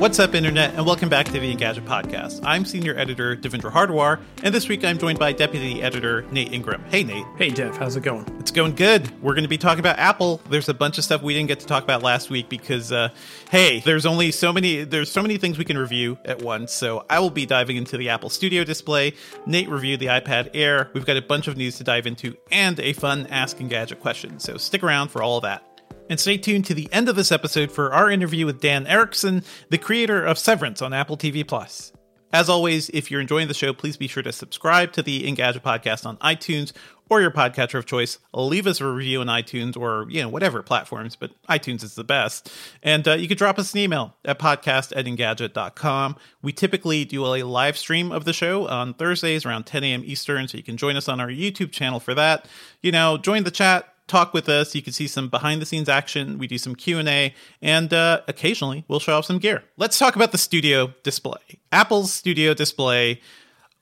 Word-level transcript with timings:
What's 0.00 0.18
up, 0.18 0.34
Internet, 0.34 0.76
and 0.76 0.86
welcome 0.86 1.10
back 1.10 1.26
to 1.26 1.32
the 1.32 1.54
Engadget 1.54 1.84
Podcast. 1.84 2.40
I'm 2.42 2.64
Senior 2.64 2.96
Editor 2.96 3.36
Devindra 3.36 3.70
Hardawar, 3.70 4.18
and 4.42 4.54
this 4.54 4.66
week 4.66 4.82
I'm 4.82 4.96
joined 4.96 5.18
by 5.18 5.34
Deputy 5.34 5.82
Editor 5.82 6.22
Nate 6.32 6.54
Ingraham. 6.54 6.82
Hey, 6.84 7.04
Nate. 7.04 7.26
Hey, 7.36 7.50
Dev, 7.50 7.76
how's 7.76 7.96
it 7.96 8.02
going? 8.02 8.24
It's 8.40 8.50
going 8.50 8.76
good. 8.76 9.10
We're 9.20 9.34
going 9.34 9.44
to 9.44 9.48
be 9.48 9.58
talking 9.58 9.80
about 9.80 9.98
Apple. 9.98 10.40
There's 10.48 10.70
a 10.70 10.74
bunch 10.74 10.96
of 10.96 11.04
stuff 11.04 11.20
we 11.20 11.34
didn't 11.34 11.48
get 11.48 11.60
to 11.60 11.66
talk 11.66 11.84
about 11.84 12.02
last 12.02 12.30
week 12.30 12.48
because, 12.48 12.92
uh, 12.92 13.10
hey, 13.50 13.80
there's 13.80 14.06
only 14.06 14.30
so 14.32 14.54
many. 14.54 14.84
There's 14.84 15.10
so 15.10 15.20
many 15.20 15.36
things 15.36 15.58
we 15.58 15.66
can 15.66 15.76
review 15.76 16.16
at 16.24 16.40
once. 16.40 16.72
So 16.72 17.04
I 17.10 17.18
will 17.18 17.28
be 17.28 17.44
diving 17.44 17.76
into 17.76 17.98
the 17.98 18.08
Apple 18.08 18.30
Studio 18.30 18.64
display. 18.64 19.12
Nate 19.44 19.68
reviewed 19.68 20.00
the 20.00 20.06
iPad 20.06 20.48
Air. 20.54 20.88
We've 20.94 21.04
got 21.04 21.18
a 21.18 21.22
bunch 21.22 21.46
of 21.46 21.58
news 21.58 21.76
to 21.76 21.84
dive 21.84 22.06
into 22.06 22.38
and 22.50 22.80
a 22.80 22.94
fun 22.94 23.26
Ask 23.26 23.58
Engadget 23.58 24.00
question. 24.00 24.40
So 24.40 24.56
stick 24.56 24.82
around 24.82 25.08
for 25.08 25.22
all 25.22 25.36
of 25.36 25.42
that. 25.42 25.69
And 26.10 26.18
stay 26.18 26.36
tuned 26.38 26.64
to 26.66 26.74
the 26.74 26.92
end 26.92 27.08
of 27.08 27.14
this 27.14 27.30
episode 27.30 27.70
for 27.70 27.94
our 27.94 28.10
interview 28.10 28.44
with 28.44 28.60
Dan 28.60 28.84
Erickson, 28.88 29.44
the 29.68 29.78
creator 29.78 30.24
of 30.24 30.40
Severance 30.40 30.82
on 30.82 30.92
Apple 30.92 31.16
TV 31.16 31.46
Plus. 31.46 31.92
As 32.32 32.48
always, 32.48 32.88
if 32.90 33.10
you're 33.12 33.20
enjoying 33.20 33.46
the 33.46 33.54
show, 33.54 33.72
please 33.72 33.96
be 33.96 34.08
sure 34.08 34.24
to 34.24 34.32
subscribe 34.32 34.90
to 34.92 35.02
the 35.02 35.22
Engadget 35.22 35.60
podcast 35.60 36.06
on 36.06 36.16
iTunes 36.16 36.72
or 37.08 37.20
your 37.20 37.30
podcatcher 37.30 37.78
of 37.78 37.86
choice. 37.86 38.18
Leave 38.34 38.66
us 38.66 38.80
a 38.80 38.86
review 38.86 39.20
on 39.20 39.28
iTunes 39.28 39.76
or, 39.76 40.06
you 40.10 40.20
know, 40.20 40.28
whatever 40.28 40.64
platforms, 40.64 41.14
but 41.14 41.30
iTunes 41.48 41.84
is 41.84 41.94
the 41.94 42.02
best. 42.02 42.52
And 42.82 43.06
uh, 43.06 43.12
you 43.12 43.28
can 43.28 43.36
drop 43.36 43.60
us 43.60 43.72
an 43.72 43.78
email 43.78 44.16
at 44.24 44.40
podcast 44.40 44.92
at 44.96 45.06
engadget.com. 45.06 46.16
We 46.42 46.52
typically 46.52 47.04
do 47.04 47.24
a 47.24 47.42
live 47.44 47.78
stream 47.78 48.10
of 48.10 48.24
the 48.24 48.32
show 48.32 48.66
on 48.66 48.94
Thursdays 48.94 49.46
around 49.46 49.66
10 49.66 49.84
a.m. 49.84 50.02
Eastern, 50.04 50.48
so 50.48 50.56
you 50.56 50.64
can 50.64 50.76
join 50.76 50.96
us 50.96 51.08
on 51.08 51.20
our 51.20 51.28
YouTube 51.28 51.70
channel 51.70 52.00
for 52.00 52.14
that. 52.14 52.46
You 52.82 52.90
know, 52.90 53.16
join 53.16 53.44
the 53.44 53.52
chat, 53.52 53.92
talk 54.10 54.34
with 54.34 54.48
us. 54.48 54.74
You 54.74 54.82
can 54.82 54.92
see 54.92 55.06
some 55.06 55.28
behind 55.28 55.62
the 55.62 55.66
scenes 55.66 55.88
action. 55.88 56.38
We 56.38 56.46
do 56.46 56.58
some 56.58 56.74
Q&A 56.74 57.34
and 57.62 57.94
uh, 57.94 58.20
occasionally 58.28 58.84
we'll 58.88 59.00
show 59.00 59.16
off 59.16 59.24
some 59.24 59.38
gear. 59.38 59.62
Let's 59.76 59.98
talk 59.98 60.16
about 60.16 60.32
the 60.32 60.38
studio 60.38 60.92
display. 61.02 61.60
Apple's 61.72 62.12
studio 62.12 62.54
display. 62.54 63.20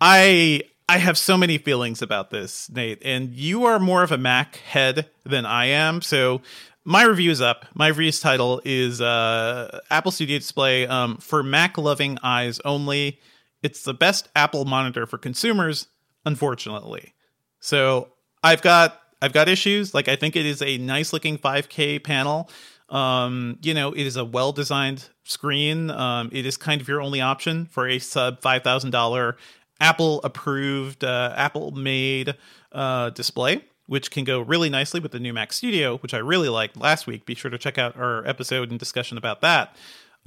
I 0.01 0.63
I 0.89 0.99
have 0.99 1.19
so 1.19 1.37
many 1.37 1.59
feelings 1.59 2.01
about 2.01 2.31
this, 2.31 2.71
Nate, 2.71 3.03
and 3.05 3.35
you 3.35 3.65
are 3.65 3.79
more 3.79 4.03
of 4.03 4.11
a 4.11 4.17
Mac 4.17 4.57
head 4.57 5.11
than 5.25 5.45
I 5.45 5.67
am. 5.67 6.01
So 6.01 6.41
my 6.85 7.03
review 7.03 7.31
is 7.31 7.43
up. 7.43 7.67
My 7.75 7.89
review's 7.89 8.21
title 8.21 8.63
is 8.65 9.03
uh, 9.03 9.81
Apple 9.91 10.11
Studio 10.11 10.39
Display 10.39 10.87
um, 10.87 11.19
for 11.19 11.43
Mac 11.43 11.77
loving 11.77 12.19
eyes 12.23 12.61
only. 12.65 13.21
It's 13.63 13.83
the 13.83 13.93
best 13.93 14.29
Apple 14.35 14.65
monitor 14.65 15.05
for 15.05 15.19
consumers, 15.19 15.89
unfortunately. 16.25 17.13
So 17.61 18.09
I've 18.43 18.63
got 18.63 18.99
I've 19.21 19.33
got 19.33 19.49
issues. 19.49 19.95
Like 19.95 20.09
I 20.09 20.17
think 20.17 20.37
it 20.37 20.47
is 20.47 20.63
a 20.63 20.79
nice 20.79 21.13
looking 21.13 21.39
5K 21.39 22.03
panel. 22.03 22.51
Um, 22.89 23.59
you 23.63 23.75
know, 23.75 23.93
it 23.93 24.07
is 24.07 24.17
a 24.17 24.25
well 24.25 24.53
designed 24.53 25.09
screen. 25.25 25.91
Um, 25.91 26.31
it 26.33 26.47
is 26.47 26.57
kind 26.57 26.81
of 26.81 26.89
your 26.89 27.03
only 27.03 27.21
option 27.21 27.67
for 27.67 27.87
a 27.87 27.99
sub 27.99 28.41
five 28.41 28.63
thousand 28.63 28.91
dollar 28.91 29.37
Apple 29.81 30.21
approved, 30.25 31.05
uh, 31.05 31.33
Apple 31.37 31.71
made 31.73 32.35
uh, 32.73 33.11
display, 33.11 33.65
which 33.87 34.11
can 34.11 34.25
go 34.25 34.41
really 34.41 34.69
nicely 34.71 35.01
with 35.01 35.13
the 35.13 35.21
new 35.21 35.33
Mac 35.33 35.53
Studio, 35.53 35.99
which 35.99 36.15
I 36.15 36.19
really 36.19 36.49
liked 36.49 36.77
last 36.77 37.07
week. 37.07 37.27
Be 37.27 37.35
sure 37.35 37.51
to 37.51 37.59
check 37.59 37.79
out 37.79 37.97
our 37.97 38.27
episode 38.27 38.71
and 38.71 38.79
discussion 38.79 39.19
about 39.19 39.41
that. 39.43 39.77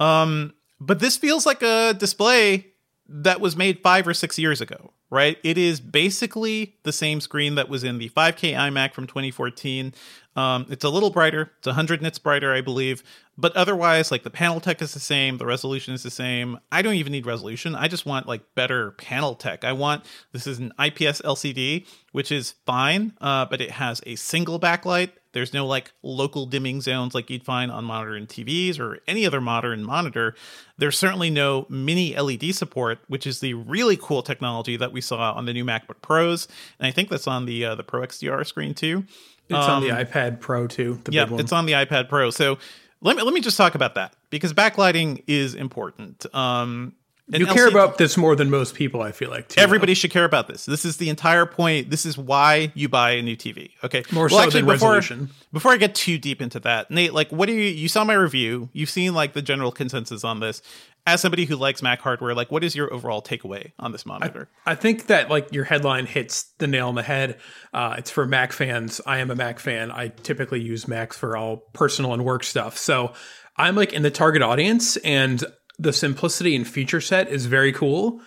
Um, 0.00 0.54
but 0.80 1.00
this 1.00 1.16
feels 1.16 1.44
like 1.46 1.62
a 1.62 1.94
display 1.94 2.71
that 3.12 3.40
was 3.40 3.56
made 3.56 3.80
five 3.82 4.08
or 4.08 4.14
six 4.14 4.38
years 4.38 4.60
ago, 4.60 4.92
right? 5.10 5.38
It 5.44 5.58
is 5.58 5.80
basically 5.80 6.76
the 6.82 6.92
same 6.92 7.20
screen 7.20 7.54
that 7.56 7.68
was 7.68 7.84
in 7.84 7.98
the 7.98 8.08
5K 8.08 8.54
iMac 8.54 8.94
from 8.94 9.06
2014. 9.06 9.92
Um, 10.34 10.66
it's 10.70 10.84
a 10.84 10.88
little 10.88 11.10
brighter. 11.10 11.52
It's 11.58 11.66
100 11.66 12.00
nits 12.00 12.18
brighter, 12.18 12.54
I 12.54 12.62
believe. 12.62 13.02
But 13.42 13.56
otherwise, 13.56 14.12
like 14.12 14.22
the 14.22 14.30
panel 14.30 14.60
tech 14.60 14.80
is 14.80 14.94
the 14.94 15.00
same, 15.00 15.38
the 15.38 15.46
resolution 15.46 15.92
is 15.94 16.04
the 16.04 16.12
same. 16.12 16.60
I 16.70 16.80
don't 16.80 16.94
even 16.94 17.10
need 17.10 17.26
resolution. 17.26 17.74
I 17.74 17.88
just 17.88 18.06
want 18.06 18.28
like 18.28 18.42
better 18.54 18.92
panel 18.92 19.34
tech. 19.34 19.64
I 19.64 19.72
want 19.72 20.04
this 20.30 20.46
is 20.46 20.60
an 20.60 20.72
IPS 20.78 21.20
LCD, 21.22 21.84
which 22.12 22.30
is 22.30 22.54
fine, 22.66 23.14
uh, 23.20 23.46
but 23.46 23.60
it 23.60 23.72
has 23.72 24.00
a 24.06 24.14
single 24.14 24.60
backlight. 24.60 25.10
There's 25.32 25.52
no 25.52 25.66
like 25.66 25.90
local 26.04 26.46
dimming 26.46 26.82
zones 26.82 27.16
like 27.16 27.30
you'd 27.30 27.42
find 27.42 27.72
on 27.72 27.84
modern 27.84 28.28
TVs 28.28 28.78
or 28.78 29.00
any 29.08 29.26
other 29.26 29.40
modern 29.40 29.82
monitor. 29.82 30.36
There's 30.78 30.96
certainly 30.96 31.28
no 31.28 31.66
mini 31.68 32.16
LED 32.16 32.54
support, 32.54 33.00
which 33.08 33.26
is 33.26 33.40
the 33.40 33.54
really 33.54 33.98
cool 34.00 34.22
technology 34.22 34.76
that 34.76 34.92
we 34.92 35.00
saw 35.00 35.32
on 35.32 35.46
the 35.46 35.52
new 35.52 35.64
MacBook 35.64 36.00
Pros, 36.00 36.46
and 36.78 36.86
I 36.86 36.92
think 36.92 37.08
that's 37.08 37.26
on 37.26 37.46
the 37.46 37.64
uh, 37.64 37.74
the 37.74 37.82
Pro 37.82 38.02
XDR 38.02 38.46
screen 38.46 38.72
too. 38.72 39.04
It's 39.48 39.68
on 39.68 39.82
the 39.82 39.88
iPad 39.88 40.38
Pro 40.38 40.68
too. 40.68 41.00
The 41.02 41.12
yeah, 41.12 41.24
big 41.24 41.32
one. 41.32 41.40
it's 41.40 41.52
on 41.52 41.66
the 41.66 41.72
iPad 41.72 42.08
Pro. 42.08 42.30
So 42.30 42.58
let 43.02 43.16
me 43.16 43.22
let 43.22 43.34
me 43.34 43.40
just 43.40 43.56
talk 43.56 43.74
about 43.74 43.96
that 43.96 44.14
because 44.30 44.52
backlighting 44.52 45.22
is 45.26 45.54
important. 45.54 46.24
Um, 46.34 46.94
and 47.32 47.40
you 47.40 47.46
care 47.46 47.68
about 47.68 47.98
this 47.98 48.16
more 48.16 48.34
than 48.34 48.50
most 48.50 48.74
people. 48.74 49.00
I 49.00 49.12
feel 49.12 49.30
like 49.30 49.48
too. 49.48 49.60
Everybody 49.60 49.94
should 49.94 50.10
care 50.10 50.24
about 50.24 50.48
this. 50.48 50.66
This 50.66 50.84
is 50.84 50.96
the 50.96 51.08
entire 51.08 51.46
point. 51.46 51.90
This 51.90 52.04
is 52.04 52.18
why 52.18 52.72
you 52.74 52.88
buy 52.88 53.12
a 53.12 53.22
new 53.22 53.36
TV. 53.36 53.70
Okay, 53.84 54.02
More 54.10 54.28
so 54.28 54.50
than 54.50 54.64
before, 54.64 54.72
resolution. 54.94 55.30
Before 55.52 55.72
I 55.72 55.76
get 55.76 55.94
too 55.94 56.18
deep 56.18 56.42
into 56.42 56.58
that, 56.60 56.90
Nate, 56.90 57.14
like, 57.14 57.30
what 57.30 57.46
do 57.46 57.52
you? 57.52 57.70
You 57.70 57.88
saw 57.88 58.04
my 58.04 58.14
review. 58.14 58.68
You've 58.72 58.90
seen 58.90 59.14
like 59.14 59.34
the 59.34 59.42
general 59.42 59.70
consensus 59.72 60.24
on 60.24 60.40
this. 60.40 60.62
As 61.04 61.20
somebody 61.20 61.46
who 61.46 61.56
likes 61.56 61.82
Mac 61.82 62.00
hardware, 62.00 62.32
like, 62.32 62.52
what 62.52 62.62
is 62.62 62.76
your 62.76 62.92
overall 62.92 63.20
takeaway 63.22 63.72
on 63.78 63.90
this 63.90 64.06
monitor? 64.06 64.48
I 64.66 64.76
think 64.76 65.06
that 65.06 65.30
like 65.30 65.52
your 65.52 65.64
headline 65.64 66.06
hits 66.06 66.52
the 66.58 66.68
nail 66.68 66.88
on 66.88 66.94
the 66.94 67.02
head. 67.02 67.40
Uh, 67.72 67.96
it's 67.98 68.10
for 68.10 68.24
Mac 68.24 68.52
fans. 68.52 69.00
I 69.04 69.18
am 69.18 69.30
a 69.30 69.34
Mac 69.34 69.58
fan. 69.58 69.90
I 69.90 70.08
typically 70.08 70.60
use 70.60 70.86
Macs 70.86 71.16
for 71.16 71.36
all 71.36 71.56
personal 71.72 72.12
and 72.12 72.24
work 72.24 72.44
stuff. 72.44 72.78
So 72.78 73.14
I'm 73.56 73.76
like 73.76 73.92
in 73.92 74.02
the 74.02 74.10
target 74.10 74.42
audience, 74.42 74.96
and 74.98 75.44
the 75.82 75.92
simplicity 75.92 76.54
and 76.56 76.66
feature 76.66 77.00
set 77.00 77.28
is 77.28 77.46
very 77.46 77.72
cool, 77.72 78.20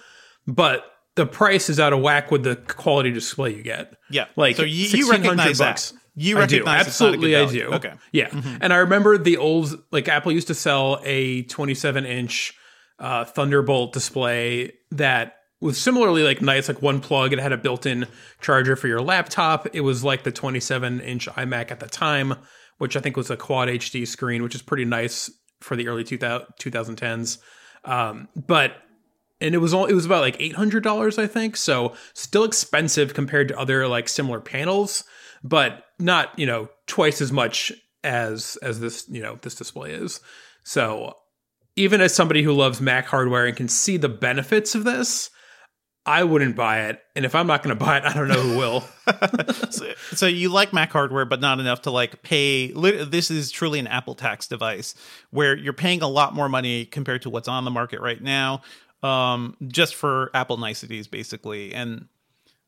but 0.48 0.84
the 1.16 1.26
price 1.26 1.70
is 1.70 1.80
out 1.80 1.94
of 1.94 2.02
whack 2.02 2.30
with 2.32 2.44
the 2.44 2.56
quality 2.58 3.12
display 3.12 3.56
you 3.56 3.64
get. 3.64 3.94
yeah, 4.10 4.26
Like 4.36 4.58
so 4.58 4.64
you, 4.64 4.86
you 4.88 5.08
1600 5.08 5.22
recognize 5.30 5.58
bucks. 5.60 5.92
that. 5.92 6.00
You 6.18 6.38
I 6.38 6.46
do. 6.46 6.56
recognize 6.58 6.76
a 6.76 6.84
good 6.84 6.88
absolutely 6.88 7.36
I 7.36 7.46
do. 7.46 7.68
Okay, 7.74 7.90
Mm-hmm. 7.90 7.98
Yeah. 8.14 8.58
And 8.62 8.74
I 8.74 8.78
remember 8.78 9.18
the 9.18 9.38
old 9.38 9.82
like 9.92 10.08
Apple 10.08 10.32
used 10.32 10.48
to 10.48 10.54
sell 10.56 11.00
a 11.04 11.44
27 11.44 12.06
inch 12.06 12.54
uh, 13.00 13.26
Thunderbolt 13.26 13.92
display 13.94 14.74
that 14.92 15.38
was 15.62 15.78
similarly 15.78 16.24
like 16.24 16.42
nice, 16.42 16.68
like 16.68 16.82
one 16.82 17.00
plug. 17.02 17.34
It 17.34 17.40
had 17.40 17.52
a 17.54 17.58
built 17.58 17.86
in 17.86 18.08
charger 18.42 18.76
for 18.76 18.88
your 18.88 19.02
laptop. 19.02 19.68
It 19.74 19.82
was 19.82 20.04
like 20.04 20.24
the 20.24 20.32
27 20.32 21.00
inch 21.02 21.28
iMac 21.28 21.72
at 21.72 21.80
the 21.80 21.88
time, 21.88 22.36
which 22.78 22.96
I 22.96 23.00
think 23.02 23.16
was 23.18 23.30
a 23.30 23.38
quad 23.38 23.68
HD 23.70 24.06
screen, 24.08 24.44
which 24.44 24.56
is 24.56 24.62
pretty 24.62 24.86
nice 24.86 25.30
for 25.62 25.76
the 25.76 25.88
early 25.88 26.04
2000, 26.04 26.48
2010s. 26.60 27.40
Um, 27.84 28.28
but 28.36 28.74
and 29.42 29.54
it 29.54 29.60
was 29.60 29.74
all 29.74 29.86
it 29.86 29.94
was 29.94 30.06
about 30.06 30.22
like 30.22 30.38
eight 30.40 30.56
hundred 30.56 30.84
dollars, 30.84 31.18
I 31.18 31.28
think. 31.28 31.58
So 31.58 31.94
still 32.14 32.44
expensive 32.44 33.14
compared 33.14 33.50
to 33.50 33.60
other 33.60 33.88
like 33.88 34.10
similar 34.10 34.40
panels, 34.40 35.04
but 35.44 35.86
not 36.00 36.38
you 36.38 36.46
know 36.46 36.70
twice 36.88 37.22
as 37.22 37.32
much 37.32 37.72
as 38.04 38.58
as 38.62 38.80
this 38.80 39.08
you 39.10 39.22
know 39.22 39.38
this 39.42 39.56
display 39.56 39.92
is. 39.92 40.20
So 40.64 41.18
even 41.76 42.02
as 42.02 42.16
somebody 42.16 42.42
who 42.42 42.54
loves 42.54 42.80
Mac 42.80 43.06
hardware 43.06 43.46
and 43.46 43.58
can 43.58 43.68
see 43.68 43.98
the 43.98 44.10
benefits 44.10 44.76
of 44.76 44.84
this, 44.86 45.30
I 46.06 46.24
wouldn't 46.24 46.56
buy 46.56 46.82
it. 46.90 47.04
And 47.16 47.26
if 47.26 47.34
I'm 47.34 47.48
not 47.48 47.64
going 47.64 47.76
to 47.76 47.84
buy 47.84 47.98
it, 47.98 48.04
I 48.04 48.14
don't 48.14 48.28
know 48.28 48.42
who 48.42 48.58
will. 48.58 48.82
so, 49.72 49.94
so, 50.14 50.28
you 50.28 50.50
like 50.50 50.72
Mac 50.72 50.92
hardware, 50.92 51.26
but 51.26 51.42
not 51.42 51.60
enough 51.60 51.82
to 51.84 51.92
like 51.92 52.22
pay. 52.22 52.72
This 52.72 53.32
is 53.32 53.50
truly 53.50 53.80
an 53.80 53.88
Apple 53.88 54.14
tax 54.14 54.48
device 54.48 54.94
where 55.32 55.58
you're 55.58 55.74
paying 55.74 56.04
a 56.04 56.08
lot 56.08 56.36
more 56.36 56.48
money 56.48 56.86
compared 56.86 57.24
to 57.24 57.30
what's 57.32 57.48
on 57.48 57.66
the 57.66 57.72
market 57.72 58.02
right 58.02 58.22
now, 58.22 58.62
um, 59.02 59.58
just 59.68 59.96
for 59.96 60.30
Apple 60.36 60.58
niceties, 60.58 61.08
basically. 61.08 61.74
And 61.74 62.08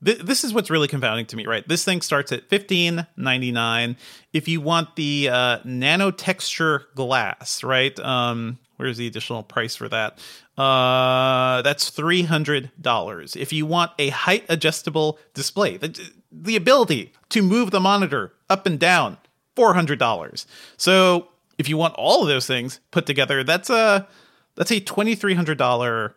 th- 0.04 0.20
this 0.20 0.44
is 0.44 0.52
what's 0.52 0.72
really 0.72 0.88
confounding 0.88 1.28
to 1.28 1.36
me, 1.36 1.46
right? 1.46 1.68
This 1.68 1.84
thing 1.84 2.02
starts 2.02 2.32
at 2.32 2.50
fifteen 2.50 3.06
ninety 3.18 3.52
nine. 3.52 3.98
If 4.34 4.48
you 4.48 4.62
want 4.62 4.96
the 4.96 5.30
uh, 5.30 5.60
nano 5.64 6.10
texture 6.10 6.88
glass, 6.96 7.64
right? 7.64 7.98
Um, 8.00 8.58
where's 8.78 8.98
the 8.98 9.06
additional 9.06 9.44
price 9.44 9.76
for 9.76 9.90
that? 9.90 10.18
Uh, 10.58 11.62
that's 11.62 11.90
three 11.92 12.24
hundred 12.24 12.72
dollars. 12.82 13.36
If 13.36 13.54
you 13.54 13.66
want 13.66 13.92
a 14.00 14.10
height 14.10 14.44
adjustable 14.50 15.20
display, 15.34 15.78
the, 15.78 16.12
the 16.32 16.56
ability 16.56 17.14
to 17.30 17.42
move 17.44 17.70
the 17.70 17.80
monitor 17.80 18.34
up 18.50 18.66
and 18.66 18.80
down, 18.80 19.18
four 19.56 19.76
hundred 19.76 20.00
dollars. 20.00 20.48
So 20.76 21.28
if 21.60 21.70
you 21.70 21.78
want 21.78 21.94
all 21.96 22.24
of 22.24 22.28
those 22.28 22.48
things 22.48 22.80
put 22.90 23.06
together, 23.06 23.44
that's 23.44 23.70
a 23.70 24.08
that's 24.56 24.72
a 24.72 24.80
twenty 24.80 25.14
three 25.14 25.36
hundred 25.36 25.60
dollar 25.60 26.16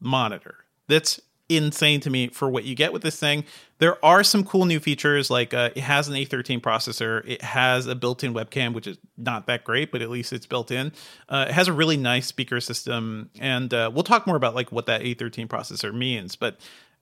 monitor. 0.00 0.56
That's 0.86 1.20
insane 1.48 2.00
to 2.00 2.10
me 2.10 2.28
for 2.28 2.48
what 2.48 2.64
you 2.64 2.74
get 2.74 2.92
with 2.92 3.02
this 3.02 3.18
thing. 3.18 3.44
There 3.78 4.02
are 4.04 4.22
some 4.22 4.44
cool 4.44 4.66
new 4.66 4.80
features, 4.80 5.30
like 5.30 5.54
uh, 5.54 5.70
it 5.74 5.82
has 5.82 6.08
an 6.08 6.14
A13 6.14 6.60
processor. 6.60 7.26
It 7.26 7.42
has 7.42 7.86
a 7.86 7.94
built-in 7.94 8.34
webcam, 8.34 8.74
which 8.74 8.86
is 8.86 8.98
not 9.16 9.46
that 9.46 9.64
great, 9.64 9.90
but 9.90 10.02
at 10.02 10.10
least 10.10 10.32
it's 10.32 10.46
built 10.46 10.70
in. 10.70 10.92
Uh, 11.28 11.46
it 11.48 11.54
has 11.54 11.68
a 11.68 11.72
really 11.72 11.96
nice 11.96 12.26
speaker 12.26 12.60
system, 12.60 13.30
and 13.38 13.72
uh, 13.72 13.90
we'll 13.92 14.04
talk 14.04 14.26
more 14.26 14.36
about 14.36 14.54
like 14.54 14.70
what 14.72 14.86
that 14.86 15.02
A13 15.02 15.46
processor 15.46 15.94
means. 15.94 16.36
But 16.36 16.58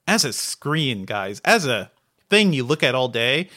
as 0.06 0.24
a 0.24 0.32
screen, 0.32 1.04
guys, 1.04 1.40
as 1.44 1.66
a 1.66 1.90
thing 2.30 2.52
you 2.52 2.64
look 2.64 2.82
at 2.82 2.94
all 2.94 3.08
day, 3.08 3.48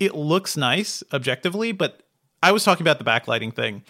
it 0.00 0.14
looks 0.14 0.56
nice 0.56 1.04
objectively. 1.12 1.72
But 1.72 2.02
I 2.42 2.52
was 2.52 2.64
talking 2.64 2.82
about 2.82 2.98
the 2.98 3.04
backlighting 3.04 3.54
thing. 3.54 3.84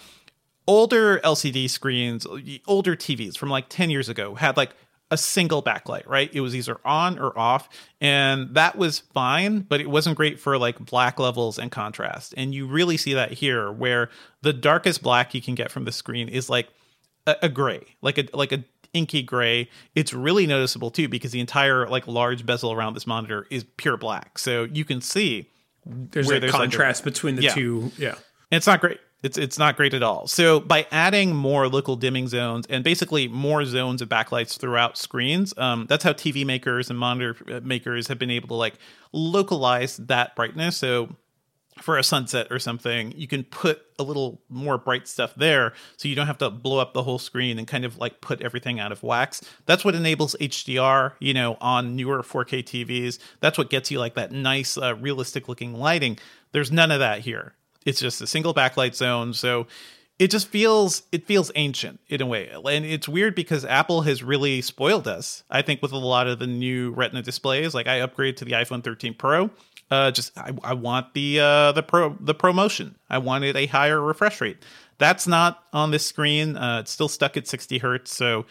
Older 0.66 1.18
LCD 1.20 1.68
screens, 1.68 2.26
older 2.66 2.94
TVs 2.94 3.36
from 3.36 3.48
like 3.48 3.68
10 3.68 3.90
years 3.90 4.08
ago 4.08 4.34
had 4.34 4.56
like 4.56 4.70
a 5.12 5.16
single 5.18 5.62
backlight, 5.62 6.08
right? 6.08 6.30
It 6.32 6.40
was 6.40 6.56
either 6.56 6.78
on 6.86 7.18
or 7.18 7.38
off, 7.38 7.68
and 8.00 8.54
that 8.54 8.76
was 8.76 9.00
fine, 9.00 9.60
but 9.60 9.78
it 9.78 9.90
wasn't 9.90 10.16
great 10.16 10.40
for 10.40 10.56
like 10.56 10.78
black 10.78 11.20
levels 11.20 11.58
and 11.58 11.70
contrast. 11.70 12.32
And 12.34 12.54
you 12.54 12.66
really 12.66 12.96
see 12.96 13.12
that 13.12 13.30
here, 13.30 13.70
where 13.70 14.08
the 14.40 14.54
darkest 14.54 15.02
black 15.02 15.34
you 15.34 15.42
can 15.42 15.54
get 15.54 15.70
from 15.70 15.84
the 15.84 15.92
screen 15.92 16.30
is 16.30 16.48
like 16.48 16.68
a, 17.26 17.36
a 17.42 17.48
gray, 17.50 17.82
like 18.00 18.16
a 18.16 18.24
like 18.32 18.52
a 18.52 18.64
inky 18.94 19.22
gray. 19.22 19.68
It's 19.94 20.14
really 20.14 20.46
noticeable 20.46 20.90
too 20.90 21.08
because 21.08 21.30
the 21.30 21.40
entire 21.40 21.86
like 21.86 22.06
large 22.06 22.46
bezel 22.46 22.72
around 22.72 22.94
this 22.94 23.06
monitor 23.06 23.46
is 23.50 23.66
pure 23.76 23.98
black, 23.98 24.38
so 24.38 24.64
you 24.64 24.86
can 24.86 25.02
see 25.02 25.50
there's 25.84 26.30
a 26.30 26.40
there's 26.40 26.50
contrast 26.50 27.02
like 27.02 27.06
a, 27.06 27.10
between 27.10 27.36
the 27.36 27.42
yeah. 27.42 27.52
two. 27.52 27.92
Yeah, 27.98 28.14
and 28.50 28.56
it's 28.56 28.66
not 28.66 28.80
great. 28.80 28.98
It's 29.22 29.38
it's 29.38 29.58
not 29.58 29.76
great 29.76 29.94
at 29.94 30.02
all. 30.02 30.26
So 30.26 30.58
by 30.58 30.86
adding 30.90 31.34
more 31.34 31.68
local 31.68 31.94
dimming 31.94 32.26
zones 32.26 32.66
and 32.68 32.82
basically 32.82 33.28
more 33.28 33.64
zones 33.64 34.02
of 34.02 34.08
backlights 34.08 34.58
throughout 34.58 34.98
screens, 34.98 35.54
um, 35.56 35.86
that's 35.88 36.02
how 36.02 36.12
TV 36.12 36.44
makers 36.44 36.90
and 36.90 36.98
monitor 36.98 37.36
uh, 37.48 37.60
makers 37.62 38.08
have 38.08 38.18
been 38.18 38.30
able 38.30 38.48
to 38.48 38.54
like 38.54 38.74
localize 39.12 39.96
that 39.98 40.34
brightness. 40.34 40.76
So 40.76 41.16
for 41.80 41.96
a 41.98 42.02
sunset 42.02 42.48
or 42.50 42.58
something, 42.58 43.12
you 43.12 43.26
can 43.26 43.44
put 43.44 43.82
a 43.98 44.02
little 44.02 44.42
more 44.48 44.76
bright 44.76 45.08
stuff 45.08 45.34
there 45.36 45.72
so 45.96 46.08
you 46.08 46.14
don't 46.14 46.26
have 46.26 46.38
to 46.38 46.50
blow 46.50 46.78
up 46.78 46.92
the 46.92 47.02
whole 47.02 47.18
screen 47.18 47.58
and 47.58 47.66
kind 47.66 47.84
of 47.84 47.98
like 47.98 48.20
put 48.20 48.42
everything 48.42 48.78
out 48.78 48.92
of 48.92 49.02
wax. 49.02 49.40
That's 49.66 49.84
what 49.84 49.94
enables 49.94 50.36
HDR, 50.40 51.12
you 51.18 51.32
know, 51.32 51.56
on 51.60 51.96
newer 51.96 52.22
4K 52.22 52.64
TVs. 52.64 53.18
That's 53.40 53.56
what 53.56 53.70
gets 53.70 53.90
you 53.90 53.98
like 53.98 54.14
that 54.14 54.32
nice, 54.32 54.76
uh, 54.76 54.96
realistic 54.96 55.48
looking 55.48 55.74
lighting. 55.74 56.18
There's 56.52 56.70
none 56.70 56.90
of 56.90 56.98
that 56.98 57.20
here. 57.20 57.54
It's 57.84 58.00
just 58.00 58.20
a 58.20 58.26
single 58.26 58.54
backlight 58.54 58.94
zone. 58.94 59.34
So 59.34 59.66
it 60.18 60.30
just 60.30 60.48
feels 60.48 61.02
it 61.10 61.26
feels 61.26 61.50
ancient 61.54 62.00
in 62.08 62.20
a 62.20 62.26
way. 62.26 62.48
And 62.50 62.84
it's 62.84 63.08
weird 63.08 63.34
because 63.34 63.64
apple 63.64 64.02
has 64.02 64.22
really 64.22 64.60
spoiled 64.60 65.08
us 65.08 65.42
i 65.50 65.62
think 65.62 65.82
with 65.82 65.92
a 65.92 65.96
lot 65.96 66.26
of 66.26 66.38
the 66.38 66.46
new 66.46 66.92
retina 66.92 67.22
displays. 67.22 67.74
Like 67.74 67.86
i 67.86 67.98
upgraded 67.98 68.36
to 68.36 68.44
the 68.44 68.52
iphone 68.52 68.84
13 68.84 69.14
pro 69.14 69.50
uh, 69.90 70.10
just 70.10 70.36
I, 70.38 70.52
I 70.64 70.72
want 70.74 71.12
the 71.12 71.40
uh, 71.40 71.72
the 71.72 71.82
pro 71.82 72.16
the 72.20 72.34
promotion 72.34 72.96
i 73.10 73.18
wanted 73.18 73.56
a 73.56 73.66
higher 73.66 74.00
refresh 74.00 74.40
rate. 74.40 74.58
That's 74.98 75.26
not 75.26 75.64
on 75.72 75.90
this 75.90 76.06
screen. 76.06 76.56
Uh, 76.56 76.80
it's 76.80 76.92
still 76.92 77.08
stuck 77.08 77.36
at 77.36 77.48
60 77.48 77.78
hertz 77.78 78.14
so 78.16 78.46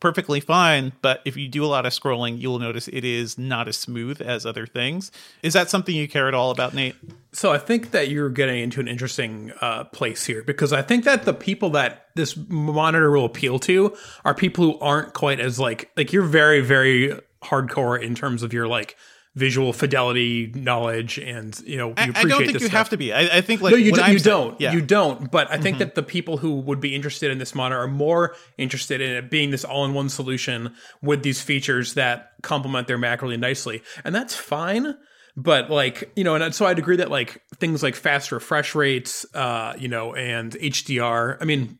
perfectly 0.00 0.40
fine, 0.40 0.92
but 1.02 1.20
if 1.24 1.36
you 1.36 1.46
do 1.46 1.64
a 1.64 1.66
lot 1.66 1.86
of 1.86 1.92
scrolling, 1.92 2.40
you 2.40 2.48
will 2.48 2.58
notice 2.58 2.88
it 2.88 3.04
is 3.04 3.38
not 3.38 3.68
as 3.68 3.76
smooth 3.76 4.20
as 4.20 4.44
other 4.46 4.66
things. 4.66 5.12
Is 5.42 5.52
that 5.52 5.70
something 5.70 5.94
you 5.94 6.08
care 6.08 6.26
at 6.26 6.34
all 6.34 6.50
about, 6.50 6.74
Nate? 6.74 6.96
So 7.32 7.52
I 7.52 7.58
think 7.58 7.92
that 7.92 8.08
you're 8.08 8.30
getting 8.30 8.62
into 8.62 8.80
an 8.80 8.88
interesting 8.88 9.52
uh, 9.60 9.84
place 9.84 10.24
here 10.24 10.42
because 10.42 10.72
I 10.72 10.82
think 10.82 11.04
that 11.04 11.24
the 11.24 11.34
people 11.34 11.70
that 11.70 12.08
this 12.16 12.36
monitor 12.48 13.10
will 13.10 13.26
appeal 13.26 13.58
to 13.60 13.96
are 14.24 14.34
people 14.34 14.64
who 14.64 14.78
aren't 14.80 15.12
quite 15.12 15.38
as 15.38 15.60
like 15.60 15.90
like 15.96 16.12
you're 16.12 16.24
very 16.24 16.60
very 16.60 17.14
hardcore 17.42 18.00
in 18.00 18.14
terms 18.14 18.42
of 18.42 18.52
your 18.52 18.66
like 18.66 18.96
visual 19.40 19.72
fidelity 19.72 20.52
knowledge 20.54 21.16
and 21.16 21.58
you 21.60 21.78
know 21.78 21.88
you 21.88 21.94
I, 21.96 22.12
I, 22.14 22.24
don't 22.24 22.44
think 22.44 22.52
you 22.52 22.58
stuff. 22.58 22.72
have 22.72 22.88
to 22.90 22.98
be 22.98 23.10
I, 23.10 23.38
I, 23.38 23.40
think 23.40 23.62
like 23.62 23.72
no 23.72 23.78
you, 23.78 23.90
do, 23.90 24.12
you 24.12 24.18
don't 24.18 24.60
yeah. 24.60 24.72
you 24.72 24.82
don't 24.82 25.30
but 25.30 25.50
i 25.50 25.56
think 25.56 25.76
mm-hmm. 25.76 25.84
that 25.84 25.94
the 25.94 26.02
people 26.02 26.36
who 26.36 26.60
would 26.60 26.78
be 26.78 26.94
interested 26.94 27.30
in 27.30 27.38
this 27.38 27.54
monitor 27.54 27.80
are 27.80 27.88
more 27.88 28.36
interested 28.58 29.00
in 29.00 29.12
it 29.12 29.30
being 29.30 29.50
this 29.50 29.64
all-in-one 29.64 30.10
solution 30.10 30.74
with 31.00 31.22
these 31.22 31.40
features 31.40 31.94
that 31.94 32.32
complement 32.42 32.86
their 32.86 32.98
mac 32.98 33.22
really 33.22 33.38
nicely 33.38 33.82
and 34.04 34.14
that's 34.14 34.34
fine 34.34 34.94
but 35.38 35.70
like 35.70 36.12
you 36.16 36.22
know 36.22 36.34
and 36.34 36.54
so 36.54 36.66
i'd 36.66 36.78
agree 36.78 36.96
that 36.96 37.10
like 37.10 37.42
things 37.56 37.82
like 37.82 37.94
fast 37.94 38.30
refresh 38.32 38.74
rates 38.74 39.24
uh 39.34 39.72
you 39.78 39.88
know 39.88 40.14
and 40.14 40.52
hdr 40.52 41.38
i 41.40 41.46
mean 41.46 41.78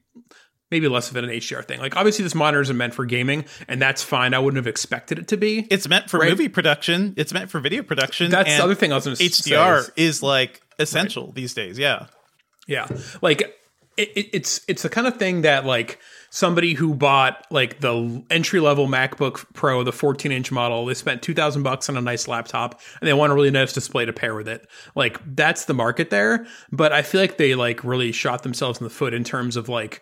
maybe 0.71 0.89
less 0.89 1.11
of 1.11 1.17
an 1.17 1.27
HDR 1.27 1.65
thing. 1.65 1.81
Like 1.81 1.97
obviously 1.97 2.23
this 2.23 2.35
monitor 2.35 2.61
isn't 2.61 2.77
meant 2.77 2.95
for 2.95 3.05
gaming, 3.05 3.45
and 3.69 3.81
that's 3.81 4.03
fine. 4.03 4.35
I 4.35 4.39
wouldn't 4.39 4.57
have 4.57 4.67
expected 4.67 5.19
it 5.19 5.29
to 5.29 5.37
be. 5.37 5.67
It's 5.71 5.89
meant 5.89 6.11
for 6.11 6.21
right? 6.21 6.31
movie 6.31 6.49
production. 6.49 7.15
It's 7.17 7.33
meant 7.33 7.51
for 7.51 7.61
video 7.61 7.83
production. 7.83 8.31
That's 8.31 8.57
the 8.57 8.63
other 8.63 8.75
thing 8.75 8.93
I 8.93 8.97
was 8.97 9.05
going 9.05 9.17
to 9.17 9.29
say. 9.31 9.53
HDR 9.53 9.91
is 9.97 10.23
like 10.23 10.61
essential 10.79 11.27
right. 11.27 11.35
these 11.35 11.55
days. 11.55 11.79
Yeah, 11.79 12.07
yeah. 12.67 12.89
Like 13.21 13.43
it, 13.97 14.09
it, 14.15 14.31
it's 14.33 14.61
it's 14.69 14.83
the 14.83 14.89
kind 14.89 15.07
of 15.07 15.17
thing 15.17 15.43
that 15.43 15.67
like 15.67 15.99
somebody 16.31 16.75
who 16.75 16.95
bought 16.95 17.45
like 17.51 17.81
the 17.81 18.23
entry 18.31 18.61
level 18.61 18.87
MacBook 18.87 19.45
Pro, 19.53 19.83
the 19.83 19.93
14 19.93 20.31
inch 20.31 20.53
model, 20.53 20.87
they 20.87 20.95
spent 20.95 21.23
2000 21.23 21.63
bucks 21.63 21.89
on 21.89 21.97
a 21.97 22.01
nice 22.01 22.29
laptop 22.29 22.81
and 23.01 23.09
they 23.09 23.13
want 23.13 23.33
a 23.33 23.35
really 23.35 23.51
nice 23.51 23.73
display 23.73 24.05
to 24.05 24.13
pair 24.13 24.35
with 24.35 24.49
it. 24.49 24.67
Like 24.95 25.19
that's 25.35 25.65
the 25.65 25.75
market 25.75 26.11
there. 26.11 26.47
But 26.71 26.93
I 26.93 27.03
feel 27.03 27.21
like 27.21 27.37
they 27.37 27.55
like 27.55 27.83
really 27.85 28.13
shot 28.13 28.43
themselves 28.43 28.79
in 28.79 28.85
the 28.85 28.91
foot 28.91 29.13
in 29.13 29.25
terms 29.25 29.57
of 29.57 29.69
like 29.69 30.01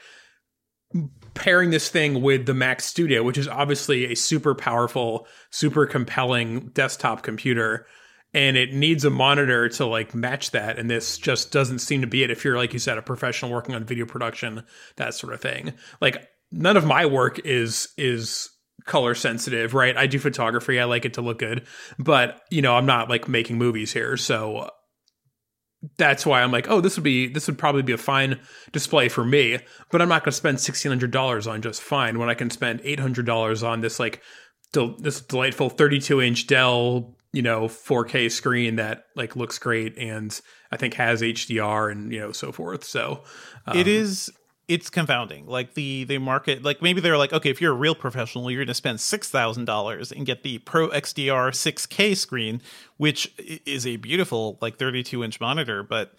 pairing 1.34 1.70
this 1.70 1.88
thing 1.88 2.22
with 2.22 2.46
the 2.46 2.54
Mac 2.54 2.80
Studio, 2.80 3.22
which 3.22 3.38
is 3.38 3.48
obviously 3.48 4.10
a 4.10 4.16
super 4.16 4.54
powerful, 4.54 5.26
super 5.50 5.86
compelling 5.86 6.68
desktop 6.68 7.22
computer, 7.22 7.86
and 8.34 8.56
it 8.56 8.74
needs 8.74 9.04
a 9.04 9.10
monitor 9.10 9.68
to 9.68 9.86
like 9.86 10.14
match 10.14 10.50
that. 10.50 10.78
And 10.78 10.90
this 10.90 11.18
just 11.18 11.52
doesn't 11.52 11.78
seem 11.78 12.00
to 12.00 12.06
be 12.06 12.22
it 12.22 12.30
if 12.30 12.44
you're, 12.44 12.56
like 12.56 12.72
you 12.72 12.78
said, 12.78 12.98
a 12.98 13.02
professional 13.02 13.50
working 13.50 13.74
on 13.74 13.84
video 13.84 14.06
production, 14.06 14.64
that 14.96 15.14
sort 15.14 15.32
of 15.32 15.40
thing. 15.40 15.74
Like 16.00 16.28
none 16.50 16.76
of 16.76 16.84
my 16.84 17.06
work 17.06 17.40
is 17.44 17.88
is 17.96 18.50
color 18.84 19.14
sensitive, 19.14 19.74
right? 19.74 19.96
I 19.96 20.06
do 20.06 20.18
photography. 20.18 20.80
I 20.80 20.84
like 20.84 21.04
it 21.04 21.14
to 21.14 21.20
look 21.22 21.38
good, 21.38 21.66
but 21.98 22.42
you 22.50 22.62
know, 22.62 22.76
I'm 22.76 22.86
not 22.86 23.08
like 23.08 23.28
making 23.28 23.58
movies 23.58 23.92
here. 23.92 24.16
So 24.16 24.70
that's 25.96 26.26
why 26.26 26.42
I'm 26.42 26.50
like, 26.50 26.68
oh, 26.68 26.80
this 26.80 26.96
would 26.96 27.04
be 27.04 27.28
this 27.28 27.46
would 27.46 27.58
probably 27.58 27.82
be 27.82 27.92
a 27.92 27.98
fine 27.98 28.40
display 28.72 29.08
for 29.08 29.24
me, 29.24 29.58
but 29.90 30.02
I'm 30.02 30.08
not 30.08 30.24
going 30.24 30.32
to 30.32 30.36
spend 30.36 30.60
sixteen 30.60 30.90
hundred 30.90 31.10
dollars 31.10 31.46
on 31.46 31.62
just 31.62 31.82
fine 31.82 32.18
when 32.18 32.28
I 32.28 32.34
can 32.34 32.50
spend 32.50 32.80
eight 32.84 33.00
hundred 33.00 33.26
dollars 33.26 33.62
on 33.62 33.80
this 33.80 34.00
like 34.00 34.22
del- 34.72 34.96
this 34.96 35.20
delightful 35.20 35.70
32 35.70 36.20
inch 36.20 36.46
Dell 36.46 37.14
you 37.32 37.42
know 37.42 37.68
4K 37.68 38.30
screen 38.30 38.76
that 38.76 39.04
like 39.14 39.36
looks 39.36 39.58
great 39.58 39.96
and 39.98 40.38
I 40.72 40.76
think 40.76 40.94
has 40.94 41.22
HDR 41.22 41.92
and 41.92 42.12
you 42.12 42.20
know 42.20 42.32
so 42.32 42.52
forth. 42.52 42.84
So 42.84 43.22
um, 43.66 43.76
it 43.76 43.86
is 43.86 44.32
it's 44.68 44.90
confounding. 44.90 45.46
Like 45.46 45.74
the 45.74 46.04
the 46.04 46.18
market, 46.18 46.62
like 46.62 46.82
maybe 46.82 47.00
they're 47.00 47.16
like, 47.16 47.32
okay, 47.32 47.50
if 47.50 47.60
you're 47.60 47.72
a 47.72 47.76
real 47.76 47.94
professional, 47.94 48.50
you're 48.50 48.60
going 48.60 48.68
to 48.68 48.74
spend 48.74 49.00
six 49.00 49.30
thousand 49.30 49.64
dollars 49.64 50.12
and 50.12 50.26
get 50.26 50.42
the 50.42 50.58
Pro 50.58 50.88
XDR 50.90 51.50
6K 51.50 52.16
screen, 52.16 52.60
which 52.98 53.32
is 53.66 53.86
a 53.86 53.96
beautiful 53.96 54.58
like 54.60 54.78
32 54.78 55.24
inch 55.24 55.40
monitor. 55.40 55.82
But 55.82 56.14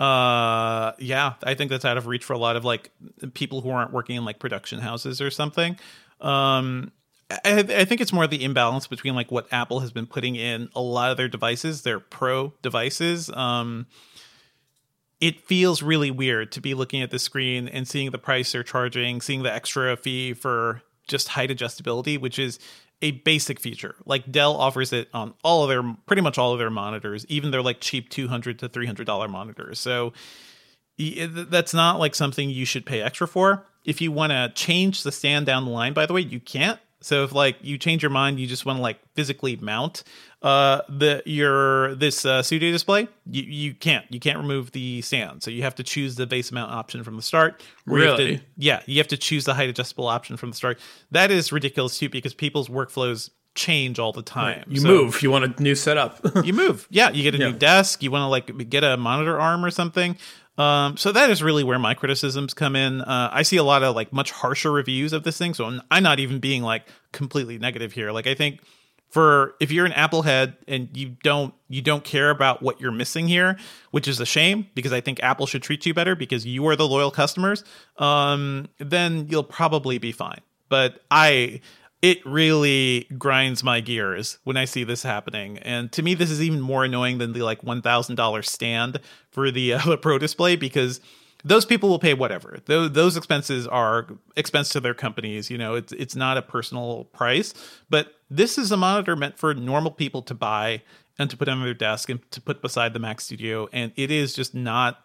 uh 0.00 0.90
yeah 0.98 1.34
i 1.44 1.54
think 1.54 1.70
that's 1.70 1.84
out 1.84 1.96
of 1.96 2.08
reach 2.08 2.24
for 2.24 2.32
a 2.32 2.38
lot 2.38 2.56
of 2.56 2.64
like 2.64 2.90
people 3.34 3.60
who 3.60 3.70
aren't 3.70 3.92
working 3.92 4.16
in 4.16 4.24
like 4.24 4.40
production 4.40 4.80
houses 4.80 5.20
or 5.20 5.30
something 5.30 5.78
um 6.20 6.90
I, 7.30 7.60
I 7.60 7.84
think 7.84 8.00
it's 8.00 8.12
more 8.12 8.26
the 8.26 8.42
imbalance 8.42 8.88
between 8.88 9.14
like 9.14 9.30
what 9.30 9.46
apple 9.52 9.78
has 9.78 9.92
been 9.92 10.06
putting 10.06 10.34
in 10.34 10.68
a 10.74 10.80
lot 10.80 11.12
of 11.12 11.16
their 11.16 11.28
devices 11.28 11.82
their 11.82 12.00
pro 12.00 12.52
devices 12.60 13.30
um 13.30 13.86
it 15.20 15.40
feels 15.40 15.82
really 15.82 16.10
weird 16.10 16.52
to 16.52 16.60
be 16.60 16.74
looking 16.74 17.02
at 17.02 17.10
the 17.10 17.18
screen 17.18 17.68
and 17.68 17.86
seeing 17.88 18.10
the 18.10 18.18
price 18.18 18.52
they're 18.52 18.62
charging 18.62 19.20
seeing 19.20 19.42
the 19.42 19.52
extra 19.52 19.96
fee 19.96 20.34
for 20.34 20.82
just 21.06 21.28
height 21.28 21.50
adjustability 21.50 22.20
which 22.20 22.38
is 22.38 22.58
a 23.04 23.10
basic 23.10 23.60
feature. 23.60 23.94
Like 24.06 24.30
Dell 24.32 24.56
offers 24.56 24.92
it 24.92 25.08
on 25.12 25.34
all 25.44 25.62
of 25.62 25.68
their 25.68 25.82
pretty 26.06 26.22
much 26.22 26.38
all 26.38 26.52
of 26.52 26.58
their 26.58 26.70
monitors, 26.70 27.26
even 27.28 27.50
their 27.50 27.60
like 27.60 27.80
cheap 27.80 28.08
200 28.08 28.60
to 28.60 28.68
300 28.68 29.06
dollar 29.06 29.28
monitors. 29.28 29.78
So 29.78 30.14
that's 30.98 31.74
not 31.74 31.98
like 31.98 32.14
something 32.14 32.48
you 32.48 32.64
should 32.64 32.86
pay 32.86 33.02
extra 33.02 33.28
for. 33.28 33.66
If 33.84 34.00
you 34.00 34.10
want 34.10 34.32
to 34.32 34.50
change 34.54 35.02
the 35.02 35.12
stand 35.12 35.44
down 35.44 35.66
the 35.66 35.70
line, 35.70 35.92
by 35.92 36.06
the 36.06 36.14
way, 36.14 36.22
you 36.22 36.40
can't. 36.40 36.80
So 37.04 37.24
if 37.24 37.32
like 37.32 37.56
you 37.60 37.76
change 37.76 38.02
your 38.02 38.10
mind, 38.10 38.40
you 38.40 38.46
just 38.46 38.64
want 38.64 38.78
to 38.78 38.82
like 38.82 38.98
physically 39.14 39.56
mount 39.56 40.04
uh 40.42 40.82
the 40.88 41.22
your 41.24 41.94
this 41.94 42.24
uh, 42.24 42.42
studio 42.42 42.70
display, 42.70 43.08
you 43.30 43.42
you 43.42 43.74
can't 43.74 44.04
you 44.10 44.20
can't 44.20 44.38
remove 44.38 44.72
the 44.72 45.02
stand. 45.02 45.42
So 45.42 45.50
you 45.50 45.62
have 45.62 45.74
to 45.76 45.82
choose 45.82 46.16
the 46.16 46.26
base 46.26 46.50
mount 46.50 46.72
option 46.72 47.04
from 47.04 47.16
the 47.16 47.22
start. 47.22 47.62
Really? 47.86 48.24
You 48.24 48.36
to, 48.38 48.44
yeah, 48.56 48.82
you 48.86 48.98
have 48.98 49.08
to 49.08 49.16
choose 49.16 49.44
the 49.44 49.54
height 49.54 49.68
adjustable 49.68 50.06
option 50.06 50.36
from 50.36 50.50
the 50.50 50.56
start. 50.56 50.78
That 51.10 51.30
is 51.30 51.52
ridiculous 51.52 51.98
too 51.98 52.08
because 52.08 52.34
people's 52.34 52.68
workflows 52.68 53.30
change 53.54 53.98
all 53.98 54.12
the 54.12 54.22
time. 54.22 54.58
Right. 54.58 54.68
You 54.68 54.80
so 54.80 54.88
move. 54.88 55.22
You 55.22 55.30
want 55.30 55.58
a 55.58 55.62
new 55.62 55.74
setup. 55.74 56.20
you 56.44 56.52
move. 56.52 56.86
Yeah, 56.90 57.10
you 57.10 57.22
get 57.22 57.34
a 57.34 57.38
yeah. 57.38 57.50
new 57.50 57.58
desk. 57.58 58.02
You 58.02 58.10
want 58.10 58.22
to 58.22 58.28
like 58.28 58.68
get 58.68 58.84
a 58.84 58.96
monitor 58.96 59.38
arm 59.38 59.64
or 59.64 59.70
something. 59.70 60.16
Um, 60.56 60.96
so 60.96 61.10
that 61.12 61.30
is 61.30 61.42
really 61.42 61.64
where 61.64 61.78
my 61.78 61.94
criticisms 61.94 62.54
come 62.54 62.76
in. 62.76 63.00
Uh, 63.00 63.28
I 63.32 63.42
see 63.42 63.56
a 63.56 63.64
lot 63.64 63.82
of 63.82 63.94
like 63.96 64.12
much 64.12 64.30
harsher 64.30 64.70
reviews 64.70 65.12
of 65.12 65.24
this 65.24 65.36
thing, 65.36 65.54
so 65.54 65.64
I'm, 65.64 65.82
I'm 65.90 66.02
not 66.02 66.20
even 66.20 66.38
being 66.38 66.62
like 66.62 66.86
completely 67.12 67.58
negative 67.58 67.92
here. 67.92 68.12
Like 68.12 68.26
I 68.26 68.34
think 68.34 68.60
for 69.10 69.54
if 69.60 69.70
you're 69.70 69.86
an 69.86 69.92
Apple 69.92 70.22
head 70.22 70.56
and 70.66 70.88
you 70.92 71.16
don't 71.22 71.54
you 71.68 71.82
don't 71.82 72.04
care 72.04 72.30
about 72.30 72.62
what 72.62 72.80
you're 72.80 72.92
missing 72.92 73.28
here, 73.28 73.56
which 73.90 74.08
is 74.08 74.20
a 74.20 74.26
shame 74.26 74.68
because 74.74 74.92
I 74.92 75.00
think 75.00 75.20
Apple 75.22 75.46
should 75.46 75.62
treat 75.62 75.86
you 75.86 75.94
better 75.94 76.14
because 76.14 76.46
you 76.46 76.66
are 76.68 76.76
the 76.76 76.86
loyal 76.86 77.10
customers, 77.10 77.64
um, 77.98 78.68
then 78.78 79.26
you'll 79.28 79.44
probably 79.44 79.98
be 79.98 80.12
fine. 80.12 80.40
But 80.68 81.00
I 81.10 81.60
it 82.04 82.24
really 82.26 83.06
grinds 83.16 83.64
my 83.64 83.80
gears 83.80 84.36
when 84.44 84.58
I 84.58 84.66
see 84.66 84.84
this 84.84 85.02
happening. 85.02 85.56
And 85.60 85.90
to 85.92 86.02
me, 86.02 86.12
this 86.12 86.30
is 86.30 86.42
even 86.42 86.60
more 86.60 86.84
annoying 86.84 87.16
than 87.16 87.32
the 87.32 87.40
like 87.40 87.62
$1,000 87.62 88.44
stand 88.44 89.00
for 89.30 89.50
the, 89.50 89.72
uh, 89.72 89.96
Pro 90.02 90.18
display 90.18 90.54
because 90.54 91.00
those 91.44 91.64
people 91.64 91.88
will 91.88 91.98
pay 91.98 92.12
whatever. 92.12 92.58
Those, 92.66 92.92
those 92.92 93.16
expenses 93.16 93.66
are 93.66 94.06
expense 94.36 94.68
to 94.70 94.80
their 94.80 94.92
companies. 94.92 95.50
You 95.50 95.56
know, 95.56 95.76
it's 95.76 95.92
it's 95.94 96.14
not 96.14 96.36
a 96.36 96.42
personal 96.42 97.04
price. 97.04 97.54
But 97.88 98.12
this 98.28 98.58
is 98.58 98.70
a 98.70 98.76
monitor 98.76 99.16
meant 99.16 99.38
for 99.38 99.54
normal 99.54 99.90
people 99.90 100.20
to 100.22 100.34
buy 100.34 100.82
and 101.18 101.30
to 101.30 101.38
put 101.38 101.48
on 101.48 101.62
their 101.62 101.72
desk 101.72 102.10
and 102.10 102.20
to 102.32 102.40
put 102.40 102.60
beside 102.60 102.92
the 102.92 102.98
Mac 102.98 103.22
Studio, 103.22 103.66
and 103.72 103.92
it 103.96 104.10
is 104.10 104.34
just 104.34 104.54
not 104.54 105.02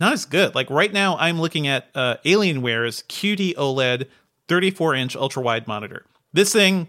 not 0.00 0.12
as 0.12 0.24
good. 0.24 0.56
Like 0.56 0.68
right 0.68 0.92
now, 0.92 1.16
I'm 1.16 1.40
looking 1.40 1.68
at 1.68 1.90
uh, 1.94 2.16
Alienware's 2.24 3.04
QD 3.04 3.54
OLED 3.54 4.06
34 4.48 4.94
inch 4.96 5.14
ultra 5.14 5.42
wide 5.42 5.68
monitor. 5.68 6.06
This 6.32 6.52
thing, 6.52 6.88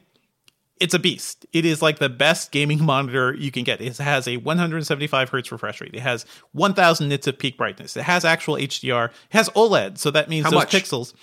it's 0.79 0.93
a 0.93 0.99
beast. 0.99 1.45
It 1.53 1.65
is 1.65 1.81
like 1.81 1.99
the 1.99 2.09
best 2.09 2.51
gaming 2.51 2.83
monitor 2.83 3.33
you 3.33 3.51
can 3.51 3.63
get. 3.63 3.81
It 3.81 3.97
has 3.97 4.27
a 4.27 4.37
175 4.37 5.29
hertz 5.29 5.51
refresh 5.51 5.81
rate. 5.81 5.93
It 5.93 6.01
has 6.01 6.25
1000 6.53 7.07
nits 7.07 7.27
of 7.27 7.37
peak 7.37 7.57
brightness. 7.57 7.95
It 7.97 8.03
has 8.03 8.25
actual 8.25 8.55
HDR. 8.55 9.05
It 9.09 9.13
has 9.29 9.49
OLED, 9.49 9.97
so 9.97 10.11
that 10.11 10.29
means 10.29 10.45
How 10.45 10.51
those 10.51 10.59
much? 10.59 10.71
pixels. 10.71 11.13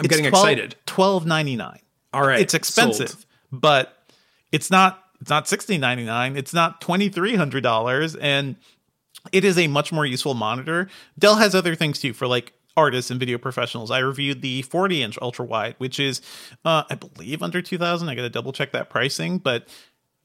I'm 0.00 0.06
getting 0.06 0.26
12, 0.26 0.44
excited. 0.44 0.76
Twelve 0.86 1.26
ninety 1.26 1.54
nine. 1.56 1.80
All 2.12 2.26
right, 2.26 2.40
it's 2.40 2.54
expensive, 2.54 3.10
sold. 3.10 3.26
but 3.52 4.10
it's 4.50 4.70
not. 4.70 5.02
It's 5.20 5.28
not 5.28 5.48
sixteen 5.48 5.80
ninety 5.82 6.04
nine. 6.04 6.36
It's 6.36 6.54
not 6.54 6.80
twenty 6.80 7.10
three 7.10 7.34
hundred 7.34 7.62
dollars, 7.62 8.16
and 8.16 8.56
it 9.32 9.44
is 9.44 9.58
a 9.58 9.66
much 9.66 9.92
more 9.92 10.06
useful 10.06 10.32
monitor. 10.32 10.88
Dell 11.18 11.36
has 11.36 11.54
other 11.54 11.74
things 11.74 12.00
too 12.00 12.14
for 12.14 12.26
like 12.26 12.54
artists 12.76 13.10
and 13.10 13.18
video 13.18 13.38
professionals. 13.38 13.90
I 13.90 13.98
reviewed 13.98 14.42
the 14.42 14.62
40 14.62 15.02
inch 15.02 15.18
ultra 15.22 15.44
wide, 15.44 15.74
which 15.78 15.98
is, 15.98 16.20
uh, 16.64 16.84
I 16.90 16.94
believe, 16.94 17.42
under 17.42 17.62
2000. 17.62 18.08
I 18.08 18.14
got 18.14 18.22
to 18.22 18.30
double 18.30 18.52
check 18.52 18.72
that 18.72 18.90
pricing, 18.90 19.38
but 19.38 19.68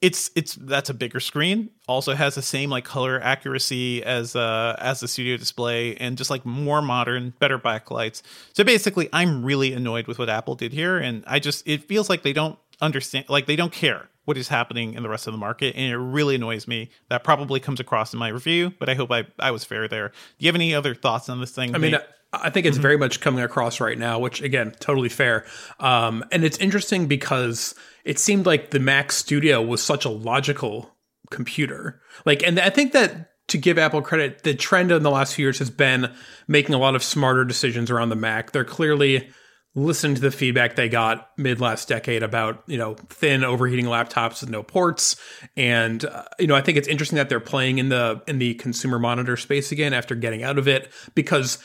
it's 0.01 0.31
it's 0.35 0.55
that's 0.55 0.89
a 0.89 0.93
bigger 0.95 1.19
screen. 1.19 1.69
Also 1.87 2.15
has 2.15 2.33
the 2.35 2.41
same 2.41 2.71
like 2.71 2.83
color 2.83 3.21
accuracy 3.21 4.03
as 4.03 4.35
uh 4.35 4.75
as 4.79 4.99
the 4.99 5.07
studio 5.07 5.37
display, 5.37 5.95
and 5.95 6.17
just 6.17 6.31
like 6.31 6.43
more 6.45 6.81
modern, 6.81 7.33
better 7.39 7.59
backlights. 7.59 8.23
So 8.53 8.63
basically, 8.63 9.09
I'm 9.13 9.45
really 9.45 9.73
annoyed 9.73 10.07
with 10.07 10.17
what 10.17 10.29
Apple 10.29 10.55
did 10.55 10.73
here, 10.73 10.97
and 10.97 11.23
I 11.27 11.39
just 11.39 11.67
it 11.67 11.83
feels 11.83 12.09
like 12.09 12.23
they 12.23 12.33
don't 12.33 12.57
understand, 12.81 13.25
like 13.29 13.45
they 13.45 13.55
don't 13.55 13.71
care 13.71 14.09
what 14.31 14.37
is 14.37 14.47
happening 14.47 14.93
in 14.93 15.03
the 15.03 15.09
rest 15.09 15.27
of 15.27 15.33
the 15.33 15.37
market 15.37 15.75
and 15.75 15.91
it 15.91 15.97
really 15.97 16.35
annoys 16.35 16.69
me 16.69 16.89
that 17.09 17.21
probably 17.21 17.59
comes 17.59 17.81
across 17.81 18.13
in 18.13 18.19
my 18.19 18.29
review 18.29 18.73
but 18.79 18.87
i 18.87 18.93
hope 18.93 19.11
i, 19.11 19.25
I 19.37 19.51
was 19.51 19.65
fair 19.65 19.89
there 19.89 20.07
do 20.07 20.15
you 20.39 20.47
have 20.47 20.55
any 20.55 20.73
other 20.73 20.95
thoughts 20.95 21.27
on 21.27 21.41
this 21.41 21.51
thing 21.51 21.75
i 21.75 21.77
mean 21.77 21.97
I 22.33 22.49
think 22.49 22.65
it's 22.65 22.77
mm-hmm. 22.77 22.81
very 22.81 22.97
much 22.97 23.19
coming 23.19 23.43
across 23.43 23.81
right 23.81 23.97
now, 23.97 24.17
which 24.17 24.41
again, 24.41 24.71
totally 24.79 25.09
fair. 25.09 25.45
Um, 25.81 26.23
and 26.31 26.45
it's 26.45 26.57
interesting 26.59 27.07
because 27.07 27.75
it 28.05 28.19
seemed 28.19 28.45
like 28.45 28.69
the 28.69 28.79
Mac 28.79 29.11
Studio 29.11 29.61
was 29.61 29.83
such 29.83 30.05
a 30.05 30.09
logical 30.09 30.95
computer. 31.29 31.99
Like, 32.25 32.41
and 32.41 32.57
I 32.57 32.69
think 32.69 32.93
that 32.93 33.31
to 33.49 33.57
give 33.57 33.77
Apple 33.77 34.01
credit, 34.01 34.43
the 34.43 34.55
trend 34.55 34.93
in 34.93 35.03
the 35.03 35.11
last 35.11 35.35
few 35.35 35.43
years 35.43 35.59
has 35.59 35.69
been 35.69 36.09
making 36.47 36.73
a 36.73 36.77
lot 36.77 36.95
of 36.95 37.03
smarter 37.03 37.43
decisions 37.43 37.91
around 37.91 38.07
the 38.07 38.15
Mac. 38.15 38.53
They're 38.53 38.63
clearly 38.63 39.29
listening 39.73 40.15
to 40.15 40.21
the 40.21 40.31
feedback 40.31 40.75
they 40.75 40.89
got 40.89 41.29
mid 41.37 41.61
last 41.61 41.87
decade 41.87 42.23
about 42.23 42.61
you 42.67 42.77
know 42.77 42.95
thin 43.09 43.43
overheating 43.43 43.85
laptops 43.85 44.41
with 44.41 44.49
no 44.49 44.63
ports. 44.63 45.15
And 45.55 46.03
uh, 46.03 46.23
you 46.39 46.47
know 46.47 46.55
i 46.55 46.61
think 46.61 46.77
it's 46.77 46.87
interesting 46.87 47.17
that 47.17 47.29
they're 47.29 47.39
playing 47.39 47.77
in 47.77 47.89
the 47.89 48.21
in 48.27 48.39
the 48.39 48.53
consumer 48.55 48.99
monitor 48.99 49.37
space 49.37 49.71
again 49.71 49.93
after 49.93 50.15
getting 50.15 50.43
out 50.43 50.57
of 50.57 50.67
it 50.67 50.91
because 51.15 51.57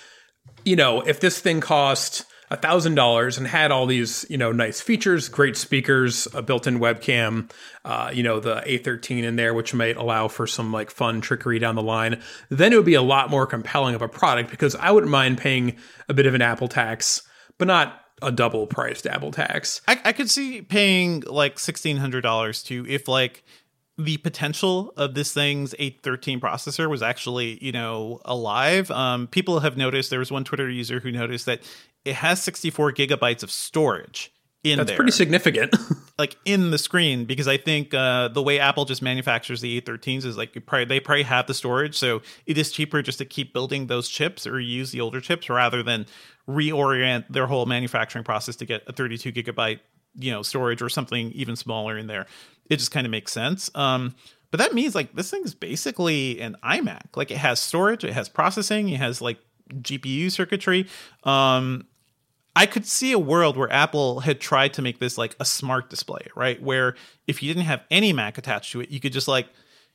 you 0.65 0.77
know, 0.77 1.01
if 1.01 1.21
this 1.21 1.41
thing 1.41 1.61
cost 1.61 2.25
a 2.51 2.57
thousand 2.57 2.95
dollars 2.95 3.39
and 3.39 3.47
had 3.47 3.73
all 3.73 3.87
these, 3.87 4.25
you 4.29 4.37
know, 4.37 4.53
nice 4.53 4.81
features, 4.81 5.29
great 5.29 5.57
speakers, 5.57 6.29
a 6.33 6.43
built-in 6.43 6.79
webcam, 6.79 7.51
uh, 7.85 8.11
you 8.13 8.23
know, 8.23 8.39
the 8.39 8.57
A13 8.67 9.25
in 9.25 9.37
there, 9.37 9.53
which 9.55 9.75
might 9.75 9.97
allow 9.97 10.29
for 10.29 10.47
some 10.47 10.73
like 10.73 10.91
fun 10.91 11.21
trickery 11.21 11.59
down 11.59 11.75
the 11.75 11.83
line, 11.83 12.21
then 12.49 12.73
it 12.73 12.77
would 12.77 12.85
be 12.85 12.95
a 12.95 13.03
lot 13.03 13.31
more 13.31 13.47
compelling 13.47 13.95
of 13.95 14.03
a 14.03 14.09
product 14.09 14.51
because 14.51 14.77
I 14.77 14.91
wouldn't 14.91 15.11
mind 15.11 15.39
paying 15.39 15.77
a 16.09 16.15
bit 16.15 16.27
of 16.27 16.35
an 16.35 16.43
Apple 16.43 16.69
tax, 16.69 17.23
but 17.59 17.69
not 17.69 18.03
a 18.23 18.33
double 18.33 18.67
priced 18.67 19.07
Apple 19.07 19.31
tax. 19.31 19.83
I, 19.87 20.01
I 20.07 20.13
could 20.13 20.31
see 20.31 20.63
paying 20.63 21.21
like 21.27 21.59
sixteen 21.59 21.99
hundred 21.99 22.23
dollars 22.23 22.63
to 22.65 22.87
if 22.89 23.09
like 23.09 23.45
the 23.99 24.19
potential 24.19 24.93
of 24.97 25.15
this 25.15 25.33
thing's 25.33 25.73
A13 25.75 26.39
processor 26.39 26.89
was 26.89 27.03
actually, 27.03 27.63
you 27.65 27.73
know, 27.73 28.21
alive. 28.27 28.91
Um, 28.91 29.27
people 29.27 29.61
have 29.61 29.77
noticed 29.77 30.11
there 30.11 30.19
was 30.19 30.31
one 30.31 30.45
Twitter 30.45 30.69
user 30.69 31.01
who 31.01 31.11
noticed 31.11 31.47
that 31.47 31.63
it 32.05 32.17
has 32.17 32.43
64 32.43 32.93
gigabytes 32.93 33.43
of 33.43 33.51
storage 33.51 34.33
in 34.73 34.79
That's 34.79 34.91
there. 34.91 34.97
pretty 34.97 35.13
significant. 35.13 35.75
like 36.19 36.37
in 36.45 36.71
the 36.71 36.79
screen, 36.79 37.25
because 37.25 37.49
I 37.49 37.57
think 37.57 37.95
uh, 37.95 38.29
the 38.29 38.43
way 38.43 38.59
Apple 38.59 38.85
just 38.85 39.03
manufactures 39.03 39.61
the 39.61 39.81
A13s 39.81 40.25
is 40.25 40.37
like 40.37 40.55
probably, 40.67 40.85
they 40.85 41.01
probably 41.01 41.23
have 41.25 41.47
the 41.47 41.55
storage, 41.55 41.97
so 41.97 42.23
it 42.47 42.59
is 42.59 42.73
cheaper 42.73 43.03
just 43.03 43.19
to 43.19 43.25
keep 43.25 43.53
building 43.53 43.87
those 43.87 44.09
chips 44.09 44.47
or 44.47 44.61
use 44.61 44.93
the 44.93 45.01
older 45.01 45.21
chips 45.21 45.49
rather 45.49 45.83
than 45.83 46.07
reorient 46.49 47.25
their 47.29 47.47
whole 47.47 47.67
manufacturing 47.67 48.25
process 48.25 48.57
to 48.57 48.65
get 48.65 48.83
a 48.87 48.93
32 48.93 49.33
gigabyte 49.33 49.81
you 50.19 50.31
know 50.31 50.43
storage 50.43 50.81
or 50.81 50.89
something 50.89 51.31
even 51.33 51.57
smaller 51.57 51.99
in 51.99 52.07
there 52.07 52.27
it 52.71 52.77
just 52.77 52.91
kind 52.91 53.07
of 53.07 53.11
makes 53.11 53.33
sense 53.33 53.71
um 53.75 54.15
but 54.51 54.59
that 54.59 54.73
means 54.73 54.95
like 54.95 55.15
this 55.15 55.31
thing's 55.31 55.55
basically 55.55 56.41
an 56.41 56.57
imac 56.65 57.17
like 57.17 57.31
it 57.31 57.37
has 57.37 57.61
storage 57.61 58.05
it 58.05 58.13
has 58.13 58.29
processing 58.29 58.89
it 58.89 58.99
has 58.99 59.21
like 59.21 59.39
gpu 59.83 60.31
circuitry 60.31 60.87
um 61.25 61.85
I 62.57 62.65
could 62.65 62.87
see 62.87 63.13
a 63.13 63.19
world 63.19 63.59
where 63.59 63.71
Apple 63.71 64.21
had 64.21 64.41
tried 64.41 64.73
to 64.75 64.83
make 64.83 64.99
this 64.99 65.19
like 65.19 65.37
a 65.39 65.45
smart 65.45 65.91
display, 65.91 66.27
right? 66.35 66.61
Where 66.61 66.97
if 67.27 67.43
you 67.43 67.53
didn't 67.53 67.67
have 67.67 67.83
any 67.91 68.15
Mac 68.15 68.39
attached 68.39 68.73
to 68.73 68.81
it, 68.81 68.89
you 68.89 68.99
could 68.99 69.13
just 69.13 69.29
like 69.29 69.47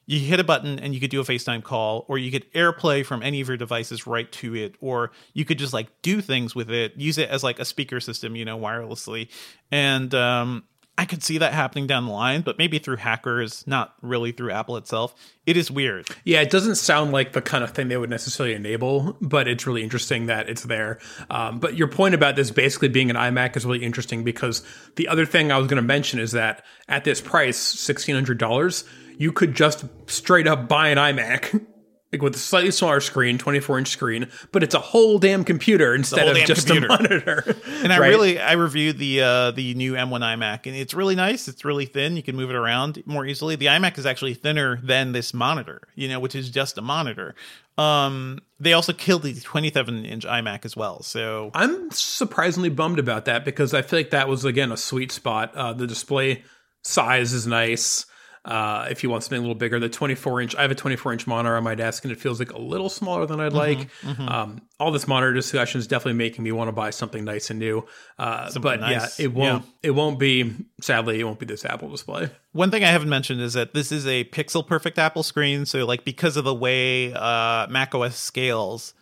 you 0.05 0.19
hit 0.19 0.39
a 0.39 0.43
button 0.43 0.77
and 0.77 0.93
you 0.93 0.99
could 0.99 1.09
do 1.09 1.21
a 1.21 1.23
FaceTime 1.23 1.63
call, 1.63 2.05
or 2.07 2.19
you 2.19 2.31
could 2.31 2.51
AirPlay 2.53 3.03
from 3.03 3.23
any 3.23 3.41
of 3.41 3.47
your 3.47 3.57
devices 3.57 4.05
right 4.05 4.31
to 4.33 4.55
it, 4.55 4.75
or 4.79 5.11
you 5.33 5.43
could 5.43 5.57
just 5.57 5.73
like 5.73 5.87
do 6.03 6.21
things 6.21 6.53
with 6.53 6.69
it, 6.69 6.95
use 6.97 7.17
it 7.17 7.29
as 7.29 7.43
like 7.43 7.59
a 7.59 7.65
speaker 7.65 7.99
system, 7.99 8.35
you 8.35 8.45
know, 8.45 8.59
wirelessly. 8.59 9.29
And 9.71 10.13
um, 10.13 10.63
I 11.01 11.05
could 11.05 11.23
see 11.23 11.39
that 11.39 11.51
happening 11.51 11.87
down 11.87 12.05
the 12.05 12.11
line, 12.11 12.41
but 12.41 12.59
maybe 12.59 12.77
through 12.77 12.97
hackers, 12.97 13.65
not 13.65 13.95
really 14.03 14.31
through 14.31 14.51
Apple 14.51 14.77
itself. 14.77 15.15
It 15.47 15.57
is 15.57 15.71
weird. 15.71 16.07
Yeah, 16.25 16.41
it 16.41 16.51
doesn't 16.51 16.75
sound 16.75 17.11
like 17.11 17.33
the 17.33 17.41
kind 17.41 17.63
of 17.63 17.71
thing 17.71 17.87
they 17.87 17.97
would 17.97 18.11
necessarily 18.11 18.53
enable, 18.53 19.17
but 19.19 19.47
it's 19.47 19.65
really 19.65 19.81
interesting 19.81 20.27
that 20.27 20.47
it's 20.47 20.61
there. 20.61 20.99
Um, 21.31 21.59
but 21.59 21.75
your 21.75 21.87
point 21.87 22.13
about 22.13 22.35
this 22.35 22.51
basically 22.51 22.89
being 22.89 23.09
an 23.09 23.15
iMac 23.15 23.57
is 23.57 23.65
really 23.65 23.83
interesting 23.83 24.23
because 24.23 24.61
the 24.95 25.07
other 25.07 25.25
thing 25.25 25.51
I 25.51 25.57
was 25.57 25.65
going 25.65 25.81
to 25.81 25.81
mention 25.81 26.19
is 26.19 26.33
that 26.33 26.63
at 26.87 27.03
this 27.03 27.19
price, 27.19 27.75
$1,600, 27.75 28.83
you 29.17 29.31
could 29.31 29.55
just 29.55 29.85
straight 30.05 30.45
up 30.45 30.67
buy 30.67 30.89
an 30.89 30.99
iMac 30.99 31.65
like 32.11 32.21
with 32.21 32.35
a 32.35 32.39
slightly 32.39 32.71
smaller 32.71 32.99
screen, 32.99 33.37
24 33.37 33.79
inch 33.79 33.87
screen, 33.87 34.27
but 34.51 34.63
it's 34.63 34.75
a 34.75 34.79
whole 34.79 35.17
damn 35.17 35.43
computer 35.43 35.95
instead 35.95 36.19
whole 36.21 36.31
of 36.31 36.37
damn 36.37 36.45
just 36.45 36.67
computer. 36.67 36.87
a 36.87 36.89
monitor. 36.89 37.55
And 37.83 37.91
I 37.91 37.99
right? 37.99 38.09
really 38.09 38.39
I 38.39 38.51
reviewed 38.53 38.97
the 38.99 39.21
uh 39.21 39.51
the 39.51 39.73
new 39.73 39.93
M1 39.93 40.19
iMac 40.19 40.67
and 40.67 40.75
it's 40.75 40.93
really 40.93 41.15
nice. 41.15 41.47
It's 41.47 41.65
really 41.65 41.85
thin. 41.85 42.15
You 42.15 42.21
can 42.23 42.35
move 42.35 42.49
it 42.49 42.55
around 42.55 43.01
more 43.05 43.25
easily. 43.25 43.55
The 43.55 43.67
iMac 43.67 43.97
is 43.97 44.05
actually 44.05 44.35
thinner 44.35 44.79
than 44.83 45.13
this 45.13 45.33
monitor, 45.33 45.81
you 45.95 46.07
know, 46.09 46.19
which 46.19 46.35
is 46.35 46.49
just 46.49 46.77
a 46.77 46.81
monitor. 46.81 47.33
Um 47.77 48.39
they 48.59 48.73
also 48.73 48.93
killed 48.93 49.23
the 49.23 49.33
27 49.33 50.05
inch 50.05 50.25
iMac 50.25 50.65
as 50.65 50.75
well. 50.75 51.01
So 51.01 51.49
I'm 51.55 51.89
surprisingly 51.91 52.69
bummed 52.69 52.99
about 52.99 53.25
that 53.25 53.45
because 53.45 53.73
I 53.73 53.81
feel 53.81 53.97
like 53.97 54.11
that 54.11 54.27
was 54.27 54.45
again 54.45 54.71
a 54.71 54.77
sweet 54.77 55.11
spot. 55.11 55.55
Uh, 55.55 55.73
the 55.73 55.87
display 55.87 56.43
size 56.83 57.33
is 57.33 57.47
nice. 57.47 58.05
Uh, 58.43 58.87
if 58.89 59.03
you 59.03 59.09
want 59.09 59.23
something 59.23 59.37
a 59.37 59.41
little 59.41 59.53
bigger, 59.53 59.79
the 59.79 59.87
24 59.87 60.41
inch, 60.41 60.55
I 60.55 60.63
have 60.63 60.71
a 60.71 60.75
24 60.75 61.13
inch 61.13 61.27
monitor 61.27 61.55
on 61.55 61.63
my 61.63 61.75
desk 61.75 62.03
and 62.03 62.11
it 62.11 62.19
feels 62.19 62.39
like 62.39 62.51
a 62.51 62.59
little 62.59 62.89
smaller 62.89 63.27
than 63.27 63.39
I'd 63.39 63.53
like. 63.53 63.89
Mm-hmm, 64.01 64.27
Um, 64.27 64.61
all 64.79 64.91
this 64.91 65.07
monitor 65.07 65.31
discussion 65.31 65.77
is 65.77 65.85
definitely 65.85 66.17
making 66.17 66.43
me 66.43 66.51
want 66.51 66.67
to 66.67 66.71
buy 66.71 66.89
something 66.89 67.23
nice 67.23 67.51
and 67.51 67.59
new. 67.59 67.85
Uh, 68.17 68.49
but 68.59 68.79
nice, 68.79 69.19
yeah, 69.19 69.25
it 69.25 69.33
won't, 69.33 69.65
it 69.83 69.91
won't 69.91 70.17
be, 70.17 70.55
sadly, 70.81 71.19
it 71.19 71.23
won't 71.23 71.37
be 71.37 71.45
this 71.45 71.65
Apple 71.65 71.89
display. 71.89 72.31
One 72.53 72.71
thing 72.71 72.83
I 72.83 72.87
haven't 72.87 73.09
mentioned 73.09 73.41
is 73.41 73.53
that 73.53 73.75
this 73.75 73.91
is 73.91 74.07
a 74.07 74.23
pixel 74.23 74.65
perfect 74.65 74.97
Apple 74.97 75.21
screen. 75.21 75.67
So, 75.67 75.85
like, 75.85 76.03
because 76.03 76.35
of 76.35 76.43
the 76.43 76.55
way 76.55 77.13
uh, 77.13 77.67
macOS 77.69 78.15
scales 78.17 78.95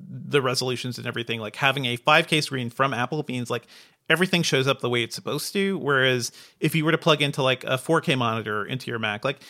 the 0.00 0.40
resolutions 0.40 0.96
and 0.98 1.06
everything, 1.06 1.40
like 1.40 1.56
having 1.56 1.84
a 1.86 1.96
5K 1.96 2.42
screen 2.42 2.70
from 2.70 2.94
Apple 2.94 3.24
means 3.28 3.50
like 3.50 3.66
everything 4.08 4.42
shows 4.42 4.66
up 4.66 4.80
the 4.80 4.88
way 4.88 5.02
it's 5.02 5.14
supposed 5.14 5.52
to. 5.52 5.78
Whereas 5.78 6.32
if 6.60 6.74
you 6.74 6.84
were 6.84 6.92
to 6.92 6.98
plug 6.98 7.22
into 7.22 7.42
like 7.42 7.64
a 7.64 7.78
4K 7.78 8.16
monitor 8.16 8.64
into 8.64 8.90
your 8.90 8.98
Mac, 8.98 9.24
like 9.24 9.40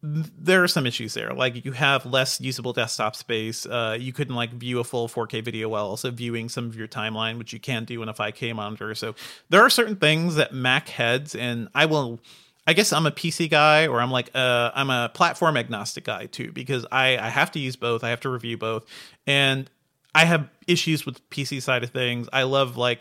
there 0.00 0.62
are 0.62 0.68
some 0.68 0.86
issues 0.86 1.14
there. 1.14 1.32
Like 1.34 1.64
you 1.64 1.72
have 1.72 2.06
less 2.06 2.40
usable 2.40 2.72
desktop 2.72 3.16
space. 3.16 3.66
Uh, 3.66 3.96
you 3.98 4.12
couldn't 4.12 4.36
like 4.36 4.52
view 4.52 4.78
a 4.78 4.84
full 4.84 5.08
4K 5.08 5.44
video 5.44 5.68
while 5.68 5.86
also 5.86 6.10
viewing 6.10 6.48
some 6.48 6.66
of 6.66 6.76
your 6.76 6.86
timeline, 6.86 7.36
which 7.38 7.52
you 7.52 7.58
can 7.58 7.84
do 7.84 8.00
in 8.02 8.08
a 8.08 8.14
5K 8.14 8.54
monitor. 8.54 8.94
So 8.94 9.16
there 9.48 9.62
are 9.62 9.70
certain 9.70 9.96
things 9.96 10.36
that 10.36 10.54
Mac 10.54 10.88
heads, 10.88 11.34
and 11.34 11.68
I 11.74 11.86
will. 11.86 12.20
I 12.64 12.74
guess 12.74 12.92
I'm 12.92 13.06
a 13.06 13.10
PC 13.10 13.48
guy, 13.48 13.86
or 13.86 13.98
I'm 13.98 14.10
like 14.10 14.30
uh, 14.34 14.70
I'm 14.74 14.90
a 14.90 15.10
platform 15.12 15.56
agnostic 15.56 16.04
guy 16.04 16.26
too, 16.26 16.52
because 16.52 16.86
I 16.92 17.16
I 17.16 17.30
have 17.30 17.50
to 17.52 17.58
use 17.58 17.76
both. 17.76 18.04
I 18.04 18.10
have 18.10 18.20
to 18.20 18.28
review 18.28 18.58
both, 18.58 18.84
and 19.26 19.68
I 20.14 20.26
have 20.26 20.48
issues 20.66 21.06
with 21.06 21.28
PC 21.30 21.62
side 21.62 21.82
of 21.82 21.90
things. 21.90 22.28
I 22.32 22.42
love 22.44 22.76
like 22.76 23.00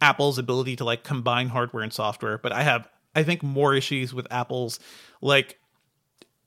Apple's 0.00 0.38
ability 0.38 0.76
to 0.76 0.84
like 0.84 1.04
combine 1.04 1.48
hardware 1.48 1.82
and 1.82 1.92
software, 1.92 2.38
but 2.38 2.52
I 2.52 2.62
have 2.62 2.88
I 3.14 3.22
think 3.22 3.42
more 3.42 3.74
issues 3.74 4.12
with 4.12 4.26
Apple's 4.30 4.78
like 5.20 5.58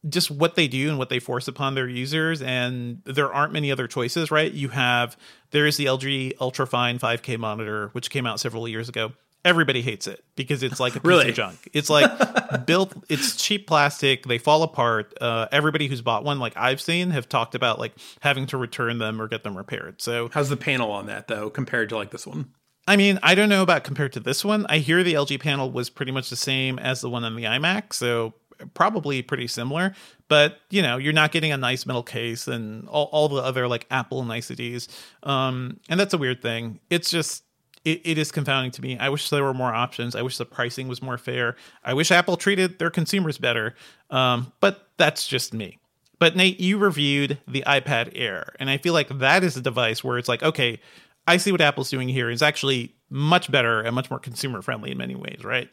just 0.08 0.32
what 0.32 0.56
they 0.56 0.68
do 0.68 0.88
and 0.90 0.98
what 0.98 1.10
they 1.10 1.20
force 1.20 1.48
upon 1.48 1.76
their 1.76 1.88
users 1.88 2.42
and 2.42 3.02
there 3.06 3.34
aren't 3.34 3.52
many 3.52 3.70
other 3.70 3.86
choices 3.86 4.32
right 4.32 4.54
you 4.54 4.70
have 4.70 5.18
there 5.52 5.66
is 5.66 5.76
the 5.76 5.88
lg 5.88 6.38
ultrafine 6.38 6.98
5k 6.98 7.38
monitor 7.38 7.90
which 7.92 8.10
came 8.10 8.26
out 8.26 8.40
several 8.40 8.66
years 8.66 8.88
ago 8.88 9.12
everybody 9.44 9.82
hates 9.82 10.08
it 10.08 10.24
because 10.38 10.64
it's 10.64 10.80
like 10.80 10.96
a 10.96 11.02
piece 11.02 11.06
Really? 11.06 11.30
of 11.30 11.36
junk 11.36 11.68
it's 11.74 11.90
like 11.90 12.10
built 12.66 12.94
it's 13.10 13.36
cheap 13.36 13.68
plastic 13.68 14.26
they 14.26 14.38
fall 14.38 14.64
apart 14.64 15.14
uh, 15.20 15.48
everybody 15.52 15.88
who's 15.90 16.02
bought 16.02 16.24
one 16.24 16.40
like 16.40 16.56
i've 16.56 16.80
seen 16.80 17.10
have 17.10 17.28
talked 17.28 17.54
about 17.54 17.78
like 17.78 17.92
having 18.22 18.46
to 18.48 18.58
return 18.58 19.00
them 19.00 19.22
or 19.22 19.28
get 19.28 19.44
them 19.44 19.58
repaired 19.58 20.02
so 20.02 20.30
How's 20.32 20.48
the 20.48 20.56
panel 20.56 20.92
on 20.92 21.08
that 21.08 21.28
though, 21.28 21.50
compared 21.50 21.90
to 21.90 21.98
like 21.98 22.12
this 22.12 22.26
one? 22.26 22.54
I 22.90 22.96
mean, 22.96 23.20
I 23.22 23.36
don't 23.36 23.50
know 23.50 23.62
about 23.62 23.84
compared 23.84 24.14
to 24.14 24.20
this 24.20 24.44
one. 24.44 24.66
I 24.68 24.80
hear 24.80 25.04
the 25.04 25.14
LG 25.14 25.40
panel 25.42 25.70
was 25.70 25.92
pretty 25.92 26.12
much 26.12 26.32
the 26.32 26.36
same 26.36 26.80
as 26.80 27.02
the 27.02 27.10
one 27.10 27.24
on 27.24 27.36
the 27.36 27.44
iMac, 27.44 27.94
so 27.94 28.34
probably 28.74 29.22
pretty 29.22 29.46
similar. 29.46 29.94
But 30.28 30.58
you 30.72 30.82
know, 30.82 30.98
you're 30.98 31.14
not 31.14 31.32
getting 31.32 31.52
a 31.52 31.58
nice 31.58 31.86
metal 31.86 32.02
case 32.02 32.48
and 32.48 32.88
all, 32.88 33.06
all 33.12 33.30
the 33.30 33.44
other 33.44 33.68
like 33.68 33.86
Apple 33.92 34.24
niceties. 34.24 34.88
Um, 35.22 35.80
and 35.88 36.00
that's 36.00 36.16
a 36.16 36.18
weird 36.18 36.42
thing. 36.42 36.80
It's 36.90 37.12
just 37.12 37.44
it, 37.86 38.02
it 38.04 38.18
is 38.18 38.32
confounding 38.32 38.72
to 38.72 38.82
me. 38.82 38.98
I 38.98 39.10
wish 39.10 39.30
there 39.30 39.44
were 39.44 39.54
more 39.54 39.72
options. 39.72 40.16
I 40.16 40.24
wish 40.24 40.40
the 40.40 40.46
pricing 40.46 40.88
was 40.88 41.00
more 41.00 41.20
fair. 41.20 41.58
I 41.84 41.94
wish 41.94 42.10
Apple 42.10 42.38
treated 42.38 42.80
their 42.80 42.90
consumers 42.90 43.38
better. 43.38 43.76
Um, 44.10 44.52
but 44.62 44.88
that's 44.98 45.28
just 45.28 45.54
me. 45.54 45.78
But 46.18 46.36
Nate, 46.36 46.60
you 46.60 46.80
reviewed 46.80 47.38
the 47.48 47.64
iPad 47.66 48.12
Air, 48.16 48.54
and 48.60 48.70
I 48.70 48.78
feel 48.78 48.94
like 48.94 49.08
that 49.20 49.44
is 49.44 49.56
a 49.56 49.62
device 49.62 50.04
where 50.04 50.18
it's 50.18 50.28
like, 50.28 50.44
okay, 50.44 50.82
I 51.30 51.38
see 51.38 51.52
what 51.52 51.62
Apple's 51.62 51.92
doing 51.92 52.10
here 52.10 52.30
is 52.30 52.42
actually 52.42 52.96
much 53.10 53.52
better 53.52 53.82
and 53.82 53.94
much 53.94 54.10
more 54.10 54.20
consumer 54.20 54.64
friendly 54.64 54.92
in 54.92 54.98
many 54.98 55.14
ways, 55.14 55.44
right? 55.44 55.70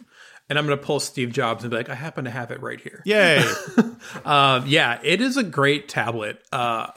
And 0.50 0.58
I'm 0.58 0.66
going 0.66 0.78
to 0.78 0.84
pull 0.84 1.00
Steve 1.00 1.32
Jobs 1.32 1.64
and 1.64 1.70
be 1.70 1.78
like, 1.78 1.88
I 1.88 1.94
happen 1.94 2.24
to 2.26 2.30
have 2.30 2.50
it 2.50 2.60
right 2.60 2.80
here. 2.80 3.02
Yay. 3.06 3.42
Um, 4.24 4.64
yeah, 4.66 5.00
it 5.02 5.22
is 5.22 5.38
a 5.38 5.42
great 5.42 5.88
tablet. 5.88 6.42
Uh, 6.52 6.88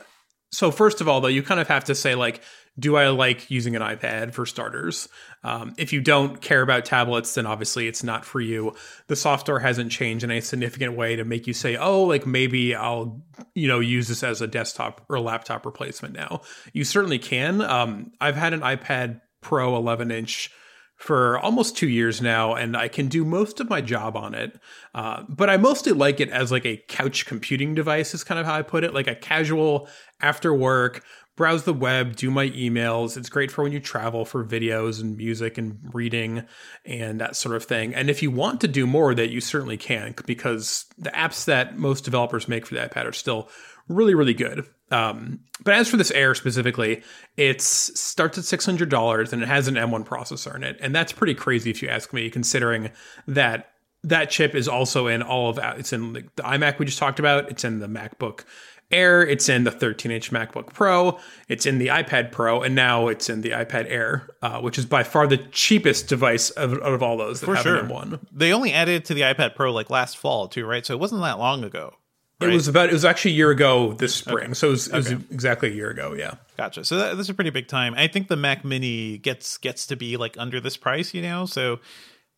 so 0.51 0.71
first 0.71 1.01
of 1.01 1.07
all, 1.07 1.21
though, 1.21 1.27
you 1.27 1.43
kind 1.43 1.59
of 1.59 1.67
have 1.67 1.85
to 1.85 1.95
say 1.95 2.15
like, 2.15 2.41
do 2.77 2.95
I 2.95 3.09
like 3.09 3.51
using 3.51 3.75
an 3.75 3.81
iPad 3.81 4.33
for 4.33 4.45
starters? 4.45 5.09
Um, 5.43 5.73
if 5.77 5.91
you 5.91 6.01
don't 6.01 6.41
care 6.41 6.61
about 6.61 6.85
tablets, 6.85 7.33
then 7.33 7.45
obviously 7.45 7.87
it's 7.87 8.03
not 8.03 8.25
for 8.25 8.39
you. 8.39 8.73
The 9.07 9.15
software 9.15 9.59
hasn't 9.59 9.91
changed 9.91 10.23
in 10.23 10.31
a 10.31 10.39
significant 10.39 10.95
way 10.95 11.15
to 11.17 11.25
make 11.25 11.45
you 11.45 11.53
say, 11.53 11.75
oh, 11.75 12.03
like 12.03 12.25
maybe 12.25 12.73
I'll, 12.73 13.21
you 13.53 13.67
know, 13.67 13.79
use 13.79 14.07
this 14.07 14.23
as 14.23 14.41
a 14.41 14.47
desktop 14.47 15.05
or 15.09 15.19
laptop 15.19 15.65
replacement 15.65 16.13
now. 16.13 16.41
You 16.71 16.83
certainly 16.83 17.19
can. 17.19 17.61
Um, 17.61 18.11
I've 18.21 18.37
had 18.37 18.53
an 18.53 18.61
iPad 18.61 19.21
Pro 19.41 19.75
11 19.75 20.11
inch 20.11 20.51
for 20.99 21.39
almost 21.39 21.77
two 21.77 21.87
years 21.87 22.21
now, 22.21 22.55
and 22.55 22.75
I 22.75 22.89
can 22.89 23.07
do 23.07 23.23
most 23.23 23.61
of 23.61 23.69
my 23.69 23.79
job 23.79 24.17
on 24.17 24.35
it. 24.35 24.59
Uh, 24.93 25.23
but 25.29 25.49
I 25.49 25.55
mostly 25.55 25.93
like 25.93 26.19
it 26.19 26.29
as 26.29 26.51
like 26.51 26.65
a 26.65 26.83
couch 26.89 27.25
computing 27.25 27.73
device, 27.73 28.13
is 28.13 28.25
kind 28.25 28.37
of 28.37 28.45
how 28.45 28.55
I 28.55 28.63
put 28.63 28.83
it, 28.83 28.93
like 28.93 29.07
a 29.07 29.15
casual 29.15 29.87
after 30.19 30.53
work, 30.53 31.01
browse 31.37 31.63
the 31.63 31.73
web, 31.73 32.17
do 32.17 32.29
my 32.29 32.49
emails. 32.49 33.15
It's 33.15 33.29
great 33.29 33.49
for 33.49 33.63
when 33.63 33.71
you 33.71 33.79
travel 33.79 34.25
for 34.25 34.43
videos 34.43 35.01
and 35.01 35.15
music 35.15 35.57
and 35.57 35.79
reading 35.93 36.43
and 36.83 37.21
that 37.21 37.37
sort 37.37 37.55
of 37.55 37.63
thing. 37.63 37.95
And 37.95 38.09
if 38.09 38.21
you 38.21 38.29
want 38.29 38.59
to 38.59 38.67
do 38.67 38.85
more, 38.85 39.15
that 39.15 39.29
you 39.29 39.39
certainly 39.39 39.77
can, 39.77 40.13
because 40.25 40.85
the 40.97 41.11
apps 41.11 41.45
that 41.45 41.77
most 41.77 42.03
developers 42.03 42.49
make 42.49 42.65
for 42.65 42.75
the 42.75 42.81
iPad 42.81 43.05
are 43.05 43.13
still 43.13 43.49
really, 43.89 44.15
really 44.15 44.33
good. 44.33 44.65
Um, 44.91 45.41
but 45.63 45.73
as 45.73 45.89
for 45.89 45.97
this 45.97 46.11
Air 46.11 46.33
specifically, 46.33 47.03
it 47.37 47.61
starts 47.61 48.37
at 48.37 48.45
six 48.45 48.65
hundred 48.65 48.89
dollars 48.89 49.33
and 49.33 49.43
it 49.43 49.47
has 49.47 49.67
an 49.67 49.75
M1 49.75 50.05
processor 50.05 50.55
in 50.55 50.63
it, 50.63 50.77
and 50.79 50.95
that's 50.95 51.11
pretty 51.11 51.35
crazy 51.35 51.69
if 51.69 51.81
you 51.81 51.89
ask 51.89 52.13
me, 52.13 52.29
considering 52.29 52.89
that 53.27 53.71
that 54.03 54.29
chip 54.29 54.55
is 54.55 54.67
also 54.67 55.07
in 55.07 55.21
all 55.21 55.49
of 55.49 55.59
it's 55.77 55.91
in 55.91 56.13
the 56.13 56.21
iMac 56.37 56.79
we 56.79 56.85
just 56.85 56.99
talked 56.99 57.19
about, 57.19 57.49
it's 57.51 57.65
in 57.65 57.79
the 57.79 57.87
MacBook 57.87 58.45
Air, 58.91 59.21
it's 59.21 59.49
in 59.49 59.65
the 59.65 59.71
13-inch 59.71 60.31
MacBook 60.31 60.73
Pro, 60.73 61.19
it's 61.47 61.65
in 61.65 61.77
the 61.77 61.87
iPad 61.87 62.31
Pro, 62.31 62.61
and 62.63 62.73
now 62.73 63.07
it's 63.07 63.29
in 63.29 63.41
the 63.41 63.51
iPad 63.51 63.85
Air, 63.87 64.29
uh, 64.41 64.61
which 64.61 64.79
is 64.79 64.85
by 64.85 65.03
far 65.03 65.27
the 65.27 65.37
cheapest 65.37 66.07
device 66.07 66.49
of, 66.51 66.73
out 66.73 66.93
of 66.93 67.03
all 67.03 67.17
those 67.17 67.41
that 67.41 67.45
For 67.45 67.55
have 67.55 67.63
sure. 67.63 67.77
an 67.77 67.87
M1. 67.89 68.19
They 68.31 68.51
only 68.51 68.73
added 68.73 68.95
it 68.95 69.05
to 69.05 69.13
the 69.13 69.21
iPad 69.21 69.53
Pro 69.53 69.71
like 69.71 69.89
last 69.91 70.17
fall 70.17 70.47
too, 70.47 70.65
right? 70.65 70.85
So 70.85 70.93
it 70.95 70.99
wasn't 70.99 71.21
that 71.21 71.37
long 71.37 71.63
ago. 71.63 71.93
It 72.41 72.47
was 72.47 72.67
about 72.67 72.89
it 72.89 72.93
was 72.93 73.03
actually 73.03 73.31
a 73.31 73.35
year 73.35 73.51
ago 73.51 73.93
this 73.93 74.15
spring, 74.15 74.53
so 74.53 74.67
it 74.67 74.71
was, 74.71 74.87
it 74.87 74.95
was 74.95 75.11
exactly 75.11 75.69
a 75.69 75.73
year 75.73 75.89
ago. 75.89 76.13
Yeah. 76.13 76.35
Gotcha. 76.55 76.85
So 76.85 76.97
that, 76.97 77.17
that's 77.17 77.27
a 77.27 77.33
pretty 77.33 77.49
big 77.49 77.67
time. 77.67 77.93
I 77.95 78.07
think 78.07 78.29
the 78.29 78.37
Mac 78.37 78.63
Mini 78.63 79.17
gets 79.17 79.57
gets 79.57 79.87
to 79.87 79.97
be 79.97 80.15
like 80.15 80.37
under 80.37 80.61
this 80.61 80.77
price, 80.77 81.13
you 81.13 81.21
know. 81.21 81.45
So, 81.45 81.79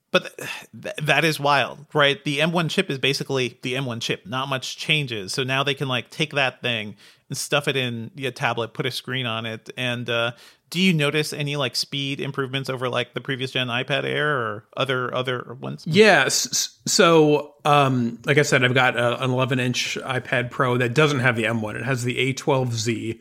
but 0.09 0.35
th- 0.81 0.95
that 1.03 1.23
is 1.23 1.39
wild, 1.39 1.85
right? 1.93 2.23
The 2.23 2.39
M1 2.39 2.71
chip 2.71 2.89
is 2.89 2.97
basically 2.97 3.59
the 3.61 3.75
M1 3.75 4.01
chip. 4.01 4.25
Not 4.25 4.47
much 4.47 4.75
changes. 4.75 5.33
So 5.33 5.43
now 5.43 5.63
they 5.63 5.75
can 5.75 5.87
like 5.87 6.09
take 6.09 6.33
that 6.33 6.61
thing 6.61 6.95
stuff 7.37 7.67
it 7.67 7.75
in 7.75 8.11
a 8.17 8.31
tablet, 8.31 8.73
put 8.73 8.85
a 8.85 8.91
screen 8.91 9.25
on 9.25 9.45
it. 9.45 9.69
And 9.77 10.09
uh, 10.09 10.31
do 10.69 10.79
you 10.79 10.93
notice 10.93 11.33
any 11.33 11.55
like 11.57 11.75
speed 11.75 12.19
improvements 12.19 12.69
over 12.69 12.89
like 12.89 13.13
the 13.13 13.21
previous 13.21 13.51
gen 13.51 13.67
iPad 13.67 14.03
Air 14.03 14.29
or 14.37 14.65
other 14.77 15.13
other 15.13 15.57
ones? 15.59 15.83
Yeah. 15.87 16.23
s- 16.25 16.47
s- 16.47 16.79
So, 16.87 17.55
um, 17.65 18.19
like 18.25 18.37
I 18.37 18.41
said, 18.43 18.63
I've 18.63 18.73
got 18.73 18.97
a, 18.97 19.23
an 19.23 19.31
11 19.31 19.59
inch 19.59 19.97
iPad 20.03 20.49
Pro 20.51 20.77
that 20.77 20.93
doesn't 20.93 21.19
have 21.19 21.35
the 21.35 21.43
M1. 21.43 21.75
It 21.75 21.83
has 21.85 22.03
the 22.03 22.33
A12Z, 22.33 23.19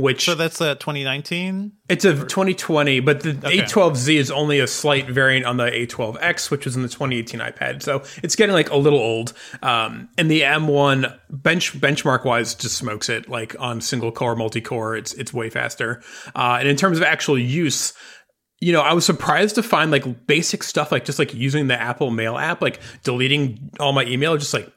which 0.00 0.24
So 0.24 0.34
that's 0.34 0.60
uh, 0.60 0.74
2019. 0.76 1.72
it's 1.88 2.04
a 2.04 2.14
2020, 2.14 3.00
but 3.00 3.22
the 3.22 3.32
A12Z 3.32 4.14
is 4.14 4.30
only 4.30 4.60
a 4.60 4.66
slight 4.66 5.08
variant 5.08 5.46
on 5.46 5.56
the 5.56 5.64
A12X, 5.64 6.50
which 6.50 6.64
was 6.64 6.76
in 6.76 6.82
the 6.82 6.88
2018 6.88 7.40
iPad. 7.40 7.82
So 7.82 8.02
it's 8.22 8.36
getting 8.36 8.54
like 8.54 8.70
a 8.70 8.76
little 8.76 8.98
old. 8.98 9.32
Um, 9.62 10.08
and 10.18 10.30
the 10.30 10.42
M1 10.42 11.18
bench 11.30 11.78
benchmark 11.80 12.24
wise 12.24 12.54
just 12.54 12.76
smokes 12.76 13.08
it 13.08 13.28
like 13.28 13.54
on 13.58 13.80
single 13.80 14.12
core, 14.12 14.36
multi 14.36 14.60
core. 14.60 14.96
It's 14.96 15.12
it's 15.14 15.32
way 15.32 15.50
faster. 15.50 16.02
Uh, 16.34 16.56
and 16.60 16.68
in 16.68 16.76
terms 16.76 16.98
of 16.98 17.04
actual 17.04 17.38
use, 17.38 17.92
you 18.60 18.72
know, 18.72 18.80
I 18.80 18.92
was 18.92 19.04
surprised 19.06 19.54
to 19.54 19.62
find 19.62 19.90
like 19.90 20.26
basic 20.26 20.62
stuff 20.62 20.92
like 20.92 21.04
just 21.04 21.18
like 21.18 21.34
using 21.34 21.68
the 21.68 21.80
Apple 21.80 22.10
Mail 22.10 22.36
app, 22.36 22.60
like 22.60 22.80
deleting 23.02 23.70
all 23.80 23.92
my 23.92 24.04
email, 24.04 24.36
just 24.36 24.52
like 24.54 24.70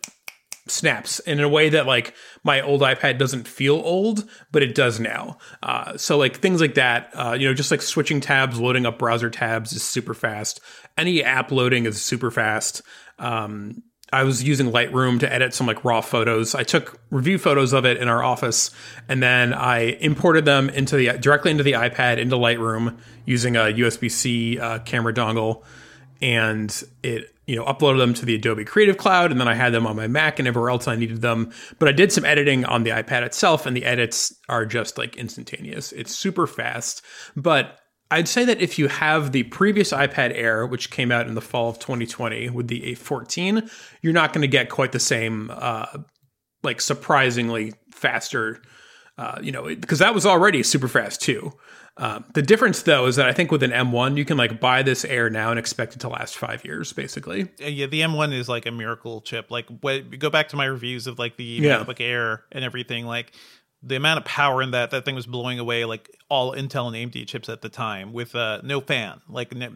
snaps 0.67 1.19
in 1.19 1.39
a 1.39 1.49
way 1.49 1.69
that 1.69 1.85
like 1.85 2.13
my 2.43 2.61
old 2.61 2.81
iPad 2.81 3.17
doesn't 3.17 3.47
feel 3.47 3.75
old, 3.75 4.27
but 4.51 4.63
it 4.63 4.73
does 4.73 4.99
now. 4.99 5.37
Uh, 5.61 5.97
so 5.97 6.17
like 6.17 6.37
things 6.37 6.61
like 6.61 6.75
that, 6.75 7.11
uh, 7.13 7.33
you 7.33 7.47
know, 7.47 7.53
just 7.53 7.71
like 7.71 7.81
switching 7.81 8.21
tabs, 8.21 8.59
loading 8.59 8.85
up 8.85 8.97
browser 8.97 9.29
tabs 9.29 9.73
is 9.73 9.83
super 9.83 10.13
fast. 10.13 10.61
Any 10.97 11.23
app 11.23 11.51
loading 11.51 11.85
is 11.85 12.01
super 12.01 12.31
fast. 12.31 12.81
Um, 13.19 13.83
I 14.13 14.23
was 14.23 14.43
using 14.43 14.71
Lightroom 14.71 15.19
to 15.21 15.33
edit 15.33 15.55
some 15.55 15.65
like 15.65 15.83
raw 15.83 15.99
photos. 15.99 16.53
I 16.53 16.63
took 16.63 16.99
review 17.09 17.39
photos 17.39 17.73
of 17.73 17.83
it 17.83 17.97
in 17.97 18.07
our 18.07 18.23
office, 18.23 18.69
and 19.09 19.23
then 19.23 19.55
I 19.55 19.97
imported 19.99 20.45
them 20.45 20.69
into 20.69 20.95
the 20.95 21.17
directly 21.17 21.49
into 21.49 21.63
the 21.63 21.71
iPad 21.71 22.19
into 22.19 22.35
Lightroom 22.35 22.99
using 23.25 23.55
a 23.55 23.61
USB 23.61 24.11
C 24.11 24.59
uh, 24.59 24.79
camera 24.79 25.13
dongle, 25.13 25.63
and 26.23 26.83
it 27.03 27.35
you 27.45 27.55
know 27.55 27.65
uploaded 27.65 27.99
them 27.99 28.13
to 28.15 28.25
the 28.25 28.33
Adobe 28.33 28.65
Creative 28.65 28.97
Cloud, 28.97 29.29
and 29.29 29.39
then 29.39 29.47
I 29.47 29.53
had 29.53 29.73
them 29.73 29.85
on 29.85 29.95
my 29.95 30.07
Mac 30.07 30.39
and 30.39 30.47
everywhere 30.47 30.71
else 30.71 30.87
I 30.87 30.95
needed 30.95 31.21
them. 31.21 31.51
But 31.77 31.89
I 31.89 31.91
did 31.91 32.11
some 32.11 32.25
editing 32.25 32.65
on 32.65 32.83
the 32.83 32.91
iPad 32.91 33.23
itself, 33.23 33.65
and 33.65 33.75
the 33.75 33.85
edits 33.85 34.33
are 34.49 34.65
just 34.65 34.97
like 34.97 35.17
instantaneous. 35.17 35.91
It's 35.91 36.15
super 36.15 36.47
fast, 36.47 37.03
but 37.35 37.79
I'd 38.09 38.27
say 38.27 38.45
that 38.45 38.61
if 38.61 38.79
you 38.79 38.87
have 38.87 39.31
the 39.31 39.43
previous 39.43 39.91
iPad 39.91 40.31
Air, 40.35 40.65
which 40.65 40.91
came 40.91 41.11
out 41.11 41.27
in 41.27 41.35
the 41.35 41.41
fall 41.41 41.69
of 41.69 41.79
2020 41.79 42.49
with 42.51 42.67
the 42.67 42.93
A14, 42.93 43.69
you're 44.01 44.13
not 44.13 44.33
going 44.33 44.43
to 44.43 44.47
get 44.47 44.69
quite 44.69 44.91
the 44.91 44.99
same, 44.99 45.51
uh, 45.53 45.87
like 46.61 46.79
surprisingly 46.79 47.73
faster, 47.91 48.61
uh, 49.17 49.39
you 49.41 49.51
know, 49.51 49.63
because 49.63 49.99
that 49.99 50.13
was 50.13 50.25
already 50.25 50.63
super 50.63 50.87
fast 50.87 51.21
too. 51.21 51.53
Um, 51.97 52.25
the 52.33 52.41
difference, 52.41 52.81
though, 52.81 53.05
is 53.05 53.17
that 53.17 53.27
I 53.27 53.33
think 53.33 53.51
with 53.51 53.61
an 53.61 53.71
M1, 53.71 54.17
you 54.17 54.25
can 54.25 54.37
like 54.37 54.59
buy 54.59 54.81
this 54.81 55.05
Air 55.05 55.29
now 55.29 55.51
and 55.51 55.59
expect 55.59 55.95
it 55.95 55.99
to 55.99 56.09
last 56.09 56.35
five 56.37 56.65
years, 56.65 56.91
basically. 56.91 57.43
Uh, 57.63 57.67
yeah, 57.67 57.85
the 57.85 58.01
M1 58.01 58.33
is 58.33 58.49
like 58.49 58.65
a 58.65 58.71
miracle 58.71 59.21
chip. 59.21 59.51
Like, 59.51 59.67
what, 59.81 60.17
go 60.17 60.29
back 60.29 60.49
to 60.49 60.55
my 60.55 60.65
reviews 60.65 61.05
of 61.05 61.19
like 61.19 61.37
the 61.37 61.43
Yeah. 61.43 61.83
MacBook 61.83 62.01
Air 62.01 62.43
and 62.51 62.63
everything. 62.63 63.05
Like, 63.05 63.31
the 63.85 63.95
amount 63.97 64.17
of 64.17 64.23
power 64.23 64.61
in 64.61 64.71
that 64.71 64.91
that 64.91 65.03
thing 65.03 65.13
was 65.13 65.25
blowing 65.25 65.59
away 65.59 65.83
like 65.83 66.09
all 66.29 66.53
Intel 66.53 66.87
and 66.87 66.95
AMD 66.95 67.27
chips 67.27 67.49
at 67.49 67.61
the 67.61 67.67
time 67.67 68.13
with 68.13 68.33
uh, 68.33 68.61
no 68.63 68.79
fan. 68.79 69.19
Like, 69.27 69.53
no, 69.53 69.71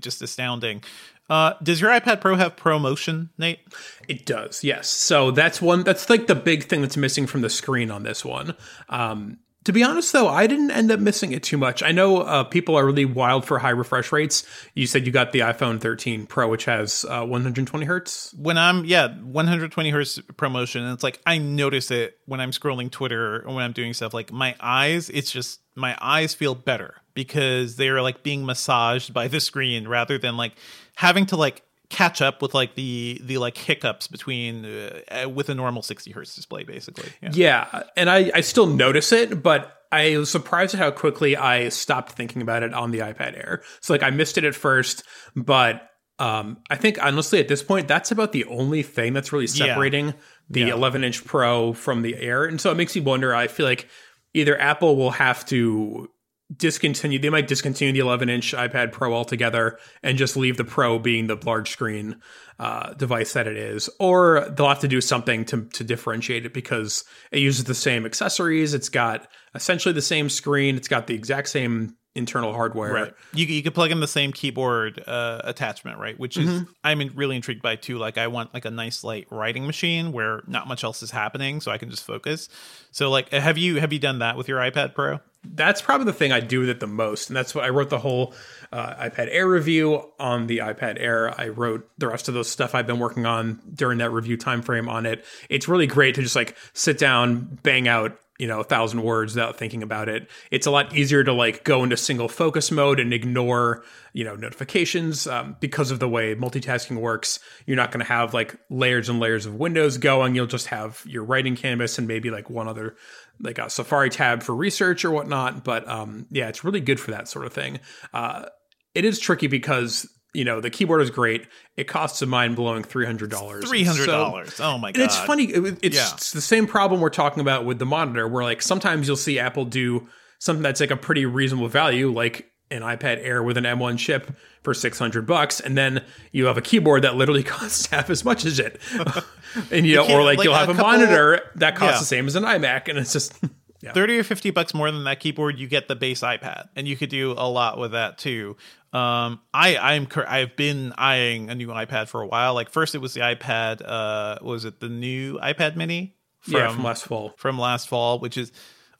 just 0.00 0.20
astounding. 0.20 0.82
Uh, 1.30 1.54
does 1.62 1.80
your 1.80 1.90
iPad 1.90 2.20
Pro 2.20 2.34
have 2.34 2.56
ProMotion, 2.56 3.30
Nate? 3.38 3.60
It 4.08 4.26
does, 4.26 4.62
yes. 4.64 4.88
So 4.88 5.30
that's 5.30 5.62
one. 5.62 5.84
That's 5.84 6.10
like 6.10 6.26
the 6.26 6.34
big 6.34 6.64
thing 6.64 6.82
that's 6.82 6.96
missing 6.96 7.26
from 7.26 7.40
the 7.40 7.50
screen 7.50 7.90
on 7.90 8.02
this 8.02 8.24
one. 8.24 8.54
Um, 8.88 9.38
to 9.66 9.72
be 9.72 9.82
honest, 9.82 10.12
though, 10.12 10.28
I 10.28 10.46
didn't 10.46 10.70
end 10.70 10.92
up 10.92 11.00
missing 11.00 11.32
it 11.32 11.42
too 11.42 11.58
much. 11.58 11.82
I 11.82 11.90
know 11.90 12.18
uh, 12.18 12.44
people 12.44 12.76
are 12.76 12.86
really 12.86 13.04
wild 13.04 13.44
for 13.44 13.58
high 13.58 13.70
refresh 13.70 14.12
rates. 14.12 14.44
You 14.74 14.86
said 14.86 15.06
you 15.06 15.12
got 15.12 15.32
the 15.32 15.40
iPhone 15.40 15.80
13 15.80 16.26
Pro, 16.26 16.46
which 16.48 16.66
has 16.66 17.04
uh, 17.04 17.24
120 17.26 17.84
hertz. 17.84 18.32
when 18.34 18.58
I'm 18.58 18.84
yeah 18.84 19.08
120 19.08 19.90
hertz 19.90 20.20
promotion 20.36 20.84
and 20.84 20.94
it's 20.94 21.02
like 21.02 21.20
I 21.26 21.38
notice 21.38 21.90
it 21.90 22.16
when 22.26 22.40
I'm 22.40 22.52
scrolling 22.52 22.92
Twitter 22.92 23.42
or 23.44 23.52
when 23.52 23.64
I'm 23.64 23.72
doing 23.72 23.92
stuff 23.92 24.14
like 24.14 24.30
my 24.30 24.54
eyes 24.60 25.10
it's 25.10 25.32
just 25.32 25.60
my 25.74 25.96
eyes 26.00 26.32
feel 26.32 26.54
better 26.54 26.94
because 27.14 27.74
they're 27.74 28.02
like 28.02 28.22
being 28.22 28.46
massaged 28.46 29.12
by 29.12 29.26
the 29.26 29.40
screen 29.40 29.88
rather 29.88 30.16
than 30.16 30.36
like 30.36 30.52
having 30.94 31.26
to 31.26 31.36
like 31.36 31.62
catch 31.88 32.20
up 32.20 32.42
with 32.42 32.54
like 32.54 32.74
the 32.74 33.20
the 33.24 33.38
like 33.38 33.56
hiccups 33.56 34.06
between 34.08 34.64
uh, 34.64 35.28
with 35.28 35.48
a 35.48 35.54
normal 35.54 35.82
60 35.82 36.10
hertz 36.12 36.34
display 36.34 36.64
basically 36.64 37.10
yeah. 37.22 37.30
Yeah, 37.32 37.82
and 37.96 38.10
I, 38.10 38.30
I 38.34 38.40
still 38.40 38.66
notice 38.66 39.12
it, 39.12 39.42
but 39.42 39.72
I 39.92 40.16
was 40.18 40.30
surprised 40.30 40.74
at 40.74 40.80
how 40.80 40.90
quickly 40.90 41.36
I 41.36 41.68
stopped 41.68 42.12
thinking 42.12 42.42
about 42.42 42.62
it 42.64 42.74
on 42.74 42.90
the 42.90 42.98
iPad 42.98 43.36
Air. 43.36 43.62
So 43.80 43.94
like 43.94 44.02
I 44.02 44.10
missed 44.10 44.36
it 44.36 44.44
at 44.44 44.54
first, 44.54 45.04
but 45.36 45.88
um, 46.18 46.58
I 46.70 46.76
think 46.76 47.02
honestly 47.02 47.38
at 47.40 47.46
this 47.48 47.62
point 47.62 47.86
that's 47.88 48.10
about 48.10 48.32
the 48.32 48.44
only 48.46 48.82
thing 48.82 49.12
that's 49.12 49.32
really 49.32 49.46
Yeah. 49.46 49.66
separating 49.66 50.14
the 50.50 50.60
Yeah. 50.60 50.74
11 50.74 51.04
inch 51.04 51.24
Pro 51.24 51.72
from 51.72 52.02
the 52.02 52.16
Air, 52.16 52.44
and 52.44 52.60
so 52.60 52.70
it 52.70 52.76
makes 52.76 52.94
me 52.96 53.02
wonder. 53.02 53.34
I 53.34 53.46
feel 53.48 53.66
like 53.66 53.88
either 54.34 54.60
Apple 54.60 54.96
will 54.96 55.12
have 55.12 55.44
to 55.46 56.10
discontinue 56.54 57.18
they 57.18 57.30
might 57.30 57.48
discontinue 57.48 57.92
the 57.92 57.98
11 57.98 58.28
inch 58.28 58.52
ipad 58.52 58.92
pro 58.92 59.12
altogether 59.12 59.78
and 60.04 60.16
just 60.16 60.36
leave 60.36 60.56
the 60.56 60.64
pro 60.64 60.98
being 60.98 61.26
the 61.26 61.36
large 61.44 61.70
screen 61.70 62.16
uh, 62.60 62.92
device 62.94 63.32
that 63.32 63.48
it 63.48 63.56
is 63.56 63.90
or 63.98 64.48
they'll 64.50 64.68
have 64.68 64.78
to 64.78 64.88
do 64.88 65.00
something 65.00 65.44
to, 65.44 65.64
to 65.72 65.82
differentiate 65.82 66.46
it 66.46 66.54
because 66.54 67.04
it 67.32 67.40
uses 67.40 67.64
the 67.64 67.74
same 67.74 68.06
accessories 68.06 68.74
it's 68.74 68.88
got 68.88 69.26
essentially 69.56 69.92
the 69.92 70.00
same 70.00 70.28
screen 70.28 70.76
it's 70.76 70.88
got 70.88 71.08
the 71.08 71.14
exact 71.14 71.48
same 71.48 71.96
internal 72.16 72.52
hardware 72.52 72.92
Right. 72.92 73.14
You 73.34 73.46
you 73.46 73.62
could 73.62 73.74
plug 73.74 73.90
in 73.90 74.00
the 74.00 74.08
same 74.08 74.32
keyboard 74.32 75.02
uh, 75.06 75.42
attachment, 75.44 75.98
right? 75.98 76.18
Which 76.18 76.36
is 76.36 76.62
I'm 76.82 77.10
really 77.14 77.36
intrigued 77.36 77.62
by 77.62 77.76
too. 77.76 77.98
Like 77.98 78.16
I 78.16 78.26
want 78.28 78.54
like 78.54 78.64
a 78.64 78.70
nice 78.70 79.04
light 79.04 79.26
writing 79.30 79.66
machine 79.66 80.12
where 80.12 80.42
not 80.46 80.66
much 80.66 80.82
else 80.82 81.02
is 81.02 81.10
happening, 81.10 81.60
so 81.60 81.70
I 81.70 81.78
can 81.78 81.90
just 81.90 82.04
focus. 82.04 82.48
So 82.90 83.10
like, 83.10 83.30
have 83.30 83.58
you 83.58 83.80
have 83.80 83.92
you 83.92 83.98
done 83.98 84.20
that 84.20 84.36
with 84.36 84.48
your 84.48 84.58
iPad 84.58 84.94
Pro? 84.94 85.20
That's 85.54 85.82
probably 85.82 86.06
the 86.06 86.12
thing 86.12 86.32
I 86.32 86.40
do 86.40 86.60
with 86.60 86.68
it 86.68 86.80
the 86.80 86.86
most. 86.86 87.28
And 87.28 87.36
that's 87.36 87.54
what 87.54 87.64
I 87.64 87.68
wrote 87.68 87.90
the 87.90 87.98
whole 87.98 88.34
uh, 88.72 88.94
iPad 89.08 89.28
Air 89.30 89.48
review 89.48 90.10
on 90.18 90.46
the 90.46 90.58
iPad 90.58 91.00
Air. 91.00 91.38
I 91.38 91.48
wrote 91.48 91.88
the 91.98 92.08
rest 92.08 92.28
of 92.28 92.34
those 92.34 92.50
stuff 92.50 92.74
I've 92.74 92.86
been 92.86 92.98
working 92.98 93.26
on 93.26 93.60
during 93.72 93.98
that 93.98 94.10
review 94.10 94.36
time 94.36 94.62
frame 94.62 94.88
on 94.88 95.06
it. 95.06 95.24
It's 95.48 95.68
really 95.68 95.86
great 95.86 96.14
to 96.16 96.22
just 96.22 96.36
like 96.36 96.56
sit 96.72 96.98
down, 96.98 97.58
bang 97.62 97.88
out 97.88 98.18
you 98.38 98.46
know 98.46 98.60
a 98.60 98.64
thousand 98.64 99.02
words 99.02 99.34
without 99.34 99.56
thinking 99.56 99.82
about 99.82 100.08
it 100.08 100.28
it's 100.50 100.66
a 100.66 100.70
lot 100.70 100.94
easier 100.94 101.24
to 101.24 101.32
like 101.32 101.64
go 101.64 101.82
into 101.82 101.96
single 101.96 102.28
focus 102.28 102.70
mode 102.70 103.00
and 103.00 103.12
ignore 103.12 103.82
you 104.12 104.24
know 104.24 104.34
notifications 104.36 105.26
um, 105.26 105.56
because 105.60 105.90
of 105.90 106.00
the 106.00 106.08
way 106.08 106.34
multitasking 106.34 107.00
works 107.00 107.38
you're 107.66 107.76
not 107.76 107.90
going 107.90 108.04
to 108.04 108.06
have 108.06 108.34
like 108.34 108.56
layers 108.68 109.08
and 109.08 109.20
layers 109.20 109.46
of 109.46 109.54
windows 109.54 109.98
going 109.98 110.34
you'll 110.34 110.46
just 110.46 110.66
have 110.66 111.02
your 111.06 111.24
writing 111.24 111.56
canvas 111.56 111.98
and 111.98 112.06
maybe 112.06 112.30
like 112.30 112.50
one 112.50 112.68
other 112.68 112.96
like 113.40 113.58
a 113.58 113.68
safari 113.70 114.10
tab 114.10 114.42
for 114.42 114.54
research 114.54 115.04
or 115.04 115.10
whatnot 115.10 115.62
but 115.64 115.86
um 115.88 116.26
yeah 116.30 116.48
it's 116.48 116.64
really 116.64 116.80
good 116.80 116.98
for 117.00 117.10
that 117.10 117.28
sort 117.28 117.44
of 117.46 117.52
thing 117.52 117.78
uh 118.14 118.46
it 118.94 119.04
is 119.04 119.18
tricky 119.18 119.46
because 119.46 120.08
you 120.34 120.44
know 120.44 120.60
the 120.60 120.70
keyboard 120.70 121.00
is 121.02 121.10
great 121.10 121.46
it 121.76 121.84
costs 121.88 122.20
a 122.22 122.26
mind-blowing 122.26 122.82
$300 122.82 123.66
Three 123.68 123.84
hundred 123.84 124.06
dollars. 124.06 124.58
oh 124.60 124.78
my 124.78 124.92
god! 124.92 125.00
and 125.00 125.04
it's 125.10 125.18
funny. 125.18 125.44
it- 125.44 125.78
It's, 125.82 125.96
Yeah. 125.96 126.08
it's 126.14 126.32
the 126.32 126.40
same 126.40 126.66
problem 126.66 127.00
we're 127.00 127.10
talking 127.10 127.40
about 127.40 127.64
with 127.64 127.78
the 127.78 127.86
monitor, 127.86 128.26
where 128.28 128.42
like 128.44 128.62
sometimes 128.62 129.06
you'll 129.06 129.16
see 129.16 129.38
Apple 129.38 129.64
do 129.64 130.08
something 130.38 130.62
that's 130.62 130.80
like 130.80 130.90
a 130.90 130.96
pretty 130.96 131.24
reasonable 131.26 131.68
value, 131.68 132.12
like 132.12 132.50
an 132.70 132.82
iPad 132.82 133.18
Air 133.24 133.42
with 133.42 133.56
an 133.56 133.64
M1 133.64 133.98
chip 133.98 134.30
for 134.62 134.74
six 134.74 134.98
hundred 134.98 135.26
bucks, 135.26 135.60
and 135.60 135.76
then 135.76 136.04
you 136.32 136.46
have 136.46 136.58
a 136.58 136.62
keyboard 136.62 137.02
that 137.02 137.16
literally 137.16 137.42
costs 137.44 137.86
half 137.86 138.10
as 138.10 138.24
much 138.24 138.44
as 138.44 138.58
it, 138.58 138.80
and 139.70 139.86
you 139.86 139.96
know, 139.96 140.04
or 140.08 140.22
like, 140.22 140.38
like 140.38 140.44
you'll 140.44 140.54
have 140.54 140.68
a, 140.68 140.74
monitor 140.74 141.40
that 141.56 141.76
costs 141.76 141.96
Yeah. 141.96 142.00
the 142.00 142.06
same 142.06 142.26
as 142.26 142.34
an 142.36 142.44
iMac, 142.44 142.88
and 142.88 142.98
it's 142.98 143.12
just 143.12 143.34
yeah. 143.82 143.92
30 143.92 144.18
or 144.18 144.24
50 144.24 144.50
bucks 144.50 144.74
more 144.74 144.90
than 144.90 145.04
that 145.04 145.20
keyboard 145.20 145.58
you 145.58 145.68
get 145.68 145.86
the 145.86 145.94
base 145.94 146.22
ipad 146.22 146.68
and 146.74 146.88
you 146.88 146.96
could 146.96 147.10
do 147.10 147.32
a 147.32 147.48
lot 147.48 147.78
with 147.78 147.92
that 147.92 148.16
too 148.18 148.56
um 148.92 149.38
i 149.52 149.76
i'm 149.76 150.08
i've 150.26 150.56
been 150.56 150.92
eyeing 150.96 151.50
a 151.50 151.54
new 151.54 151.68
ipad 151.68 152.08
for 152.08 152.22
a 152.22 152.26
while 152.26 152.54
like 152.54 152.70
first 152.70 152.94
it 152.94 152.98
was 152.98 153.12
the 153.14 153.20
ipad 153.20 153.82
uh 153.84 154.38
was 154.42 154.64
it 154.64 154.80
the 154.80 154.88
new 154.88 155.38
ipad 155.40 155.76
mini 155.76 156.16
yeah, 156.46 156.72
from 156.72 156.82
last 156.84 157.04
fall. 157.04 157.34
from 157.36 157.58
last 157.58 157.86
fall 157.86 158.18
which 158.18 158.38
is 158.38 158.50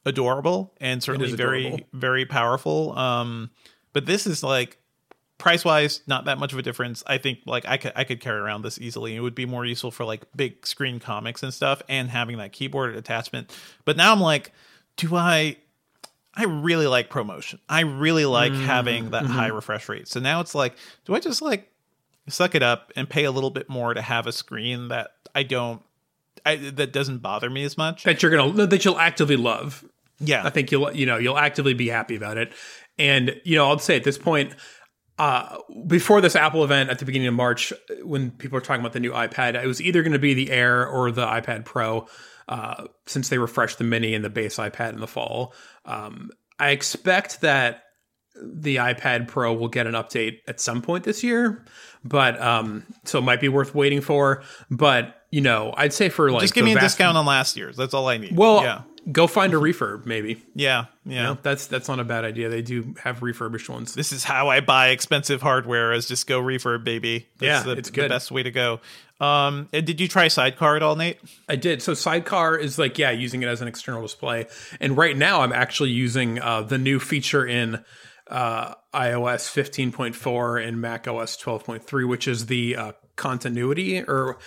adorable 0.06 0.72
and 0.80 1.02
certainly 1.02 1.28
is 1.28 1.34
very 1.34 1.84
very 1.92 2.24
powerful. 2.24 2.96
Um 2.96 3.50
but 3.92 4.06
this 4.06 4.26
is 4.26 4.42
like 4.42 4.78
price 5.36 5.64
wise 5.64 6.00
not 6.06 6.24
that 6.24 6.38
much 6.38 6.52
of 6.52 6.58
a 6.58 6.62
difference. 6.62 7.02
I 7.06 7.18
think 7.18 7.40
like 7.44 7.66
i 7.66 7.76
could 7.76 7.92
i 7.96 8.04
could 8.04 8.20
carry 8.20 8.38
around 8.38 8.62
this 8.62 8.78
easily. 8.78 9.16
It 9.16 9.20
would 9.20 9.34
be 9.34 9.44
more 9.44 9.66
useful 9.66 9.90
for 9.90 10.04
like 10.04 10.22
big 10.34 10.66
screen 10.66 11.00
comics 11.00 11.42
and 11.42 11.52
stuff 11.52 11.82
and 11.88 12.08
having 12.08 12.38
that 12.38 12.52
keyboard 12.52 12.96
attachment. 12.96 13.54
But 13.84 13.96
now 13.96 14.12
i'm 14.12 14.20
like 14.20 14.52
do 14.96 15.14
i 15.16 15.56
i 16.34 16.44
really 16.44 16.86
like 16.86 17.10
promotion. 17.10 17.58
I 17.68 17.80
really 17.80 18.26
like 18.26 18.52
having 18.52 19.10
that 19.10 19.26
high 19.26 19.48
refresh 19.48 19.88
rate. 19.88 20.06
So 20.08 20.20
now 20.20 20.40
it's 20.40 20.54
like 20.54 20.76
do 21.04 21.14
i 21.14 21.18
just 21.18 21.42
like 21.42 21.70
suck 22.28 22.54
it 22.54 22.62
up 22.62 22.92
and 22.94 23.10
pay 23.10 23.24
a 23.24 23.30
little 23.32 23.50
bit 23.50 23.68
more 23.68 23.92
to 23.92 24.02
have 24.02 24.26
a 24.26 24.32
screen 24.32 24.88
that 24.88 25.12
i 25.34 25.42
don't 25.42 25.82
I, 26.46 26.56
that 26.56 26.92
doesn't 26.92 27.18
bother 27.18 27.50
me 27.50 27.64
as 27.64 27.76
much? 27.76 28.04
That 28.04 28.22
you're 28.22 28.30
gonna 28.30 28.66
that 28.68 28.84
you'll 28.84 28.98
actively 28.98 29.36
love. 29.36 29.84
Yeah 30.18 30.44
I 30.44 30.50
think 30.50 30.70
you'll 30.70 30.92
you 30.92 31.06
know 31.06 31.18
you'll 31.18 31.38
actively 31.38 31.74
be 31.74 31.88
happy 31.88 32.16
about 32.16 32.38
it. 32.38 32.52
And 32.98 33.40
you 33.44 33.56
know, 33.56 33.68
I'll 33.68 33.78
say 33.78 33.96
at 33.96 34.04
this 34.04 34.18
point, 34.18 34.54
uh, 35.18 35.58
before 35.86 36.20
this 36.20 36.36
Apple 36.36 36.64
event 36.64 36.90
at 36.90 36.98
the 36.98 37.04
beginning 37.04 37.28
of 37.28 37.34
March, 37.34 37.72
when 38.02 38.30
people 38.30 38.58
are 38.58 38.62
talking 38.62 38.80
about 38.80 38.92
the 38.92 39.00
new 39.00 39.12
iPad, 39.12 39.60
it 39.60 39.66
was 39.66 39.80
either 39.80 40.02
going 40.02 40.12
to 40.12 40.18
be 40.18 40.34
the 40.34 40.50
Air 40.50 40.86
or 40.86 41.10
the 41.10 41.26
iPad 41.26 41.64
Pro, 41.64 42.06
uh, 42.48 42.86
since 43.06 43.28
they 43.28 43.38
refreshed 43.38 43.78
the 43.78 43.84
Mini 43.84 44.14
and 44.14 44.24
the 44.24 44.30
base 44.30 44.56
iPad 44.56 44.92
in 44.92 45.00
the 45.00 45.06
fall. 45.06 45.54
Um, 45.84 46.30
I 46.58 46.70
expect 46.70 47.42
that 47.42 47.82
the 48.42 48.76
iPad 48.76 49.28
Pro 49.28 49.54
will 49.54 49.68
get 49.68 49.86
an 49.86 49.94
update 49.94 50.38
at 50.46 50.60
some 50.60 50.82
point 50.82 51.04
this 51.04 51.22
year, 51.22 51.64
but 52.04 52.40
um, 52.40 52.84
so 53.04 53.18
it 53.18 53.22
might 53.22 53.40
be 53.40 53.48
worth 53.48 53.74
waiting 53.74 54.00
for. 54.00 54.42
But 54.70 55.22
you 55.30 55.40
know, 55.40 55.72
I'd 55.76 55.92
say 55.92 56.08
for 56.08 56.30
like 56.30 56.42
just 56.42 56.54
give 56.54 56.64
me 56.64 56.74
a 56.74 56.80
discount 56.80 57.16
on 57.16 57.26
last 57.26 57.56
year's 57.56 57.76
that's 57.76 57.94
all 57.94 58.08
i 58.08 58.16
need 58.16 58.36
Well, 58.36 58.62
yeah 58.62 58.82
go 59.12 59.26
find 59.26 59.54
a 59.54 59.56
refurb 59.56 60.04
maybe. 60.06 60.42
yeah 60.54 60.86
yeah 61.04 61.14
You 61.14 61.22
know, 61.22 61.38
that's 61.42 61.66
that's 61.68 61.88
not 61.88 62.00
a 62.00 62.04
bad 62.04 62.24
idea. 62.24 62.48
They 62.48 62.62
do 62.62 62.94
have 63.02 63.22
refurbished 63.22 63.68
ones. 63.68 63.94
this 63.94 64.10
is 64.12 64.24
how 64.24 64.48
I 64.48 64.60
buy 64.60 64.88
expensive 64.88 65.40
hardware 65.42 65.92
is 65.92 66.06
just 66.08 66.26
go 66.26 66.40
refurb, 66.40 66.82
baby. 66.84 67.28
That's 67.38 67.66
Yeah, 67.66 67.74
the, 67.74 67.78
it's 67.78 67.90
the 67.90 68.08
best 68.08 68.30
way 68.30 68.42
to 68.42 68.50
go. 68.50 68.80
Um, 69.20 69.68
and 69.72 69.86
did 69.86 70.00
you 70.00 70.08
try 70.08 70.28
Sidecar 70.28 70.76
at 70.76 70.82
all, 70.82 70.96
Nate? 70.96 71.18
I 71.48 71.56
did. 71.56 71.80
So 71.82 71.94
Sidecar 71.94 72.56
is 72.58 72.78
like 72.78 72.98
yeah, 72.98 73.12
using 73.12 73.42
it 73.42 73.46
as 73.48 73.62
an 73.62 73.68
external 73.68 74.02
display. 74.02 74.46
And 74.80 74.96
right 74.96 75.16
now, 75.16 75.40
I'm 75.42 75.52
actually 75.52 75.90
using 75.90 76.40
uh, 76.40 76.62
the 76.62 76.76
new 76.76 76.98
feature 76.98 77.46
in 77.46 77.82
uh, 78.28 78.74
iOS 78.92 79.48
15.4 79.48 80.66
and 80.66 80.80
Mac 80.80 81.06
OS 81.08 81.36
12.3, 81.36 82.08
which 82.08 82.26
is 82.28 82.46
the 82.46 82.76
uh, 82.76 82.92
continuity, 83.14 84.02
or 84.02 84.38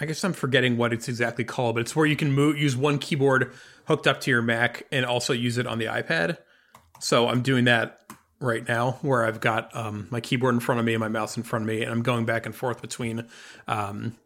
I 0.00 0.06
guess 0.06 0.24
I'm 0.24 0.32
forgetting 0.32 0.76
what 0.76 0.92
it's 0.92 1.08
exactly 1.08 1.44
called, 1.44 1.76
but 1.76 1.80
it's 1.82 1.94
where 1.94 2.06
you 2.06 2.16
can 2.16 2.32
move, 2.32 2.58
use 2.58 2.76
one 2.76 2.98
keyboard 2.98 3.52
hooked 3.86 4.06
up 4.06 4.20
to 4.22 4.30
your 4.30 4.42
Mac 4.42 4.86
and 4.90 5.04
also 5.06 5.32
use 5.32 5.58
it 5.58 5.66
on 5.66 5.78
the 5.78 5.86
iPad. 5.86 6.38
So 7.00 7.28
I'm 7.28 7.42
doing 7.42 7.64
that 7.64 8.00
right 8.40 8.66
now, 8.66 8.98
where 9.02 9.24
I've 9.24 9.40
got 9.40 9.74
um, 9.76 10.06
my 10.10 10.20
keyboard 10.20 10.54
in 10.54 10.60
front 10.60 10.78
of 10.78 10.84
me 10.84 10.94
and 10.94 11.00
my 11.00 11.08
mouse 11.08 11.36
in 11.36 11.42
front 11.42 11.64
of 11.64 11.68
me, 11.68 11.82
and 11.82 11.90
I'm 11.92 12.02
going 12.02 12.24
back 12.24 12.46
and 12.46 12.54
forth 12.54 12.80
between 12.82 13.26
um, 13.68 14.16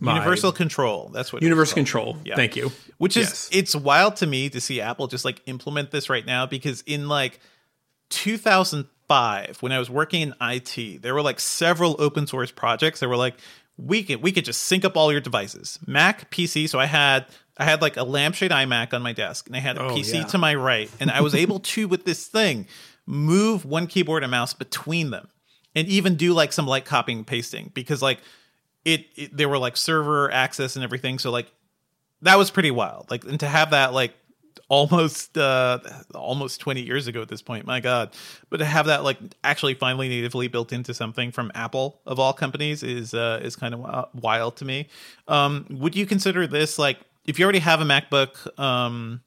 my 0.00 0.14
Universal 0.14 0.52
control. 0.52 1.10
That's 1.12 1.32
what. 1.32 1.42
universal 1.42 1.74
control. 1.74 2.18
Yeah. 2.24 2.36
Thank 2.36 2.54
you. 2.56 2.70
Which 2.98 3.16
is 3.16 3.28
Yes. 3.28 3.48
it's 3.52 3.76
wild 3.76 4.16
to 4.16 4.26
me 4.26 4.48
to 4.50 4.60
see 4.60 4.80
Apple 4.80 5.08
just 5.08 5.24
like 5.24 5.40
implement 5.46 5.90
this 5.90 6.08
right 6.08 6.24
now 6.24 6.46
because 6.46 6.82
in 6.86 7.08
like 7.08 7.40
2005 8.10 9.62
when 9.62 9.72
I 9.72 9.78
was 9.78 9.90
working 9.90 10.22
in 10.22 10.34
IT, 10.40 11.02
there 11.02 11.14
were 11.14 11.22
like 11.22 11.40
several 11.40 11.96
open 11.98 12.26
source 12.26 12.50
projects 12.50 13.00
that 13.00 13.08
were 13.08 13.16
like 13.16 13.34
we 13.78 14.02
could 14.02 14.20
we 14.22 14.32
could 14.32 14.44
just 14.44 14.62
sync 14.64 14.84
up 14.84 14.96
all 14.96 15.10
your 15.12 15.20
devices. 15.20 15.78
Mac, 15.86 16.30
PC, 16.30 16.68
so 16.68 16.78
I 16.78 16.86
had 16.86 17.26
I 17.56 17.64
had 17.64 17.80
like 17.80 17.96
a 17.96 18.02
lampshade 18.04 18.50
iMac 18.50 18.92
on 18.92 19.02
my 19.02 19.12
desk 19.12 19.46
and 19.46 19.56
I 19.56 19.60
had 19.60 19.78
a 19.78 19.82
Oh, 19.84 19.90
PC 19.90 20.14
yeah. 20.14 20.24
to 20.24 20.38
my 20.38 20.54
right 20.54 20.90
and 21.00 21.10
I 21.10 21.20
was 21.20 21.34
able 21.34 21.60
to 21.60 21.88
with 21.88 22.04
this 22.04 22.26
thing 22.26 22.66
move 23.06 23.64
one 23.64 23.86
keyboard 23.86 24.22
and 24.22 24.30
mouse 24.30 24.52
between 24.52 25.10
them 25.10 25.28
and 25.74 25.88
even 25.88 26.16
do 26.16 26.34
like 26.34 26.52
some 26.52 26.66
light 26.66 26.84
copying 26.84 27.18
and 27.18 27.26
pasting 27.26 27.70
because 27.72 28.02
like 28.02 28.18
it, 28.84 29.06
it 29.16 29.36
they 29.36 29.46
were 29.46 29.58
like 29.58 29.76
server 29.76 30.30
access 30.30 30.76
and 30.76 30.84
everything 30.84 31.18
so 31.18 31.30
like 31.30 31.50
that 32.22 32.36
was 32.36 32.50
pretty 32.50 32.70
wild 32.70 33.10
like 33.10 33.24
and 33.24 33.40
to 33.40 33.46
have 33.48 33.70
that 33.70 33.92
like 33.92 34.12
almost 34.68 35.38
uh 35.38 35.78
almost 36.14 36.60
20 36.60 36.82
years 36.82 37.06
ago 37.06 37.22
at 37.22 37.28
this 37.28 37.42
point 37.42 37.66
my 37.66 37.80
god. 37.80 38.14
But 38.50 38.58
to 38.58 38.64
have 38.64 38.86
that 38.86 39.02
like 39.02 39.18
actually 39.42 39.74
finally 39.74 40.08
natively 40.08 40.48
built 40.48 40.72
into 40.72 40.92
something 40.92 41.32
from 41.32 41.50
apple 41.54 42.00
of 42.06 42.18
all 42.18 42.32
companies 42.32 42.82
is 42.82 43.14
uh 43.14 43.40
is 43.42 43.56
kind 43.56 43.74
of 43.74 44.08
wild 44.14 44.56
to 44.56 44.64
me. 44.64 44.88
Um 45.26 45.66
would 45.70 45.96
you 45.96 46.06
consider 46.06 46.46
this 46.46 46.78
like 46.78 46.98
if 47.26 47.38
you 47.38 47.44
already 47.44 47.60
have 47.60 47.80
a 47.80 47.84
macbook 47.84 48.58
um 48.58 49.22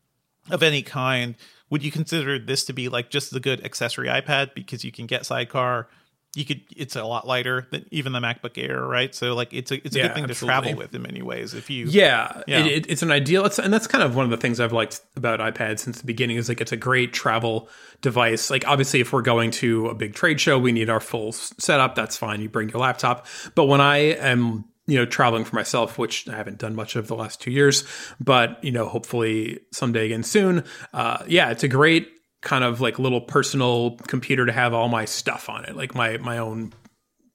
of 0.49 0.63
any 0.63 0.82
kind 0.82 1.36
would 1.69 1.84
you 1.84 1.91
consider 1.91 2.38
this 2.38 2.65
to 2.65 2.73
be 2.73 2.89
like 2.89 3.10
just 3.10 3.32
the 3.32 3.39
good 3.39 3.63
accessory 3.65 4.08
ipad 4.08 4.54
because 4.54 4.84
you 4.84 4.91
can 4.91 5.08
get 5.08 5.25
sidecar 5.25 5.88
you 6.34 6.46
could 6.46 6.62
it's 6.76 6.96
a 6.96 7.04
lot 7.04 7.28
lighter 7.28 7.67
than 7.72 7.86
even 7.91 8.13
the 8.13 8.20
macbook 8.20 8.58
air 8.58 8.82
right 8.82 9.13
so 9.13 9.36
like 9.36 9.54
it's 9.54 9.70
a 9.70 9.86
it's 9.86 9.96
a 9.96 10.00
Yeah, 10.00 10.08
good 10.08 10.15
thing 10.15 10.28
to 10.28 10.34
travel 10.34 10.76
with 10.76 10.96
in 10.96 11.02
many 11.02 11.22
ways 11.22 11.54
if 11.54 11.70
you 11.70 11.88
Yeah, 11.88 12.41
Yeah. 12.48 12.65
It, 12.65 12.72
it, 12.72 12.89
it's 12.89 13.02
an 13.04 13.12
ideal. 13.12 13.46
It's, 13.46 13.60
and 13.60 13.74
that's 13.74 13.88
kind 13.88 14.04
of 14.04 14.15
one 14.15 14.24
of 14.24 14.32
the 14.32 14.38
things 14.38 14.60
I've 14.60 14.72
liked 14.72 15.02
about 15.17 15.39
iPad 15.39 15.80
since 15.80 16.00
the 16.00 16.06
beginning. 16.06 16.38
Is 16.38 16.48
like 16.48 16.62
it's 16.62 16.72
a 16.72 16.78
great 16.78 17.12
travel 17.12 17.67
device. 18.02 18.50
Like 18.50 18.65
obviously, 18.65 19.02
if 19.02 19.12
we're 19.12 19.22
going 19.22 19.52
to 19.52 19.88
a 19.88 19.96
big 19.96 20.13
trade 20.13 20.39
show, 20.39 20.58
we 20.58 20.72
need 20.72 20.89
our 20.89 21.02
full 21.02 21.34
setup. 21.34 21.96
That's 21.96 22.15
fine. 22.15 22.41
You 22.41 22.48
bring 22.50 22.70
your 22.70 22.80
laptop. 22.80 23.26
But 23.56 23.65
when 23.65 23.82
I 23.82 23.98
am 23.98 24.65
you 24.88 24.98
know 24.98 25.06
traveling 25.06 25.44
for 25.44 25.56
myself, 25.56 25.98
which 25.98 26.30
I 26.30 26.36
haven't 26.38 26.58
done 26.60 26.76
much 26.76 26.96
of 26.96 27.08
the 27.08 27.15
last 27.15 27.41
two 27.41 27.52
years, 27.52 27.84
but 28.20 28.63
you 28.63 28.72
know 28.72 28.88
hopefully 28.88 29.60
someday 29.72 30.06
again 30.06 30.24
soon. 30.24 30.63
Uh, 30.94 31.24
yeah, 31.28 31.52
it's 31.52 31.63
a 31.63 31.67
great 31.67 32.10
kind 32.41 32.63
of 32.63 32.82
like 32.82 32.99
little 32.99 33.21
personal 33.21 33.97
computer 34.08 34.45
to 34.45 34.51
have 34.51 34.73
all 34.73 34.89
my 34.89 35.06
stuff 35.06 35.49
on 35.49 35.65
it, 35.65 35.75
like 35.75 35.95
my 35.95 36.17
my 36.17 36.38
own 36.38 36.73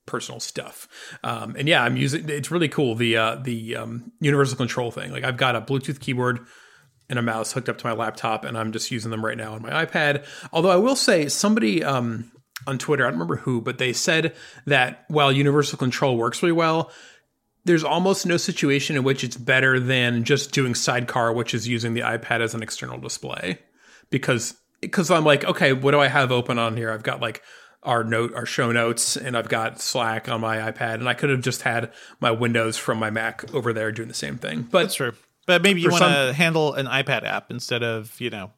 personal 0.07 0.41
stuff. 0.41 0.89
Um, 1.23 1.57
and 1.57 1.69
yeah, 1.69 1.83
I'm 1.83 1.97
using 1.97 2.29
it's 2.29 2.51
really 2.51 2.69
cool 2.69 2.95
the 2.95 3.17
uh, 3.17 3.37
the 3.37 3.77
um, 3.77 4.13
universal 4.21 4.57
control 4.57 4.91
thing. 4.91 5.13
Like 5.13 5.25
I've 5.25 5.37
got 5.37 5.57
a 5.57 5.61
Bluetooth 5.61 6.01
keyboard 6.01 6.41
and 7.09 7.19
a 7.19 7.23
mouse 7.23 7.53
hooked 7.53 7.69
up 7.69 7.79
to 7.79 7.87
my 7.87 7.93
laptop, 7.93 8.45
and 8.45 8.59
I'm 8.59 8.73
just 8.73 8.91
using 8.91 9.11
them 9.11 9.25
right 9.25 9.37
now 9.37 9.55
on 9.55 9.63
my 9.63 9.85
iPad. 9.85 10.25
Although 10.53 10.71
I 10.71 10.77
will 10.77 10.97
say, 10.97 11.29
somebody 11.29 11.85
um, 11.85 12.33
on 12.67 12.79
Twitter, 12.79 13.05
I 13.05 13.09
don't 13.09 13.15
remember 13.15 13.37
who, 13.37 13.61
but 13.61 13.79
they 13.79 13.93
said 13.93 14.35
that 14.67 15.05
while 15.09 15.31
universal 15.31 15.79
control 15.79 16.17
works 16.17 16.43
really 16.43 16.53
well. 16.53 16.91
There's 17.65 17.83
almost 17.83 18.27
no 18.27 18.37
situation 18.37 18.95
in 18.95 19.03
which 19.03 19.25
it's 19.25 19.37
better 19.37 19.81
than 19.81 20.23
just 20.23 20.53
doing 20.53 20.77
sidecar, 20.77 21.33
which 21.33 21.53
is 21.53 21.67
using 21.67 21.95
the 21.95 22.03
iPad 22.03 22.41
as 22.41 22.55
an 22.55 22.63
external 22.63 22.99
display. 22.99 23.59
Because 24.09 24.55
because 24.81 25.11
I'm 25.11 25.25
like, 25.25 25.45
okay, 25.45 25.73
what 25.73 25.93
do 25.93 26.01
I 26.01 26.09
have 26.09 26.33
open 26.33 26.59
on 26.59 26.77
here? 26.77 26.91
I've 26.91 27.03
got 27.03 27.21
like 27.21 27.43
our 27.83 28.03
note, 28.03 28.35
our 28.35 28.47
show 28.47 28.73
notes, 28.73 29.17
and 29.17 29.37
I've 29.37 29.49
got 29.49 29.81
Slack 29.81 30.29
on 30.29 30.41
my 30.41 30.59
iPad, 30.71 30.95
and 30.95 31.09
I 31.09 31.15
could 31.15 31.31
have 31.31 31.41
just 31.41 31.63
had 31.63 31.93
my 32.21 32.31
Windows 32.31 32.77
from 32.77 32.99
my 32.99 33.11
Mac 33.11 33.53
over 33.55 33.73
there 33.73 33.93
doing 33.93 34.09
the 34.09 34.15
same 34.15 34.39
thing. 34.39 34.63
But 34.63 34.83
That's 34.83 34.95
true. 34.97 35.13
But 35.47 35.63
maybe 35.63 35.81
you 35.81 35.91
want 35.91 36.03
to 36.03 36.33
handle 36.33 36.75
an 36.75 36.87
iPad 36.87 37.25
app 37.25 37.51
instead 37.53 37.85
of, 37.85 38.21
you 38.21 38.31
know, 38.31 38.51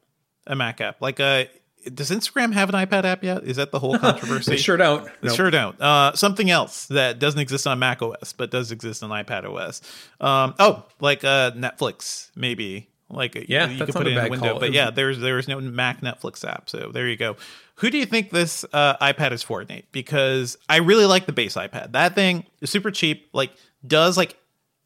a 0.47 0.55
Mac 0.55 0.81
app. 0.81 1.01
Like 1.01 1.19
uh 1.19 1.45
does 1.93 2.11
Instagram 2.11 2.53
have 2.53 2.69
an 2.69 2.75
iPad 2.75 3.05
app 3.05 3.23
yet? 3.23 3.43
Is 3.43 3.57
that 3.57 3.71
the 3.71 3.79
whole 3.79 3.97
controversy? 3.99 4.51
they 4.51 4.57
sure 4.57 4.77
don't. 4.77 5.05
They 5.21 5.27
Nope. 5.29 5.35
sure 5.35 5.51
don't. 5.51 5.79
Uh, 5.81 6.13
something 6.13 6.49
else 6.49 6.87
that 6.87 7.19
doesn't 7.19 7.39
exist 7.39 7.65
on 7.67 7.79
Mac 7.79 8.01
OS 8.01 8.33
but 8.33 8.51
does 8.51 8.71
exist 8.71 9.01
on 9.03 9.09
iPad 9.11 9.45
OS. 9.45 9.81
Um, 10.19 10.55
oh, 10.59 10.85
like 10.99 11.23
uh, 11.23 11.51
Netflix, 11.51 12.31
maybe. 12.35 12.89
Like 13.09 13.45
Yeah, 13.49 13.69
you 13.69 13.77
can 13.85 13.93
put 13.93 14.07
it 14.07 14.13
in 14.13 14.25
a 14.25 14.29
window. 14.29 14.51
call. 14.51 14.59
But 14.59 14.73
yeah, 14.73 14.91
there's 14.91 15.19
there's 15.19 15.47
no 15.47 15.59
Mac 15.59 16.01
Netflix 16.01 16.47
app, 16.47 16.69
so 16.69 16.91
there 16.93 17.07
you 17.07 17.17
go. 17.17 17.35
Who 17.75 17.89
do 17.89 17.97
you 17.97 18.05
think 18.05 18.29
this 18.29 18.65
uh, 18.73 18.97
iPad 18.97 19.31
is 19.31 19.41
for, 19.41 19.63
Nate? 19.63 19.91
Because 19.91 20.57
I 20.67 20.77
really 20.77 21.05
like 21.05 21.25
the 21.25 21.31
base 21.31 21.55
iPad. 21.55 21.93
That 21.93 22.13
thing 22.13 22.45
is 22.61 22.69
super 22.69 22.91
cheap. 22.91 23.29
Like 23.33 23.51
does 23.87 24.17
like 24.17 24.35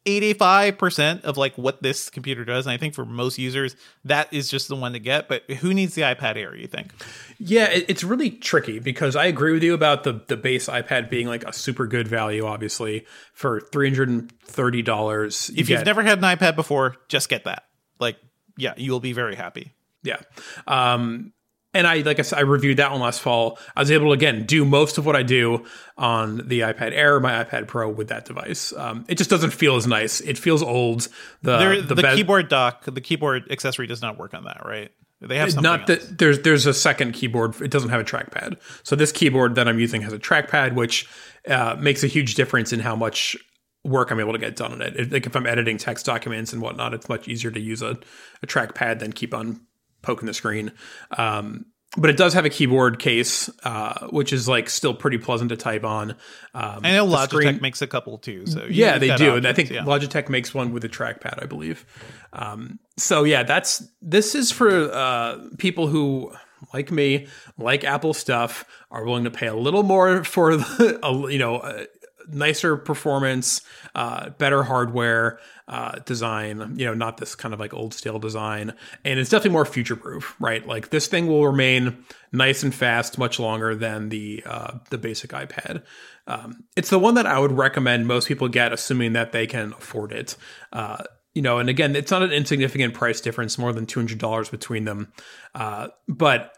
85% 0.06 1.22
of 1.24 1.38
like 1.38 1.58
what 1.58 1.82
this 1.82 2.10
computer 2.10 2.44
does 2.44 2.66
and 2.66 2.74
i 2.74 2.78
think 2.78 2.94
for 2.94 3.06
most 3.06 3.38
users 3.38 3.76
that 4.04 4.32
is 4.34 4.50
just 4.50 4.68
the 4.68 4.76
one 4.76 4.92
to 4.94 5.00
get 5.00 5.30
but 5.30 5.50
who 5.50 5.74
needs 5.74 5.96
the 5.96 6.02
ipad 6.02 6.36
air 6.36 6.54
you 6.56 6.68
think 6.68 6.92
Yeah, 7.40 7.70
it, 7.70 7.86
it's 7.90 8.04
really 8.04 8.30
tricky 8.30 8.80
because 8.80 9.16
I 9.16 9.26
agree 9.26 9.54
with 9.54 9.64
you 9.64 9.74
about 9.74 10.04
the 10.04 10.22
the 10.28 10.38
base 10.38 10.68
iPad 10.68 11.10
being 11.10 11.28
like 11.28 11.44
a 11.44 11.52
super 11.52 11.88
good 11.88 12.08
value. 12.08 12.46
Obviously, 12.46 13.06
for 13.34 13.60
three 13.60 13.90
hundred 13.90 14.10
and 14.10 14.32
thirty 14.44 14.82
dollars, 14.82 15.52
if 15.56 15.70
you've 15.70 15.86
never 15.86 16.04
had 16.04 16.20
an 16.20 16.24
ipad 16.24 16.56
before 16.56 16.96
just 17.10 17.28
get 17.30 17.44
that 17.46 17.64
like 18.00 18.18
yeah 18.58 18.74
you 18.78 18.92
will 18.92 19.00
be 19.00 19.14
very 19.14 19.36
happy 19.36 19.74
Yeah. 20.04 20.20
Um, 20.68 21.34
and 21.76 21.88
I, 21.88 21.98
like 22.02 22.20
I 22.20 22.22
said, 22.22 22.38
I 22.38 22.42
reviewed 22.44 22.78
that 22.78 22.92
one 22.92 23.02
last 23.02 23.20
fall. 23.20 23.58
I 23.76 23.80
was 23.80 23.90
able 23.90 24.08
to, 24.08 24.12
again, 24.12 24.46
do 24.46 24.64
most 24.64 25.00
of 25.00 25.08
what 25.08 25.16
I 25.16 25.24
do 25.24 25.66
on 25.98 26.48
the 26.48 26.60
iPad 26.60 26.92
Air, 26.92 27.20
my 27.20 27.44
iPad 27.44 27.68
Pro 27.68 27.90
with 27.90 28.10
that 28.10 28.26
device. 28.26 28.74
Um, 28.74 29.06
it 29.08 29.16
just 29.18 29.32
doesn't 29.32 29.52
feel 29.52 29.76
as 29.76 29.88
nice. 29.88 30.22
It 30.22 30.38
feels 30.38 30.62
old. 30.62 31.08
The, 31.42 31.58
there, 31.58 31.82
the, 31.82 31.96
the, 31.96 32.04
be- 32.04 32.16
keyboard 32.16 32.48
dock 32.48 32.84
the 32.86 33.02
keyboard 33.02 33.52
accessory 33.52 33.88
does 33.88 34.04
not 34.04 34.20
work 34.20 34.36
on 34.36 34.44
that 34.44 34.62
right 34.66 34.92
they 35.22 35.38
have 35.38 35.52
something 35.52 35.64
not 35.64 35.88
that 35.88 36.18
there's 36.18 36.42
there's 36.42 36.66
a 36.66 36.74
second 36.74 37.14
keyboard. 37.14 37.60
It 37.62 37.72
doesn't 37.72 37.90
have 37.90 38.02
a 38.02 38.04
trackpad. 38.04 38.58
So 38.84 38.96
this 38.96 39.12
keyboard 39.12 39.56
that 39.56 39.68
I'm 39.68 39.80
using 39.80 40.02
has 40.02 40.12
a 40.12 40.20
trackpad, 40.20 40.76
which 40.76 41.08
uh, 41.48 41.78
makes 41.80 42.04
a 42.04 42.08
huge 42.08 42.36
difference 42.36 42.74
in 42.74 42.82
how 42.82 42.96
much 42.96 43.38
work 43.84 44.12
I'm 44.12 44.20
able 44.20 44.34
to 44.34 44.40
get 44.40 44.56
done 44.56 44.72
on 44.74 44.82
it. 44.82 45.12
Like 45.12 45.26
if 45.26 45.36
I'm 45.36 45.46
editing 45.46 45.78
text 45.78 46.06
documents 46.06 46.54
and 46.54 46.62
whatnot, 46.62 46.94
it's 46.94 47.10
much 47.10 47.28
easier 47.28 47.52
to 47.52 47.60
use 47.60 47.82
a, 47.82 47.98
a 48.42 48.48
trackpad 48.48 49.00
than 49.00 49.12
keep 49.14 49.34
on 49.34 49.62
poking 50.02 50.26
the 50.26 50.34
screen. 50.34 50.72
Um, 51.18 51.66
but 51.96 52.10
it 52.10 52.18
does 52.18 52.34
have 52.34 52.46
a 52.46 52.50
keyboard 52.50 52.98
case, 52.98 53.50
uh, 53.64 54.08
which 54.08 54.34
is 54.34 54.48
like 54.48 54.70
still 54.70 54.94
pretty 54.94 55.18
pleasant 55.20 55.50
to 55.50 55.58
type 55.58 55.84
on. 55.84 56.12
Um, 56.54 56.80
i 56.84 56.94
know 56.94 57.06
logitech 57.06 57.28
screen- 57.28 57.60
makes 57.62 57.82
a 57.82 57.88
couple 57.88 58.18
too 58.18 58.48
so 58.48 58.66
yeah, 58.70 58.98
they 58.98 59.16
do. 59.16 59.36
And 59.36 59.48
I 59.48 59.54
think 59.54 59.70
yeah. 59.70 59.84
Logitech 59.84 60.30
makes 60.30 60.54
one 60.54 60.74
with 60.74 60.84
a 60.84 60.90
trackpad, 60.90 61.42
I 61.42 61.46
believe. 61.46 61.86
Um, 62.34 62.80
so 62.98 63.24
yeah, 63.24 63.44
that's 63.44 63.84
this 64.02 64.34
is 64.34 64.52
for 64.52 64.92
uh, 64.92 65.38
people 65.58 65.88
who, 65.88 66.32
like 66.74 66.92
me, 66.92 67.28
like 67.58 67.84
Apple 67.84 68.14
stuff, 68.14 68.66
are 68.90 69.06
willing 69.06 69.26
to 69.26 69.32
pay 69.32 69.48
a 69.48 69.56
little 69.56 69.84
more 69.84 70.24
for 70.24 70.58
the, 70.58 71.00
a, 71.04 71.32
you 71.32 71.40
know. 71.40 71.86
Nicer 72.30 72.78
performance 72.78 73.62
uh 73.96 74.30
better 74.32 74.64
hardware 74.64 75.40
uh 75.68 76.00
design 76.06 76.76
you 76.78 76.86
know 76.86 76.94
not 76.94 77.18
this 77.18 77.36
kind 77.36 77.54
of 77.54 77.60
like 77.60 77.74
old 77.74 77.94
stale 77.94 78.20
design 78.20 78.74
and 79.06 79.20
it's 79.20 79.30
definitely 79.30 79.52
more 79.52 79.66
future 79.66 79.96
proof 79.96 80.36
right 80.40 80.68
like 80.68 80.90
this 80.90 81.08
thing 81.08 81.28
will 81.28 81.46
remain 81.46 82.04
nice 82.32 82.64
and 82.64 82.74
fast 82.74 83.18
much 83.18 83.40
longer 83.40 83.76
than 83.76 84.10
the 84.10 84.44
uh 84.46 84.78
the 84.90 84.98
basic 84.98 85.32
ipad 85.32 85.84
um, 86.28 86.64
it's 86.76 86.90
the 86.90 87.00
one 87.00 87.16
that 87.16 87.26
I 87.26 87.40
would 87.40 87.52
recommend 87.52 88.08
most 88.08 88.28
people 88.28 88.48
get, 88.48 88.72
assuming 88.72 89.14
that 89.14 89.32
they 89.32 89.48
can 89.48 89.74
afford 89.74 90.12
it. 90.12 90.36
Uh, 90.72 91.04
you 91.34 91.42
know, 91.42 91.58
and 91.60 91.70
again, 91.70 91.96
it's 91.96 92.12
not 92.12 92.22
an 92.22 92.32
insignificant 92.32 92.94
price 92.94 93.20
difference, 93.20 93.58
more 93.58 93.74
than 93.74 93.86
two 93.86 94.00
hundred 94.00 94.20
dollars 94.20 94.50
between 94.50 94.86
them. 94.86 95.12
Uh, 95.54 95.90
but 96.08 96.56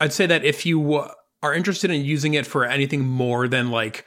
I'd 0.00 0.12
say 0.12 0.26
that 0.26 0.44
if 0.44 0.66
you 0.66 1.04
are 1.42 1.54
interested 1.54 1.90
in 1.90 2.04
using 2.04 2.34
it 2.34 2.46
for 2.46 2.64
anything 2.64 3.06
more 3.06 3.46
than 3.46 3.70
like 3.70 4.04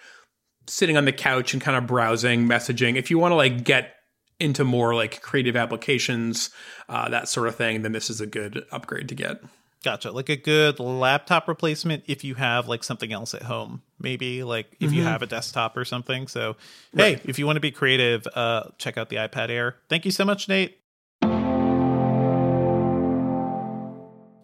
sitting 0.67 0.98
on 0.98 1.06
the 1.06 1.12
couch 1.12 1.54
and 1.54 1.62
kind 1.62 1.78
of 1.78 1.88
browsing, 1.88 2.48
messaging, 2.48 2.95
if 2.95 3.10
you 3.10 3.17
want 3.17 3.32
to 3.32 3.36
like 3.36 3.63
get 3.63 3.95
into 4.39 4.63
more 4.63 4.95
like 4.95 5.22
creative 5.22 5.56
applications, 5.56 6.50
uh, 6.88 7.10
that 7.10 7.28
sort 7.28 7.48
of 7.48 7.56
thing, 7.56 7.82
then 7.82 7.91
this 7.91 8.10
is 8.10 8.22
a 8.22 8.28
good 8.28 8.65
upgrade 8.72 9.10
to 9.10 9.15
get. 9.15 9.41
Gotcha. 9.84 10.12
Like 10.12 10.28
a 10.30 10.36
good 10.36 10.80
laptop 10.80 11.48
replacement 11.48 12.04
if 12.08 12.24
you 12.26 12.36
have 12.36 12.67
like 12.67 12.84
something 12.84 13.13
else 13.13 13.34
at 13.34 13.43
home. 13.43 13.82
Maybe 14.00 14.43
like 14.43 14.67
if 14.80 14.89
Mm-hmm. 14.89 14.93
you 14.98 15.04
have 15.04 15.22
a 15.22 15.26
desktop 15.26 15.78
or 15.78 15.86
something. 15.86 16.28
So, 16.28 16.58
hey, 16.95 17.19
if 17.24 17.39
you 17.39 17.45
want 17.45 17.58
to 17.58 17.62
be 17.62 17.72
creative, 17.72 18.28
uh, 18.36 18.63
check 18.78 18.98
out 18.98 19.10
the 19.10 19.17
iPad 19.17 19.50
Air. 19.50 19.78
Thank 19.89 20.04
you 20.06 20.12
so 20.12 20.26
much, 20.26 20.50
Nate. 20.50 20.79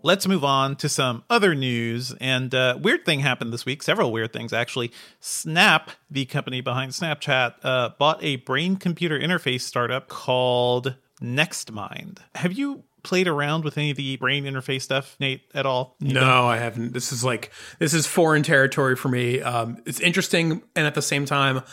Let's 0.05 0.27
move 0.27 0.43
on 0.43 0.75
to 0.75 0.87
some 0.87 1.23
other 1.31 1.55
news. 1.55 2.13
And 2.21 2.53
uh, 2.53 2.77
weird 2.79 3.05
thing 3.05 3.21
happened 3.21 3.51
this 3.51 3.65
week. 3.65 3.81
Several 3.81 4.11
weird 4.11 4.31
things 4.31 4.53
actually. 4.53 4.91
Snap, 5.19 5.89
the 6.11 6.25
company 6.25 6.61
behind 6.61 6.91
Snapchat, 6.91 7.55
uh, 7.63 7.89
bought 7.97 8.23
a 8.23 8.35
brain 8.37 8.75
computer 8.77 9.19
interface 9.19 9.61
startup 9.61 10.07
called 10.07 10.95
NextMind. 11.21 12.19
Have 12.35 12.53
you 12.53 12.83
played 13.01 13.27
around 13.27 13.63
with 13.63 13.79
any 13.79 13.89
of 13.89 13.97
the 13.97 14.15
brain 14.17 14.45
interface 14.45 14.83
stuff, 14.83 15.15
Nate, 15.19 15.41
at 15.55 15.65
all? 15.65 15.95
No, 15.99 16.45
I 16.45 16.57
haven't. 16.57 16.93
This 16.93 17.11
is 17.11 17.23
like 17.23 17.51
this 17.79 17.95
is 17.95 18.05
foreign 18.05 18.43
territory 18.43 18.95
for 18.95 19.09
me. 19.09 19.41
Um, 19.41 19.81
it's 19.87 19.99
interesting, 19.99 20.61
and 20.75 20.85
at 20.85 20.93
the 20.93 21.01
same 21.01 21.25
time, 21.25 21.63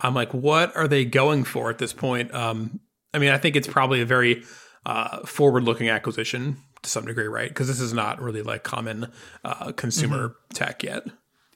I'm 0.00 0.14
like, 0.14 0.32
what 0.32 0.74
are 0.76 0.88
they 0.88 1.04
going 1.04 1.44
for 1.44 1.68
at 1.68 1.76
this 1.76 1.92
point? 1.92 2.34
Um, 2.34 2.80
I 3.12 3.18
mean, 3.18 3.30
I 3.30 3.38
think 3.38 3.54
it's 3.54 3.68
probably 3.68 4.00
a 4.00 4.06
very 4.06 4.44
uh, 4.86 5.26
forward-looking 5.26 5.90
acquisition 5.90 6.56
to 6.82 6.90
some 6.90 7.06
degree, 7.06 7.26
right? 7.26 7.48
Because 7.48 7.68
this 7.68 7.80
is 7.80 7.92
not 7.92 8.20
really 8.20 8.42
like 8.42 8.62
common 8.62 9.10
uh, 9.44 9.72
consumer 9.72 10.36
tech 10.52 10.82
yet. 10.82 11.06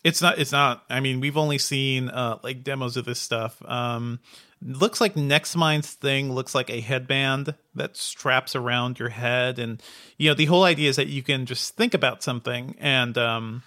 It's 0.05 0.23
not. 0.23 0.39
It's 0.39 0.53
not. 0.53 0.85
I 0.89 1.01
mean, 1.01 1.21
we've 1.21 1.37
only 1.37 1.59
seen 1.59 2.09
uh, 2.09 2.39
like 2.43 2.62
demos 2.62 2.97
of 2.97 3.05
this 3.05 3.19
stuff. 3.19 3.61
Um, 3.65 4.21
looks 4.62 5.01
like 5.01 5.15
NextMind's 5.15 5.93
thing 5.95 6.33
looks 6.33 6.55
like 6.55 6.71
a 6.71 6.81
headband 6.81 7.55
that 7.75 7.97
straps 7.97 8.55
around 8.55 8.99
your 8.99 9.09
head, 9.09 9.59
and 9.59 9.83
you 10.17 10.31
know 10.31 10.35
the 10.35 10.45
whole 10.45 10.65
idea 10.65 10.89
is 10.89 10.97
that 10.97 11.09
you 11.09 11.23
can 11.23 11.45
just 11.45 11.77
think 11.77 11.93
about 11.93 12.23
something 12.23 12.77
and 12.79 13.19
um, 13.19 13.62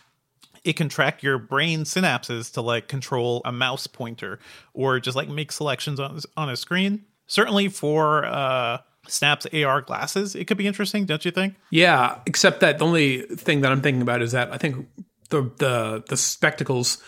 it 0.64 0.74
can 0.74 0.90
track 0.90 1.24
your 1.24 1.38
brain 1.38 1.82
synapses 1.82 2.54
to 2.54 2.62
like 2.62 2.88
control 2.88 3.42
a 3.46 3.52
mouse 3.52 3.88
pointer 3.88 4.40
or 4.74 5.00
just 5.00 5.18
like 5.18 5.30
make 5.30 5.52
selections 5.52 6.00
on 6.00 6.20
on 6.38 6.50
a 6.50 6.56
screen. 6.56 7.06
Certainly 7.28 7.70
for 7.70 8.26
uh, 8.26 8.80
Snap's 9.10 9.46
AR 9.54 9.82
glasses, 9.82 10.36
it 10.36 10.46
could 10.46 10.58
be 10.58 10.68
interesting, 10.68 11.06
don't 11.06 11.24
you 11.26 11.32
think? 11.32 11.56
Yeah, 11.72 12.20
except 12.26 12.60
that 12.62 12.80
the 12.80 12.86
only 12.86 13.22
thing 13.22 13.62
that 13.62 13.72
I'm 13.72 13.82
thinking 13.82 14.02
about 14.02 14.22
is 14.22 14.32
that 14.32 14.52
I 14.52 14.58
think 14.58 14.88
the 15.30 15.52
the 15.58 16.04
the 16.08 16.18
spectacles 16.18 17.02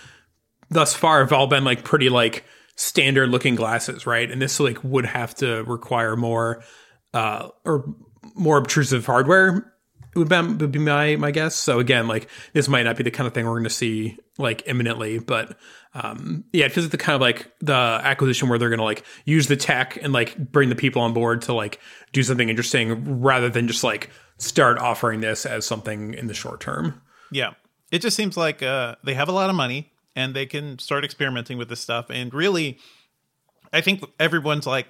thus 0.70 0.94
far 0.94 1.20
have 1.20 1.34
all 1.34 1.48
been 1.48 1.64
like 1.64 1.84
pretty 1.84 2.10
like 2.10 2.46
standard 2.76 3.30
looking 3.30 3.56
glasses, 3.56 4.06
right? 4.06 4.30
And 4.30 4.42
this 4.42 4.60
like 4.60 4.84
would 4.84 5.06
have 5.06 5.36
to 5.36 5.64
require 5.64 6.16
more 6.16 6.64
uh 7.14 7.50
or 7.66 7.94
more 8.36 8.58
obtrusive 8.58 9.06
hardware 9.06 9.72
would 10.16 10.30
be, 10.30 10.42
would 10.42 10.72
be 10.72 10.80
my 10.80 11.16
my 11.16 11.32
guess. 11.32 11.56
So 11.56 11.80
again, 11.80 12.08
like 12.08 12.28
this 12.54 12.68
might 12.68 12.84
not 12.84 12.98
be 12.98 13.04
the 13.04 13.12
kind 13.12 13.28
of 13.28 13.34
thing 13.34 13.46
we're 13.46 13.54
going 13.54 13.64
to 13.64 13.70
see 13.70 14.18
like 14.38 14.64
imminently, 14.66 15.20
but 15.20 15.58
um 15.94 16.46
yeah, 16.54 16.66
it 16.66 16.72
feels 16.72 16.86
like 16.86 16.92
the 16.92 16.98
kind 16.98 17.16
of 17.16 17.22
like 17.22 17.52
the 17.60 17.74
acquisition 17.74 18.50
where 18.50 18.58
they're 18.58 18.70
going 18.70 18.80
to 18.80 18.84
like 18.84 19.04
use 19.26 19.48
the 19.48 19.58
tech 19.58 19.98
and 20.02 20.14
like 20.14 20.38
bring 20.52 20.70
the 20.70 20.76
people 20.76 21.02
on 21.02 21.14
board 21.14 21.42
to 21.44 21.54
like 21.54 21.80
do 22.14 22.24
something 22.24 22.50
interesting 22.50 23.22
rather 23.22 23.50
than 23.50 23.68
just 23.68 23.84
like 23.84 24.10
start 24.38 24.80
offering 24.80 25.22
this 25.22 25.46
as 25.46 25.66
something 25.66 26.14
in 26.14 26.28
the 26.28 26.34
short 26.34 26.60
term. 26.60 27.02
Yeah. 27.32 27.54
It 27.92 28.02
just 28.02 28.16
seems 28.16 28.38
like 28.38 28.64
uh, 28.64 28.96
they 29.04 29.14
have 29.14 29.30
a 29.30 29.34
lot 29.34 29.50
of 29.50 29.56
money 29.56 29.92
and 30.16 30.34
they 30.34 30.46
can 30.46 30.80
start 30.80 31.04
experimenting 31.04 31.58
with 31.58 31.70
this 31.70 31.80
stuff. 31.80 32.08
And 32.10 32.34
really, 32.34 32.80
I 33.74 33.82
think 33.82 34.04
everyone's 34.20 34.66
like, 34.66 34.88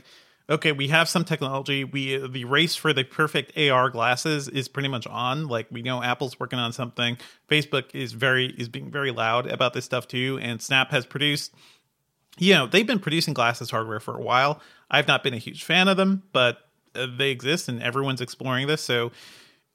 okay, 0.52 0.74
we 0.74 0.90
have 0.90 1.08
some 1.10 1.24
technology. 1.24 1.84
We 1.84 2.18
the 2.28 2.46
race 2.46 2.76
for 2.76 2.94
the 2.94 3.04
perfect 3.04 3.58
AR 3.58 3.90
glasses 3.90 4.48
is 4.48 4.68
pretty 4.68 4.90
much 4.90 5.08
on. 5.08 5.48
Like 5.48 5.68
we 5.72 5.82
know 5.82 6.04
Apple's 6.04 6.40
working 6.40 6.60
on 6.60 6.74
something. 6.74 7.18
Facebook 7.50 7.96
is 7.96 8.14
very 8.14 8.48
is 8.58 8.70
being 8.70 8.92
very 8.92 9.12
loud 9.12 9.48
about 9.48 9.74
this 9.74 9.86
stuff 9.86 10.08
too. 10.08 10.38
And 10.42 10.62
Snap 10.62 10.92
has 10.92 11.06
produced. 11.06 11.54
You 12.38 12.54
know, 12.54 12.68
they've 12.68 12.88
been 12.88 13.00
producing 13.00 13.34
glasses 13.34 13.72
hardware 13.72 14.00
for 14.00 14.16
a 14.16 14.22
while. 14.22 14.62
I've 14.90 15.08
not 15.08 15.24
been 15.24 15.34
a 15.34 15.38
huge 15.38 15.64
fan 15.64 15.88
of 15.88 15.98
them, 15.98 16.24
but 16.32 16.60
uh, 16.96 17.08
they 17.18 17.30
exist 17.30 17.68
and 17.68 17.82
everyone's 17.82 18.22
exploring 18.22 18.68
this. 18.68 18.82
So 18.82 19.12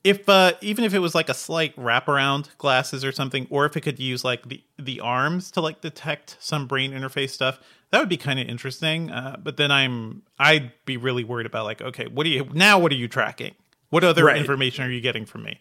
if 0.05 0.29
uh, 0.29 0.53
even 0.61 0.85
if 0.85 0.95
it 0.95 1.01
was 1.01 1.15
like 1.15 1.29
a 1.29 1.35
slight 1.35 1.75
wraparound 1.77 2.57
glasses 2.59 3.05
or 3.05 3.13
something, 3.13 3.47
or 3.51 3.67
if 3.67 3.77
it 3.77 3.81
could 3.81 3.99
use 3.99 4.25
like 4.25 4.49
the 4.49 4.63
the 4.79 5.01
arms 5.01 5.51
to 5.53 5.61
like 5.61 5.81
detect 5.81 6.37
some 6.39 6.67
brain 6.67 6.93
interface 6.93 7.31
stuff, 7.31 7.59
that 7.91 8.01
would 8.01 8.09
be 8.09 8.17
kind 8.17 8.39
of 8.41 8.49
interesting. 8.49 9.11
Uh, 9.11 9.37
but 9.43 9.57
then 9.57 9.71
I'm 9.71 10.23
I'd 10.39 10.73
be 10.85 10.97
really 10.97 11.25
worried 11.25 11.47
about 11.47 11.65
like, 11.65 11.81
okay, 11.83 12.07
what 12.07 12.25
do 12.25 12.31
you 12.31 12.49
now? 12.53 12.79
What 12.79 12.93
are 12.93 12.97
you 12.97 13.09
tracking? 13.09 13.55
What 13.91 14.03
other 14.05 14.25
Right. 14.25 14.37
information 14.37 14.85
are 14.85 14.91
you 14.91 15.01
getting 15.01 15.27
from 15.27 15.45
me? 15.45 15.61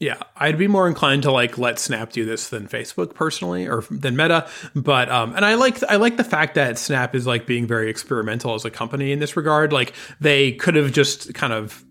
Yeah, 0.00 0.18
I'd 0.36 0.58
be 0.58 0.66
more 0.66 0.88
inclined 0.88 1.22
to 1.22 1.30
like 1.30 1.56
let 1.56 1.78
Snap 1.78 2.10
do 2.12 2.24
this 2.24 2.48
than 2.48 2.66
Facebook 2.68 3.14
personally, 3.14 3.68
or 3.68 3.84
than 3.90 4.16
Meta. 4.16 4.48
But 4.74 5.08
um, 5.08 5.34
and 5.36 5.44
I 5.44 5.54
like 5.54 5.82
I 5.88 5.96
like 5.96 6.16
the 6.16 6.24
fact 6.24 6.56
that 6.56 6.78
Snap 6.78 7.14
is 7.14 7.26
like 7.26 7.46
being 7.46 7.66
very 7.66 7.88
experimental 7.90 8.54
as 8.54 8.64
a 8.64 8.70
company 8.70 9.12
in 9.12 9.20
this 9.20 9.36
regard. 9.36 9.72
Like 9.72 9.94
they 10.20 10.52
could 10.52 10.74
have 10.74 10.92
just 10.92 11.32
kind 11.34 11.52
of 11.52 11.84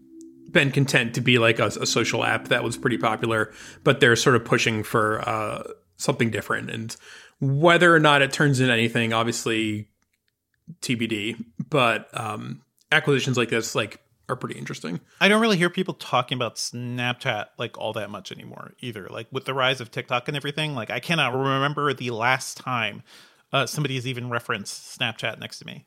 been 0.51 0.69
content 0.71 1.15
to 1.15 1.21
be 1.21 1.39
like 1.39 1.59
a, 1.59 1.67
a 1.67 1.85
social 1.85 2.23
app 2.23 2.49
that 2.49 2.63
was 2.63 2.77
pretty 2.77 2.97
popular, 2.97 3.51
but 3.83 3.99
they're 4.01 4.15
sort 4.17 4.35
of 4.35 4.45
pushing 4.45 4.83
for 4.83 5.27
uh, 5.27 5.63
something 5.97 6.29
different. 6.29 6.69
And 6.69 6.95
whether 7.43 7.93
or 7.93 7.99
not 7.99 8.21
it 8.21 8.31
turns 8.31 8.59
into 8.59 8.71
anything, 8.71 9.13
obviously 9.13 9.89
TBD. 10.81 11.43
But 11.69 12.07
um, 12.17 12.61
acquisitions 12.91 13.37
like 13.37 13.49
this, 13.49 13.75
like, 13.75 13.99
are 14.29 14.35
pretty 14.37 14.57
interesting. 14.57 15.01
I 15.19 15.27
don't 15.27 15.41
really 15.41 15.57
hear 15.57 15.69
people 15.69 15.93
talking 15.95 16.37
about 16.37 16.55
Snapchat 16.55 17.47
like 17.57 17.77
all 17.77 17.93
that 17.93 18.09
much 18.09 18.31
anymore 18.31 18.73
either. 18.79 19.07
Like 19.09 19.27
with 19.31 19.43
the 19.43 19.53
rise 19.53 19.81
of 19.81 19.91
TikTok 19.91 20.29
and 20.29 20.37
everything, 20.37 20.75
like 20.75 20.89
I 20.89 21.01
cannot 21.01 21.33
remember 21.33 21.93
the 21.93 22.11
last 22.11 22.55
time 22.55 23.03
uh, 23.51 23.65
somebody 23.65 23.95
has 23.95 24.07
even 24.07 24.29
referenced 24.29 24.97
Snapchat 24.97 25.39
next 25.39 25.59
to 25.59 25.65
me. 25.65 25.85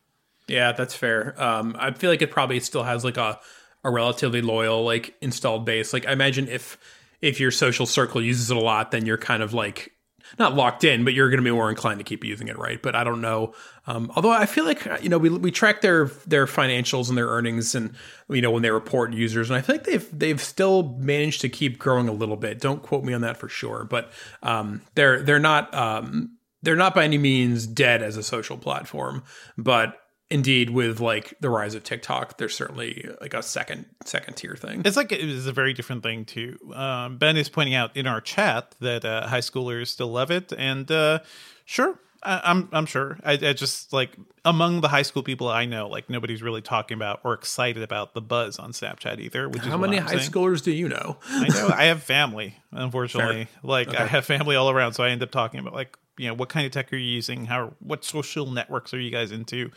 Yeah, 0.48 0.72
that's 0.72 0.94
fair. 0.94 1.34
Um, 1.42 1.76
I 1.78 1.92
feel 1.92 2.10
like 2.10 2.20
it 2.20 2.30
probably 2.30 2.60
still 2.60 2.84
has 2.84 3.04
like 3.04 3.16
a 3.16 3.40
a 3.82 3.90
relatively 3.90 4.42
loyal 4.42 4.84
like 4.84 5.14
installed 5.22 5.64
base. 5.64 5.92
Like 5.92 6.06
I 6.06 6.12
imagine 6.12 6.48
if 6.48 6.76
if 7.22 7.40
your 7.40 7.50
social 7.50 7.86
circle 7.86 8.20
uses 8.20 8.50
it 8.50 8.56
a 8.56 8.60
lot, 8.60 8.90
then 8.90 9.06
you're 9.06 9.16
kind 9.16 9.42
of 9.42 9.54
like 9.54 9.92
not 10.38 10.54
locked 10.54 10.84
in, 10.84 11.04
but 11.04 11.14
you're 11.14 11.28
going 11.28 11.38
to 11.38 11.44
be 11.44 11.50
more 11.50 11.70
inclined 11.70 11.98
to 11.98 12.04
keep 12.04 12.24
using 12.24 12.48
it, 12.48 12.58
right? 12.58 12.80
But 12.80 12.94
I 12.94 13.04
don't 13.04 13.20
know. 13.20 13.54
Um, 13.86 14.10
although 14.16 14.30
I 14.30 14.46
feel 14.46 14.64
like 14.64 14.86
you 15.02 15.08
know 15.08 15.18
we 15.18 15.30
we 15.30 15.50
track 15.50 15.80
their 15.80 16.06
their 16.26 16.46
financials 16.46 17.08
and 17.08 17.16
their 17.16 17.28
earnings, 17.28 17.74
and 17.74 17.94
you 18.28 18.40
know 18.40 18.50
when 18.50 18.62
they 18.62 18.70
report 18.70 19.12
users, 19.12 19.50
and 19.50 19.56
I 19.56 19.60
think 19.60 19.84
they've 19.84 20.08
they've 20.12 20.40
still 20.40 20.96
managed 20.98 21.40
to 21.42 21.48
keep 21.48 21.78
growing 21.78 22.08
a 22.08 22.12
little 22.12 22.36
bit. 22.36 22.60
Don't 22.60 22.82
quote 22.82 23.04
me 23.04 23.12
on 23.12 23.20
that 23.22 23.36
for 23.36 23.48
sure, 23.48 23.84
but 23.84 24.10
um, 24.42 24.82
they're 24.94 25.22
they're 25.22 25.38
not 25.38 25.72
um, 25.74 26.36
they're 26.62 26.76
not 26.76 26.94
by 26.94 27.04
any 27.04 27.18
means 27.18 27.66
dead 27.66 28.02
as 28.02 28.16
a 28.16 28.22
social 28.22 28.56
platform, 28.56 29.22
but 29.56 29.98
indeed 30.30 30.70
with 30.70 31.00
like 31.00 31.34
the 31.40 31.50
rise 31.50 31.74
of 31.74 31.84
TikTok, 31.84 32.38
there's 32.38 32.54
certainly 32.54 33.08
like 33.20 33.34
a 33.34 33.42
second 33.42 33.86
second 34.04 34.36
tier 34.36 34.56
thing. 34.56 34.82
It's 34.84 34.96
like 34.96 35.12
it 35.12 35.20
is 35.20 35.46
a 35.46 35.52
very 35.52 35.72
different 35.72 36.02
thing 36.02 36.24
too. 36.24 36.58
Um, 36.74 37.18
ben 37.18 37.36
is 37.36 37.48
pointing 37.48 37.74
out 37.74 37.96
in 37.96 38.06
our 38.06 38.20
chat 38.20 38.74
that 38.80 39.04
uh, 39.04 39.26
high 39.26 39.40
schoolers 39.40 39.88
still 39.88 40.08
love 40.08 40.30
it, 40.30 40.52
and 40.56 40.90
uh, 40.90 41.20
sure, 41.64 41.98
I, 42.22 42.40
I'm 42.44 42.68
I'm 42.72 42.86
sure. 42.86 43.18
I, 43.24 43.32
I 43.32 43.52
just 43.52 43.92
like 43.92 44.16
among 44.44 44.80
the 44.80 44.88
high 44.88 45.02
school 45.02 45.22
people 45.22 45.48
I 45.48 45.64
know, 45.64 45.88
like 45.88 46.10
nobody's 46.10 46.42
really 46.42 46.62
talking 46.62 46.96
about 46.96 47.20
or 47.24 47.34
excited 47.34 47.82
about 47.82 48.14
the 48.14 48.20
buzz 48.20 48.58
on 48.58 48.72
Snapchat 48.72 49.20
either. 49.20 49.48
Which 49.48 49.62
is 49.62 49.68
How 49.68 49.76
many 49.76 49.98
I'm 49.98 50.04
high 50.04 50.18
saying. 50.18 50.30
schoolers 50.30 50.62
do 50.62 50.72
you 50.72 50.88
know? 50.88 51.18
I 51.28 51.48
know 51.48 51.70
I 51.72 51.84
have 51.84 52.02
family, 52.02 52.56
unfortunately. 52.72 53.48
Like 53.62 53.94
I 53.94 54.06
have 54.06 54.24
family 54.24 54.56
all 54.56 54.70
around, 54.70 54.94
so 54.94 55.04
I 55.04 55.10
end 55.10 55.22
up 55.22 55.30
talking 55.30 55.60
about 55.60 55.74
like 55.74 55.96
you 56.16 56.28
know 56.28 56.34
what 56.34 56.48
kind 56.48 56.66
of 56.66 56.72
tech 56.72 56.92
are 56.92 56.96
you 56.96 57.10
using, 57.10 57.46
how 57.46 57.72
what 57.80 58.04
social 58.04 58.50
networks 58.50 58.92
are 58.94 59.00
you 59.00 59.10
guys 59.10 59.32
into, 59.32 59.70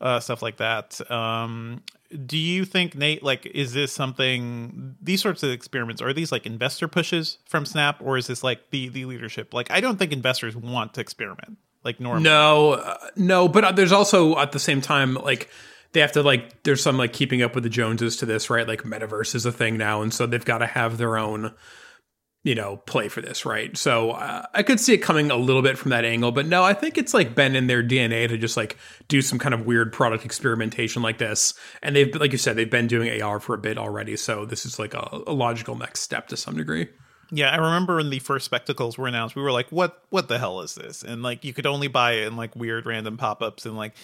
uh, 0.00 0.20
stuff 0.20 0.42
like 0.42 0.56
that. 0.58 1.00
Um, 1.10 1.82
do 2.26 2.36
you 2.36 2.64
think 2.64 2.94
Nate, 2.94 3.22
like, 3.22 3.46
is 3.46 3.72
this 3.72 3.92
something? 3.92 4.96
These 5.00 5.22
sorts 5.22 5.42
of 5.42 5.50
experiments 5.50 6.02
are 6.02 6.12
these 6.12 6.30
like 6.30 6.46
investor 6.46 6.88
pushes 6.88 7.38
from 7.46 7.64
Snap, 7.64 8.00
or 8.02 8.16
is 8.16 8.26
this 8.26 8.44
like 8.44 8.70
the 8.70 8.88
the 8.88 9.04
leadership? 9.06 9.54
Like, 9.54 9.70
I 9.70 9.80
don't 9.80 9.98
think 9.98 10.12
investors 10.12 10.54
want 10.56 10.94
to 10.94 11.00
experiment 11.00 11.58
like 11.84 12.00
normally. 12.00 12.24
No, 12.24 12.72
uh, 12.72 12.96
no, 13.16 13.48
but 13.48 13.64
uh, 13.64 13.72
there's 13.72 13.92
also 13.92 14.38
at 14.38 14.52
the 14.52 14.58
same 14.58 14.80
time 14.80 15.14
like 15.14 15.48
they 15.92 16.00
have 16.00 16.12
to 16.12 16.22
like 16.22 16.62
there's 16.62 16.82
some 16.82 16.96
like 16.98 17.12
keeping 17.12 17.42
up 17.42 17.54
with 17.54 17.64
the 17.64 17.70
Joneses 17.70 18.16
to 18.18 18.26
this, 18.26 18.50
right? 18.50 18.66
Like 18.66 18.82
metaverse 18.82 19.34
is 19.34 19.46
a 19.46 19.52
thing 19.52 19.76
now, 19.76 20.02
and 20.02 20.12
so 20.12 20.26
they've 20.26 20.44
got 20.44 20.58
to 20.58 20.66
have 20.66 20.98
their 20.98 21.16
own 21.16 21.54
you 22.44 22.54
know 22.54 22.78
play 22.78 23.08
for 23.08 23.20
this, 23.20 23.44
right? 23.46 23.76
So 23.76 24.10
uh, 24.12 24.44
I 24.52 24.62
could 24.62 24.80
see 24.80 24.94
it 24.94 24.98
coming 24.98 25.30
a 25.30 25.36
little 25.36 25.62
bit 25.62 25.78
from 25.78 25.90
that 25.90 26.04
angle, 26.04 26.32
but 26.32 26.46
no, 26.46 26.64
I 26.64 26.74
think 26.74 26.98
it's 26.98 27.14
like 27.14 27.34
been 27.34 27.54
in 27.54 27.66
their 27.68 27.82
DNA 27.82 28.26
to 28.28 28.36
just 28.36 28.56
like 28.56 28.76
do 29.08 29.22
some 29.22 29.38
kind 29.38 29.54
of 29.54 29.64
weird 29.66 29.92
product 29.92 30.24
experimentation 30.24 31.02
like 31.02 31.18
this, 31.18 31.54
and 31.82 31.94
they've 31.94 32.14
like 32.16 32.32
you 32.32 32.38
said 32.38 32.56
they've 32.56 32.68
been 32.70 32.86
doing 32.88 33.22
AR 33.22 33.38
for 33.40 33.54
a 33.54 33.58
bit 33.58 33.78
already, 33.78 34.16
so 34.16 34.44
this 34.44 34.66
is 34.66 34.78
like 34.78 34.94
a, 34.94 35.22
a 35.26 35.32
logical 35.32 35.76
next 35.76 36.00
step 36.00 36.28
to 36.28 36.36
some 36.36 36.56
degree. 36.56 36.88
Yeah, 37.34 37.50
I 37.50 37.56
remember 37.56 37.96
when 37.96 38.10
the 38.10 38.18
first 38.18 38.44
spectacles 38.44 38.98
were 38.98 39.06
announced, 39.06 39.34
we 39.36 39.40
were 39.42 39.52
like, 39.52 39.68
"What? 39.70 40.02
What 40.10 40.28
the 40.28 40.38
hell 40.38 40.60
is 40.60 40.74
this?" 40.74 41.02
And 41.02 41.22
like, 41.22 41.44
you 41.44 41.54
could 41.54 41.64
only 41.64 41.88
buy 41.88 42.12
it 42.14 42.26
in 42.26 42.36
like 42.36 42.54
weird 42.54 42.84
random 42.84 43.16
pop 43.16 43.40
ups, 43.40 43.64
and 43.64 43.74
like, 43.76 43.94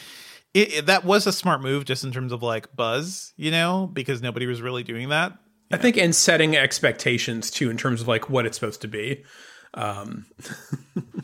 it, 0.54 0.72
it- 0.72 0.86
that 0.86 1.04
was 1.04 1.26
a 1.26 1.32
smart 1.32 1.60
move 1.60 1.84
just 1.84 2.04
in 2.04 2.12
terms 2.12 2.32
of 2.32 2.42
like 2.42 2.74
buzz, 2.74 3.34
you 3.36 3.50
know, 3.50 3.90
because 3.92 4.22
nobody 4.22 4.46
was 4.46 4.62
really 4.62 4.82
doing 4.82 5.10
that. 5.10 5.36
I 5.70 5.76
think 5.76 5.96
and 5.96 6.14
setting 6.14 6.56
expectations 6.56 7.50
too 7.50 7.70
in 7.70 7.76
terms 7.76 8.00
of 8.00 8.08
like 8.08 8.30
what 8.30 8.46
it's 8.46 8.56
supposed 8.58 8.80
to 8.82 8.88
be. 8.88 9.24
Um, 9.74 10.26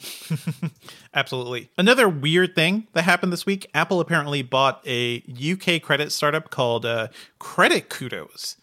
Absolutely. 1.15 1.71
Another 1.79 2.09
weird 2.09 2.55
thing 2.55 2.87
that 2.93 3.03
happened 3.03 3.33
this 3.33 3.47
week: 3.47 3.69
Apple 3.75 4.01
apparently 4.01 4.43
bought 4.43 4.83
a 4.87 5.23
UK 5.33 5.81
credit 5.83 6.13
startup 6.13 6.51
called 6.51 6.85
uh, 6.85 7.09
Credit 7.39 7.89
Kudos. 7.89 8.57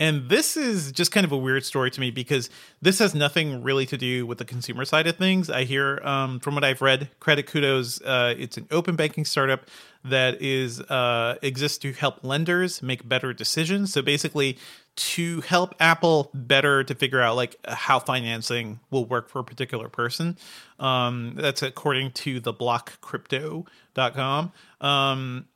And 0.00 0.30
this 0.30 0.56
is 0.56 0.92
just 0.92 1.12
kind 1.12 1.26
of 1.26 1.32
a 1.32 1.36
weird 1.36 1.62
story 1.62 1.90
to 1.90 2.00
me 2.00 2.10
because 2.10 2.48
this 2.80 3.00
has 3.00 3.14
nothing 3.14 3.62
really 3.62 3.84
to 3.84 3.98
do 3.98 4.24
with 4.26 4.38
the 4.38 4.46
consumer 4.46 4.86
side 4.86 5.06
of 5.06 5.16
things. 5.16 5.50
I 5.50 5.64
hear 5.64 6.00
um, 6.02 6.40
from 6.40 6.54
what 6.54 6.64
I've 6.64 6.80
read, 6.80 7.10
Credit 7.20 7.46
Kudos, 7.46 8.00
uh, 8.00 8.34
it's 8.38 8.56
an 8.56 8.66
open 8.70 8.96
banking 8.96 9.26
startup 9.26 9.66
that 10.02 10.40
is 10.40 10.80
uh, 10.80 11.36
exists 11.42 11.76
to 11.78 11.92
help 11.92 12.24
lenders 12.24 12.82
make 12.82 13.06
better 13.06 13.34
decisions. 13.34 13.92
So 13.92 14.00
basically, 14.00 14.56
to 15.00 15.40
help 15.40 15.74
Apple 15.80 16.30
better 16.34 16.84
to 16.84 16.94
figure 16.94 17.22
out 17.22 17.34
like 17.34 17.56
how 17.66 17.98
financing 17.98 18.80
will 18.90 19.06
work 19.06 19.30
for 19.30 19.38
a 19.38 19.44
particular 19.44 19.88
person. 19.88 20.36
Um, 20.78 21.36
that's 21.36 21.62
according 21.62 22.10
to 22.12 22.38
the 22.38 22.52
blockcrypto.com. 22.52 24.52
Um, 24.82 25.48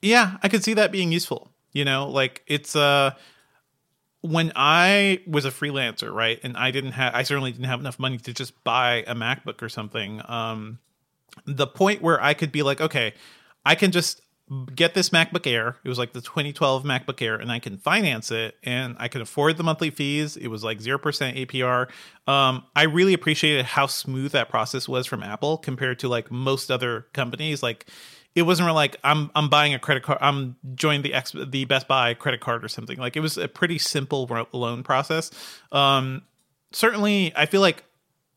yeah, 0.00 0.38
I 0.42 0.48
could 0.48 0.64
see 0.64 0.72
that 0.74 0.92
being 0.92 1.12
useful. 1.12 1.50
You 1.72 1.84
know, 1.84 2.08
like 2.08 2.42
it's 2.46 2.74
uh 2.74 3.10
when 4.22 4.50
I 4.56 5.20
was 5.26 5.44
a 5.44 5.50
freelancer, 5.50 6.10
right, 6.10 6.40
and 6.42 6.56
I 6.56 6.70
didn't 6.70 6.92
have, 6.92 7.14
I 7.14 7.24
certainly 7.24 7.52
didn't 7.52 7.66
have 7.66 7.80
enough 7.80 7.98
money 7.98 8.16
to 8.16 8.32
just 8.32 8.64
buy 8.64 9.04
a 9.06 9.14
MacBook 9.14 9.60
or 9.60 9.68
something. 9.68 10.22
Um, 10.26 10.78
the 11.44 11.66
point 11.66 12.00
where 12.00 12.22
I 12.22 12.32
could 12.32 12.50
be 12.50 12.62
like, 12.62 12.80
okay, 12.80 13.12
I 13.66 13.74
can 13.74 13.90
just 13.90 14.22
get 14.74 14.94
this 14.94 15.10
MacBook 15.10 15.46
Air. 15.46 15.76
It 15.84 15.88
was 15.88 15.98
like 15.98 16.12
the 16.12 16.20
2012 16.20 16.84
MacBook 16.84 17.22
Air, 17.22 17.36
and 17.36 17.50
I 17.50 17.58
can 17.58 17.78
finance 17.78 18.30
it, 18.30 18.56
and 18.62 18.96
I 18.98 19.08
can 19.08 19.20
afford 19.22 19.56
the 19.56 19.62
monthly 19.62 19.90
fees. 19.90 20.36
It 20.36 20.48
was 20.48 20.62
like 20.62 20.80
zero 20.80 20.98
percent 20.98 21.36
APR. 21.36 21.88
Um, 22.26 22.64
I 22.76 22.84
really 22.84 23.14
appreciated 23.14 23.64
how 23.64 23.86
smooth 23.86 24.32
that 24.32 24.48
process 24.48 24.88
was 24.88 25.06
from 25.06 25.22
Apple 25.22 25.58
compared 25.58 25.98
to 26.00 26.08
like 26.08 26.30
most 26.30 26.70
other 26.70 27.06
companies. 27.12 27.62
Like 27.62 27.86
it 28.34 28.42
wasn't 28.42 28.66
really 28.66 28.76
like 28.76 28.96
I'm 29.02 29.30
I'm 29.34 29.48
buying 29.48 29.74
a 29.74 29.78
credit 29.78 30.02
card. 30.02 30.18
I'm 30.20 30.56
joining 30.74 31.02
the 31.02 31.14
X, 31.14 31.34
the 31.34 31.64
Best 31.64 31.88
Buy 31.88 32.14
credit 32.14 32.40
card 32.40 32.64
or 32.64 32.68
something. 32.68 32.98
Like 32.98 33.16
it 33.16 33.20
was 33.20 33.38
a 33.38 33.48
pretty 33.48 33.78
simple 33.78 34.28
loan 34.52 34.82
process. 34.82 35.30
Um, 35.72 36.22
certainly, 36.72 37.32
I 37.34 37.46
feel 37.46 37.60
like 37.60 37.84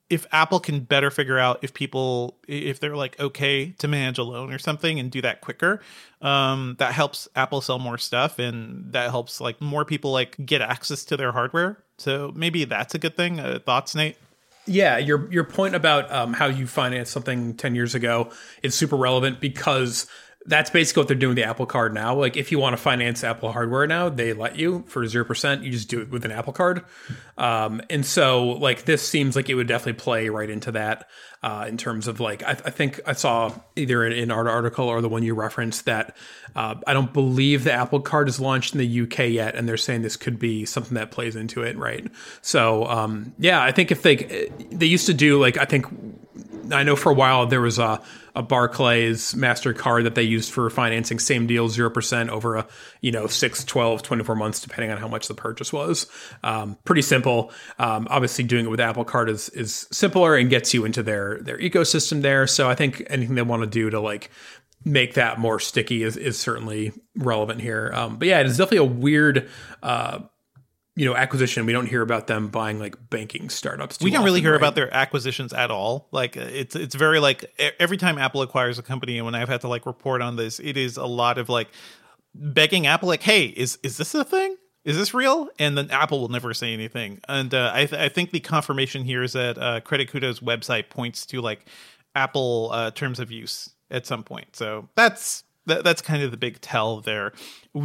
if 0.10 0.26
Apple 0.32 0.60
can 0.60 0.82
better 0.82 1.12
figure 1.12 1.38
out 1.38 1.60
if 1.64 1.74
people 1.74 2.38
if 2.48 2.80
they're 2.80 2.96
like 2.96 3.20
okay 3.20 3.72
to 3.72 3.88
manage 3.88 4.18
a 4.18 4.24
loan 4.24 4.54
or 4.54 4.60
something 4.60 5.00
and 5.00 5.12
do 5.12 5.22
that 5.22 5.42
quicker, 5.42 5.82
um, 6.22 6.76
that 6.80 6.94
helps 6.94 7.28
Apple 7.36 7.62
sell 7.62 7.80
more 7.80 7.98
stuff 7.98 8.40
and 8.40 8.94
that 8.94 9.10
helps 9.10 9.42
like 9.42 9.60
more 9.60 9.84
people 9.84 10.12
like 10.12 10.36
get 10.46 10.62
access 10.62 11.04
to 11.06 11.18
their 11.18 11.32
hardware. 11.32 11.78
So 11.98 12.32
maybe 12.36 12.64
that's 12.64 12.96
a 12.96 13.00
good 13.00 13.18
thing. 13.18 13.40
Uh, 13.40 13.60
thoughts, 13.66 13.96
Nate? 13.96 14.18
Yeah, 14.66 14.98
your 14.98 15.32
your 15.32 15.44
point 15.44 15.76
about 15.76 16.12
um, 16.12 16.34
how 16.34 16.48
you 16.48 16.68
financed 16.68 17.12
something 17.12 17.56
ten 17.56 17.76
years 17.76 17.96
ago 17.96 18.32
is 18.64 18.76
super 18.76 18.98
relevant 18.98 19.40
because 19.40 20.08
that's 20.48 20.70
basically 20.70 21.02
what 21.02 21.08
they're 21.10 21.18
doing 21.18 21.32
with 21.32 21.38
the 21.38 21.44
Apple 21.44 21.66
Card 21.66 21.94
now. 21.94 22.16
Like, 22.16 22.38
if 22.38 22.52
you 22.52 22.58
want 22.60 22.74
to 22.74 22.82
finance 22.82 23.24
Apple 23.24 23.52
hardware 23.52 23.86
now, 23.86 24.08
they 24.08 24.32
let 24.34 24.56
you 24.56 24.86
for 24.88 25.06
zero 25.06 25.26
percent. 25.26 25.64
You 25.64 25.72
just 25.72 25.90
do 25.90 26.02
it 26.02 26.10
with 26.10 26.24
an 26.24 26.32
Apple 26.32 26.54
Card, 26.54 26.86
um, 27.38 27.82
and 27.90 28.06
so 28.06 28.52
like 28.52 28.86
this 28.86 29.08
seems 29.08 29.36
like 29.36 29.50
it 29.50 29.56
would 29.56 29.68
definitely 29.68 30.02
play 30.02 30.30
right 30.30 30.50
into 30.50 30.72
that 30.72 31.10
uh, 31.44 31.66
in 31.68 31.78
terms 31.78 32.08
of 32.08 32.20
like 32.20 32.44
I, 32.44 32.52
I, 32.52 32.72
think 32.72 33.00
I 33.06 33.14
saw 33.14 33.54
either 33.76 34.06
in, 34.06 34.32
our 34.32 34.50
article 34.50 34.88
or 34.88 35.02
the 35.02 35.10
one 35.10 35.24
you 35.24 35.36
referenced 35.36 35.86
that 35.86 36.16
uh, 36.56 36.76
I 36.88 36.94
don't 36.94 37.14
believe 37.14 37.64
the 37.64 37.74
Apple 37.74 38.00
Card 38.00 38.28
is 38.28 38.40
launched 38.40 38.74
in 38.74 38.80
the 38.80 39.02
UK 39.02 39.30
yet, 39.30 39.56
and 39.56 39.68
they're 39.68 39.78
saying 39.78 40.02
this 40.02 40.18
could 40.18 40.40
be 40.40 40.66
something 40.66 40.96
that 40.96 41.12
plays 41.12 41.36
into 41.36 41.62
it, 41.62 41.78
right? 41.78 42.10
So 42.42 42.86
um, 42.86 43.34
yeah, 43.38 43.62
I 43.62 43.72
think 43.72 43.92
if 43.92 44.02
they 44.02 44.50
they 44.72 44.88
used 44.88 45.06
to 45.08 45.14
do 45.14 45.40
like 45.40 45.58
I 45.58 45.66
think 45.66 45.86
I 46.72 46.84
know 46.84 46.96
for 46.96 47.12
a 47.12 47.16
while 47.16 47.46
there 47.46 47.62
was 47.62 47.80
a, 47.80 48.02
a 48.36 48.44
Barclays 48.44 49.34
MasterCard 49.34 50.04
that 50.04 50.16
they 50.16 50.24
used 50.24 50.52
for 50.52 50.70
financing 50.70 51.20
same 51.20 51.48
deal 51.48 51.68
0% 51.68 52.30
over 52.30 52.56
a, 52.56 52.68
you 53.02 53.12
know, 53.12 53.28
6, 53.28 53.64
12, 53.64 54.04
24 54.04 54.36
months, 54.36 54.62
depending 54.62 54.92
on 54.92 54.98
how 54.98 55.08
much 55.08 55.28
the 55.28 55.34
purchase 55.34 55.74
was. 55.74 56.08
Um, 56.44 56.78
pretty 56.86 57.02
simple. 57.02 57.52
Um, 57.80 58.08
obviously 58.10 58.44
doing 58.44 58.66
it 58.66 58.70
with 58.70 58.80
Apple 58.80 59.06
Card 59.06 59.30
is, 59.30 59.50
is 59.50 59.88
simpler 59.92 60.36
and 60.36 60.50
gets 60.50 60.74
you 60.74 60.86
into 60.86 61.04
their, 61.04 61.40
their 61.42 61.58
ecosystem 61.58 62.22
there. 62.22 62.48
So 62.48 62.70
I 62.70 62.76
think 62.76 63.04
anything 63.10 63.36
they 63.36 63.42
want 63.42 63.64
to 63.64 63.68
do 63.68 63.90
to 63.90 64.00
like 64.00 64.30
make 64.86 65.16
that 65.16 65.40
more 65.40 65.60
sticky 65.60 66.04
is, 66.04 66.16
is 66.16 66.40
certainly 66.40 66.94
relevant 67.16 67.62
here. 67.62 67.92
Um, 67.94 68.18
but 68.18 68.28
yeah, 68.28 68.40
it 68.40 68.46
is 68.46 68.58
definitely 68.58 68.78
a 68.78 68.84
weird, 68.86 69.50
uh, 69.84 70.20
you 70.98 71.06
know 71.06 71.16
acquisition 71.16 71.66
we 71.68 71.72
don't 71.72 71.86
hear 71.86 72.02
about 72.02 72.26
them 72.26 72.48
buying 72.48 72.80
like 72.80 72.96
banking 73.10 73.50
startups 73.50 74.00
we 74.02 74.10
don't 74.10 74.18
often, 74.18 74.26
really 74.26 74.42
hear 74.42 74.52
right? 74.52 74.58
about 74.58 74.74
their 74.74 74.92
acquisitions 74.94 75.54
at 75.54 75.70
all. 75.70 76.08
Like 76.12 76.36
it's 76.36 76.76
it's 76.76 76.96
very 76.96 77.20
like 77.20 77.46
every 77.80 77.98
time 77.98 78.18
apple 78.18 78.42
acquires 78.42 78.80
a 78.80 78.84
company 78.84 79.18
and 79.18 79.26
when 79.26 79.36
i've 79.36 79.48
had 79.48 79.62
to 79.62 79.68
like 79.68 79.86
report 79.86 80.22
on 80.22 80.36
this 80.36 80.60
it 80.60 80.76
is 80.76 80.98
a 80.98 81.06
lot 81.06 81.38
of 81.38 81.50
like 81.50 81.70
begging 82.34 82.88
apple 82.88 83.08
like 83.08 83.22
hey 83.22 83.46
is 83.46 83.78
is 83.84 83.98
this 83.98 84.14
a 84.16 84.24
thing? 84.26 84.58
Is 84.84 84.98
this 84.98 85.14
real? 85.14 85.50
And 85.60 85.78
then 85.78 85.92
apple 85.92 86.22
will 86.22 86.30
never 86.30 86.54
say 86.54 86.74
anything. 86.74 87.20
And 87.28 87.54
uh, 87.54 87.72
I, 87.74 87.86
th- 87.88 88.02
I 88.02 88.08
think 88.08 88.32
the 88.32 88.40
confirmation 88.40 89.04
here 89.04 89.22
is 89.22 89.34
that 89.34 89.58
uh, 89.58 89.82
credit 89.82 90.10
kudos 90.10 90.40
website 90.40 90.90
points 90.90 91.26
to 91.26 91.42
like 91.42 91.68
apple 92.16 92.70
uh, 92.72 92.92
terms 92.92 93.20
of 93.20 93.30
use 93.30 93.70
at 93.92 94.06
some 94.06 94.24
point. 94.24 94.56
So 94.56 94.88
that's 94.96 95.44
that, 95.66 95.84
that's 95.84 96.02
kind 96.02 96.24
of 96.24 96.32
the 96.32 96.38
big 96.38 96.62
tell 96.62 97.02
there. 97.02 97.34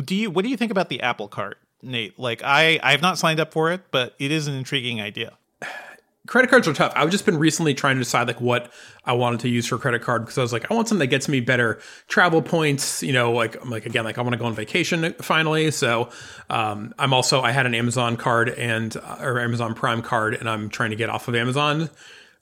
Do 0.04 0.14
you 0.14 0.30
what 0.30 0.44
do 0.44 0.48
you 0.48 0.56
think 0.56 0.70
about 0.70 0.88
the 0.88 1.02
apple 1.02 1.26
card 1.26 1.56
Nate. 1.82 2.18
Like 2.18 2.42
I 2.42 2.78
I 2.82 2.92
have 2.92 3.02
not 3.02 3.18
signed 3.18 3.40
up 3.40 3.52
for 3.52 3.72
it, 3.72 3.82
but 3.90 4.14
it 4.18 4.30
is 4.30 4.46
an 4.46 4.54
intriguing 4.54 5.00
idea. 5.00 5.36
Credit 6.28 6.48
cards 6.48 6.68
are 6.68 6.72
tough. 6.72 6.92
I've 6.94 7.10
just 7.10 7.26
been 7.26 7.36
recently 7.36 7.74
trying 7.74 7.96
to 7.96 8.00
decide 8.00 8.28
like 8.28 8.40
what 8.40 8.72
I 9.04 9.12
wanted 9.12 9.40
to 9.40 9.48
use 9.48 9.66
for 9.66 9.76
credit 9.76 10.02
card 10.02 10.22
because 10.22 10.38
I 10.38 10.42
was 10.42 10.52
like, 10.52 10.70
I 10.70 10.74
want 10.74 10.86
something 10.86 11.00
that 11.00 11.08
gets 11.08 11.28
me 11.28 11.40
better 11.40 11.80
travel 12.06 12.40
points. 12.40 13.02
You 13.02 13.12
know, 13.12 13.32
like 13.32 13.60
I'm 13.60 13.70
like 13.70 13.86
again, 13.86 14.04
like 14.04 14.18
I 14.18 14.22
want 14.22 14.34
to 14.34 14.38
go 14.38 14.44
on 14.44 14.54
vacation 14.54 15.14
finally. 15.14 15.72
So 15.72 16.10
um, 16.48 16.94
I'm 16.98 17.12
also 17.12 17.40
I 17.40 17.50
had 17.50 17.66
an 17.66 17.74
Amazon 17.74 18.16
card 18.16 18.50
and 18.50 18.96
uh, 18.96 19.16
or 19.20 19.40
Amazon 19.40 19.74
Prime 19.74 20.00
card, 20.00 20.34
and 20.34 20.48
I'm 20.48 20.68
trying 20.68 20.90
to 20.90 20.96
get 20.96 21.10
off 21.10 21.26
of 21.26 21.34
Amazon. 21.34 21.90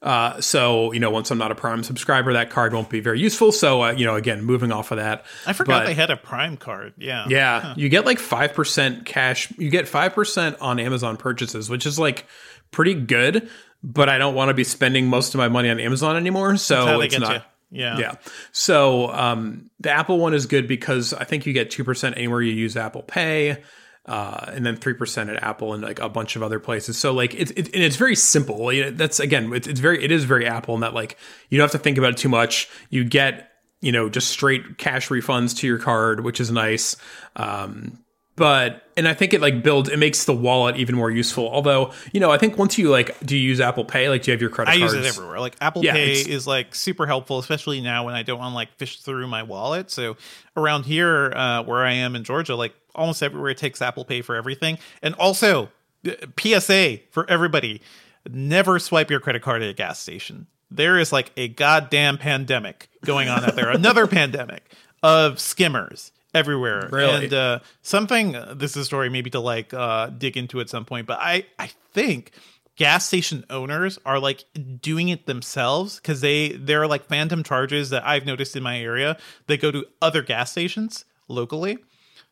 Uh, 0.02 0.40
so 0.40 0.92
you 0.92 1.00
know, 1.00 1.10
once 1.10 1.30
I'm 1.30 1.38
not 1.38 1.52
a 1.52 1.54
Prime 1.54 1.82
subscriber, 1.82 2.32
that 2.32 2.50
card 2.50 2.72
won't 2.72 2.88
be 2.88 3.00
very 3.00 3.20
useful. 3.20 3.52
So 3.52 3.82
uh, 3.82 3.90
you 3.92 4.06
know, 4.06 4.16
again, 4.16 4.42
moving 4.42 4.72
off 4.72 4.90
of 4.90 4.98
that. 4.98 5.26
I 5.46 5.52
forgot 5.52 5.80
but, 5.80 5.86
they 5.86 5.94
had 5.94 6.10
a 6.10 6.16
Prime 6.16 6.56
card. 6.56 6.94
Yeah, 6.96 7.26
yeah. 7.28 7.60
Huh. 7.60 7.74
You 7.76 7.88
get 7.88 8.06
like 8.06 8.18
five 8.18 8.54
percent 8.54 9.04
cash. 9.04 9.52
You 9.58 9.70
get 9.70 9.88
five 9.88 10.14
percent 10.14 10.56
on 10.60 10.78
Amazon 10.78 11.16
purchases, 11.16 11.68
which 11.68 11.84
is 11.84 11.98
like 11.98 12.26
pretty 12.70 12.94
good. 12.94 13.50
But 13.82 14.08
I 14.08 14.18
don't 14.18 14.34
want 14.34 14.50
to 14.50 14.54
be 14.54 14.64
spending 14.64 15.06
most 15.06 15.34
of 15.34 15.38
my 15.38 15.48
money 15.48 15.70
on 15.70 15.80
Amazon 15.80 16.16
anymore. 16.16 16.56
So 16.56 17.00
it's 17.00 17.18
not. 17.18 17.34
You. 17.34 17.40
Yeah. 17.70 17.98
Yeah. 17.98 18.14
So 18.52 19.10
um, 19.12 19.70
the 19.78 19.90
Apple 19.90 20.18
one 20.18 20.34
is 20.34 20.46
good 20.46 20.66
because 20.66 21.14
I 21.14 21.24
think 21.24 21.46
you 21.46 21.52
get 21.52 21.70
2% 21.70 22.16
anywhere 22.16 22.42
you 22.42 22.52
use 22.52 22.76
Apple 22.76 23.02
Pay 23.02 23.62
uh, 24.06 24.46
and 24.48 24.64
then 24.64 24.76
three 24.76 24.94
percent 24.94 25.30
at 25.30 25.42
Apple 25.42 25.74
and 25.74 25.82
like 25.82 26.00
a 26.00 26.08
bunch 26.08 26.36
of 26.36 26.42
other 26.42 26.58
places. 26.58 26.98
So 26.98 27.12
like 27.12 27.34
it's 27.34 27.50
it, 27.52 27.66
and 27.74 27.82
it's 27.82 27.96
very 27.96 28.16
simple. 28.16 28.70
That's 28.92 29.20
again, 29.20 29.52
it's, 29.52 29.66
it's 29.66 29.80
very 29.80 30.02
it 30.02 30.10
is 30.10 30.24
very 30.24 30.46
Apple 30.46 30.74
in 30.74 30.80
that 30.80 30.94
like 30.94 31.18
you 31.48 31.58
don't 31.58 31.64
have 31.64 31.72
to 31.72 31.78
think 31.78 31.98
about 31.98 32.12
it 32.12 32.16
too 32.16 32.28
much. 32.28 32.68
You 32.88 33.04
get 33.04 33.50
you 33.80 33.92
know 33.92 34.08
just 34.08 34.28
straight 34.28 34.78
cash 34.78 35.08
refunds 35.08 35.56
to 35.58 35.66
your 35.66 35.78
card, 35.78 36.24
which 36.24 36.40
is 36.40 36.50
nice. 36.50 36.96
Um, 37.36 37.98
but 38.36 38.84
and 38.96 39.06
I 39.06 39.12
think 39.12 39.34
it 39.34 39.42
like 39.42 39.62
builds 39.62 39.90
it 39.90 39.98
makes 39.98 40.24
the 40.24 40.32
wallet 40.32 40.76
even 40.76 40.94
more 40.94 41.10
useful. 41.10 41.50
Although 41.50 41.92
you 42.10 42.20
know 42.20 42.30
I 42.30 42.38
think 42.38 42.56
once 42.56 42.78
you 42.78 42.90
like 42.90 43.20
do 43.20 43.36
you 43.36 43.46
use 43.46 43.60
Apple 43.60 43.84
Pay 43.84 44.08
like 44.08 44.22
do 44.22 44.30
you 44.30 44.32
have 44.32 44.40
your 44.40 44.48
credit? 44.48 44.70
I 44.70 44.78
cards? 44.78 44.94
use 44.94 45.04
it 45.04 45.06
everywhere. 45.06 45.40
Like 45.40 45.56
Apple 45.60 45.84
yeah, 45.84 45.92
Pay 45.92 46.12
is 46.12 46.46
like 46.46 46.74
super 46.74 47.06
helpful, 47.06 47.38
especially 47.38 47.82
now 47.82 48.06
when 48.06 48.14
I 48.14 48.22
don't 48.22 48.38
want 48.38 48.52
to 48.52 48.54
like 48.54 48.72
fish 48.78 49.00
through 49.00 49.26
my 49.26 49.42
wallet. 49.42 49.90
So 49.90 50.16
around 50.56 50.84
here 50.84 51.32
uh, 51.36 51.64
where 51.64 51.84
I 51.84 51.92
am 51.92 52.16
in 52.16 52.24
Georgia, 52.24 52.56
like 52.56 52.74
almost 52.94 53.22
everywhere 53.22 53.50
it 53.50 53.58
takes 53.58 53.82
Apple 53.82 54.04
Pay 54.04 54.22
for 54.22 54.36
everything. 54.36 54.78
And 55.02 55.14
also 55.14 55.70
uh, 56.06 56.12
PSA 56.38 56.98
for 57.10 57.28
everybody: 57.28 57.82
never 58.28 58.78
swipe 58.78 59.10
your 59.10 59.20
credit 59.20 59.42
card 59.42 59.62
at 59.62 59.70
a 59.70 59.74
gas 59.74 59.98
station. 59.98 60.46
There 60.70 60.98
is 60.98 61.12
like 61.12 61.32
a 61.36 61.48
goddamn 61.48 62.18
pandemic 62.18 62.88
going 63.04 63.28
on 63.28 63.44
out 63.44 63.56
there. 63.56 63.70
Another 63.70 64.06
pandemic 64.06 64.72
of 65.02 65.40
skimmers 65.40 66.12
everywhere. 66.34 66.88
Really? 66.90 67.24
And 67.24 67.34
uh, 67.34 67.58
something 67.82 68.36
uh, 68.36 68.54
this 68.56 68.72
is 68.72 68.76
a 68.78 68.84
story 68.84 69.08
maybe 69.08 69.30
to 69.30 69.40
like 69.40 69.74
uh, 69.74 70.06
dig 70.08 70.36
into 70.36 70.60
at 70.60 70.68
some 70.68 70.84
point, 70.84 71.06
but 71.06 71.18
I 71.20 71.46
I 71.58 71.70
think 71.92 72.32
gas 72.76 73.06
station 73.06 73.44
owners 73.50 73.98
are 74.06 74.18
like 74.18 74.44
doing 74.80 75.10
it 75.10 75.26
themselves 75.26 75.96
because 75.96 76.20
they 76.20 76.50
there 76.52 76.82
are 76.82 76.86
like 76.86 77.04
phantom 77.06 77.42
charges 77.42 77.90
that 77.90 78.06
I've 78.06 78.24
noticed 78.24 78.56
in 78.56 78.62
my 78.62 78.78
area 78.80 79.18
that 79.46 79.60
go 79.60 79.70
to 79.70 79.86
other 80.00 80.22
gas 80.22 80.50
stations 80.50 81.04
locally. 81.28 81.78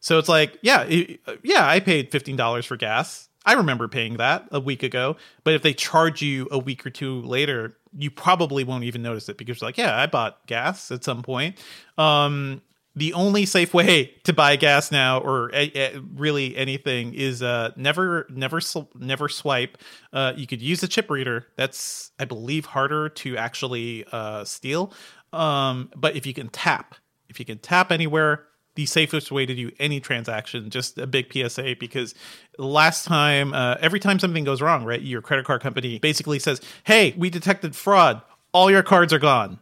So 0.00 0.18
it's 0.18 0.28
like, 0.28 0.58
yeah, 0.62 0.88
yeah, 1.42 1.66
I 1.66 1.80
paid 1.80 2.10
fifteen 2.10 2.36
dollars 2.36 2.66
for 2.66 2.76
gas. 2.76 3.28
I 3.44 3.54
remember 3.54 3.88
paying 3.88 4.18
that 4.18 4.46
a 4.52 4.60
week 4.60 4.82
ago, 4.82 5.16
but 5.42 5.54
if 5.54 5.62
they 5.62 5.72
charge 5.72 6.20
you 6.20 6.48
a 6.50 6.58
week 6.58 6.84
or 6.84 6.90
two 6.90 7.22
later, 7.22 7.76
you 7.96 8.10
probably 8.10 8.62
won't 8.62 8.84
even 8.84 9.02
notice 9.02 9.28
it 9.28 9.38
because 9.38 9.62
like, 9.62 9.78
yeah, 9.78 9.98
I 9.98 10.06
bought 10.06 10.46
gas 10.46 10.90
at 10.90 11.02
some 11.02 11.22
point. 11.22 11.56
Um, 11.96 12.60
the 12.98 13.12
only 13.14 13.46
safe 13.46 13.72
way 13.72 14.06
to 14.24 14.32
buy 14.32 14.56
gas 14.56 14.90
now 14.90 15.20
or 15.20 15.50
a, 15.54 15.70
a, 15.74 16.00
really 16.14 16.56
anything 16.56 17.14
is 17.14 17.42
uh, 17.42 17.70
never 17.76 18.26
never 18.28 18.60
never 18.96 19.28
swipe 19.28 19.78
uh, 20.12 20.32
you 20.36 20.46
could 20.46 20.60
use 20.60 20.82
a 20.82 20.88
chip 20.88 21.10
reader 21.10 21.46
that's 21.56 22.10
i 22.18 22.24
believe 22.24 22.66
harder 22.66 23.08
to 23.08 23.36
actually 23.36 24.04
uh, 24.12 24.44
steal 24.44 24.92
um, 25.32 25.90
but 25.96 26.16
if 26.16 26.26
you 26.26 26.34
can 26.34 26.48
tap 26.48 26.94
if 27.28 27.38
you 27.38 27.46
can 27.46 27.58
tap 27.58 27.92
anywhere 27.92 28.44
the 28.78 28.86
safest 28.86 29.32
way 29.32 29.44
to 29.44 29.56
do 29.56 29.72
any 29.80 29.98
transaction. 29.98 30.70
Just 30.70 30.98
a 30.98 31.06
big 31.08 31.32
PSA 31.32 31.74
because 31.80 32.14
last 32.58 33.06
time, 33.06 33.52
uh, 33.52 33.74
every 33.80 33.98
time 33.98 34.20
something 34.20 34.44
goes 34.44 34.62
wrong, 34.62 34.84
right, 34.84 35.02
your 35.02 35.20
credit 35.20 35.44
card 35.44 35.60
company 35.60 35.98
basically 35.98 36.38
says, 36.38 36.60
"Hey, 36.84 37.12
we 37.18 37.28
detected 37.28 37.74
fraud. 37.74 38.22
All 38.52 38.70
your 38.70 38.84
cards 38.84 39.12
are 39.12 39.18
gone." 39.18 39.58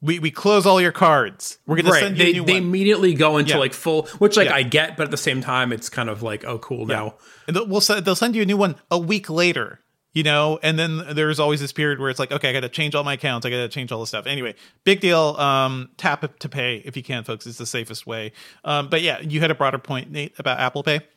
We, 0.00 0.18
we 0.18 0.32
close 0.32 0.66
all 0.66 0.80
your 0.80 0.90
cards. 0.90 1.58
We're 1.66 1.76
gonna 1.76 1.90
right. 1.90 2.00
send 2.02 2.18
you 2.18 2.24
they, 2.24 2.30
a 2.30 2.34
new 2.34 2.44
they 2.44 2.56
immediately 2.56 3.14
go 3.14 3.38
into 3.38 3.52
Yeah. 3.52 3.58
like 3.58 3.72
full, 3.72 4.06
which 4.18 4.36
like 4.36 4.48
Yeah. 4.48 4.56
I 4.56 4.62
get, 4.64 4.96
but 4.96 5.04
at 5.04 5.10
the 5.12 5.16
same 5.16 5.40
time, 5.40 5.72
it's 5.72 5.88
kind 5.88 6.08
of 6.08 6.20
like, 6.22 6.44
oh, 6.44 6.58
cool. 6.58 6.86
Now, 6.86 7.14
And 7.46 7.54
they'll, 7.54 7.66
we'll, 7.66 7.80
they'll 7.80 8.14
send 8.16 8.34
you 8.36 8.42
a 8.42 8.46
new 8.46 8.56
one 8.56 8.74
a 8.90 8.98
week 8.98 9.30
later, 9.30 9.80
you 10.18 10.24
know, 10.24 10.58
and 10.64 10.76
then 10.76 11.04
there's 11.12 11.38
always 11.38 11.60
this 11.60 11.72
period 11.72 12.00
where 12.00 12.10
it's 12.10 12.18
like, 12.18 12.32
okay, 12.32 12.50
I 12.50 12.52
got 12.52 12.62
to 12.62 12.68
change 12.68 12.96
all 12.96 13.04
my 13.04 13.12
accounts. 13.12 13.46
I 13.46 13.50
got 13.50 13.58
to 13.58 13.68
change 13.68 13.92
all 13.92 14.00
this 14.00 14.08
stuff. 14.08 14.26
Anyway, 14.26 14.56
big 14.82 14.98
deal. 14.98 15.36
Um, 15.38 15.90
tap 15.96 16.36
to 16.40 16.48
pay 16.48 16.82
if 16.84 16.96
you 16.96 17.04
can, 17.04 17.22
folks. 17.22 17.46
It's 17.46 17.58
the 17.58 17.66
safest 17.66 18.04
way. 18.04 18.32
Um, 18.64 18.88
but 18.88 19.00
yeah, 19.00 19.20
you 19.20 19.38
had 19.38 19.52
a 19.52 19.54
broader 19.54 19.78
point, 19.78 20.10
Nate, 20.10 20.36
about 20.36 20.58
Apple 20.58 20.82
Pay. 20.82 21.02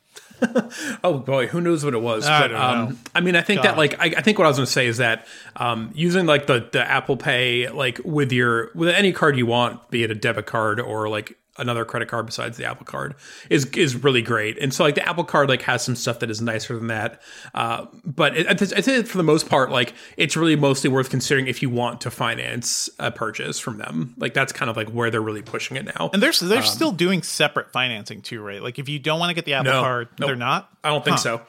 Oh 1.04 1.20
boy, 1.20 1.48
who 1.48 1.62
knows 1.62 1.86
what 1.86 1.94
it 1.94 2.02
was? 2.02 2.26
I 2.28 2.42
but 2.42 2.56
um, 2.56 2.90
know. 2.90 2.98
I 3.16 3.22
mean, 3.22 3.36
I 3.36 3.42
think 3.42 3.62
God. 3.62 3.72
that 3.72 3.78
like 3.78 4.00
I, 4.00 4.06
I 4.18 4.22
think 4.22 4.40
what 4.40 4.46
I 4.46 4.50
was 4.50 4.58
going 4.58 4.66
to 4.66 4.72
say 4.72 4.88
is 4.88 4.98
that 4.98 5.28
um, 5.56 5.92
using 5.94 6.26
like 6.26 6.48
the 6.48 6.68
the 6.72 6.84
Apple 6.84 7.16
Pay 7.16 7.70
like 7.70 8.02
with 8.04 8.32
your 8.32 8.72
with 8.74 8.90
any 8.90 9.14
card 9.14 9.38
you 9.38 9.46
want, 9.46 9.90
be 9.92 10.04
it 10.04 10.10
a 10.10 10.16
debit 10.16 10.48
card 10.48 10.80
or 10.80 11.10
like 11.10 11.38
another 11.58 11.84
credit 11.86 12.08
card 12.08 12.26
besides 12.26 12.58
the 12.58 12.66
Apple 12.66 12.86
Card, 12.86 13.16
is 13.50 13.66
is 13.76 13.96
really 14.04 14.22
great. 14.22 14.58
And 14.60 14.74
so 14.74 14.84
like 14.84 14.96
the 14.96 15.08
Apple 15.08 15.24
Card 15.24 15.50
like 15.50 15.62
has 15.64 15.84
some 15.84 15.96
stuff 15.96 16.20
that 16.20 16.30
is 16.30 16.42
nicer 16.42 16.76
than 16.78 16.88
that. 16.88 17.22
Uh, 17.54 17.86
but 18.06 18.38
it, 18.38 18.48
I'd 18.48 18.62
I'd 18.74 18.86
say 18.86 19.04
for 19.04 19.18
the 19.18 19.24
most 19.24 19.50
part, 19.50 19.70
like 19.72 19.94
it's 20.18 20.38
really 20.38 20.56
mostly 20.56 20.90
worth 20.90 21.10
considering 21.10 21.48
if 21.48 21.62
you 21.62 21.70
want 21.70 22.02
to 22.02 22.12
finance 22.12 22.90
a 23.00 23.12
purchase 23.12 23.60
from 23.60 23.78
them. 23.78 24.14
Like 24.18 24.34
that's 24.34 24.54
kind 24.54 24.70
of 24.70 24.78
like 24.78 24.90
where 24.90 25.12
they're 25.12 25.22
really 25.22 25.42
pushing 25.42 25.78
it 25.78 25.86
now. 25.86 26.10
And 26.14 26.22
they're, 26.24 26.32
they're 26.32 26.62
still 26.62 26.92
doing 26.92 27.22
separate 27.24 27.72
financing 27.72 28.22
too, 28.22 28.42
right? 28.42 28.62
Like 28.62 28.80
if 28.80 28.88
you 28.90 29.00
don't 29.00 29.20
want 29.20 29.30
to 29.32 29.34
get 29.36 29.46
the 29.46 29.54
Apple 29.54 29.72
No. 29.74 29.82
card, 29.82 30.08
Nope. 30.20 30.28
they're 30.28 30.36
not. 30.36 30.70
I 30.84 30.90
don't 30.90 31.04
think 31.04 31.18
Huh. 31.18 31.22
so. 31.24 31.42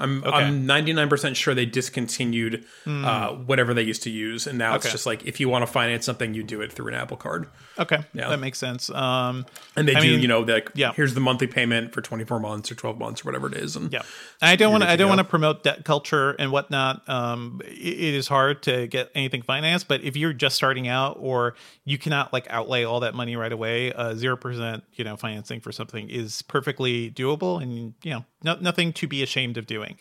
I'm 0.00 0.24
Okay. 0.24 0.36
I'm 0.36 0.66
99% 0.66 1.36
sure 1.36 1.54
they 1.54 1.66
discontinued 1.66 2.64
uh, 2.86 3.28
whatever 3.34 3.74
they 3.74 3.82
used 3.82 4.02
to 4.04 4.10
use, 4.10 4.46
and 4.46 4.58
now 4.58 4.74
it's 4.74 4.90
just 4.90 5.06
like 5.06 5.24
if 5.26 5.38
you 5.40 5.48
want 5.48 5.62
to 5.64 5.66
finance 5.70 6.04
something, 6.06 6.34
you 6.34 6.42
do 6.42 6.60
it 6.60 6.72
through 6.72 6.88
an 6.88 6.94
Apple 6.94 7.16
Card, 7.16 7.48
Okay, 7.78 7.98
Yeah. 8.12 8.28
that 8.30 8.40
makes 8.40 8.58
sense. 8.58 8.90
Um, 8.90 9.46
and 9.76 9.86
they 9.86 9.94
I 9.94 10.00
do 10.00 10.10
mean, 10.12 10.20
you 10.20 10.28
know 10.28 10.40
like 10.40 10.70
yeah. 10.74 10.92
here's 10.94 11.14
the 11.14 11.20
monthly 11.20 11.46
payment 11.46 11.92
for 11.92 12.00
24 12.00 12.40
months 12.40 12.70
or 12.72 12.74
12 12.74 12.98
months 12.98 13.20
or 13.22 13.24
whatever 13.24 13.46
it 13.48 13.54
is, 13.54 13.76
and 13.76 13.92
Yeah, 13.92 14.02
I 14.42 14.56
don't 14.56 14.72
want 14.72 14.84
to. 14.84 14.90
I 14.90 14.96
don't 14.96 15.08
want 15.08 15.18
to 15.20 15.24
promote 15.24 15.62
debt 15.62 15.84
culture 15.84 16.30
and 16.32 16.50
whatnot. 16.50 17.08
Um, 17.08 17.60
it, 17.64 17.70
it 17.70 18.14
is 18.14 18.28
hard 18.28 18.62
to 18.64 18.86
get 18.86 19.10
anything 19.14 19.42
financed, 19.42 19.88
but 19.88 20.02
if 20.02 20.16
you're 20.16 20.32
just 20.32 20.56
starting 20.56 20.88
out 20.88 21.16
or 21.20 21.54
you 21.84 21.98
cannot 21.98 22.32
like 22.32 22.46
outlay 22.50 22.84
all 22.84 23.00
that 23.00 23.14
money 23.14 23.36
right 23.36 23.52
away, 23.52 23.92
zero 24.14 24.36
percent, 24.36 24.84
you 24.94 25.04
know, 25.04 25.16
financing 25.16 25.60
for 25.60 25.72
something 25.72 26.08
is 26.08 26.42
perfectly 26.42 27.10
doable, 27.10 27.62
and 27.62 27.94
you 28.02 28.10
know, 28.10 28.24
no, 28.42 28.56
nothing 28.60 28.92
to 28.94 29.06
be 29.06 29.22
ashamed 29.22 29.56
of 29.56 29.66
doing. 29.66 29.98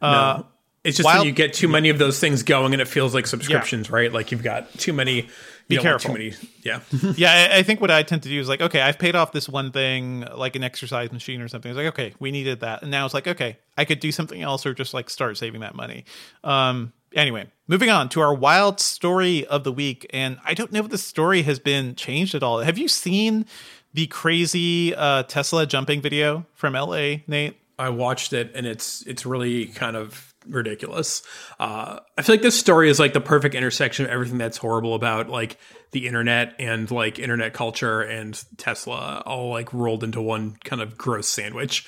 Uh, 0.00 0.42
It's 0.84 0.96
just 0.96 1.04
Wild- 1.04 1.20
when 1.20 1.26
you 1.28 1.32
get 1.32 1.52
too 1.54 1.68
many 1.68 1.90
of 1.90 1.98
those 1.98 2.18
things 2.18 2.42
going, 2.42 2.72
and 2.72 2.82
it 2.82 2.88
feels 2.88 3.14
like 3.14 3.26
subscriptions, 3.26 3.88
right? 3.88 4.12
Like 4.12 4.32
you've 4.32 4.42
got 4.42 4.72
too 4.78 4.92
many. 4.92 5.28
You 5.68 5.80
careful. 5.80 6.08
Too 6.08 6.12
many. 6.18 6.34
Yeah. 6.64 6.80
yeah, 7.16 7.48
I, 7.52 7.58
I 7.58 7.62
think 7.62 7.80
what 7.80 7.90
I 7.90 8.02
tend 8.02 8.24
to 8.24 8.28
do 8.28 8.38
is 8.40 8.48
like, 8.48 8.60
okay, 8.60 8.80
I've 8.80 8.98
paid 8.98 9.14
off 9.14 9.30
this 9.32 9.48
one 9.48 9.70
thing, 9.70 10.26
like 10.34 10.56
an 10.56 10.64
exercise 10.64 11.12
machine 11.12 11.40
or 11.40 11.46
something. 11.48 11.70
It's 11.70 11.76
like, 11.78 11.86
okay, 11.86 12.14
we 12.18 12.30
needed 12.32 12.60
that, 12.60 12.82
and 12.82 12.90
now 12.90 13.04
it's 13.04 13.14
like, 13.14 13.28
okay, 13.28 13.58
I 13.78 13.84
could 13.84 14.00
do 14.00 14.10
something 14.10 14.42
else 14.42 14.66
or 14.66 14.74
just 14.74 14.92
like 14.92 15.08
start 15.08 15.38
saving 15.38 15.60
that 15.60 15.74
money. 15.76 16.04
Um, 16.42 16.92
anyway, 17.14 17.46
moving 17.68 17.88
on 17.90 18.08
to 18.10 18.20
our 18.20 18.34
wild 18.34 18.80
story 18.80 19.46
of 19.46 19.62
the 19.62 19.72
week, 19.72 20.04
and 20.12 20.38
I 20.44 20.54
don't 20.54 20.72
know 20.72 20.80
if 20.80 20.88
the 20.88 20.98
story 20.98 21.42
has 21.42 21.60
been 21.60 21.94
changed 21.94 22.34
at 22.34 22.42
all. 22.42 22.58
Have 22.58 22.76
you 22.76 22.88
seen 22.88 23.46
the 23.94 24.08
crazy 24.08 24.94
uh, 24.96 25.22
Tesla 25.22 25.64
jumping 25.64 26.00
video 26.00 26.44
from 26.54 26.72
LA, 26.74 27.18
Nate? 27.28 27.56
I 27.78 27.88
watched 27.90 28.32
it 28.32 28.52
and 28.54 28.66
it's 28.66 29.02
it's 29.06 29.24
really 29.26 29.66
kind 29.66 29.96
of 29.96 30.32
ridiculous. 30.46 31.22
Uh, 31.58 32.00
I 32.18 32.22
feel 32.22 32.34
like 32.34 32.42
this 32.42 32.58
story 32.58 32.90
is 32.90 32.98
like 32.98 33.12
the 33.12 33.20
perfect 33.20 33.54
intersection 33.54 34.04
of 34.04 34.10
everything 34.10 34.38
that's 34.38 34.56
horrible 34.56 34.94
about 34.94 35.28
like 35.28 35.56
the 35.92 36.06
internet 36.06 36.54
and 36.58 36.90
like 36.90 37.18
internet 37.18 37.52
culture 37.52 38.00
and 38.00 38.42
Tesla 38.56 39.22
all 39.26 39.50
like 39.50 39.72
rolled 39.72 40.02
into 40.04 40.20
one 40.20 40.56
kind 40.64 40.82
of 40.82 40.96
gross 40.96 41.28
sandwich. 41.28 41.86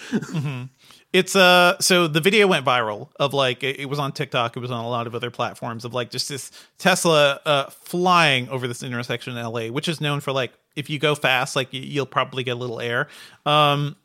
It's 1.13 1.37
uh 1.37 1.79
so 1.81 2.09
the 2.09 2.21
video 2.21 2.47
went 2.49 2.67
viral 2.67 3.11
of 3.21 3.35
like 3.35 3.63
it, 3.63 3.79
it 3.79 3.87
was 3.87 3.99
on 3.99 4.13
TikTok, 4.13 4.57
it 4.57 4.61
was 4.61 4.71
on 4.71 4.85
a 4.85 4.89
lot 4.89 5.07
of 5.07 5.15
other 5.15 5.31
platforms 5.31 5.85
of 5.85 5.95
like 5.95 6.11
just 6.11 6.29
this 6.29 6.51
Tesla 6.79 7.41
uh 7.47 7.71
flying 7.71 8.49
over 8.49 8.67
this 8.67 8.83
intersection 8.83 9.37
in 9.37 9.45
LA, 9.45 9.67
which 9.69 9.89
is 9.89 10.01
known 10.01 10.21
for 10.21 10.33
like 10.33 10.53
if 10.75 10.91
you 10.91 10.99
go 10.99 11.15
fast, 11.15 11.55
like 11.55 11.69
you'll 11.71 12.05
probably 12.05 12.43
get 12.43 12.53
a 12.53 12.57
little 12.57 12.81
air. 12.81 13.09
Um 13.47 13.97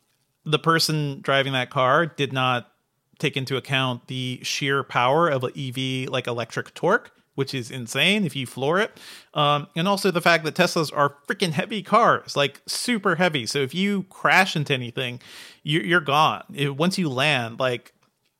the 0.44 0.58
person 0.58 1.20
driving 1.20 1.52
that 1.52 1.70
car 1.70 2.06
did 2.06 2.32
not 2.32 2.72
take 3.18 3.36
into 3.36 3.56
account 3.56 4.06
the 4.06 4.40
sheer 4.42 4.82
power 4.82 5.28
of 5.28 5.44
an 5.44 5.52
EV 5.56 6.08
like 6.08 6.26
electric 6.26 6.72
torque, 6.74 7.10
which 7.34 7.54
is 7.54 7.70
insane 7.70 8.24
if 8.24 8.34
you 8.34 8.46
floor 8.46 8.80
it. 8.80 8.98
Um, 9.34 9.68
and 9.76 9.86
also 9.86 10.10
the 10.10 10.22
fact 10.22 10.44
that 10.44 10.54
Teslas 10.54 10.90
are 10.96 11.16
freaking 11.28 11.50
heavy 11.52 11.82
cars, 11.82 12.34
like 12.36 12.60
super 12.66 13.16
heavy. 13.16 13.46
So 13.46 13.58
if 13.58 13.74
you 13.74 14.04
crash 14.04 14.56
into 14.56 14.72
anything, 14.72 15.20
you're, 15.62 15.84
you're 15.84 16.00
gone. 16.00 16.44
It- 16.54 16.76
once 16.76 16.98
you 16.98 17.08
land, 17.08 17.60
like 17.60 17.92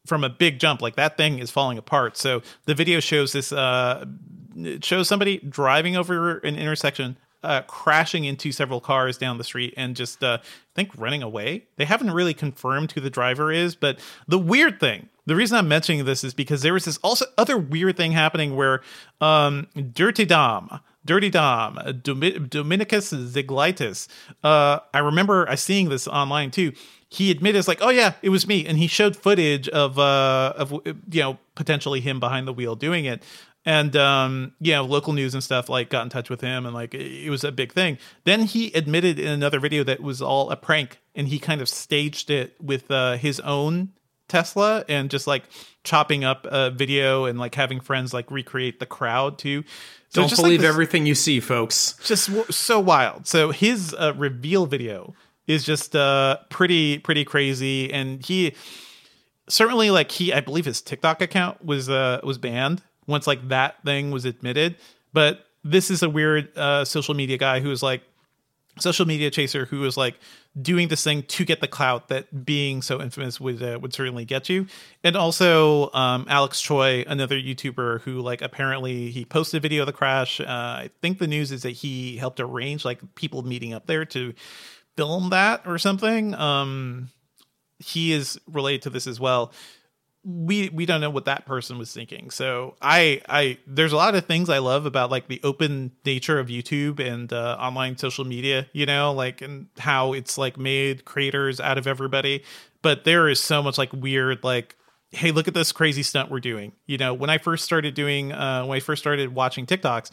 from 0.07 0.25
a 0.25 0.31
big 0.31 0.59
jump, 0.59 0.81
like 0.81 0.97
that 0.97 1.17
thing 1.19 1.39
is 1.39 1.51
falling 1.51 1.77
apart. 1.77 2.17
So 2.17 2.43
the 2.65 2.75
video 2.75 3.01
shows 3.01 3.33
this, 3.33 3.53
uh, 3.53 4.07
it 4.57 4.85
shows 4.85 5.09
somebody 5.09 5.39
driving 5.39 5.95
over 5.97 6.39
an 6.39 6.57
intersection, 6.57 7.19
uh, 7.43 7.63
crashing 7.63 8.25
into 8.25 8.53
several 8.53 8.81
cars 8.81 9.17
down 9.17 9.39
the 9.39 9.45
street 9.45 9.75
and 9.77 9.97
just, 9.97 10.23
uh, 10.23 10.39
I 10.43 10.75
think 10.75 10.91
running 10.97 11.23
away. 11.23 11.65
They 11.77 11.85
haven't 11.85 12.11
really 12.11 12.35
confirmed 12.35 12.93
who 12.93 13.01
the 13.01 13.11
driver 13.11 13.51
is, 13.53 13.75
but 13.75 13.99
the 14.29 14.39
weird 14.39 14.81
thing, 14.81 15.09
the 15.27 15.37
reason 15.37 15.57
I'm 15.57 15.69
mentioning 15.69 16.05
this 16.05 16.25
is 16.25 16.35
because 16.35 16.63
there 16.63 16.75
was 16.75 16.85
this 16.85 16.99
also 16.99 17.27
other 17.39 17.57
weird 17.57 17.97
thing 17.97 18.13
happening 18.13 18.57
where, 18.57 18.83
um, 19.21 19.69
Dirty 19.93 20.25
Dom, 20.25 20.81
Dirty 21.05 21.31
Dom, 21.31 21.79
uh, 21.79 21.93
Dominykas 21.93 23.15
Zeglaitis. 23.33 24.07
Uh, 24.45 24.81
I 24.93 24.99
remember 24.99 25.49
I 25.49 25.55
seeing 25.55 25.89
this 25.89 26.07
online 26.07 26.51
too. 26.51 26.73
He 27.09 27.31
admitted 27.31 27.59
it's 27.59 27.67
like, 27.67 27.81
oh 27.81 27.89
yeah, 27.89 28.13
it 28.23 28.29
was 28.29 28.47
me, 28.47 28.67
and 28.67 28.79
he 28.79 28.87
showed 28.87 29.17
footage 29.17 29.69
of 29.71 29.99
uh 29.99 30.53
of 30.57 30.73
you 31.11 31.23
know 31.23 31.39
potentially 31.55 32.01
him 32.01 32.21
behind 32.21 32.47
the 32.47 32.53
wheel 32.53 32.77
doing 32.77 33.07
it. 33.07 33.23
And 33.67 33.95
um, 33.95 34.53
you 34.59 34.73
know, 34.73 34.85
local 34.85 35.13
news 35.13 35.35
and 35.35 35.45
stuff 35.45 35.69
like 35.69 35.91
got 35.91 36.03
in 36.03 36.09
touch 36.09 36.31
with 36.31 36.41
him, 36.41 36.65
and 36.65 36.75
like 36.75 36.95
it 36.95 37.29
was 37.29 37.45
a 37.45 37.53
big 37.53 37.73
thing. 37.73 37.99
Then 38.25 38.45
he 38.45 38.73
admitted 38.73 39.19
in 39.19 39.29
another 39.29 39.61
video 39.61 39.85
that 39.85 39.95
it 39.99 40.03
was 40.03 40.23
all 40.23 40.51
a 40.51 40.57
prank, 40.57 40.99
and 41.15 41.29
he 41.29 41.39
kind 41.39 41.61
of 41.61 41.69
staged 41.69 42.31
it 42.31 42.55
with 42.61 42.91
uh, 42.91 43.17
his 43.19 43.39
own 43.41 43.91
Tesla 44.29 44.85
and 44.89 45.11
just 45.11 45.27
like 45.27 45.43
chopping 45.85 46.25
up 46.25 46.47
a 46.51 46.71
video 46.71 47.27
and 47.27 47.39
like 47.39 47.55
having 47.55 47.81
friends 47.81 48.15
like 48.15 48.31
recreate 48.31 48.81
the 48.81 48.87
crowd 48.87 49.39
too. 49.39 49.63
So 50.09 50.23
Don't 50.23 50.29
just, 50.31 50.41
like, 50.41 50.47
believe 50.49 50.61
this- 50.63 50.69
everything 50.69 51.05
you 51.05 51.15
see, 51.15 51.39
folks. 51.39 51.97
just 52.05 52.29
w- 52.29 52.47
so 52.51 52.81
wild. 52.81 53.27
So 53.27 53.51
his 53.51 53.93
uh, 53.95 54.15
reveal 54.17 54.65
video 54.67 55.15
is 55.47 55.65
just 55.65 55.95
uh 55.97 56.39
pretty 56.49 56.99
pretty 56.99 57.25
crazy 57.25 57.93
and 57.93 58.25
he 58.25 58.55
certainly 59.49 59.91
like 59.91 60.11
he 60.13 60.33
I 60.33 60.41
believe 60.41 60.65
his 60.65 60.81
TikTok 60.81 61.21
account 61.21 61.65
was 61.65 61.91
uh 61.91 62.21
was 62.23 62.39
banned 62.39 62.83
once 63.11 63.27
like 63.27 63.49
that 63.49 63.83
thing 63.85 64.11
was 64.11 64.25
admitted, 64.25 64.77
but 65.13 65.47
this 65.63 65.91
is 65.91 66.03
a 66.03 66.09
weird 66.09 66.57
uh 66.57 66.85
social 66.87 67.15
media 67.15 67.37
guy 67.37 67.61
who 67.61 67.71
is 67.71 67.83
like 67.83 68.03
social 68.79 69.07
media 69.07 69.31
chaser 69.31 69.67
who 69.67 69.81
was 69.81 69.97
like 69.97 70.19
doing 70.61 70.89
this 70.89 71.05
thing 71.05 71.23
to 71.25 71.45
get 71.45 71.61
the 71.61 71.69
clout 71.69 72.09
that 72.09 72.45
being 72.45 72.83
so 72.83 73.01
infamous 73.01 73.41
would 73.41 73.63
uh, 73.63 73.79
would 73.81 73.93
certainly 73.93 74.25
get 74.25 74.49
you. 74.49 74.67
And 75.05 75.17
also 75.17 75.91
um, 75.93 76.27
alex 76.29 76.61
choi 76.61 77.05
another 77.07 77.37
youtuber 77.37 78.01
who 78.03 78.21
like 78.21 78.43
apparently 78.43 79.11
he 79.11 79.25
posted 79.25 79.59
a 79.59 79.61
video 79.61 79.83
of 79.83 79.87
the 79.87 79.93
crash. 79.93 80.41
Uh, 80.41 80.45
i 80.47 80.91
think 81.03 81.19
the 81.19 81.27
news 81.27 81.53
is 81.53 81.63
that 81.63 81.71
he 81.71 82.17
helped 82.17 82.41
arrange 82.41 82.85
like 82.85 83.01
people 83.15 83.43
meeting 83.43 83.73
up 83.75 83.87
there 83.87 84.05
to 84.07 84.33
film 84.97 85.31
that 85.31 85.63
or 85.67 85.79
something. 85.79 86.35
Um 86.35 87.11
he 87.79 88.13
is 88.13 88.39
related 88.47 88.83
to 88.83 88.91
this 88.91 89.07
as 89.07 89.19
well 89.19 89.53
we 90.23 90.69
we 90.71 90.85
don't 90.85 91.01
know 91.01 91.09
what 91.09 91.25
that 91.25 91.47
person 91.47 91.79
was 91.79 91.93
thinking 91.95 92.31
so 92.31 92.77
i 92.83 93.23
i 93.29 93.57
there's 93.67 93.93
a 93.93 93.97
lot 93.97 94.15
of 94.15 94.27
things 94.27 94.51
i 94.51 94.59
love 94.59 94.85
about 94.85 95.11
like 95.11 95.29
the 95.29 95.41
open 95.45 95.91
nature 96.05 96.39
of 96.39 96.49
youtube 96.49 97.01
and 97.01 97.33
uh, 97.33 97.57
online 97.59 97.97
social 97.97 98.25
media 98.25 98.67
you 98.75 98.85
know 98.85 99.13
like 99.13 99.41
and 99.41 99.67
how 99.79 100.13
it's 100.13 100.37
like 100.37 100.59
made 100.59 101.07
creators 101.07 101.59
out 101.59 101.79
of 101.79 101.87
everybody 101.87 102.45
but 102.83 103.05
there 103.05 103.29
is 103.29 103.41
so 103.41 103.63
much 103.63 103.79
like 103.79 103.91
weird 103.95 104.45
like 104.45 104.77
hey, 105.13 105.33
look 105.33 105.49
at 105.49 105.55
this 105.55 105.73
crazy 105.73 106.03
stunt 106.03 106.31
we're 106.31 106.41
doing. 106.41 106.73
You 106.87 106.97
know, 106.97 107.13
when 107.15 107.31
I 107.31 107.39
first 107.39 107.65
started 107.65 107.95
doing, 107.95 108.33
uh, 108.33 108.65
when 108.65 108.77
I 108.77 108.81
first 108.81 109.03
started 109.03 109.35
watching 109.35 109.67
TikToks, 109.67 110.11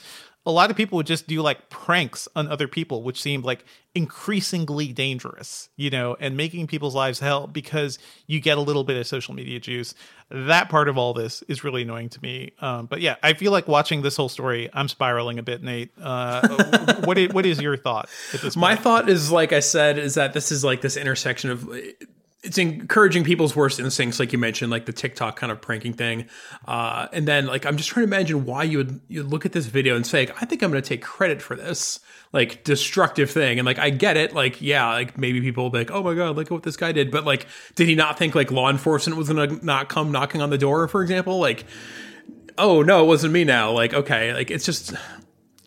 a 0.47 0.51
lot 0.51 0.71
of 0.71 0.77
people 0.77 0.95
would 0.95 1.05
just 1.05 1.27
do 1.27 1.41
like 1.41 1.69
pranks 1.69 2.25
on 2.33 2.47
other 2.47 2.69
people, 2.69 3.03
which 3.03 3.21
seemed 3.21 3.43
like 3.43 3.65
increasingly 3.93 4.93
dangerous, 4.93 5.67
you 5.75 5.89
know, 5.89 6.15
and 6.21 6.37
making 6.37 6.67
people's 6.67 6.95
lives 6.95 7.19
hell 7.19 7.47
because 7.47 7.99
you 8.27 8.39
get 8.39 8.57
a 8.57 8.61
little 8.61 8.85
bit 8.85 8.95
of 8.95 9.05
social 9.05 9.33
media 9.33 9.59
juice. 9.59 9.93
That 10.31 10.69
part 10.69 10.87
of 10.87 10.97
all 10.97 11.13
this 11.13 11.43
is 11.49 11.65
really 11.65 11.81
annoying 11.81 12.07
to 12.09 12.21
me. 12.21 12.53
Um, 12.61 12.85
but 12.85 13.01
yeah, 13.01 13.17
I 13.21 13.33
feel 13.33 13.51
like 13.51 13.67
watching 13.67 14.03
this 14.03 14.15
whole 14.15 14.29
story, 14.29 14.69
I'm 14.73 14.87
spiraling 14.87 15.37
a 15.37 15.43
bit, 15.43 15.61
Nate. 15.61 15.91
Uh, 16.01 16.95
what, 17.03 17.17
is, 17.17 17.33
what 17.33 17.45
is 17.45 17.61
your 17.61 17.75
thought 17.75 18.07
at 18.33 18.39
this 18.39 18.55
My 18.55 18.77
thought 18.77 19.09
is, 19.09 19.29
like 19.29 19.51
I 19.51 19.59
said, 19.59 19.99
is 19.99 20.15
that 20.15 20.31
this 20.31 20.49
is 20.53 20.63
like 20.63 20.79
this 20.79 20.95
intersection 20.95 21.49
of 21.49 21.69
it's 22.43 22.57
encouraging 22.57 23.23
people's 23.23 23.55
worst 23.55 23.79
instincts, 23.79 24.19
like 24.19 24.31
you 24.31 24.38
mentioned, 24.38 24.71
like 24.71 24.85
the 24.85 24.93
TikTok 24.93 25.38
kind 25.38 25.51
of 25.51 25.59
pranking 25.59 25.93
thing. 25.93 26.25
Uh, 26.67 27.07
and 27.11 27.27
then, 27.27 27.47
like, 27.47 27.65
I'm 27.65 27.77
just 27.77 27.89
trying 27.89 28.05
to 28.05 28.15
imagine 28.15 28.45
why 28.45 28.63
you 28.63 28.77
would 28.77 29.01
you 29.07 29.23
look 29.23 29.45
at 29.45 29.53
this 29.53 29.65
video 29.65 29.95
and 29.95 30.05
say, 30.05 30.29
I 30.39 30.45
think 30.45 30.61
I'm 30.61 30.69
going 30.69 30.81
to 30.81 30.88
take 30.88 31.01
credit 31.01 31.41
for 31.41 31.55
this, 31.55 31.99
like, 32.33 32.63
destructive 32.63 33.31
thing. 33.31 33.57
And 33.57 33.65
like, 33.65 33.79
I 33.79 33.89
get 33.89 34.17
it. 34.17 34.33
Like, 34.33 34.61
yeah, 34.61 34.88
like 34.88 35.17
maybe 35.17 35.41
people 35.41 35.63
will 35.63 35.71
be 35.71 35.79
like, 35.79 35.91
oh 35.91 36.03
my 36.03 36.13
god, 36.13 36.35
look 36.35 36.47
at 36.47 36.51
what 36.51 36.63
this 36.63 36.77
guy 36.77 36.91
did. 36.91 37.09
But 37.09 37.25
like, 37.25 37.47
did 37.75 37.88
he 37.88 37.95
not 37.95 38.19
think 38.19 38.35
like 38.35 38.51
law 38.51 38.69
enforcement 38.69 39.17
was 39.17 39.29
going 39.29 39.49
to 39.49 39.65
not 39.65 39.89
come 39.89 40.11
knocking 40.11 40.41
on 40.41 40.51
the 40.51 40.57
door, 40.59 40.88
for 40.88 41.01
example? 41.01 41.39
Like, 41.39 41.65
oh 42.57 42.83
no, 42.83 43.03
it 43.03 43.07
wasn't 43.07 43.33
me 43.33 43.45
now. 43.45 43.71
Like, 43.71 43.93
okay, 43.93 44.33
like 44.33 44.51
it's 44.51 44.65
just 44.65 44.93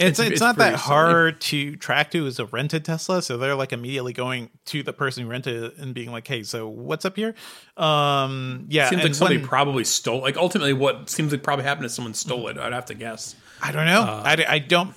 It's, 0.01 0.18
it's, 0.18 0.30
it's 0.30 0.40
not 0.40 0.57
that 0.57 0.74
hard 0.74 1.40
to 1.42 1.76
track 1.76 2.11
to 2.12 2.26
as 2.26 2.38
a 2.38 2.46
rented 2.46 2.84
Tesla, 2.84 3.20
so 3.20 3.36
they're 3.36 3.55
like 3.55 3.72
immediately 3.72 4.12
going 4.12 4.51
to 4.66 4.82
the 4.82 4.92
person 4.92 5.24
who 5.24 5.30
rented 5.30 5.62
it 5.62 5.76
and 5.76 5.92
being 5.94 6.11
like, 6.11 6.26
"Hey, 6.26 6.42
so 6.42 6.68
what's 6.68 7.05
up 7.05 7.16
here?" 7.16 7.34
Um, 7.76 8.66
yeah, 8.68 8.88
seems 8.88 9.03
like 9.03 9.14
somebody 9.14 9.36
when- 9.38 9.46
probably 9.46 9.84
stole. 9.84 10.20
Like, 10.20 10.36
ultimately, 10.36 10.72
what 10.72 11.11
seems 11.11 11.32
like 11.32 11.42
probably 11.42 11.64
happened 11.64 11.86
is 11.86 11.94
someone 11.94 12.14
stole 12.14 12.48
it. 12.48 12.57
I'd 12.57 12.72
have 12.72 12.86
to 12.86 12.94
guess. 12.94 13.36
I 13.62 13.72
don't 13.72 13.86
know. 13.86 14.01
Uh, 14.01 14.22
I, 14.24 14.44
I 14.48 14.59
don't. 14.59 14.94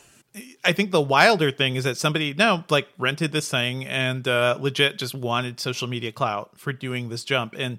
I 0.64 0.72
think 0.72 0.92
the 0.92 1.02
wilder 1.02 1.52
thing 1.52 1.76
is 1.76 1.84
that 1.84 1.98
somebody 1.98 2.34
no 2.34 2.64
like 2.70 2.88
rented 2.98 3.32
this 3.32 3.50
thing 3.52 3.86
and 3.86 4.28
uh, 4.28 4.58
legit 4.60 4.98
just 4.98 5.14
wanted 5.14 5.60
social 5.60 5.88
media 5.88 6.12
clout 6.12 6.58
for 6.58 6.74
doing 6.74 7.10
this 7.10 7.24
jump 7.24 7.54
and 7.58 7.78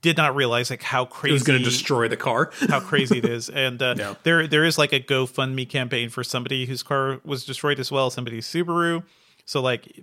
did 0.00 0.16
not 0.16 0.34
realize 0.34 0.70
like 0.70 0.82
how 0.82 1.04
crazy 1.04 1.30
It 1.30 1.34
was 1.34 1.42
going 1.42 1.58
to 1.58 1.64
destroy 1.64 2.08
the 2.08 2.16
car. 2.16 2.50
how 2.68 2.80
crazy 2.80 3.18
it 3.18 3.24
is. 3.24 3.48
And 3.48 3.82
uh, 3.82 4.14
there 4.22 4.46
there 4.46 4.64
is 4.64 4.78
like 4.78 4.92
a 4.92 5.00
GoFundMe 5.00 5.68
campaign 5.68 6.08
for 6.10 6.24
somebody 6.24 6.66
whose 6.66 6.82
car 6.82 7.20
was 7.24 7.44
destroyed 7.44 7.80
as 7.80 7.90
well, 7.90 8.10
somebody's 8.10 8.46
Subaru. 8.46 9.02
So 9.44 9.60
like 9.60 10.00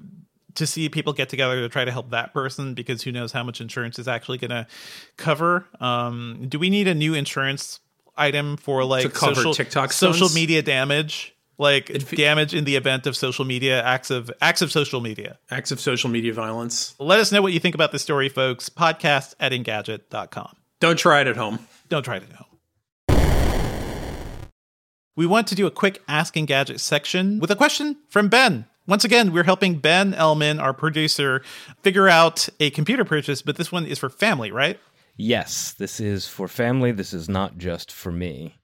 to 0.56 0.66
see 0.66 0.90
people 0.90 1.14
get 1.14 1.30
together 1.30 1.60
to 1.62 1.70
try 1.70 1.86
to 1.86 1.92
help 1.92 2.12
that 2.12 2.34
person 2.34 2.74
because 2.74 3.04
who 3.04 3.12
knows 3.12 3.32
how 3.32 3.44
much 3.44 3.62
insurance 3.62 4.00
is 4.00 4.08
actually 4.08 4.38
going 4.38 4.52
to 4.52 4.68
cover. 5.18 5.66
Um, 5.80 6.46
do 6.48 6.58
we 6.58 6.70
need 6.70 6.88
a 6.88 6.96
new 6.96 7.14
insurance 7.14 7.80
item 8.18 8.58
for 8.58 8.84
like 8.84 9.16
social, 9.16 9.54
TikTok 9.54 9.92
social 9.92 10.28
stunts? 10.28 10.36
media 10.36 10.62
damage? 10.62 11.35
Like 11.58 11.88
damage 12.10 12.54
in 12.54 12.66
the 12.66 12.76
event 12.76 13.08
of 13.08 13.16
social 13.16 13.46
media 13.46 13.82
acts 13.82 14.12
of 14.12 14.30
acts 14.42 14.62
of 14.62 14.72
social 14.72 15.00
media. 15.00 15.38
Acts 15.50 15.72
of 15.72 15.80
social 15.80 16.10
media 16.10 16.34
violence. 16.34 16.96
Let 17.00 17.20
us 17.20 17.32
know 17.32 17.42
what 17.42 17.54
you 17.54 17.60
think 17.60 17.76
about 17.76 17.92
the 17.92 18.00
story, 18.00 18.30
folks. 18.30 18.70
Podcast 18.70 19.36
at 19.40 19.52
engadget.com. 19.52 20.56
Don't 20.80 21.00
try 21.00 21.22
it 21.22 21.28
at 21.28 21.38
home. 21.38 21.60
Don't 21.90 22.04
try 22.04 22.18
it 22.18 22.24
at 22.24 22.34
home. 22.34 22.46
We 25.18 25.26
want 25.26 25.48
to 25.48 25.56
do 25.56 25.66
a 25.66 25.72
quick 25.72 26.02
Ask 26.10 26.34
Engadget 26.34 26.82
section 26.82 27.40
with 27.40 27.50
a 27.50 27.56
question 27.56 27.96
from 28.10 28.28
Ben. 28.28 28.66
Once 28.86 29.06
again, 29.06 29.32
we're 29.32 29.46
helping 29.46 29.80
Ben 29.80 30.14
Elman, 30.14 30.60
our 30.60 30.74
producer, 30.74 31.42
figure 31.82 32.10
out 32.10 32.50
a 32.60 32.70
computer 32.72 33.06
purchase, 33.06 33.42
but 33.42 33.56
this 33.56 33.72
one 33.72 33.86
is 33.86 33.98
for 33.98 34.10
family, 34.10 34.52
right? 34.52 34.78
Yes, 35.16 35.72
this 35.72 36.02
is 36.02 36.28
for 36.28 36.50
family. 36.50 36.92
This 36.92 37.14
is 37.14 37.30
not 37.30 37.58
just 37.58 37.92
for 37.92 38.12
me. 38.12 38.56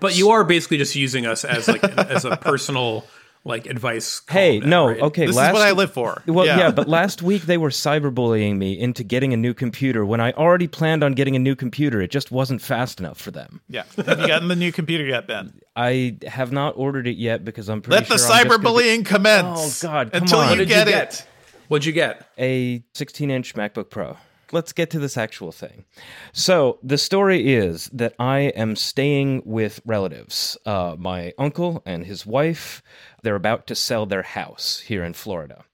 But 0.00 0.16
you 0.16 0.30
are 0.30 0.44
basically 0.44 0.78
just 0.78 0.94
using 0.94 1.26
us 1.26 1.44
as 1.44 1.68
like 1.68 1.82
as 1.84 2.24
a 2.24 2.36
personal 2.36 3.04
like 3.44 3.66
advice. 3.66 4.22
Hey, 4.28 4.58
column, 4.58 4.70
no, 4.70 4.86
right? 4.88 5.00
okay. 5.02 5.26
This 5.26 5.36
last, 5.36 5.50
is 5.50 5.54
what 5.54 5.62
I 5.62 5.70
live 5.70 5.92
for. 5.92 6.20
Well, 6.26 6.44
yeah. 6.46 6.72
but 6.72 6.88
last 6.88 7.22
week 7.22 7.42
they 7.42 7.56
were 7.56 7.68
cyberbullying 7.68 8.56
me 8.58 8.76
into 8.78 9.04
getting 9.04 9.32
a 9.32 9.36
new 9.36 9.54
computer 9.54 10.04
when 10.04 10.20
I 10.20 10.32
already 10.32 10.66
planned 10.66 11.04
on 11.04 11.12
getting 11.12 11.36
a 11.36 11.38
new 11.38 11.54
computer. 11.54 12.00
It 12.02 12.10
just 12.10 12.32
wasn't 12.32 12.60
fast 12.60 12.98
enough 12.98 13.18
for 13.20 13.30
them. 13.30 13.60
yeah. 13.68 13.84
Have 14.04 14.20
you 14.20 14.26
gotten 14.26 14.48
the 14.48 14.56
new 14.56 14.72
computer 14.72 15.04
yet, 15.04 15.28
Ben? 15.28 15.52
I 15.76 16.16
have 16.26 16.50
not 16.50 16.76
ordered 16.76 17.06
it 17.06 17.16
yet 17.18 17.44
because 17.44 17.68
I'm 17.68 17.82
pretty 17.82 18.00
Let 18.00 18.08
the 18.08 18.18
sure 18.18 18.32
I'm 18.32 18.48
be- 18.48 18.54
cyberbullying 18.54 19.06
commence. 19.06 19.84
Oh, 19.84 19.88
God, 19.88 20.10
come 20.12 20.22
Until 20.22 20.38
on. 20.40 20.44
you 20.46 20.50
What 20.50 20.58
did 20.58 20.68
get 20.68 20.88
you 20.88 20.92
it. 20.94 20.96
get? 20.96 21.26
What'd 21.68 21.84
you 21.86 21.92
get? 21.92 22.28
a 22.38 22.82
16 22.94 23.30
inch 23.30 23.54
MacBook 23.54 23.90
Pro. 23.90 24.16
Let's 24.52 24.72
get 24.72 24.90
to 24.90 24.98
this 24.98 25.16
actual 25.16 25.52
thing. 25.52 25.84
So, 26.32 26.78
the 26.82 26.98
story 26.98 27.54
is 27.54 27.90
that 27.92 28.14
I 28.18 28.52
am 28.56 28.76
staying 28.76 29.42
with 29.44 29.80
relatives. 29.84 30.56
Uh, 30.64 30.96
my 30.98 31.32
uncle 31.38 31.82
and 31.84 32.06
his 32.06 32.24
wife, 32.24 32.82
they're 33.22 33.34
about 33.34 33.66
to 33.68 33.74
sell 33.74 34.06
their 34.06 34.22
house 34.22 34.80
here 34.80 35.02
in 35.02 35.14
Florida. 35.14 35.64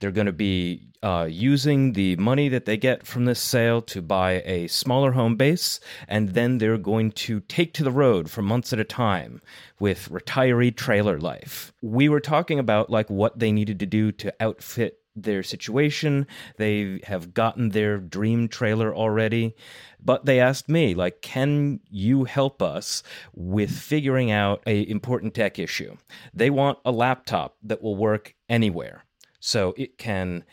They're 0.00 0.10
going 0.10 0.26
to 0.26 0.32
be 0.32 0.88
uh, 1.02 1.28
using 1.30 1.92
the 1.92 2.16
money 2.16 2.48
that 2.48 2.64
they 2.64 2.76
get 2.76 3.06
from 3.06 3.26
this 3.26 3.40
sale 3.40 3.82
to 3.82 4.02
buy 4.02 4.42
a 4.44 4.66
smaller 4.68 5.12
home 5.12 5.36
base, 5.36 5.78
and 6.08 6.30
then 6.30 6.58
they're 6.58 6.78
going 6.78 7.12
to 7.12 7.40
take 7.40 7.74
to 7.74 7.84
the 7.84 7.90
road 7.90 8.30
for 8.30 8.42
months 8.42 8.72
at 8.72 8.80
a 8.80 8.84
time 8.84 9.42
with 9.78 10.08
retiree 10.08 10.74
trailer 10.74 11.18
life. 11.18 11.72
We 11.82 12.08
were 12.08 12.20
talking 12.20 12.58
about 12.58 12.90
like 12.90 13.10
what 13.10 13.38
they 13.38 13.52
needed 13.52 13.78
to 13.80 13.86
do 13.86 14.10
to 14.12 14.34
outfit 14.40 14.99
their 15.16 15.42
situation. 15.42 16.26
They 16.56 17.00
have 17.04 17.34
gotten 17.34 17.70
their 17.70 17.98
dream 17.98 18.48
trailer 18.48 18.94
already, 18.94 19.54
but 20.02 20.24
they 20.24 20.40
asked 20.40 20.68
me 20.68 20.94
like 20.94 21.20
can 21.22 21.80
you 21.90 22.24
help 22.24 22.62
us 22.62 23.02
with 23.34 23.70
figuring 23.70 24.30
out 24.30 24.62
a 24.66 24.88
important 24.88 25.34
tech 25.34 25.58
issue? 25.58 25.96
They 26.32 26.50
want 26.50 26.78
a 26.84 26.92
laptop 26.92 27.56
that 27.62 27.82
will 27.82 27.96
work 27.96 28.34
anywhere. 28.48 29.04
So 29.40 29.74
it 29.76 29.98
can 29.98 30.44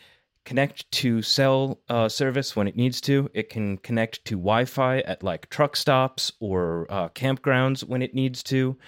connect 0.48 0.90
to 0.90 1.20
cell 1.20 1.78
uh, 1.90 2.08
service 2.08 2.56
when 2.56 2.66
it 2.66 2.74
needs 2.74 3.02
to. 3.02 3.28
It 3.34 3.50
can 3.50 3.76
connect 3.76 4.24
to 4.24 4.36
Wi 4.36 4.64
Fi 4.64 5.00
at 5.00 5.22
like 5.22 5.50
truck 5.50 5.76
stops 5.76 6.32
or 6.40 6.86
uh, 6.88 7.10
campgrounds 7.10 7.84
when 7.84 8.00
it 8.00 8.14
needs 8.14 8.42
to. 8.44 8.78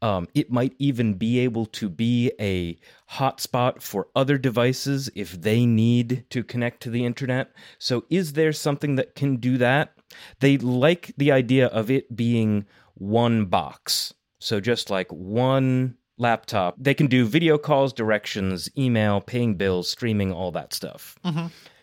Um, 0.00 0.28
it 0.34 0.50
might 0.50 0.74
even 0.78 1.12
be 1.12 1.38
able 1.40 1.66
to 1.66 1.90
be 1.90 2.32
a 2.40 2.78
hotspot 3.10 3.82
for 3.82 4.08
other 4.16 4.38
devices 4.38 5.10
if 5.14 5.38
they 5.38 5.66
need 5.66 6.24
to 6.30 6.42
connect 6.42 6.80
to 6.84 6.90
the 6.90 7.04
internet. 7.04 7.52
So, 7.78 8.04
is 8.08 8.32
there 8.32 8.54
something 8.54 8.94
that 8.94 9.14
can 9.14 9.36
do 9.36 9.58
that? 9.58 9.92
They 10.38 10.56
like 10.56 11.12
the 11.18 11.32
idea 11.32 11.66
of 11.66 11.90
it 11.90 12.16
being 12.16 12.64
one 12.94 13.44
box. 13.44 14.14
So, 14.38 14.58
just 14.58 14.88
like 14.88 15.12
one 15.12 15.98
laptop, 16.20 16.76
they 16.78 16.94
can 16.94 17.06
do 17.06 17.24
video 17.24 17.58
calls, 17.58 17.92
directions, 17.92 18.68
email, 18.76 19.20
paying 19.20 19.54
bills, 19.54 19.88
streaming, 19.88 20.32
all 20.32 20.52
that 20.52 20.72
stuff. 20.72 21.18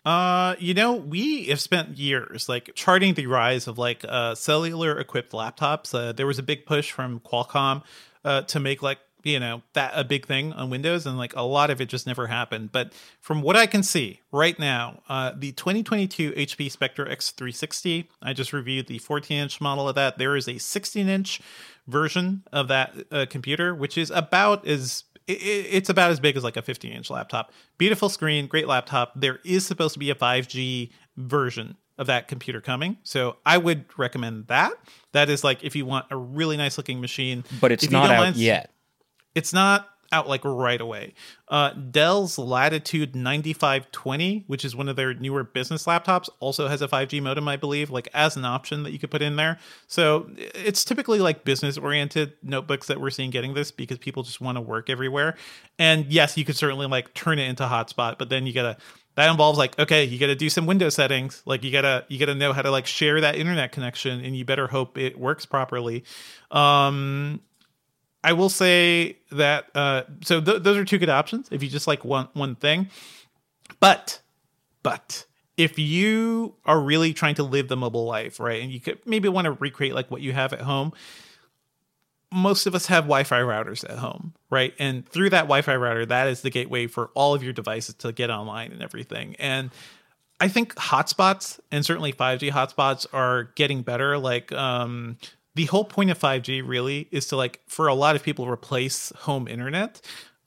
Uh, 0.04 0.54
you 0.58 0.72
know, 0.72 0.94
we 0.94 1.44
have 1.46 1.60
spent 1.60 1.98
years 1.98 2.48
like 2.48 2.70
charting 2.74 3.14
the 3.14 3.26
rise 3.26 3.66
of 3.66 3.76
like 3.76 4.04
uh 4.08 4.34
cellular 4.34 4.98
equipped 4.98 5.32
laptops. 5.32 5.92
Uh, 5.94 6.12
there 6.12 6.26
was 6.26 6.38
a 6.38 6.42
big 6.42 6.64
push 6.64 6.90
from 6.90 7.20
Qualcomm 7.20 7.82
uh 8.24 8.42
to 8.42 8.58
make 8.58 8.82
like 8.82 8.98
you 9.24 9.40
know 9.40 9.62
that 9.74 9.92
a 9.94 10.04
big 10.04 10.26
thing 10.26 10.52
on 10.52 10.70
Windows, 10.70 11.06
and 11.06 11.18
like 11.18 11.34
a 11.36 11.42
lot 11.42 11.70
of 11.70 11.80
it 11.80 11.88
just 11.88 12.06
never 12.06 12.26
happened. 12.26 12.72
But 12.72 12.92
from 13.20 13.42
what 13.42 13.56
I 13.56 13.66
can 13.66 13.82
see 13.82 14.20
right 14.32 14.58
now, 14.58 15.02
uh, 15.08 15.32
the 15.36 15.52
2022 15.52 16.32
HP 16.32 16.70
Spectre 16.70 17.04
X360, 17.04 18.06
I 18.22 18.32
just 18.32 18.52
reviewed 18.52 18.86
the 18.86 18.98
14 18.98 19.38
inch 19.38 19.60
model 19.60 19.88
of 19.88 19.94
that. 19.96 20.18
There 20.18 20.36
is 20.36 20.48
a 20.48 20.58
16 20.58 21.08
inch 21.08 21.40
version 21.88 22.44
of 22.52 22.68
that 22.68 22.94
uh, 23.10 23.26
computer, 23.28 23.74
which 23.74 23.98
is 23.98 24.10
about 24.10 24.66
as 24.66 25.04
it, 25.26 25.32
it- 25.42 25.66
it's 25.70 25.88
about 25.88 26.10
as 26.10 26.20
big 26.20 26.36
as 26.36 26.44
like 26.44 26.56
a 26.56 26.62
15 26.62 26.92
inch 26.92 27.10
laptop. 27.10 27.50
Beautiful 27.78 28.08
screen, 28.08 28.46
great 28.46 28.68
laptop. 28.68 29.12
There 29.16 29.40
is 29.44 29.66
supposed 29.66 29.94
to 29.94 29.98
be 29.98 30.10
a 30.10 30.14
5G 30.14 30.90
version 31.16 31.76
of 31.98 32.06
that 32.06 32.28
computer 32.28 32.60
coming. 32.60 32.96
So 33.02 33.36
I 33.44 33.58
would 33.58 33.84
recommend 33.96 34.46
that. 34.46 34.72
That 35.12 35.28
is 35.28 35.42
like 35.42 35.64
if 35.64 35.74
you 35.74 35.84
want 35.84 36.06
a 36.10 36.16
really 36.16 36.56
nice 36.56 36.76
looking 36.78 37.00
machine. 37.00 37.42
But 37.60 37.72
it's 37.72 37.82
not 37.92 38.10
out 38.10 38.26
yet. 38.36 38.70
It's 39.34 39.52
not 39.52 39.88
out 40.12 40.28
like 40.28 40.44
right 40.44 40.80
away. 40.80 41.14
Uh, 41.48 41.72
Dell's 41.72 42.38
Latitude 42.38 43.14
9520, 43.14 44.44
which 44.46 44.64
is 44.64 44.74
one 44.74 44.88
of 44.88 44.96
their 44.96 45.14
newer 45.14 45.44
business 45.44 45.84
laptops, 45.84 46.28
also 46.40 46.68
has 46.68 46.82
a 46.82 46.88
5G 46.88 47.22
modem, 47.22 47.48
I 47.48 47.56
believe, 47.56 47.90
like 47.90 48.08
as 48.14 48.36
an 48.36 48.44
option 48.44 48.82
that 48.82 48.92
you 48.92 48.98
could 48.98 49.10
put 49.10 49.22
in 49.22 49.36
there. 49.36 49.58
So 49.86 50.30
it's 50.36 50.84
typically 50.84 51.20
like 51.20 51.44
business 51.44 51.76
oriented 51.76 52.32
notebooks 52.42 52.86
that 52.88 53.00
we're 53.00 53.10
seeing 53.10 53.30
getting 53.30 53.54
this 53.54 53.70
because 53.70 53.98
people 53.98 54.22
just 54.22 54.40
want 54.40 54.56
to 54.56 54.62
work 54.62 54.90
everywhere. 54.90 55.36
And 55.78 56.06
yes, 56.06 56.36
you 56.36 56.44
could 56.44 56.56
certainly 56.56 56.86
like 56.86 57.14
turn 57.14 57.38
it 57.38 57.48
into 57.48 57.64
hotspot, 57.64 58.18
but 58.18 58.28
then 58.28 58.46
you 58.46 58.52
gotta 58.52 58.76
that 59.18 59.30
involves 59.32 59.58
like 59.58 59.76
okay 59.80 60.04
you 60.04 60.16
got 60.16 60.28
to 60.28 60.36
do 60.36 60.48
some 60.48 60.64
window 60.64 60.88
settings 60.88 61.42
like 61.44 61.64
you 61.64 61.72
gotta 61.72 62.04
you 62.06 62.20
gotta 62.20 62.36
know 62.36 62.52
how 62.52 62.62
to 62.62 62.70
like 62.70 62.86
share 62.86 63.20
that 63.20 63.34
internet 63.34 63.72
connection 63.72 64.24
and 64.24 64.36
you 64.36 64.44
better 64.44 64.68
hope 64.68 64.96
it 64.96 65.18
works 65.18 65.44
properly 65.44 66.04
um 66.52 67.40
I 68.24 68.32
will 68.32 68.48
say 68.48 69.18
that 69.30 69.66
uh, 69.74 70.02
so 70.22 70.40
th- 70.40 70.62
those 70.62 70.76
are 70.76 70.84
two 70.84 70.98
good 70.98 71.08
options 71.08 71.48
if 71.50 71.62
you 71.62 71.68
just 71.68 71.86
like 71.86 72.04
one 72.04 72.28
one 72.32 72.56
thing, 72.56 72.88
but 73.80 74.20
but 74.82 75.24
if 75.56 75.78
you 75.78 76.54
are 76.64 76.80
really 76.80 77.12
trying 77.12 77.34
to 77.36 77.42
live 77.42 77.68
the 77.68 77.76
mobile 77.76 78.04
life, 78.04 78.38
right, 78.40 78.62
and 78.62 78.72
you 78.72 78.80
could 78.80 78.98
maybe 79.04 79.28
want 79.28 79.44
to 79.46 79.52
recreate 79.52 79.94
like 79.94 80.10
what 80.10 80.20
you 80.20 80.32
have 80.32 80.52
at 80.52 80.60
home, 80.60 80.92
most 82.32 82.66
of 82.66 82.74
us 82.74 82.86
have 82.86 83.04
Wi-Fi 83.04 83.40
routers 83.40 83.88
at 83.88 83.98
home, 83.98 84.34
right? 84.50 84.74
And 84.78 85.08
through 85.08 85.30
that 85.30 85.42
Wi-Fi 85.42 85.76
router, 85.76 86.06
that 86.06 86.28
is 86.28 86.42
the 86.42 86.50
gateway 86.50 86.86
for 86.86 87.10
all 87.14 87.34
of 87.34 87.42
your 87.42 87.52
devices 87.52 87.94
to 87.96 88.12
get 88.12 88.30
online 88.30 88.72
and 88.72 88.82
everything. 88.82 89.34
And 89.38 89.70
I 90.40 90.48
think 90.48 90.74
hotspots 90.76 91.58
and 91.72 91.84
certainly 91.84 92.12
5G 92.12 92.52
hotspots 92.52 93.06
are 93.12 93.44
getting 93.54 93.82
better. 93.82 94.18
Like 94.18 94.52
um, 94.52 95.16
the 95.58 95.64
whole 95.64 95.84
point 95.84 96.08
of 96.08 96.16
5G 96.16 96.62
really 96.64 97.08
is 97.10 97.26
to 97.26 97.36
like 97.36 97.60
for 97.66 97.88
a 97.88 97.94
lot 97.94 98.14
of 98.14 98.22
people 98.22 98.48
replace 98.48 99.10
home 99.16 99.48
internet. 99.48 100.00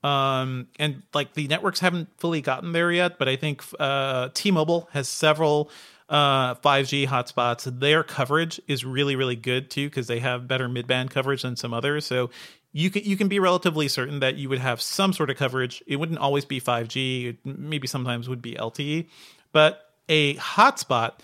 Um, 0.05 0.70
and 0.80 1.03
like 1.14 1.34
the 1.34 1.49
networks 1.49 1.82
haven't 1.82 2.07
fully 2.18 2.39
gotten 2.39 2.72
there 2.72 2.89
yet, 2.93 3.20
but 3.20 3.28
I 3.28 3.36
think 3.36 3.62
uh, 3.78 4.30
T-Mobile 4.34 4.88
has 4.93 5.09
several 5.09 5.70
uh, 6.07 6.55
5G 6.55 7.07
hotspots. 7.07 7.66
Their 7.80 8.03
coverage 8.03 8.62
is 8.70 8.86
really, 8.86 9.18
really 9.18 9.36
good 9.36 9.70
too 9.70 9.89
because 9.89 10.07
they 10.07 10.20
have 10.20 10.47
better 10.47 10.70
mid-band 10.70 11.12
coverage 11.12 11.41
than 11.41 11.57
some 11.57 11.74
others. 11.74 12.05
So 12.05 12.30
you 12.72 12.89
can 12.89 13.03
you 13.03 13.18
can 13.18 13.28
be 13.28 13.39
relatively 13.39 13.89
certain 13.89 14.22
that 14.22 14.38
you 14.38 14.47
would 14.47 14.59
have 14.59 14.82
some 14.82 15.12
sort 15.12 15.30
of 15.30 15.36
coverage. 15.36 15.84
It 15.88 15.97
wouldn't 15.97 16.20
always 16.20 16.45
be 16.45 16.62
5G. 16.62 17.26
It 17.32 17.38
maybe 17.45 17.86
sometimes 17.86 18.30
would 18.30 18.41
be 18.41 18.53
LTE, 18.53 19.09
but 19.51 19.89
a 20.07 20.36
hotspot 20.36 21.16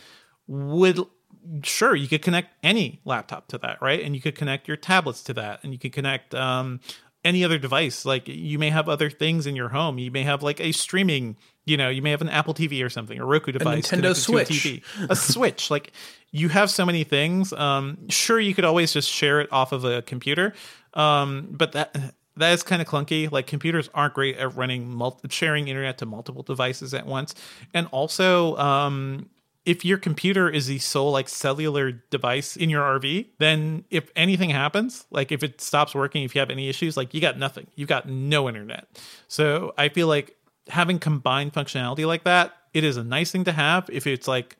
would 0.45 0.99
sure 1.63 1.95
you 1.95 2.07
could 2.07 2.21
connect 2.21 2.53
any 2.63 2.99
laptop 3.05 3.47
to 3.47 3.57
that, 3.59 3.81
right? 3.81 4.01
And 4.03 4.15
you 4.15 4.21
could 4.21 4.35
connect 4.35 4.67
your 4.67 4.77
tablets 4.77 5.23
to 5.23 5.33
that, 5.33 5.63
and 5.63 5.73
you 5.73 5.79
could 5.79 5.93
connect 5.93 6.33
um, 6.33 6.79
any 7.23 7.43
other 7.43 7.57
device. 7.57 8.05
Like 8.05 8.27
you 8.27 8.59
may 8.59 8.69
have 8.69 8.89
other 8.89 9.09
things 9.09 9.47
in 9.47 9.55
your 9.55 9.69
home. 9.69 9.97
You 9.97 10.11
may 10.11 10.23
have 10.23 10.43
like 10.43 10.59
a 10.59 10.71
streaming 10.71 11.37
you 11.67 11.75
know, 11.75 11.89
you 11.89 12.01
may 12.01 12.11
have 12.11 12.21
an 12.21 12.29
Apple 12.29 12.53
TV 12.53 12.83
or 12.83 12.89
something, 12.89 13.19
a 13.19 13.25
Roku 13.25 13.51
device, 13.51 13.91
a 13.91 13.97
Nintendo 13.97 14.15
Switch, 14.15 14.65
a, 14.65 14.81
a 15.09 15.15
Switch. 15.15 15.69
Like 15.77 15.91
you 16.31 16.47
have 16.47 16.71
so 16.71 16.85
many 16.85 17.03
things. 17.03 17.51
Um, 17.51 18.07
sure, 18.09 18.39
you 18.39 18.55
could 18.55 18.63
always 18.63 18.93
just 18.93 19.09
share 19.09 19.41
it 19.41 19.51
off 19.51 19.73
of 19.73 19.83
a 19.83 20.01
computer, 20.01 20.53
um, 20.93 21.49
but 21.51 21.73
that 21.73 22.13
that 22.37 22.53
is 22.53 22.63
kind 22.63 22.81
of 22.81 22.87
clunky. 22.87 23.29
Like 23.29 23.47
computers 23.47 23.89
aren't 23.93 24.13
great 24.13 24.37
at 24.37 24.55
running 24.55 24.89
multi- 24.89 25.27
sharing 25.29 25.67
internet 25.67 25.97
to 25.97 26.05
multiple 26.05 26.41
devices 26.41 26.93
at 26.93 27.05
once, 27.05 27.35
and 27.73 27.87
also. 27.91 28.55
Um, 28.57 29.29
if 29.67 29.83
your 29.83 29.97
computer 29.97 30.49
is 30.49 30.67
the 30.67 30.79
sole 30.79 31.11
like 31.11 31.27
cellular 31.27 31.91
device 31.91 32.55
in 32.55 32.69
your 32.69 32.81
RV, 32.81 33.27
then 33.37 33.83
if 33.89 34.09
anything 34.15 34.49
happens, 34.49 35.05
like 35.11 35.29
if 35.29 35.43
it 35.43 35.59
stops 35.59 35.93
working, 35.93 36.23
if 36.23 36.33
you 36.33 36.39
have 36.39 36.49
any 36.49 36.69
issues, 36.69 36.95
like 36.95 37.13
you 37.13 37.19
got 37.19 37.37
nothing. 37.37 37.67
You 37.75 37.85
got 37.85 38.07
no 38.07 38.47
internet. 38.47 38.87
So 39.27 39.73
I 39.77 39.89
feel 39.89 40.07
like 40.07 40.37
having 40.69 40.99
combined 40.99 41.51
functionality 41.51 42.07
like 42.07 42.23
that, 42.23 42.53
it 42.73 42.85
is 42.85 42.95
a 42.95 43.03
nice 43.03 43.29
thing 43.29 43.43
to 43.43 43.51
have. 43.51 43.89
If 43.91 44.07
it's 44.07 44.25
like 44.25 44.55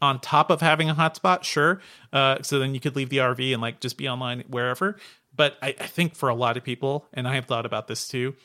on 0.00 0.20
top 0.20 0.48
of 0.48 0.60
having 0.60 0.88
a 0.88 0.94
hotspot, 0.94 1.42
sure. 1.42 1.80
Uh, 2.12 2.38
so 2.42 2.60
then 2.60 2.72
you 2.72 2.78
could 2.78 2.94
leave 2.94 3.08
the 3.08 3.18
RV 3.18 3.52
and 3.52 3.60
like 3.60 3.80
just 3.80 3.98
be 3.98 4.08
online 4.08 4.44
wherever. 4.46 4.96
But 5.34 5.58
I, 5.60 5.74
I 5.80 5.86
think 5.88 6.14
for 6.14 6.28
a 6.28 6.36
lot 6.36 6.56
of 6.56 6.62
people, 6.62 7.08
and 7.12 7.26
I 7.26 7.34
have 7.34 7.46
thought 7.46 7.66
about 7.66 7.88
this 7.88 8.06
too, 8.06 8.36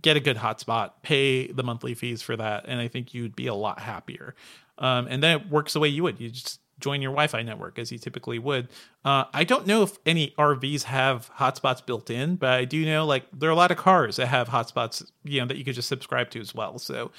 get 0.00 0.16
a 0.16 0.20
good 0.20 0.36
hotspot, 0.36 0.92
pay 1.02 1.50
the 1.50 1.62
monthly 1.62 1.94
fees 1.94 2.22
for 2.22 2.36
that, 2.36 2.66
and 2.66 2.80
I 2.80 2.88
think 2.88 3.14
you'd 3.14 3.36
be 3.36 3.46
a 3.46 3.54
lot 3.54 3.80
happier. 3.80 4.34
Um, 4.80 5.06
and 5.08 5.22
then 5.22 5.40
it 5.40 5.50
works 5.50 5.74
the 5.74 5.80
way 5.80 5.88
you 5.88 6.02
would. 6.02 6.18
You 6.20 6.30
just 6.30 6.60
join 6.80 7.02
your 7.02 7.10
Wi-Fi 7.12 7.42
network 7.42 7.78
as 7.78 7.92
you 7.92 7.98
typically 7.98 8.38
would. 8.38 8.68
Uh, 9.04 9.24
I 9.34 9.44
don't 9.44 9.66
know 9.66 9.82
if 9.82 9.98
any 10.06 10.32
RVs 10.38 10.84
have 10.84 11.30
hotspots 11.38 11.84
built 11.84 12.08
in, 12.08 12.36
but 12.36 12.50
I 12.50 12.64
do 12.64 12.84
know 12.86 13.04
like 13.04 13.24
there 13.32 13.50
are 13.50 13.52
a 13.52 13.56
lot 13.56 13.70
of 13.70 13.76
cars 13.76 14.16
that 14.16 14.26
have 14.28 14.48
hotspots, 14.48 15.04
you 15.22 15.40
know, 15.40 15.46
that 15.46 15.58
you 15.58 15.64
could 15.64 15.74
just 15.74 15.88
subscribe 15.88 16.30
to 16.30 16.40
as 16.40 16.54
well. 16.54 16.78
So 16.78 17.10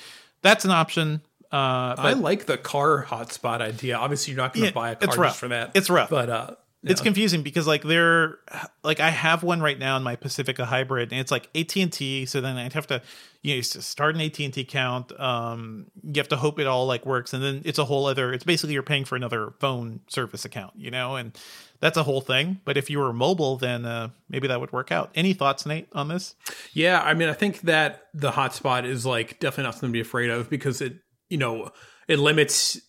that's 0.41 0.66
an 0.66 0.72
option. 0.72 1.22
Uh, 1.51 1.93
I 1.97 2.14
like 2.14 2.45
the 2.45 2.57
car 2.57 3.05
hotspot 3.05 3.62
idea. 3.62 3.97
Obviously, 3.97 4.34
you're 4.34 4.41
not 4.41 4.53
going 4.53 4.62
to 4.64 4.68
Yeah, 4.70 4.74
buy 4.74 4.91
a 4.91 4.95
car 4.95 5.26
just 5.26 5.38
for 5.39 5.49
that. 5.49 5.72
It's 5.76 5.89
rough. 5.89 6.09
but 6.09 6.30
uh, 6.30 6.55
it's 6.84 7.01
confusing 7.01 7.43
because 7.43 7.67
like 7.67 7.84
they're 7.84 8.39
like 8.84 8.99
I 8.99 9.09
have 9.09 9.43
one 9.43 9.61
right 9.61 9.77
now 9.77 9.97
in 9.97 10.03
my 10.03 10.15
Pacifica 10.15 10.65
hybrid 10.65 11.11
and 11.11 11.21
it's 11.21 11.32
like 11.32 11.47
AT&T 11.55 12.25
so 12.25 12.41
then 12.41 12.57
I'd 12.57 12.73
have 12.73 12.88
to 12.88 13.01
you 13.43 13.51
know 13.51 13.57
you 13.57 13.63
start 13.63 14.15
an 14.15 14.21
AT&T 14.21 14.59
account 14.59 15.17
um 15.19 15.88
you 16.03 16.17
have 16.17 16.29
to 16.29 16.38
hope 16.38 16.59
it 16.59 16.67
all 16.67 16.88
like 16.88 17.05
works 17.05 17.34
and 17.34 17.43
then 17.43 17.61
it's 17.65 17.77
a 17.77 17.86
whole 17.86 18.07
other 18.07 18.34
it's 18.34 18.43
basically 18.43 18.73
you're 18.73 18.84
paying 18.84 19.05
for 19.05 19.15
another 19.15 19.53
phone 19.59 19.99
service 20.07 20.43
account 20.43 20.73
you 20.75 20.89
know 20.89 21.15
and 21.15 21.38
that's 21.79 21.97
a 21.97 22.03
whole 22.03 22.21
thing 22.21 22.59
but 22.65 22.77
if 22.77 22.89
you 22.89 22.99
were 22.99 23.13
mobile 23.13 23.57
then 23.57 23.86
uh 23.86 24.09
maybe 24.29 24.47
that 24.47 24.59
would 24.59 24.71
work 24.71 24.91
out 24.91 25.11
any 25.13 25.34
thoughts 25.34 25.65
Nate 25.65 25.88
on 25.93 26.07
this 26.07 26.36
Yeah, 26.73 27.01
I 27.01 27.13
mean, 27.13 27.29
I 27.29 27.34
think 27.34 27.61
that 27.61 28.07
the 28.13 28.32
hotspot 28.32 28.86
is 28.86 29.05
like 29.05 29.39
definitely 29.39 29.65
not 29.65 29.73
something 29.75 29.89
to 29.89 29.93
be 29.93 30.01
afraid 30.01 30.29
of 30.29 30.49
because 30.49 30.82
it, 30.82 30.95
you 31.29 31.38
know, 31.38 31.71
it 32.07 32.19
limits. 32.19 32.79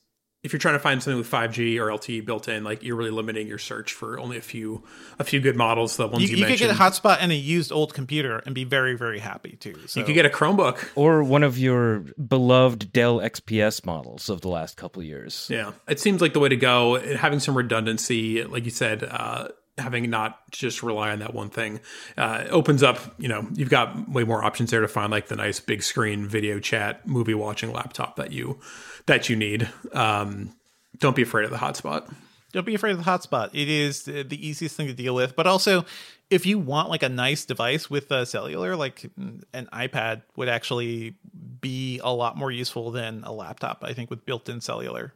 If 0.43 0.53
you're 0.53 0.59
trying 0.59 0.74
to 0.74 0.80
find 0.80 1.01
something 1.01 1.18
with 1.18 1.30
5G 1.30 1.78
or 1.78 1.86
LTE 1.86 2.26
built 2.26 2.49
in, 2.49 2.64
like 2.64 2.82
you're 2.82 2.97
really 2.97 3.12
limiting 3.12 3.47
your 3.47 3.59
search 3.59 3.93
for 3.93 4.18
only 4.18 4.36
a 4.36 4.40
few, 4.40 4.82
a 5.20 5.24
few 5.24 5.40
good 5.40 5.57
models. 5.57 5.97
The 5.97 6.09
ones 6.09 6.22
you, 6.22 6.36
you, 6.36 6.43
you 6.43 6.47
could 6.47 6.59
get 6.59 6.70
a 6.70 6.74
hotspot 6.74 7.18
and 7.20 7.30
a 7.30 7.36
used 7.36 7.70
old 7.70 7.95
computer 7.95 8.43
and 8.45 8.55
be 8.55 8.64
very 8.64 8.97
very 8.97 9.20
happy 9.20 9.57
too 9.61 9.76
so 9.86 10.01
you 10.01 10.07
could 10.07 10.14
get 10.14 10.26
a 10.26 10.30
Chromebook. 10.30 10.88
Or 10.97 11.22
one 11.22 11.45
of 11.45 11.59
your 11.59 12.01
beloved 12.26 12.93
Dell 12.93 13.18
XPS 13.18 13.86
models 13.86 14.28
of 14.28 14.40
the 14.40 14.49
last 14.49 14.76
couple 14.76 15.01
of 15.01 15.07
years. 15.07 15.47
Yeah, 15.49 15.72
it 15.86 16.01
seems 16.01 16.20
like 16.20 16.32
the 16.32 16.40
way 16.40 16.49
to 16.49 16.57
go. 16.57 16.99
Having 16.99 17.40
some 17.40 17.57
redundancy, 17.57 18.43
like 18.43 18.64
you 18.64 18.70
said, 18.70 19.05
uh, 19.05 19.49
having 19.78 20.11
not 20.11 20.51
just 20.51 20.82
rely 20.82 21.11
on 21.11 21.20
that 21.20 21.34
one 21.34 21.49
thing 21.49 21.80
uh, 22.16 22.45
opens 22.51 22.82
up. 22.82 22.99
You 23.18 23.28
know, 23.28 23.47
you've 23.55 23.70
got 23.70 24.09
way 24.09 24.24
more 24.24 24.45
options 24.45 24.70
there 24.70 24.80
to 24.80 24.88
find 24.88 25.11
like 25.11 25.28
the 25.28 25.36
nice 25.36 25.61
big 25.61 25.82
screen 25.82 26.26
video 26.26 26.59
chat, 26.59 27.07
movie 27.07 27.34
watching 27.34 27.72
laptop 27.72 28.16
that 28.16 28.32
you 28.32 28.61
that 29.07 29.28
you 29.28 29.36
need. 29.36 29.68
Um, 29.92 30.55
don't 30.98 31.16
be 31.16 31.22
afraid 31.22 31.44
of 31.44 31.50
the 31.50 31.57
hotspot. 31.57 32.12
don't 32.53 32.66
be 32.66 32.74
afraid 32.74 32.92
of 32.92 32.98
the 32.98 33.11
hotspot. 33.11 33.50
It 33.53 33.68
is 33.68 34.03
the 34.05 34.22
the 34.22 34.46
easiest 34.46 34.76
thing 34.76 34.86
to 34.86 34.94
deal 34.94 35.14
with. 35.14 35.34
But 35.34 35.46
also, 35.46 35.84
if 36.30 36.46
you 36.46 36.59
want 36.59 36.90
like 36.90 37.03
a 37.03 37.09
nice 37.09 37.44
device 37.44 37.90
with 37.90 38.11
a 38.11 38.26
cellular, 38.26 38.76
like 38.76 39.11
an 39.53 39.68
iPad 39.72 40.22
would 40.36 40.48
actually 40.48 41.14
be 41.61 42.00
a 42.03 42.12
lot 42.12 42.36
more 42.36 42.50
useful 42.50 42.90
than 42.90 43.24
a 43.24 43.32
laptop. 43.32 43.82
I 43.82 43.92
think 43.92 44.11
with 44.11 44.24
built-in 44.24 44.61
cellular. 44.61 45.14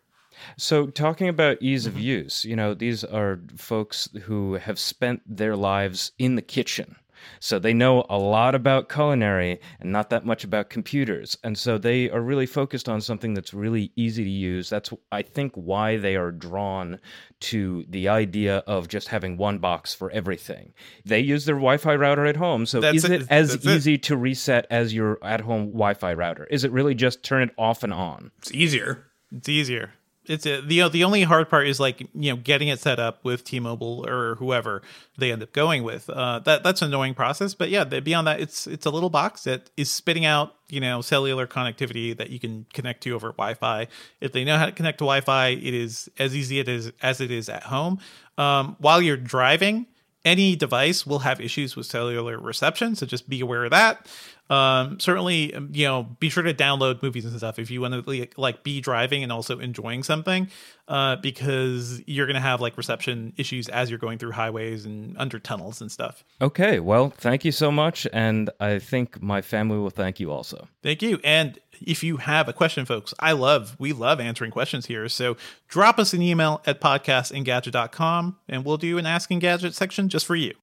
So, 0.58 0.88
talking 0.88 1.28
about 1.28 1.62
ease 1.62 1.86
of 1.86 1.98
use, 1.98 2.44
you 2.44 2.56
know, 2.56 2.74
these 2.74 3.04
are 3.04 3.40
folks 3.56 4.08
who 4.24 4.54
have 4.54 4.78
spent 4.78 5.22
their 5.26 5.56
lives 5.56 6.12
in 6.18 6.36
the 6.36 6.42
kitchen. 6.42 6.96
So, 7.40 7.58
they 7.58 7.74
know 7.74 8.04
a 8.08 8.18
lot 8.18 8.54
about 8.54 8.88
culinary 8.88 9.60
and 9.80 9.92
not 9.92 10.10
that 10.10 10.24
much 10.24 10.44
about 10.44 10.70
computers. 10.70 11.36
And 11.44 11.56
so, 11.56 11.78
they 11.78 12.10
are 12.10 12.20
really 12.20 12.46
focused 12.46 12.88
on 12.88 13.00
something 13.00 13.34
that's 13.34 13.54
really 13.54 13.92
easy 13.96 14.24
to 14.24 14.30
use. 14.30 14.68
That's, 14.70 14.92
I 15.12 15.22
think, 15.22 15.52
why 15.54 15.96
they 15.96 16.16
are 16.16 16.30
drawn 16.32 16.98
to 17.40 17.84
the 17.88 18.08
idea 18.08 18.58
of 18.66 18.88
just 18.88 19.08
having 19.08 19.36
one 19.36 19.58
box 19.58 19.94
for 19.94 20.10
everything. 20.10 20.72
They 21.04 21.20
use 21.20 21.44
their 21.44 21.56
Wi 21.56 21.76
Fi 21.76 21.94
router 21.96 22.26
at 22.26 22.36
home. 22.36 22.66
So, 22.66 22.80
That's 22.80 22.98
is 22.98 23.04
it. 23.04 23.22
it 23.22 23.26
as 23.30 23.50
That's 23.52 23.66
it. 23.66 23.70
easy 23.76 23.98
to 23.98 24.16
reset 24.16 24.66
as 24.70 24.94
your 24.94 25.18
at 25.24 25.40
home 25.42 25.66
Wi 25.72 25.94
Fi 25.94 26.14
router? 26.14 26.44
Is 26.46 26.64
it 26.64 26.72
really 26.72 26.94
just 26.94 27.22
turn 27.22 27.42
it 27.42 27.50
off 27.58 27.82
and 27.82 27.92
on? 27.92 28.30
It's 28.38 28.52
easier. 28.52 29.04
It's 29.32 29.48
easier. 29.48 29.92
It's 30.28 30.46
a, 30.46 30.60
the 30.60 30.88
the 30.88 31.04
only 31.04 31.22
hard 31.22 31.48
part 31.48 31.66
is 31.66 31.78
like 31.78 32.00
you 32.00 32.32
know 32.32 32.36
getting 32.36 32.68
it 32.68 32.80
set 32.80 32.98
up 32.98 33.24
with 33.24 33.44
T-Mobile 33.44 34.04
or 34.08 34.36
whoever 34.36 34.82
they 35.18 35.32
end 35.32 35.42
up 35.42 35.52
going 35.52 35.82
with. 35.82 36.08
Uh, 36.10 36.40
that 36.40 36.62
that's 36.62 36.82
an 36.82 36.88
annoying 36.88 37.14
process, 37.14 37.54
but 37.54 37.68
yeah, 37.68 37.84
beyond 37.84 38.26
that, 38.26 38.40
it's 38.40 38.66
it's 38.66 38.86
a 38.86 38.90
little 38.90 39.10
box 39.10 39.44
that 39.44 39.70
is 39.76 39.90
spitting 39.90 40.24
out 40.24 40.54
you 40.68 40.80
know 40.80 41.00
cellular 41.00 41.46
connectivity 41.46 42.16
that 42.16 42.30
you 42.30 42.38
can 42.38 42.66
connect 42.72 43.02
to 43.04 43.12
over 43.12 43.32
Wi-Fi. 43.32 43.88
If 44.20 44.32
they 44.32 44.44
know 44.44 44.58
how 44.58 44.66
to 44.66 44.72
connect 44.72 44.98
to 44.98 45.04
Wi-Fi, 45.04 45.48
it 45.48 45.74
is 45.74 46.08
as 46.18 46.36
easy 46.36 46.58
it 46.58 46.68
is 46.68 46.92
as 47.02 47.20
it 47.20 47.30
is 47.30 47.48
at 47.48 47.64
home. 47.64 47.98
Um, 48.38 48.76
while 48.78 49.00
you're 49.00 49.16
driving, 49.16 49.86
any 50.24 50.56
device 50.56 51.06
will 51.06 51.20
have 51.20 51.40
issues 51.40 51.76
with 51.76 51.86
cellular 51.86 52.38
reception, 52.38 52.96
so 52.96 53.06
just 53.06 53.28
be 53.28 53.40
aware 53.40 53.64
of 53.64 53.70
that. 53.70 54.08
Um, 54.48 55.00
certainly, 55.00 55.54
um, 55.54 55.70
you 55.72 55.86
know, 55.86 56.04
be 56.20 56.28
sure 56.28 56.42
to 56.42 56.54
download 56.54 57.02
movies 57.02 57.24
and 57.24 57.36
stuff 57.36 57.58
if 57.58 57.70
you 57.70 57.80
want 57.80 57.94
to 57.94 58.08
like, 58.08 58.38
like 58.38 58.62
be 58.62 58.80
driving 58.80 59.22
and 59.22 59.32
also 59.32 59.58
enjoying 59.58 60.02
something, 60.02 60.48
uh, 60.88 61.16
because 61.16 62.00
you're 62.06 62.26
gonna 62.26 62.40
have 62.40 62.60
like 62.60 62.76
reception 62.76 63.32
issues 63.36 63.68
as 63.68 63.90
you're 63.90 63.98
going 63.98 64.18
through 64.18 64.32
highways 64.32 64.86
and 64.86 65.16
under 65.18 65.38
tunnels 65.38 65.80
and 65.80 65.90
stuff. 65.90 66.24
Okay, 66.40 66.78
well, 66.78 67.10
thank 67.10 67.44
you 67.44 67.52
so 67.52 67.70
much. 67.72 68.06
And 68.12 68.50
I 68.60 68.78
think 68.78 69.20
my 69.20 69.42
family 69.42 69.78
will 69.78 69.90
thank 69.90 70.20
you 70.20 70.30
also. 70.30 70.68
Thank 70.82 71.02
you. 71.02 71.18
And 71.24 71.58
if 71.80 72.02
you 72.02 72.18
have 72.18 72.48
a 72.48 72.52
question, 72.52 72.86
folks, 72.86 73.12
I 73.18 73.32
love, 73.32 73.76
we 73.78 73.92
love 73.92 74.20
answering 74.20 74.50
questions 74.50 74.86
here. 74.86 75.08
So 75.08 75.36
drop 75.68 75.98
us 75.98 76.12
an 76.12 76.22
email 76.22 76.62
at 76.66 76.80
podcastengadget.com 76.80 78.36
and 78.48 78.64
we'll 78.64 78.76
do 78.76 78.98
an 78.98 79.06
Ask 79.06 79.28
Gadget 79.28 79.74
section 79.74 80.08
just 80.08 80.24
for 80.24 80.36
you. 80.36 80.54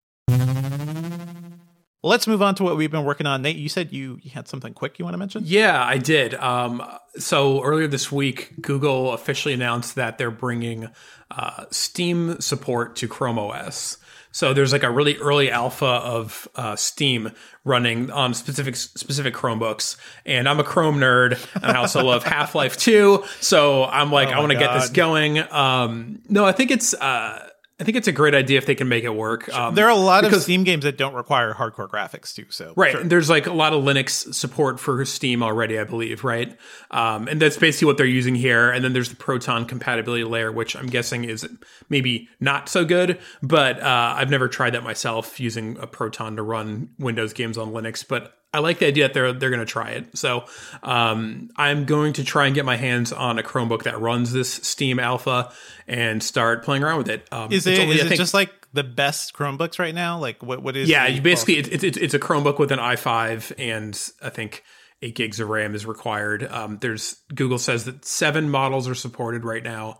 Let's 2.05 2.27
move 2.27 2.41
on 2.41 2.53
to 2.55 2.63
what 2.63 2.75
we've 2.75 2.91
been 2.91 3.05
working 3.05 3.25
on. 3.25 3.41
Nate, 3.41 3.55
you 3.55 3.69
said 3.69 3.93
you, 3.93 4.19
you 4.21 4.31
had 4.31 4.49
something 4.49 4.73
quick 4.73 4.99
you 4.99 5.05
want 5.05 5.13
to 5.13 5.17
mention? 5.17 5.43
Yeah, 5.45 5.81
I 5.81 5.97
did. 5.97 6.33
Um, 6.33 6.83
so 7.15 7.63
earlier 7.63 7.87
this 7.87 8.11
week, 8.11 8.61
Google 8.61 9.13
officially 9.13 9.53
announced 9.53 9.95
that 9.95 10.17
they're 10.17 10.29
bringing 10.29 10.89
uh, 11.31 11.65
Steam 11.71 12.41
support 12.41 12.97
to 12.97 13.07
Chrome 13.07 13.39
OS. 13.39 13.97
So 14.33 14.53
there's 14.53 14.73
like 14.73 14.83
a 14.83 14.89
really 14.89 15.15
early 15.17 15.49
alpha 15.51 15.85
of 15.85 16.47
uh, 16.55 16.75
Steam 16.75 17.31
running 17.63 18.09
on 18.09 18.33
specific 18.33 18.75
specific 18.75 19.35
Chromebooks, 19.35 19.95
and 20.25 20.49
I'm 20.49 20.59
a 20.59 20.63
Chrome 20.63 20.97
nerd, 20.97 21.39
and 21.55 21.65
I 21.65 21.75
also 21.75 22.03
love 22.03 22.23
Half 22.25 22.55
Life 22.55 22.75
2. 22.77 23.23
So 23.39 23.85
I'm 23.85 24.11
like, 24.11 24.29
Oh 24.29 24.31
I 24.31 24.39
want 24.39 24.51
to 24.51 24.57
get 24.57 24.73
this 24.73 24.89
going. 24.89 25.37
Um, 25.37 26.21
no, 26.27 26.45
I 26.45 26.51
think 26.51 26.71
it's. 26.71 26.93
Uh, 26.95 27.47
I 27.83 27.85
think 27.85 27.97
it's 27.97 28.07
a 28.07 28.13
great 28.13 28.33
idea 28.33 28.57
if 28.57 28.65
they 28.65 28.75
can 28.75 28.87
make 28.87 29.03
it 29.03 29.13
work. 29.13 29.53
Um, 29.53 29.75
There 29.75 29.85
are 29.85 29.91
a 29.91 29.95
lot 29.95 30.23
of 30.23 30.33
Steam 30.41 30.63
games 30.63 30.85
that 30.85 30.97
don't 30.97 31.13
require 31.13 31.53
hardcore 31.53 31.89
graphics 31.89 32.33
too. 32.33 32.45
So 32.49 32.73
Right. 32.77 32.93
sure. 32.93 33.01
and 33.01 33.09
There's 33.09 33.29
like 33.29 33.45
a 33.45 33.51
lot 33.51 33.73
of 33.73 33.83
Linux 33.83 34.33
support 34.33 34.79
for 34.79 35.03
Steam 35.03 35.43
already, 35.43 35.77
I 35.77 35.83
believe, 35.83 36.23
right? 36.23 36.57
Um, 36.91 37.27
and 37.27 37.41
that's 37.41 37.57
basically 37.57 37.87
what 37.87 37.97
they're 37.97 38.05
using 38.05 38.35
here. 38.35 38.71
And 38.71 38.85
then 38.85 38.93
there's 38.93 39.09
the 39.09 39.17
Proton 39.17 39.65
compatibility 39.65 40.23
layer, 40.23 40.49
which 40.49 40.77
I'm 40.77 40.87
guessing 40.87 41.25
is 41.25 41.45
maybe 41.89 42.29
not 42.39 42.69
so 42.69 42.85
good, 42.85 43.19
but 43.41 43.81
uh, 43.83 44.13
I've 44.15 44.29
never 44.29 44.47
tried 44.47 44.75
that 44.75 44.83
myself 44.85 45.41
using 45.41 45.77
a 45.81 45.85
Proton 45.85 46.37
to 46.37 46.41
run 46.41 46.91
Windows 46.97 47.33
games 47.33 47.57
on 47.57 47.73
Linux. 47.73 48.07
But 48.07 48.33
I 48.53 48.59
like 48.59 48.79
the 48.79 48.85
idea 48.85 49.07
that 49.07 49.13
they're 49.13 49.33
they're 49.33 49.49
going 49.49 49.59
to 49.59 49.65
try 49.65 49.91
it. 49.91 50.17
So 50.17 50.45
um, 50.83 51.49
I'm 51.55 51.85
going 51.85 52.13
to 52.13 52.23
try 52.23 52.45
and 52.45 52.53
get 52.53 52.65
my 52.65 52.77
hands 52.77 53.11
on 53.11 53.39
a 53.39 53.43
Chromebook 53.43 53.83
that 53.83 53.99
runs 53.99 54.31
this 54.31 54.53
Steam 54.53 54.99
Alpha 54.99 55.51
and 55.87 56.21
start 56.21 56.63
playing 56.63 56.83
around 56.83 56.99
with 56.99 57.09
it. 57.09 57.27
Um, 57.31 57.51
Is 57.51 57.65
it, 57.65 57.79
only, 57.79 57.95
is 57.95 58.03
I 58.03 58.13
it 58.13 58.17
just 58.17 58.33
like 58.33 58.51
the 58.71 58.83
best 58.83 59.33
Chromebooks 59.33 59.79
right 59.79 59.95
now? 59.95 60.19
Like 60.19 60.43
what 60.43 60.61
what 60.61 60.75
is? 60.75 60.87
yeah, 60.87 61.07
the 61.07 61.13
you 61.13 61.21
basically 61.21 61.57
it's, 61.57 61.83
it's 61.83 61.97
it's 61.97 62.13
a 62.13 62.19
Chromebook 62.19 62.59
with 62.59 62.71
an 62.71 62.79
i5 62.79 63.53
and 63.57 63.99
I 64.21 64.29
think 64.29 64.63
eight 65.01 65.15
gigs 65.15 65.39
of 65.39 65.49
RAM 65.49 65.73
is 65.73 65.85
required. 65.85 66.43
Um, 66.43 66.77
there's 66.79 67.17
Google 67.33 67.57
says 67.57 67.85
that 67.85 68.05
seven 68.05 68.49
models 68.49 68.87
are 68.87 68.95
supported 68.95 69.43
right 69.43 69.63
now. 69.63 69.99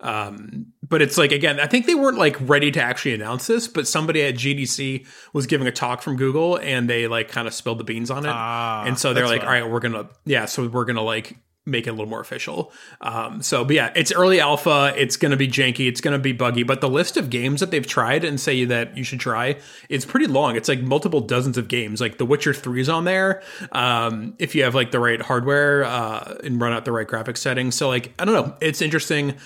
Um, 0.00 0.66
but 0.86 1.00
it's 1.02 1.16
like 1.16 1.32
again, 1.32 1.60
I 1.60 1.66
think 1.66 1.86
they 1.86 1.94
weren't 1.94 2.18
like 2.18 2.36
ready 2.40 2.70
to 2.72 2.82
actually 2.82 3.14
announce 3.14 3.46
this, 3.46 3.68
but 3.68 3.88
somebody 3.88 4.22
at 4.22 4.34
GDC 4.34 5.06
was 5.32 5.46
giving 5.46 5.66
a 5.66 5.72
talk 5.72 6.02
from 6.02 6.16
Google 6.16 6.56
and 6.58 6.88
they 6.88 7.06
like 7.06 7.28
kind 7.28 7.48
of 7.48 7.54
spilled 7.54 7.78
the 7.78 7.84
beans 7.84 8.10
on 8.10 8.26
it. 8.26 8.32
Ah, 8.32 8.84
and 8.84 8.98
so 8.98 9.14
they're 9.14 9.26
like, 9.26 9.42
all 9.42 9.48
right, 9.48 9.68
we're 9.68 9.80
gonna 9.80 10.08
yeah, 10.24 10.44
so 10.44 10.66
we're 10.68 10.84
gonna 10.84 11.02
like 11.02 11.36
make 11.66 11.86
it 11.86 11.90
a 11.90 11.92
little 11.92 12.08
more 12.08 12.20
official. 12.20 12.70
Um, 13.00 13.40
so 13.40 13.64
but 13.64 13.74
yeah, 13.74 13.92
it's 13.96 14.12
early 14.12 14.40
alpha, 14.40 14.92
it's 14.96 15.16
gonna 15.16 15.36
be 15.36 15.48
janky, 15.48 15.88
it's 15.88 16.00
gonna 16.00 16.18
be 16.18 16.32
buggy, 16.32 16.62
but 16.62 16.82
the 16.82 16.88
list 16.90 17.16
of 17.16 17.30
games 17.30 17.60
that 17.60 17.70
they've 17.70 17.86
tried 17.86 18.24
and 18.24 18.38
say 18.38 18.66
that 18.66 18.96
you 18.96 19.04
should 19.04 19.20
try, 19.20 19.56
it's 19.88 20.04
pretty 20.04 20.26
long. 20.26 20.56
It's 20.56 20.68
like 20.68 20.82
multiple 20.82 21.20
dozens 21.20 21.56
of 21.56 21.68
games. 21.68 22.00
Like 22.00 22.18
The 22.18 22.26
Witcher 22.26 22.52
3 22.52 22.80
is 22.82 22.88
on 22.90 23.04
there. 23.04 23.42
Um, 23.72 24.34
if 24.38 24.54
you 24.54 24.64
have 24.64 24.74
like 24.74 24.90
the 24.90 25.00
right 25.00 25.22
hardware 25.22 25.84
uh, 25.84 26.36
and 26.44 26.60
run 26.60 26.74
out 26.74 26.84
the 26.84 26.92
right 26.92 27.08
graphics 27.08 27.38
settings. 27.38 27.74
So 27.74 27.88
like 27.88 28.12
I 28.18 28.26
don't 28.26 28.34
know, 28.34 28.56
it's 28.60 28.82
interesting. 28.82 29.36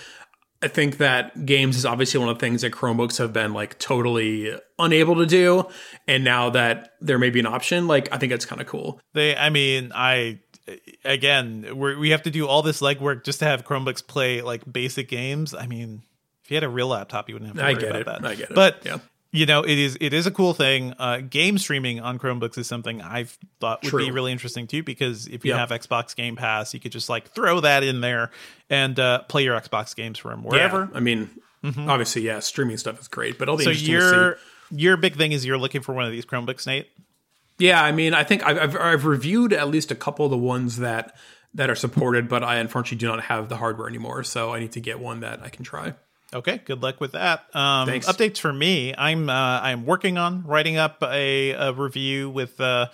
I 0.61 0.68
think 0.68 0.96
that 0.98 1.46
games 1.46 1.76
is 1.76 1.86
obviously 1.86 2.18
one 2.18 2.28
of 2.28 2.36
the 2.36 2.40
things 2.40 2.62
that 2.62 2.72
Chromebooks 2.72 3.18
have 3.18 3.32
been 3.32 3.52
like 3.52 3.78
totally 3.78 4.59
unable 4.78 5.16
to 5.16 5.26
do. 5.26 5.68
And 6.09 6.24
now 6.24 6.50
that 6.50 6.94
there 7.00 7.18
may 7.18 7.30
be 7.30 7.38
an 7.40 7.46
option, 7.46 7.86
like 7.86 8.09
I 8.12 8.18
think 8.18 8.32
it's 8.32 8.44
kind 8.44 8.61
of 8.61 8.66
cool. 8.66 9.00
They, 9.14 9.36
I 9.36 9.50
mean, 9.50 9.92
I 9.94 10.40
again, 11.04 11.76
we 11.76 11.96
we 11.96 12.11
have 12.11 12.22
to 12.22 12.30
do 12.30 12.46
all 12.46 12.62
this 12.62 12.80
legwork 12.80 13.24
just 13.24 13.38
to 13.38 13.44
have 13.44 13.64
Chromebooks 13.64 14.06
play 14.06 14.42
like 14.42 14.70
basic 14.70 15.09
games. 15.09 15.54
I 15.54 15.66
mean, 15.66 16.02
if 16.44 16.50
you 16.50 16.56
had 16.56 16.64
a 16.64 16.68
real 16.68 16.88
laptop, 16.88 17.28
you 17.28 17.36
wouldn't 17.36 17.50
have 17.54 17.56
to 17.59 17.64
I 17.64 17.72
worry 17.72 17.80
get 17.80 18.02
about 18.02 18.16
it. 18.18 18.22
that. 18.22 18.30
I 18.30 18.34
get 18.34 18.50
it. 18.50 18.54
But 18.54 18.82
Yeah. 18.84 18.98
You 19.30 19.44
know, 19.46 19.62
it 19.62 19.78
is 19.78 19.96
it 20.00 20.12
is 20.12 20.26
a 20.26 20.30
cool 20.30 20.54
thing. 20.54 20.94
Uh, 20.98 21.18
game 21.18 21.58
streaming 21.58 22.00
on 22.00 22.18
Chromebooks 22.18 22.56
is 22.58 22.66
something 22.66 23.02
I've 23.02 23.36
thought 23.60 23.82
would 23.84 23.98
be 23.98 24.10
really 24.10 24.32
interesting 24.32 24.66
too, 24.66 24.82
because 24.82 25.26
if 25.26 25.44
you 25.44 25.52
Yeah. 25.52 25.58
have 25.58 25.68
Xbox 25.70 26.16
Game 26.16 26.34
Pass, 26.36 26.72
you 26.72 26.80
could 26.80 26.92
just 26.92 27.08
like 27.08 27.30
throw 27.32 27.60
that 27.60 27.82
in 27.82 28.00
there 28.00 28.30
and 28.70 28.98
uh, 28.98 29.22
play 29.22 29.44
your 29.44 29.58
Xbox 29.60 29.94
games 29.94 30.18
from 30.18 30.42
wherever. 30.44 30.88
Yeah, 30.90 30.96
I 30.96 31.00
mean, 31.00 31.28
obviously, 31.64 32.22
yeah, 32.22 32.38
streaming 32.40 32.78
stuff 32.78 33.00
is 33.00 33.08
great, 33.08 33.38
but 33.38 33.44
it'll 33.44 33.58
be 33.58 33.64
So 33.64 33.70
your 33.70 34.36
see. 34.70 34.76
your 34.76 34.96
big 34.96 35.16
thing 35.16 35.32
is 35.32 35.44
you're 35.44 35.58
looking 35.58 35.82
for 35.82 35.92
one 35.94 36.04
of 36.06 36.10
these 36.12 36.24
Chromebooks, 36.24 36.66
Nate. 36.66 36.88
Yeah, 37.58 37.82
I 37.82 37.90
mean, 37.92 38.14
I 38.14 38.24
think 38.24 38.46
I've, 38.46 38.56
I've 38.58 38.76
I've 38.76 39.04
reviewed 39.04 39.52
at 39.52 39.68
least 39.68 39.90
a 39.90 39.94
couple 39.96 40.24
of 40.24 40.30
the 40.30 40.38
ones 40.38 40.78
that 40.78 41.14
that 41.54 41.68
are 41.68 41.74
supported, 41.74 42.28
but 42.28 42.44
I 42.44 42.56
unfortunately 42.56 42.98
do 42.98 43.08
not 43.08 43.24
have 43.24 43.48
the 43.48 43.56
hardware 43.56 43.88
anymore, 43.88 44.22
so 44.22 44.54
I 44.54 44.60
need 44.60 44.72
to 44.72 44.80
get 44.80 45.00
one 45.00 45.20
that 45.20 45.42
I 45.42 45.48
can 45.48 45.64
try. 45.64 45.94
Okay, 46.34 46.60
good 46.64 46.82
luck 46.82 47.00
with 47.00 47.12
that. 47.12 47.44
Um, 47.54 47.86
Thanks. 47.88 48.06
Updates 48.06 48.38
for 48.38 48.52
me. 48.52 48.94
I'm 48.96 49.30
uh, 49.30 49.60
I'm 49.62 49.86
working 49.86 50.18
on 50.18 50.44
writing 50.44 50.76
up 50.76 51.02
a, 51.02 51.50
a 51.52 51.72
review 51.72 52.28
with 52.28 52.60
uh, 52.60 52.88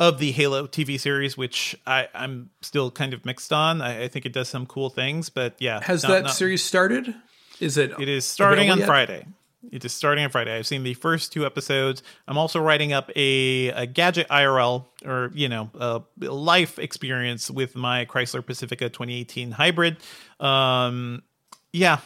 of 0.00 0.18
the 0.18 0.32
Halo 0.32 0.66
TV 0.66 0.98
series, 0.98 1.36
which 1.36 1.76
I, 1.86 2.08
I'm 2.14 2.50
still 2.62 2.90
kind 2.90 3.12
of 3.12 3.24
mixed 3.26 3.52
on. 3.52 3.82
I, 3.82 4.04
I 4.04 4.08
think 4.08 4.24
it 4.24 4.32
does 4.32 4.48
some 4.48 4.64
cool 4.64 4.88
things, 4.90 5.28
but 5.28 5.54
yeah, 5.58 5.80
Has 5.82 6.02
not- 6.02 6.08
that 6.10 6.22
not- 6.24 6.34
series 6.34 6.62
started? 6.64 7.14
Is 7.60 7.76
it? 7.76 7.92
It 7.98 8.08
is 8.08 8.24
starting 8.24 8.70
on 8.70 8.78
yet? 8.78 8.86
Friday. 8.86 9.26
It 9.72 9.84
is 9.84 9.92
starting 9.92 10.22
on 10.24 10.30
Friday. 10.30 10.56
I've 10.56 10.66
seen 10.66 10.84
the 10.84 10.94
first 10.94 11.32
two 11.32 11.44
episodes. 11.44 12.04
I'm 12.28 12.38
also 12.38 12.60
writing 12.60 12.92
up 12.92 13.10
a, 13.16 13.68
a 13.70 13.86
gadget 13.86 14.28
IRL 14.28 14.86
or 15.04 15.30
you 15.34 15.48
know 15.48 15.68
a 15.74 16.02
life 16.20 16.78
experience 16.78 17.50
with 17.50 17.74
my 17.74 18.06
Chrysler 18.06 18.46
Pacifica 18.46 18.88
2018 18.88 19.50
hybrid. 19.50 19.96
Um, 20.38 21.24
yeah, 21.72 21.98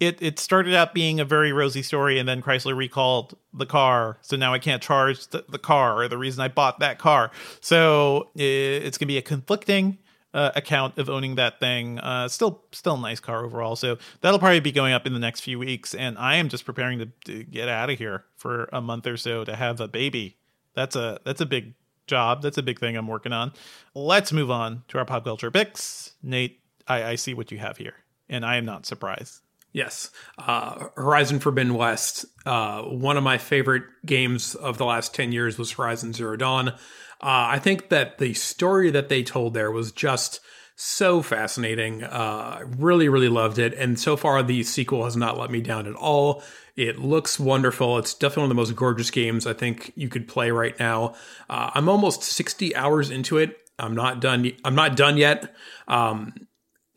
it 0.00 0.20
it 0.22 0.38
started 0.38 0.74
out 0.74 0.94
being 0.94 1.18
a 1.20 1.24
very 1.24 1.52
rosy 1.52 1.82
story, 1.82 2.18
and 2.18 2.28
then 2.28 2.40
Chrysler 2.42 2.76
recalled 2.76 3.36
the 3.52 3.66
car, 3.66 4.18
so 4.22 4.36
now 4.36 4.52
I 4.54 4.58
can't 4.58 4.82
charge 4.82 5.26
the, 5.28 5.44
the 5.48 5.58
car 5.58 6.00
or 6.02 6.08
the 6.08 6.18
reason 6.18 6.40
I 6.42 6.48
bought 6.48 6.78
that 6.80 6.98
car. 6.98 7.30
So 7.60 8.30
i- 8.36 8.40
it's 8.42 8.96
gonna 8.98 9.08
be 9.08 9.18
a 9.18 9.22
conflicting 9.22 9.98
uh, 10.34 10.52
account 10.54 10.98
of 10.98 11.08
owning 11.08 11.36
that 11.36 11.58
thing. 11.58 11.98
Uh, 12.00 12.28
still, 12.28 12.62
still 12.70 12.96
a 12.96 13.00
nice 13.00 13.18
car 13.18 13.44
overall. 13.46 13.74
So 13.76 13.96
that'll 14.20 14.38
probably 14.38 14.60
be 14.60 14.70
going 14.72 14.92
up 14.92 15.06
in 15.06 15.14
the 15.14 15.18
next 15.18 15.40
few 15.40 15.58
weeks, 15.58 15.94
and 15.94 16.18
I 16.18 16.36
am 16.36 16.50
just 16.50 16.66
preparing 16.66 16.98
to, 16.98 17.06
to 17.24 17.44
get 17.44 17.66
out 17.68 17.88
of 17.88 17.98
here 17.98 18.24
for 18.36 18.68
a 18.72 18.80
month 18.82 19.06
or 19.06 19.16
so 19.16 19.42
to 19.44 19.56
have 19.56 19.80
a 19.80 19.88
baby. 19.88 20.36
That's 20.74 20.94
a 20.96 21.18
that's 21.24 21.40
a 21.40 21.46
big 21.46 21.74
job. 22.06 22.42
That's 22.42 22.58
a 22.58 22.62
big 22.62 22.78
thing 22.78 22.94
I'm 22.96 23.08
working 23.08 23.32
on. 23.32 23.52
Let's 23.94 24.30
move 24.32 24.50
on 24.50 24.84
to 24.88 24.98
our 24.98 25.04
pop 25.06 25.24
culture 25.24 25.50
picks. 25.50 26.12
Nate, 26.22 26.60
I, 26.86 27.02
I 27.04 27.14
see 27.16 27.32
what 27.34 27.50
you 27.50 27.58
have 27.58 27.78
here, 27.78 27.94
and 28.28 28.44
I 28.44 28.56
am 28.56 28.64
not 28.66 28.84
surprised. 28.86 29.40
Yes. 29.78 30.10
Uh, 30.36 30.88
Horizon 30.96 31.38
Forbidden 31.38 31.74
West. 31.74 32.24
Uh, 32.44 32.82
one 32.82 33.16
of 33.16 33.22
my 33.22 33.38
favorite 33.38 33.84
games 34.04 34.56
of 34.56 34.76
the 34.76 34.84
last 34.84 35.14
10 35.14 35.30
years 35.30 35.56
was 35.56 35.70
Horizon 35.70 36.12
Zero 36.12 36.36
Dawn. 36.36 36.70
Uh, 36.70 36.74
I 37.20 37.60
think 37.60 37.88
that 37.90 38.18
the 38.18 38.34
story 38.34 38.90
that 38.90 39.08
they 39.08 39.22
told 39.22 39.54
there 39.54 39.70
was 39.70 39.92
just 39.92 40.40
so 40.74 41.22
fascinating. 41.22 42.02
Uh, 42.02 42.64
really, 42.76 43.08
really 43.08 43.28
loved 43.28 43.60
it. 43.60 43.72
And 43.74 44.00
so 44.00 44.16
far, 44.16 44.42
the 44.42 44.64
sequel 44.64 45.04
has 45.04 45.16
not 45.16 45.38
let 45.38 45.48
me 45.48 45.60
down 45.60 45.86
at 45.86 45.94
all. 45.94 46.42
It 46.74 46.98
looks 46.98 47.38
wonderful. 47.38 47.98
It's 47.98 48.14
definitely 48.14 48.40
one 48.40 48.50
of 48.50 48.56
the 48.56 48.62
most 48.62 48.74
gorgeous 48.74 49.12
games 49.12 49.46
I 49.46 49.52
think 49.52 49.92
you 49.94 50.08
could 50.08 50.26
play 50.26 50.50
right 50.50 50.76
now. 50.80 51.14
Uh, 51.48 51.70
I'm 51.72 51.88
almost 51.88 52.24
60 52.24 52.74
hours 52.74 53.10
into 53.10 53.38
it. 53.38 53.56
I'm 53.78 53.94
not 53.94 54.20
done. 54.20 54.50
I'm 54.64 54.74
not 54.74 54.96
done 54.96 55.16
yet. 55.16 55.54
Um, 55.86 56.47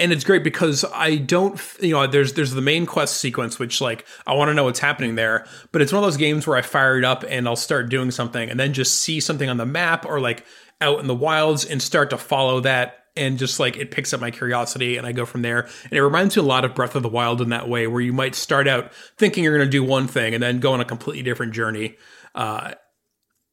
and 0.01 0.11
it's 0.11 0.23
great 0.23 0.43
because 0.43 0.83
I 0.93 1.17
don't, 1.17 1.61
you 1.79 1.93
know, 1.93 2.07
there's 2.07 2.33
there's 2.33 2.51
the 2.51 2.61
main 2.61 2.85
quest 2.85 3.17
sequence, 3.17 3.59
which 3.59 3.79
like 3.79 4.05
I 4.25 4.33
want 4.33 4.49
to 4.49 4.53
know 4.53 4.63
what's 4.63 4.79
happening 4.79 5.15
there, 5.15 5.45
but 5.71 5.81
it's 5.81 5.93
one 5.93 6.03
of 6.03 6.07
those 6.07 6.17
games 6.17 6.47
where 6.47 6.57
I 6.57 6.63
fire 6.63 6.97
it 6.97 7.05
up 7.05 7.23
and 7.27 7.47
I'll 7.47 7.55
start 7.55 7.89
doing 7.89 8.09
something, 8.11 8.49
and 8.49 8.59
then 8.59 8.73
just 8.73 8.99
see 9.01 9.19
something 9.19 9.47
on 9.47 9.57
the 9.57 9.65
map 9.65 10.05
or 10.05 10.19
like 10.19 10.45
out 10.81 10.99
in 10.99 11.07
the 11.07 11.15
wilds 11.15 11.63
and 11.63 11.81
start 11.81 12.09
to 12.09 12.17
follow 12.17 12.59
that, 12.61 13.05
and 13.15 13.37
just 13.37 13.59
like 13.59 13.77
it 13.77 13.91
picks 13.91 14.11
up 14.11 14.19
my 14.19 14.31
curiosity, 14.31 14.97
and 14.97 15.05
I 15.05 15.11
go 15.11 15.25
from 15.25 15.43
there. 15.43 15.69
And 15.83 15.93
it 15.93 16.01
reminds 16.01 16.35
me 16.35 16.41
a 16.41 16.45
lot 16.45 16.65
of 16.65 16.73
Breath 16.73 16.95
of 16.95 17.03
the 17.03 17.09
Wild 17.09 17.39
in 17.39 17.49
that 17.49 17.69
way, 17.69 17.85
where 17.85 18.01
you 18.01 18.13
might 18.13 18.33
start 18.33 18.67
out 18.67 18.91
thinking 19.17 19.43
you're 19.43 19.55
going 19.55 19.67
to 19.67 19.71
do 19.71 19.83
one 19.83 20.07
thing 20.07 20.33
and 20.33 20.41
then 20.41 20.59
go 20.59 20.73
on 20.73 20.81
a 20.81 20.85
completely 20.85 21.21
different 21.21 21.53
journey. 21.53 21.95
Uh, 22.33 22.73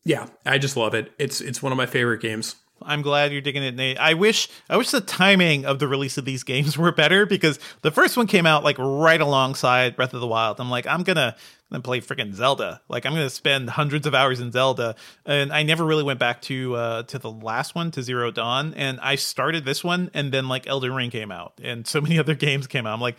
yeah, 0.04 0.26
I 0.46 0.56
just 0.56 0.78
love 0.78 0.94
it. 0.94 1.12
It's 1.18 1.42
it's 1.42 1.62
one 1.62 1.72
of 1.72 1.76
my 1.76 1.86
favorite 1.86 2.22
games. 2.22 2.56
I'm 2.82 3.02
glad 3.02 3.32
you're 3.32 3.40
digging 3.40 3.62
it, 3.62 3.74
Nate. 3.74 3.98
I 3.98 4.14
wish 4.14 4.48
I 4.68 4.76
wish 4.76 4.90
the 4.90 5.00
timing 5.00 5.64
of 5.66 5.78
the 5.78 5.88
release 5.88 6.16
of 6.18 6.24
these 6.24 6.42
games 6.44 6.76
were 6.78 6.92
better 6.92 7.26
because 7.26 7.58
the 7.82 7.90
first 7.90 8.16
one 8.16 8.26
came 8.26 8.46
out 8.46 8.64
like 8.64 8.76
right 8.78 9.20
alongside 9.20 9.96
Breath 9.96 10.14
of 10.14 10.20
the 10.20 10.26
Wild. 10.26 10.60
I'm 10.60 10.70
like, 10.70 10.86
I'm 10.86 11.02
gonna, 11.02 11.36
gonna 11.70 11.82
play 11.82 12.00
freaking 12.00 12.32
Zelda. 12.34 12.80
Like 12.88 13.04
I'm 13.06 13.12
gonna 13.12 13.30
spend 13.30 13.70
hundreds 13.70 14.06
of 14.06 14.14
hours 14.14 14.40
in 14.40 14.52
Zelda, 14.52 14.94
and 15.26 15.52
I 15.52 15.62
never 15.62 15.84
really 15.84 16.04
went 16.04 16.18
back 16.18 16.40
to 16.42 16.76
uh, 16.76 17.02
to 17.04 17.18
the 17.18 17.30
last 17.30 17.74
one, 17.74 17.90
to 17.92 18.02
Zero 18.02 18.30
Dawn. 18.30 18.74
And 18.74 19.00
I 19.00 19.16
started 19.16 19.64
this 19.64 19.82
one, 19.84 20.10
and 20.14 20.32
then 20.32 20.48
like 20.48 20.66
Elden 20.66 20.94
Ring 20.94 21.10
came 21.10 21.30
out, 21.32 21.54
and 21.62 21.86
so 21.86 22.00
many 22.00 22.18
other 22.20 22.34
games 22.34 22.66
came 22.66 22.86
out. 22.86 22.94
I'm 22.94 23.00
like, 23.00 23.16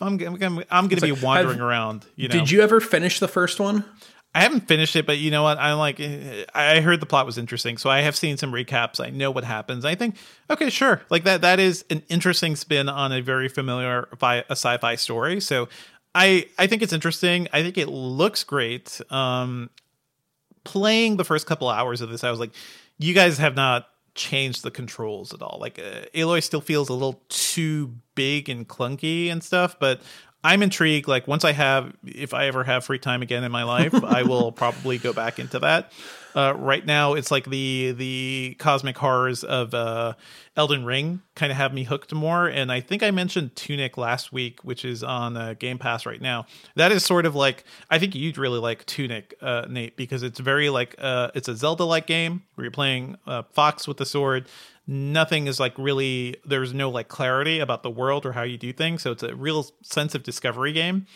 I'm 0.00 0.12
I'm, 0.20 0.36
gonna- 0.36 0.64
I'm 0.70 0.88
gonna 0.88 1.00
be 1.00 1.12
like, 1.12 1.22
wandering 1.22 1.58
have- 1.58 1.66
around. 1.66 2.06
You 2.16 2.28
know, 2.28 2.32
Did 2.32 2.50
you 2.50 2.62
ever 2.62 2.80
finish 2.80 3.20
the 3.20 3.28
first 3.28 3.60
one? 3.60 3.84
I 4.38 4.42
haven't 4.42 4.68
finished 4.68 4.94
it, 4.94 5.04
but 5.04 5.18
you 5.18 5.32
know 5.32 5.42
what? 5.42 5.58
I'm 5.58 5.78
like, 5.78 6.00
I 6.54 6.80
heard 6.80 7.00
the 7.00 7.06
plot 7.06 7.26
was 7.26 7.38
interesting, 7.38 7.76
so 7.76 7.90
I 7.90 8.02
have 8.02 8.14
seen 8.14 8.36
some 8.36 8.52
recaps. 8.52 9.04
I 9.04 9.10
know 9.10 9.32
what 9.32 9.42
happens. 9.42 9.84
I 9.84 9.96
think, 9.96 10.14
okay, 10.48 10.70
sure, 10.70 11.02
like 11.10 11.24
that. 11.24 11.40
That 11.40 11.58
is 11.58 11.84
an 11.90 12.04
interesting 12.08 12.54
spin 12.54 12.88
on 12.88 13.10
a 13.10 13.20
very 13.20 13.48
familiar 13.48 14.06
fi- 14.16 14.44
a 14.48 14.52
sci-fi 14.52 14.94
story. 14.94 15.40
So, 15.40 15.68
I 16.14 16.46
I 16.56 16.68
think 16.68 16.82
it's 16.82 16.92
interesting. 16.92 17.48
I 17.52 17.64
think 17.64 17.76
it 17.78 17.88
looks 17.88 18.44
great. 18.44 19.00
Um, 19.10 19.70
playing 20.62 21.16
the 21.16 21.24
first 21.24 21.48
couple 21.48 21.68
hours 21.68 22.00
of 22.00 22.08
this, 22.08 22.22
I 22.22 22.30
was 22.30 22.38
like, 22.38 22.52
you 22.96 23.14
guys 23.14 23.38
have 23.38 23.56
not 23.56 23.88
changed 24.14 24.62
the 24.62 24.70
controls 24.70 25.34
at 25.34 25.42
all. 25.42 25.58
Like 25.60 25.80
uh, 25.80 26.06
Aloy 26.14 26.44
still 26.44 26.60
feels 26.60 26.88
a 26.88 26.92
little 26.92 27.20
too 27.28 27.92
big 28.14 28.48
and 28.48 28.68
clunky 28.68 29.32
and 29.32 29.42
stuff, 29.42 29.80
but 29.80 30.00
I'm 30.44 30.62
intrigued. 30.62 31.08
Like 31.08 31.26
once 31.26 31.44
I 31.44 31.52
have, 31.52 31.92
if 32.04 32.32
I 32.32 32.46
ever 32.46 32.64
have 32.64 32.84
free 32.84 32.98
time 32.98 33.22
again 33.22 33.44
in 33.44 33.50
my 33.50 33.64
life, 33.64 33.94
I 34.04 34.22
will 34.22 34.52
probably 34.52 34.98
go 34.98 35.12
back 35.12 35.38
into 35.38 35.58
that. 35.60 35.92
Uh, 36.34 36.54
right 36.56 36.84
now, 36.84 37.14
it's 37.14 37.30
like 37.30 37.46
the 37.46 37.92
the 37.96 38.54
cosmic 38.58 38.96
horrors 38.96 39.42
of 39.42 39.74
uh, 39.74 40.12
Elden 40.56 40.84
Ring 40.84 41.22
kind 41.34 41.50
of 41.50 41.58
have 41.58 41.74
me 41.74 41.84
hooked 41.84 42.14
more. 42.14 42.46
And 42.46 42.70
I 42.70 42.80
think 42.80 43.02
I 43.02 43.10
mentioned 43.10 43.56
Tunic 43.56 43.96
last 43.96 44.32
week, 44.32 44.62
which 44.62 44.84
is 44.84 45.02
on 45.02 45.36
uh, 45.36 45.54
Game 45.58 45.78
Pass 45.78 46.06
right 46.06 46.20
now. 46.20 46.46
That 46.76 46.92
is 46.92 47.04
sort 47.04 47.26
of 47.26 47.34
like 47.34 47.64
I 47.90 47.98
think 47.98 48.14
you'd 48.14 48.38
really 48.38 48.60
like 48.60 48.86
Tunic, 48.86 49.34
uh, 49.40 49.66
Nate, 49.68 49.96
because 49.96 50.22
it's 50.22 50.38
very 50.38 50.70
like 50.70 50.94
uh, 50.98 51.30
it's 51.34 51.48
a 51.48 51.56
Zelda 51.56 51.84
like 51.84 52.06
game 52.06 52.42
where 52.54 52.64
you're 52.64 52.70
playing 52.70 53.16
uh, 53.26 53.42
Fox 53.52 53.88
with 53.88 53.96
the 53.96 54.06
sword 54.06 54.46
nothing 54.88 55.46
is 55.46 55.60
like 55.60 55.78
really 55.78 56.36
there's 56.46 56.72
no 56.72 56.88
like 56.88 57.08
clarity 57.08 57.60
about 57.60 57.82
the 57.82 57.90
world 57.90 58.24
or 58.24 58.32
how 58.32 58.42
you 58.42 58.56
do 58.56 58.72
things 58.72 59.02
so 59.02 59.12
it's 59.12 59.22
a 59.22 59.36
real 59.36 59.66
sense 59.82 60.14
of 60.14 60.22
discovery 60.24 60.72
game. 60.72 61.06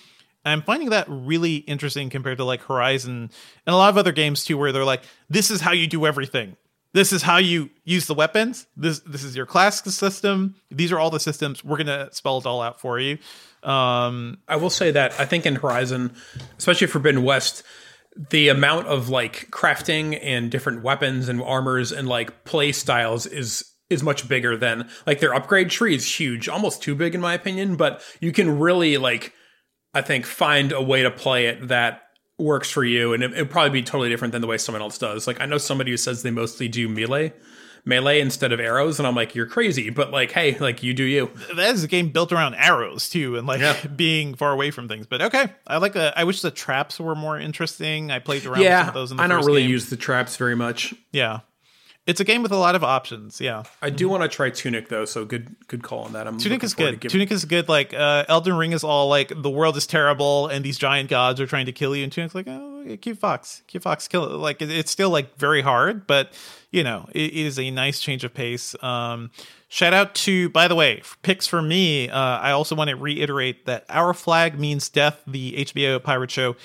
I'm 0.45 0.63
finding 0.63 0.91
that 0.91 1.07
really 1.09 1.57
interesting 1.57 2.11
compared 2.11 2.39
to 2.39 2.45
like 2.45 2.63
horizon 2.63 3.31
and 3.67 3.75
a 3.75 3.77
lot 3.77 3.89
of 3.89 3.97
other 3.97 4.13
games 4.13 4.45
too 4.45 4.59
where 4.59 4.73
they're 4.73 4.85
like 4.85 5.03
this 5.31 5.51
is 5.51 5.63
how 5.63 5.73
you 5.73 5.87
do 5.87 6.07
everything. 6.07 6.57
This 6.93 7.15
is 7.15 7.23
how 7.23 7.39
you 7.39 7.71
use 7.85 8.07
the 8.07 8.15
weapons. 8.15 8.67
This 8.77 9.01
this 9.01 9.25
is 9.25 9.35
your 9.35 9.47
class 9.47 9.83
system. 9.95 10.57
These 10.71 10.93
are 10.93 10.99
all 10.99 11.11
the 11.11 11.21
systems. 11.21 11.65
We're 11.65 11.79
gonna 11.79 12.13
spell 12.13 12.39
it 12.39 12.47
all 12.47 12.61
out 12.61 12.79
for 12.79 12.99
you. 12.99 13.17
Um 13.63 14.39
I 14.47 14.57
will 14.57 14.71
say 14.71 14.91
that 14.91 15.19
I 15.19 15.25
think 15.25 15.47
in 15.47 15.55
Horizon, 15.55 16.15
especially 16.59 16.89
Forbidden 16.89 17.23
West, 17.23 17.63
the 18.31 18.49
amount 18.49 18.87
of 18.87 19.09
like 19.09 19.51
crafting 19.51 20.19
and 20.23 20.51
different 20.51 20.83
weapons 20.83 21.29
and 21.29 21.43
armors 21.43 21.93
and 21.93 22.09
like 22.09 22.45
play 22.45 22.73
styles 22.73 23.27
is 23.27 23.65
is 23.91 24.03
much 24.03 24.29
bigger 24.29 24.57
than 24.57 24.89
like 25.07 25.21
their 25.21 25.35
upgrade 25.35 25.71
tree 25.71 25.95
is 25.95 26.21
huge, 26.21 26.49
almost 26.49 26.83
too 26.83 26.95
big 26.95 27.15
in 27.15 27.21
my 27.21 27.35
opinion, 27.35 27.77
but 27.77 28.03
you 28.21 28.33
can 28.33 28.59
really 28.59 28.97
like 28.97 29.33
I 29.95 30.03
think 30.03 30.27
find 30.27 30.73
a 30.73 30.83
way 30.83 31.03
to 31.03 31.11
play 31.11 31.47
it 31.47 31.69
that 31.69 32.03
works 32.39 32.71
for 32.71 32.85
you 32.85 33.13
and 33.13 33.23
it, 33.23 33.33
it'd 33.33 33.51
probably 33.51 33.71
be 33.71 33.83
totally 33.83 34.09
different 34.09 34.33
than 34.33 34.41
the 34.41 34.49
way 34.49 34.59
someone 34.59 34.83
else 34.83 34.99
does. 34.99 35.27
Like 35.27 35.41
I 35.41 35.47
know 35.47 35.59
somebody 35.59 35.91
who 35.91 35.97
says 35.97 36.23
they 36.23 36.31
mostly 36.31 36.69
do 36.69 36.89
melee 36.89 37.33
melee 37.85 38.21
instead 38.21 38.53
of 38.53 38.61
arrows 38.61 38.99
and 39.01 39.07
I'm 39.09 39.15
like 39.17 39.35
you're 39.35 39.47
crazy, 39.47 39.91
but 39.91 40.11
like 40.13 40.31
hey, 40.33 40.57
like 40.59 40.83
you 40.83 40.95
do 40.95 41.03
you. 41.05 41.31
that 41.57 41.75
is 41.75 41.83
a 41.85 41.89
game 41.89 42.11
built 42.11 42.33
around 42.33 42.55
arrows 42.55 43.09
too 43.09 43.37
and 43.37 43.47
like 43.47 43.61
Yeah. 43.61 43.77
being 43.97 44.35
far 44.35 44.53
away 44.53 44.71
from 44.71 44.87
things 44.89 45.07
but 45.07 45.21
okay 45.23 45.47
i 45.67 45.79
like 45.79 45.93
the 45.93 46.13
i 46.17 46.25
wish 46.25 46.43
the 46.43 46.51
traps 46.51 47.01
were 47.01 47.15
more 47.17 47.39
interesting 47.39 48.11
i 48.11 48.19
played 48.21 48.45
around 48.47 48.59
with 48.61 48.67
Yeah, 48.69 48.89
of 48.89 48.95
those 48.95 49.11
in 49.11 49.17
the 49.17 49.23
I 49.23 49.27
don't 49.27 49.45
really 49.45 49.63
game. 49.63 49.71
use 49.71 49.91
the 49.91 49.97
traps 49.97 50.37
very 50.37 50.55
much. 50.55 50.95
yeah 51.13 51.41
it's 52.07 52.21
a 52.21 52.25
game 52.25 52.43
with 52.43 52.53
a 52.53 52.57
lot 52.57 52.75
of 52.75 52.83
options 52.83 53.41
yeah 53.41 53.63
I 53.81 53.91
do 53.91 54.09
want 54.09 54.23
to 54.23 54.29
try 54.29 54.51
Tunic 54.51 54.89
though, 54.89 55.05
so 55.05 55.25
good 55.25 55.55
good 55.67 55.83
call 55.83 56.01
on 56.05 56.13
that. 56.13 56.27
I'm 56.27 56.39
Tunic 56.39 56.63
is 56.63 56.75
good. 56.75 57.01
Tunic 57.01 57.31
is 57.31 57.45
good. 57.45 57.69
Like 57.69 57.95
uh, 57.95 58.25
Elden 58.29 58.57
Ring 58.57 58.73
is 58.73 58.85
all 58.85 59.09
like 59.09 59.33
the 59.35 59.51
world 59.51 59.77
is 59.77 59.87
terrible 59.87 60.47
and 60.49 60.65
these 60.65 60.79
giant 60.79 61.11
gods 61.11 61.41
are 61.41 61.47
trying 61.47 61.67
to 61.67 61.73
kill 61.73 61.97
you. 61.97 62.05
And 62.05 62.13
Tunic's 62.13 62.35
like, 62.35 62.47
oh, 62.49 62.97
cute 63.01 63.19
fox, 63.19 63.63
cute 63.67 63.83
fox, 63.83 64.09
kill 64.09 64.25
it. 64.25 64.37
Like 64.37 64.61
it's 64.63 64.91
still 64.91 65.11
like 65.11 65.37
very 65.37 65.63
hard, 65.63 66.07
but 66.07 66.33
you 66.71 66.85
know 66.85 67.09
it, 67.13 67.33
it 67.33 67.35
is 67.35 67.59
a 67.59 67.71
nice 67.71 68.01
change 68.01 68.25
of 68.25 68.35
pace. 68.35 68.75
Um, 68.83 69.31
shout 69.69 69.93
out 69.93 70.15
to 70.17 70.49
by 70.51 70.69
the 70.69 70.75
way 70.75 71.03
picks 71.23 71.47
for 71.47 71.63
me. 71.63 72.09
Uh, 72.09 72.19
I 72.19 72.53
also 72.53 72.75
want 72.75 72.91
to 72.91 72.97
reiterate 72.97 73.67
that 73.67 73.85
Our 73.89 74.15
Flag 74.15 74.59
Means 74.59 74.89
Death, 74.89 75.23
the 75.27 75.55
HBO 75.55 76.03
pirate 76.03 76.31
show. 76.31 76.57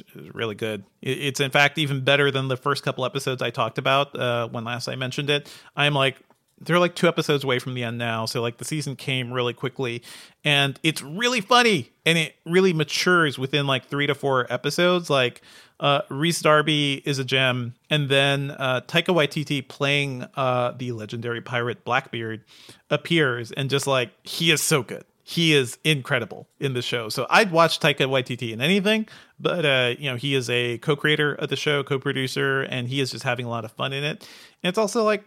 Is 0.00 0.02
Really 0.34 0.54
good. 0.54 0.84
It's 1.00 1.40
in 1.40 1.50
fact 1.50 1.78
even 1.78 2.02
better 2.02 2.30
than 2.30 2.48
the 2.48 2.56
first 2.56 2.82
couple 2.82 3.04
episodes 3.04 3.42
I 3.42 3.50
talked 3.50 3.78
about 3.78 4.18
uh, 4.18 4.48
when 4.48 4.64
last 4.64 4.88
I 4.88 4.96
mentioned 4.96 5.30
it. 5.30 5.52
I'm 5.76 5.94
like 5.94 6.16
they're 6.62 6.78
like 6.78 6.94
two 6.94 7.08
episodes 7.08 7.44
away 7.44 7.58
from 7.58 7.74
the 7.74 7.82
end 7.82 7.98
now 7.98 8.24
so 8.24 8.40
like 8.40 8.58
the 8.58 8.64
season 8.64 8.96
came 8.96 9.32
really 9.32 9.52
quickly 9.52 10.02
and 10.44 10.78
it's 10.82 11.02
really 11.02 11.40
funny 11.40 11.90
and 12.06 12.16
it 12.16 12.34
really 12.46 12.72
matures 12.72 13.38
within 13.38 13.66
like 13.66 13.86
three 13.86 14.06
to 14.06 14.14
four 14.14 14.50
episodes 14.52 15.10
like 15.10 15.42
uh 15.80 16.02
Rhys 16.08 16.40
Darby 16.40 17.02
is 17.04 17.18
a 17.18 17.24
gem 17.24 17.74
and 17.90 18.08
then 18.08 18.52
uh 18.52 18.80
taika 18.86 19.14
waititi 19.14 19.66
playing 19.66 20.24
uh 20.36 20.72
the 20.72 20.92
legendary 20.92 21.40
pirate 21.40 21.84
blackbeard 21.84 22.44
appears 22.90 23.50
and 23.52 23.68
just 23.68 23.86
like 23.86 24.10
he 24.22 24.50
is 24.50 24.62
so 24.62 24.82
good 24.82 25.04
he 25.32 25.54
is 25.54 25.78
incredible 25.82 26.46
in 26.60 26.74
the 26.74 26.82
show. 26.82 27.08
So 27.08 27.26
I'd 27.30 27.50
watch 27.50 27.80
Taika 27.80 28.06
Waititi 28.06 28.52
in 28.52 28.60
anything, 28.60 29.08
but 29.40 29.64
uh, 29.64 29.94
you 29.98 30.10
know, 30.10 30.16
he 30.16 30.34
is 30.34 30.50
a 30.50 30.78
co-creator 30.78 31.34
of 31.34 31.48
the 31.48 31.56
show, 31.56 31.82
co-producer, 31.82 32.62
and 32.62 32.86
he 32.86 33.00
is 33.00 33.10
just 33.10 33.24
having 33.24 33.46
a 33.46 33.48
lot 33.48 33.64
of 33.64 33.72
fun 33.72 33.92
in 33.92 34.04
it. 34.04 34.28
And 34.62 34.68
it's 34.68 34.78
also 34.78 35.04
like 35.04 35.24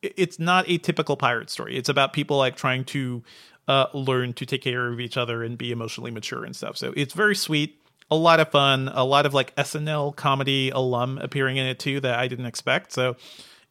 it's 0.00 0.38
not 0.38 0.68
a 0.68 0.78
typical 0.78 1.16
pirate 1.16 1.50
story. 1.50 1.76
It's 1.76 1.88
about 1.88 2.12
people 2.12 2.36
like 2.36 2.56
trying 2.56 2.84
to 2.84 3.24
uh, 3.66 3.86
learn 3.92 4.32
to 4.34 4.46
take 4.46 4.62
care 4.62 4.92
of 4.92 5.00
each 5.00 5.16
other 5.16 5.42
and 5.42 5.58
be 5.58 5.72
emotionally 5.72 6.12
mature 6.12 6.44
and 6.44 6.54
stuff. 6.54 6.76
So 6.76 6.94
it's 6.96 7.12
very 7.12 7.34
sweet, 7.34 7.82
a 8.12 8.16
lot 8.16 8.38
of 8.38 8.50
fun, 8.50 8.88
a 8.94 9.04
lot 9.04 9.26
of 9.26 9.34
like 9.34 9.54
SNL 9.56 10.14
comedy 10.14 10.70
alum 10.70 11.18
appearing 11.18 11.56
in 11.56 11.66
it 11.66 11.80
too 11.80 11.98
that 12.00 12.16
I 12.16 12.28
didn't 12.28 12.46
expect. 12.46 12.92
So 12.92 13.16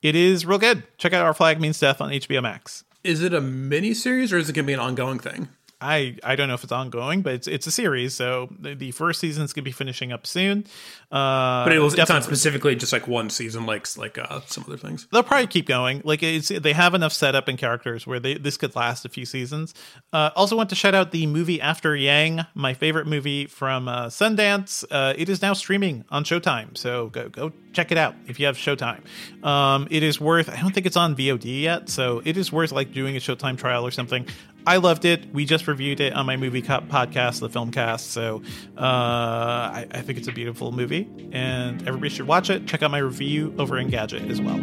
it 0.02 0.16
is 0.16 0.46
real 0.46 0.60
good. 0.60 0.84
Check 0.98 1.14
out 1.14 1.26
Our 1.26 1.34
Flag 1.34 1.62
Means 1.62 1.80
Death 1.80 2.02
on 2.02 2.12
HBO 2.12 2.44
Max. 2.44 2.84
Is 3.06 3.24
it 3.24 3.34
a 3.34 3.40
mini 3.40 3.94
series 3.94 4.34
or 4.34 4.38
is 4.38 4.50
it 4.50 4.54
going 4.54 4.66
to 4.66 4.68
be 4.68 4.74
an 4.74 4.82
ongoing 4.82 5.18
thing? 5.20 5.48
I 5.80 6.18
I 6.24 6.36
don't 6.36 6.48
know 6.48 6.56
if 6.56 6.64
it's 6.64 6.72
ongoing, 6.72 7.22
but 7.22 7.34
it's 7.34 7.48
it's 7.48 7.68
a 7.68 7.72
series. 7.72 8.16
So 8.16 8.50
the, 8.60 8.74
the 8.74 8.92
first 8.92 9.20
season 9.20 9.44
is 9.44 9.54
gonna 9.54 9.64
be 9.64 9.72
finishing 9.72 10.12
up 10.12 10.26
soon. 10.26 10.66
Uh, 11.12 11.64
But 11.66 11.74
it 11.74 11.80
was, 11.80 11.94
it's 11.94 12.10
not 12.10 12.24
specifically 12.24 12.76
just 12.76 12.92
like 12.92 13.08
one 13.08 13.30
season, 13.30 13.66
like 13.66 13.86
like 13.98 14.18
uh, 14.18 14.42
some 14.48 14.64
other 14.68 14.78
things. 14.78 15.08
They'll 15.12 15.24
probably 15.24 15.48
keep 15.48 15.68
going. 15.68 16.02
Like 16.04 16.24
it's 16.24 16.50
they 16.50 16.74
have 16.74 16.94
enough 16.96 17.14
setup 17.14 17.48
and 17.48 17.58
characters 17.58 18.08
where 18.08 18.20
they 18.20 18.34
this 18.36 18.58
could 18.58 18.76
last 18.76 19.06
a 19.06 19.10
few 19.10 19.26
seasons. 19.26 19.74
Uh, 20.12 20.32
also 20.36 20.56
want 20.58 20.70
to 20.70 20.76
shout 20.76 20.96
out 20.96 21.12
the 21.12 21.28
movie 21.28 21.62
After 21.62 21.96
Yang, 21.96 22.46
my 22.56 22.74
favorite 22.74 23.06
movie 23.08 23.46
from 23.46 23.88
uh, 23.88 24.08
Sundance. 24.08 24.84
Uh, 24.90 25.14
it 25.18 25.30
is 25.30 25.42
now 25.42 25.54
streaming 25.54 26.06
on 26.10 26.24
Showtime, 26.24 26.76
so 26.78 27.10
go 27.10 27.30
go 27.30 27.52
check 27.74 27.92
it 27.92 27.98
out 28.00 28.16
if 28.28 28.40
you 28.40 28.48
have 28.48 28.58
Showtime. 28.58 29.02
Um, 29.46 29.88
it 29.92 30.02
is 30.02 30.20
worth. 30.20 30.50
I 30.50 30.60
don't 30.60 30.74
think 30.74 30.88
it's 30.88 30.98
on 30.98 31.16
VOD 31.16 31.62
yet, 31.62 31.90
so 31.90 32.22
it 32.26 32.36
is 32.36 32.52
worth 32.52 32.72
like 32.72 32.92
doing 32.94 33.16
a 33.16 33.20
Showtime 33.20 33.58
trial 33.58 33.86
or 33.86 33.92
something. 33.92 34.26
I 34.68 34.78
loved 34.78 35.06
it. 35.06 35.34
We 35.34 35.46
just 35.46 35.66
reviewed 35.66 36.02
it 36.02 36.12
on 36.12 36.26
my 36.26 36.36
movie 36.36 36.62
co- 36.62 36.82
podcast, 36.82 37.40
the 37.40 37.48
Filmcast. 37.48 38.02
So 38.02 38.42
uh, 38.78 38.82
I, 38.82 39.88
I 39.90 40.02
think 40.02 40.20
it's 40.20 40.28
a 40.28 40.34
beautiful 40.34 40.74
movie, 40.74 41.08
and 41.32 41.88
everybody 41.88 42.10
should 42.10 42.28
watch 42.28 42.50
it. 42.50 42.68
Check 42.68 42.84
out 42.84 42.92
my 42.92 42.98
review 42.98 43.56
over 43.58 43.76
Engadget 43.76 44.30
as 44.30 44.42
well. 44.42 44.58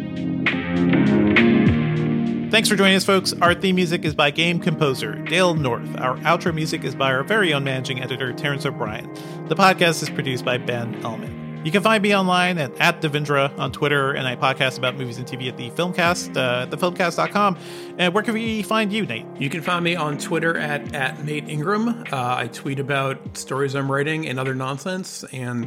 Thanks 2.51 2.69
for 2.69 2.75
joining 2.75 2.95
us, 2.95 3.03
folks. 3.03 3.33
Our 3.41 3.55
theme 3.55 3.75
music 3.75 4.05
is 4.05 4.13
by 4.13 4.29
game 4.29 4.59
composer 4.59 5.15
Dale 5.15 5.55
North. 5.55 5.99
Our 5.99 6.17
outro 6.17 6.53
music 6.53 6.83
is 6.83 6.93
by 6.93 7.11
our 7.11 7.23
very 7.23 7.51
own 7.51 7.63
managing 7.63 7.99
editor, 7.99 8.31
Terrence 8.31 8.63
O'Brien. 8.63 9.11
The 9.47 9.55
podcast 9.55 10.03
is 10.03 10.11
produced 10.11 10.45
by 10.45 10.59
Ben 10.59 11.01
Ellman. 11.01 11.34
You 11.65 11.71
can 11.71 11.81
find 11.81 12.03
me 12.03 12.15
online 12.15 12.59
at, 12.59 12.79
at 12.79 13.01
Devindra 13.01 13.57
on 13.57 13.71
Twitter, 13.71 14.11
and 14.11 14.27
I 14.27 14.35
podcast 14.35 14.77
about 14.77 14.97
movies 14.97 15.17
and 15.17 15.25
TV 15.25 15.47
at 15.47 15.57
the 15.57 15.71
Filmcast, 15.71 16.37
uh, 16.37 16.61
at 16.61 16.69
thefilmcast.com. 16.69 17.57
And 17.97 18.13
where 18.13 18.21
can 18.21 18.35
we 18.35 18.61
find 18.61 18.93
you, 18.93 19.03
Nate? 19.07 19.25
You 19.39 19.49
can 19.49 19.63
find 19.63 19.83
me 19.83 19.95
on 19.95 20.19
Twitter 20.19 20.59
at, 20.59 20.93
at 20.93 21.25
Nate 21.25 21.49
Ingraham. 21.49 22.03
Uh, 22.13 22.35
I 22.37 22.49
tweet 22.53 22.77
about 22.77 23.35
stories 23.35 23.73
I'm 23.73 23.91
writing 23.91 24.27
and 24.27 24.39
other 24.39 24.53
nonsense, 24.53 25.23
and 25.33 25.65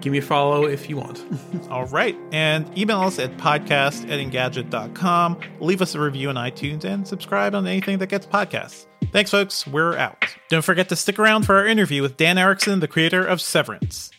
give 0.00 0.12
me 0.12 0.18
a 0.18 0.22
follow 0.22 0.64
if 0.64 0.88
you 0.88 0.96
want. 0.96 1.22
All 1.70 1.84
right. 1.88 2.16
And 2.32 2.66
email 2.78 3.02
us 3.02 3.18
at 3.18 3.36
podcast 3.36 4.10
at 4.10 4.18
engadget.com. 4.20 5.40
Leave 5.60 5.82
us 5.82 5.94
a 5.94 6.00
review 6.00 6.30
on 6.30 6.36
iTunes 6.36 6.86
and 6.86 7.06
subscribe 7.06 7.54
on 7.54 7.66
anything 7.66 7.98
that 7.98 8.06
gets 8.06 8.24
podcasts. 8.24 8.86
Thanks, 9.12 9.30
folks. 9.30 9.66
We're 9.66 9.98
out. 9.98 10.24
Don't 10.48 10.64
forget 10.64 10.88
to 10.88 10.96
stick 10.96 11.18
around 11.18 11.44
for 11.44 11.56
our 11.56 11.66
interview 11.66 12.00
with 12.00 12.16
Dan 12.16 12.38
Erickson, 12.38 12.80
the 12.80 12.88
creator 12.88 13.22
of 13.22 13.42
Severance. 13.42 14.10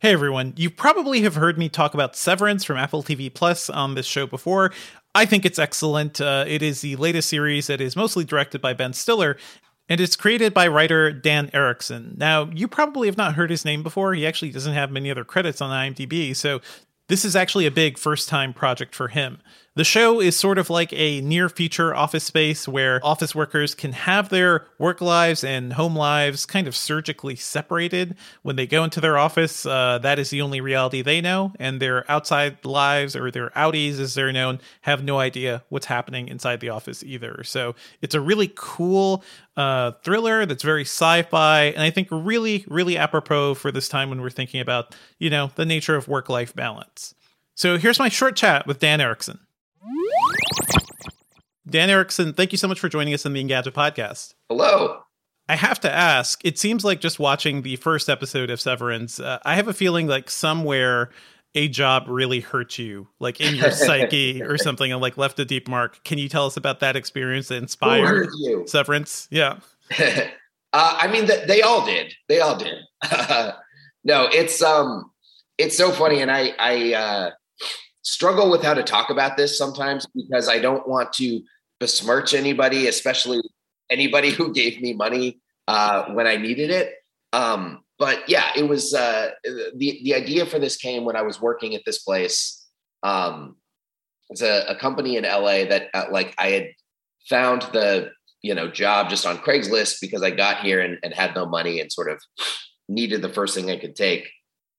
Hey 0.00 0.12
everyone, 0.12 0.52
you 0.58 0.68
probably 0.68 1.22
have 1.22 1.36
heard 1.36 1.56
me 1.56 1.70
talk 1.70 1.94
about 1.94 2.16
Severance 2.16 2.64
from 2.64 2.76
Apple 2.76 3.02
TV 3.02 3.32
Plus 3.32 3.70
on 3.70 3.94
this 3.94 4.04
show 4.04 4.26
before. 4.26 4.70
I 5.14 5.24
think 5.24 5.46
it's 5.46 5.58
excellent. 5.58 6.20
Uh, 6.20 6.44
it 6.46 6.60
is 6.60 6.82
the 6.82 6.96
latest 6.96 7.30
series 7.30 7.68
that 7.68 7.80
is 7.80 7.96
mostly 7.96 8.22
directed 8.22 8.60
by 8.60 8.74
Ben 8.74 8.92
Stiller, 8.92 9.38
and 9.88 9.98
it's 9.98 10.14
created 10.14 10.52
by 10.52 10.68
writer 10.68 11.10
Dan 11.12 11.48
Erickson. 11.54 12.14
Now, 12.18 12.50
you 12.52 12.68
probably 12.68 13.08
have 13.08 13.16
not 13.16 13.36
heard 13.36 13.48
his 13.48 13.64
name 13.64 13.82
before. 13.82 14.12
He 14.12 14.26
actually 14.26 14.50
doesn't 14.50 14.74
have 14.74 14.90
many 14.90 15.10
other 15.10 15.24
credits 15.24 15.62
on 15.62 15.70
IMDb, 15.70 16.36
so 16.36 16.60
this 17.08 17.24
is 17.24 17.34
actually 17.34 17.64
a 17.64 17.70
big 17.70 17.96
first 17.96 18.28
time 18.28 18.52
project 18.52 18.94
for 18.94 19.08
him. 19.08 19.38
The 19.76 19.84
show 19.84 20.22
is 20.22 20.34
sort 20.34 20.56
of 20.56 20.70
like 20.70 20.90
a 20.94 21.20
near 21.20 21.50
future 21.50 21.94
office 21.94 22.24
space 22.24 22.66
where 22.66 22.98
office 23.04 23.34
workers 23.34 23.74
can 23.74 23.92
have 23.92 24.30
their 24.30 24.66
work 24.78 25.02
lives 25.02 25.44
and 25.44 25.74
home 25.74 25.94
lives 25.94 26.46
kind 26.46 26.66
of 26.66 26.74
surgically 26.74 27.36
separated. 27.36 28.16
When 28.40 28.56
they 28.56 28.66
go 28.66 28.84
into 28.84 29.02
their 29.02 29.18
office, 29.18 29.66
uh, 29.66 29.98
that 29.98 30.18
is 30.18 30.30
the 30.30 30.40
only 30.40 30.62
reality 30.62 31.02
they 31.02 31.20
know, 31.20 31.52
and 31.58 31.78
their 31.78 32.10
outside 32.10 32.64
lives 32.64 33.14
or 33.14 33.30
their 33.30 33.50
outies, 33.50 34.00
as 34.00 34.14
they're 34.14 34.32
known, 34.32 34.60
have 34.80 35.04
no 35.04 35.18
idea 35.18 35.62
what's 35.68 35.84
happening 35.84 36.28
inside 36.28 36.60
the 36.60 36.70
office 36.70 37.04
either. 37.04 37.44
So 37.44 37.74
it's 38.00 38.14
a 38.14 38.20
really 38.20 38.50
cool 38.56 39.22
uh, 39.58 39.90
thriller 40.02 40.46
that's 40.46 40.62
very 40.62 40.84
sci-fi, 40.84 41.64
and 41.64 41.82
I 41.82 41.90
think 41.90 42.08
really, 42.10 42.64
really 42.66 42.96
apropos 42.96 43.52
for 43.52 43.70
this 43.70 43.90
time 43.90 44.08
when 44.08 44.22
we're 44.22 44.30
thinking 44.30 44.62
about, 44.62 44.94
you 45.18 45.28
know, 45.28 45.50
the 45.54 45.66
nature 45.66 45.96
of 45.96 46.08
work-life 46.08 46.54
balance. 46.54 47.14
So 47.54 47.76
here's 47.76 47.98
my 47.98 48.08
short 48.08 48.36
chat 48.36 48.66
with 48.66 48.78
Dan 48.78 49.02
Erickson. 49.02 49.40
Dan 51.68 51.90
Erickson, 51.90 52.32
thank 52.32 52.52
you 52.52 52.58
so 52.58 52.68
much 52.68 52.78
for 52.78 52.88
joining 52.88 53.12
us 53.12 53.26
on 53.26 53.32
the 53.32 53.42
Engadget 53.42 53.72
podcast. 53.72 54.34
Hello. 54.48 55.00
I 55.48 55.56
have 55.56 55.80
to 55.80 55.92
ask, 55.92 56.44
it 56.44 56.58
seems 56.58 56.84
like 56.84 57.00
just 57.00 57.18
watching 57.18 57.62
the 57.62 57.76
first 57.76 58.08
episode 58.08 58.50
of 58.50 58.60
Severance, 58.60 59.20
uh, 59.20 59.38
I 59.44 59.54
have 59.54 59.68
a 59.68 59.72
feeling 59.72 60.06
like 60.06 60.30
somewhere 60.30 61.10
a 61.56 61.68
job 61.68 62.04
really 62.06 62.40
hurt 62.40 62.78
you, 62.78 63.08
like 63.18 63.40
in 63.40 63.54
your 63.56 63.70
psyche 63.70 64.42
or 64.44 64.58
something, 64.58 64.92
and 64.92 65.00
like 65.00 65.16
left 65.16 65.38
a 65.40 65.44
deep 65.44 65.68
mark. 65.68 66.04
Can 66.04 66.18
you 66.18 66.28
tell 66.28 66.46
us 66.46 66.56
about 66.56 66.80
that 66.80 66.96
experience 66.96 67.48
that 67.48 67.56
inspired 67.56 68.28
Severance? 68.66 69.26
Yeah. 69.30 69.58
uh, 69.98 70.28
I 70.72 71.08
mean, 71.08 71.26
they 71.26 71.62
all 71.62 71.84
did. 71.84 72.12
They 72.28 72.40
all 72.40 72.56
did. 72.56 72.76
no, 74.04 74.28
it's 74.32 74.62
um, 74.62 75.10
it's 75.58 75.76
so 75.76 75.90
funny, 75.90 76.20
and 76.20 76.30
I 76.30 76.52
I 76.58 76.92
uh, 76.92 77.30
struggle 78.06 78.48
with 78.48 78.62
how 78.62 78.72
to 78.72 78.84
talk 78.84 79.10
about 79.10 79.36
this 79.36 79.58
sometimes 79.58 80.06
because 80.14 80.48
I 80.48 80.60
don't 80.60 80.88
want 80.88 81.12
to 81.14 81.42
besmirch 81.80 82.34
anybody, 82.34 82.86
especially 82.86 83.40
anybody 83.90 84.30
who 84.36 84.54
gave 84.54 84.80
me 84.80 84.92
money 84.92 85.40
uh, 85.68 86.04
when 86.12 86.26
I 86.26 86.36
needed 86.36 86.70
it. 86.70 86.94
Um, 87.32 87.82
but 87.98 88.28
yeah, 88.28 88.50
it 88.56 88.68
was 88.68 88.94
uh, 88.94 89.30
the 89.44 90.00
the 90.04 90.14
idea 90.14 90.46
for 90.46 90.58
this 90.58 90.76
came 90.76 91.04
when 91.04 91.16
I 91.16 91.22
was 91.22 91.40
working 91.40 91.74
at 91.74 91.82
this 91.84 91.98
place. 91.98 92.64
Um, 93.02 93.56
it's 94.28 94.42
a, 94.42 94.66
a 94.68 94.76
company 94.76 95.16
in 95.16 95.24
LA 95.24 95.64
that 95.64 95.88
uh, 95.92 96.04
like 96.10 96.34
I 96.38 96.48
had 96.48 96.68
found 97.28 97.62
the 97.72 98.10
you 98.42 98.54
know 98.54 98.68
job 98.68 99.08
just 99.08 99.26
on 99.26 99.38
Craigslist 99.38 99.96
because 100.00 100.22
I 100.22 100.30
got 100.30 100.60
here 100.60 100.80
and, 100.80 100.98
and 101.02 101.12
had 101.12 101.34
no 101.34 101.46
money 101.46 101.80
and 101.80 101.90
sort 101.90 102.10
of 102.10 102.20
needed 102.88 103.22
the 103.22 103.32
first 103.32 103.54
thing 103.54 103.70
I 103.70 103.78
could 103.78 103.96
take 103.96 104.28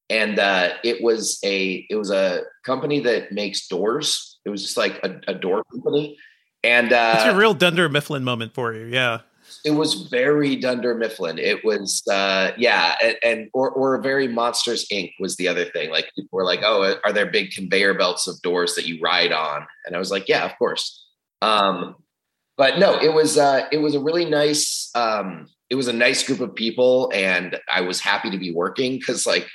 and 0.09 0.39
uh, 0.39 0.69
it 0.83 1.01
was 1.01 1.39
a 1.43 1.85
it 1.89 1.95
was 1.95 2.11
a 2.11 2.43
company 2.63 2.99
that 3.01 3.31
makes 3.31 3.67
doors. 3.67 4.39
It 4.45 4.49
was 4.49 4.61
just 4.61 4.77
like 4.77 4.99
a, 5.03 5.19
a 5.27 5.33
door 5.33 5.63
company, 5.71 6.17
and 6.63 6.93
uh, 6.93 7.15
it's 7.17 7.33
a 7.33 7.37
real 7.37 7.53
Dunder 7.53 7.89
Mifflin 7.89 8.23
moment 8.23 8.53
for 8.53 8.73
you, 8.73 8.85
yeah. 8.85 9.19
It 9.63 9.71
was 9.71 10.07
very 10.09 10.55
Dunder 10.55 10.93
Mifflin. 10.93 11.39
It 11.39 11.63
was, 11.63 12.03
uh, 12.11 12.51
yeah, 12.57 12.95
and, 13.01 13.15
and 13.23 13.49
or 13.53 13.71
or 13.71 13.99
very 14.01 14.27
Monsters 14.27 14.87
Inc. 14.89 15.13
was 15.19 15.35
the 15.37 15.47
other 15.47 15.65
thing. 15.65 15.89
Like 15.89 16.05
people 16.15 16.37
were 16.37 16.45
like, 16.45 16.61
"Oh, 16.63 16.95
are 17.03 17.13
there 17.13 17.25
big 17.25 17.51
conveyor 17.51 17.93
belts 17.95 18.27
of 18.27 18.41
doors 18.41 18.75
that 18.75 18.85
you 18.85 18.99
ride 19.01 19.31
on?" 19.31 19.65
And 19.85 19.95
I 19.95 19.99
was 19.99 20.11
like, 20.11 20.27
"Yeah, 20.27 20.45
of 20.45 20.57
course." 20.57 21.05
Um, 21.41 21.95
but 22.57 22.79
no, 22.79 22.99
it 22.99 23.13
was 23.13 23.37
uh, 23.37 23.67
it 23.71 23.77
was 23.77 23.95
a 23.95 23.99
really 23.99 24.25
nice 24.25 24.89
um, 24.95 25.47
it 25.69 25.75
was 25.75 25.87
a 25.87 25.93
nice 25.93 26.23
group 26.23 26.39
of 26.39 26.55
people, 26.55 27.11
and 27.13 27.59
I 27.71 27.81
was 27.81 27.99
happy 27.99 28.29
to 28.31 28.37
be 28.37 28.53
working 28.53 28.97
because 28.97 29.25
like 29.25 29.47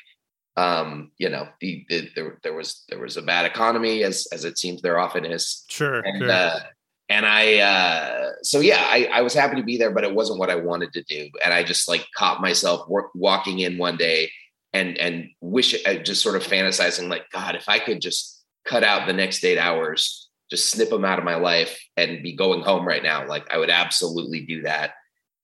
um, 0.57 1.11
you 1.19 1.29
know, 1.29 1.49
the, 1.61 1.87
the, 1.89 2.09
there 2.15 2.39
there 2.43 2.53
was 2.53 2.85
there 2.89 2.99
was 2.99 3.17
a 3.17 3.23
bad 3.23 3.47
economy 3.47 4.05
as 4.05 4.27
as 4.33 4.45
it 4.45 4.59
seems 4.59 4.83
there 4.83 4.99
often 4.99 5.25
is. 5.25 5.65
Sure. 5.69 6.01
And 6.01 6.19
sure. 6.19 6.31
Uh, 6.31 6.61
and 7.09 7.27
I 7.27 7.59
uh, 7.59 8.31
so 8.43 8.61
yeah, 8.61 8.85
I, 8.89 9.09
I 9.13 9.21
was 9.23 9.35
happy 9.35 9.57
to 9.57 9.63
be 9.63 9.77
there, 9.77 9.91
but 9.91 10.05
it 10.05 10.15
wasn't 10.15 10.39
what 10.39 10.51
I 10.51 10.57
wanted 10.57 10.93
to 10.95 11.03
do. 11.03 11.29
And 11.45 11.53
I 11.53 11.63
just 11.63 11.89
like 11.89 12.07
caught 12.17 12.41
myself 12.41 12.89
work, 12.89 13.11
walking 13.15 13.61
in 13.61 13.79
one 13.79 13.97
day 13.97 14.31
and 14.73 14.97
and 14.99 15.29
wish 15.41 15.75
uh, 15.87 15.95
just 15.95 16.23
sort 16.23 16.37
of 16.37 16.43
fantasizing 16.43 17.09
like 17.09 17.31
God, 17.31 17.55
if 17.55 17.69
I 17.69 17.79
could 17.79 18.01
just 18.01 18.43
cut 18.65 18.85
out 18.85 19.07
the 19.07 19.13
next 19.13 19.45
eight 19.45 19.59
hours, 19.59 20.29
just 20.51 20.71
snip 20.71 20.91
them 20.91 21.05
out 21.05 21.19
of 21.19 21.25
my 21.25 21.35
life 21.35 21.83
and 21.97 22.23
be 22.23 22.35
going 22.35 22.61
home 22.61 22.87
right 22.87 23.03
now, 23.03 23.27
like 23.27 23.51
I 23.53 23.59
would 23.59 23.71
absolutely 23.71 24.41
do 24.41 24.63
that. 24.63 24.93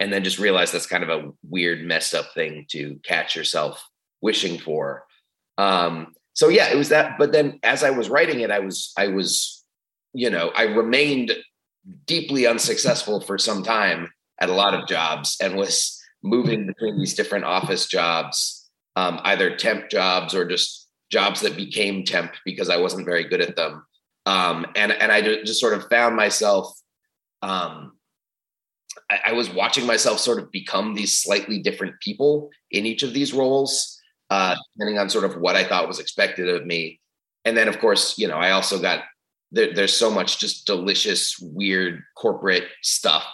And 0.00 0.12
then 0.12 0.22
just 0.22 0.38
realize 0.38 0.70
that's 0.70 0.86
kind 0.86 1.02
of 1.02 1.08
a 1.08 1.30
weird, 1.48 1.84
messed 1.84 2.14
up 2.14 2.32
thing 2.32 2.66
to 2.68 3.00
catch 3.02 3.34
yourself 3.34 3.84
wishing 4.20 4.58
for. 4.58 5.04
Um, 5.56 6.14
so 6.34 6.48
yeah, 6.48 6.70
it 6.70 6.76
was 6.76 6.90
that. 6.90 7.18
But 7.18 7.32
then 7.32 7.58
as 7.62 7.82
I 7.82 7.90
was 7.90 8.08
writing 8.08 8.40
it, 8.40 8.50
I 8.50 8.60
was, 8.60 8.92
I 8.96 9.08
was, 9.08 9.64
you 10.12 10.30
know, 10.30 10.50
I 10.54 10.64
remained 10.64 11.32
deeply 12.06 12.46
unsuccessful 12.46 13.20
for 13.20 13.38
some 13.38 13.62
time 13.62 14.10
at 14.40 14.48
a 14.48 14.54
lot 14.54 14.74
of 14.74 14.86
jobs 14.86 15.36
and 15.40 15.56
was 15.56 16.00
moving 16.22 16.66
between 16.66 16.98
these 16.98 17.14
different 17.14 17.44
office 17.44 17.86
jobs, 17.86 18.68
um, 18.96 19.20
either 19.24 19.56
temp 19.56 19.90
jobs 19.90 20.34
or 20.34 20.46
just 20.46 20.88
jobs 21.10 21.40
that 21.40 21.56
became 21.56 22.04
temp 22.04 22.34
because 22.44 22.70
I 22.70 22.76
wasn't 22.76 23.06
very 23.06 23.24
good 23.24 23.40
at 23.40 23.56
them. 23.56 23.84
Um, 24.26 24.66
and 24.76 24.92
and 24.92 25.10
I 25.10 25.22
just 25.22 25.60
sort 25.60 25.72
of 25.72 25.88
found 25.88 26.14
myself 26.14 26.70
um, 27.42 27.92
I, 29.10 29.20
I, 29.26 29.32
was 29.32 29.50
watching 29.50 29.86
myself 29.86 30.18
sort 30.18 30.38
of 30.38 30.50
become 30.50 30.94
these 30.94 31.20
slightly 31.20 31.60
different 31.60 32.00
people 32.00 32.50
in 32.70 32.86
each 32.86 33.02
of 33.02 33.12
these 33.12 33.32
roles 33.32 33.97
uh, 34.30 34.56
depending 34.74 34.98
on 34.98 35.08
sort 35.08 35.24
of 35.24 35.36
what 35.36 35.56
I 35.56 35.64
thought 35.64 35.88
was 35.88 36.00
expected 36.00 36.48
of 36.48 36.66
me. 36.66 37.00
And 37.44 37.56
then, 37.56 37.68
of 37.68 37.78
course, 37.78 38.18
you 38.18 38.28
know, 38.28 38.36
I 38.36 38.50
also 38.50 38.80
got 38.80 39.04
there, 39.52 39.72
there's 39.72 39.96
so 39.96 40.10
much 40.10 40.38
just 40.38 40.66
delicious, 40.66 41.38
weird 41.40 42.02
corporate 42.16 42.64
stuff 42.82 43.24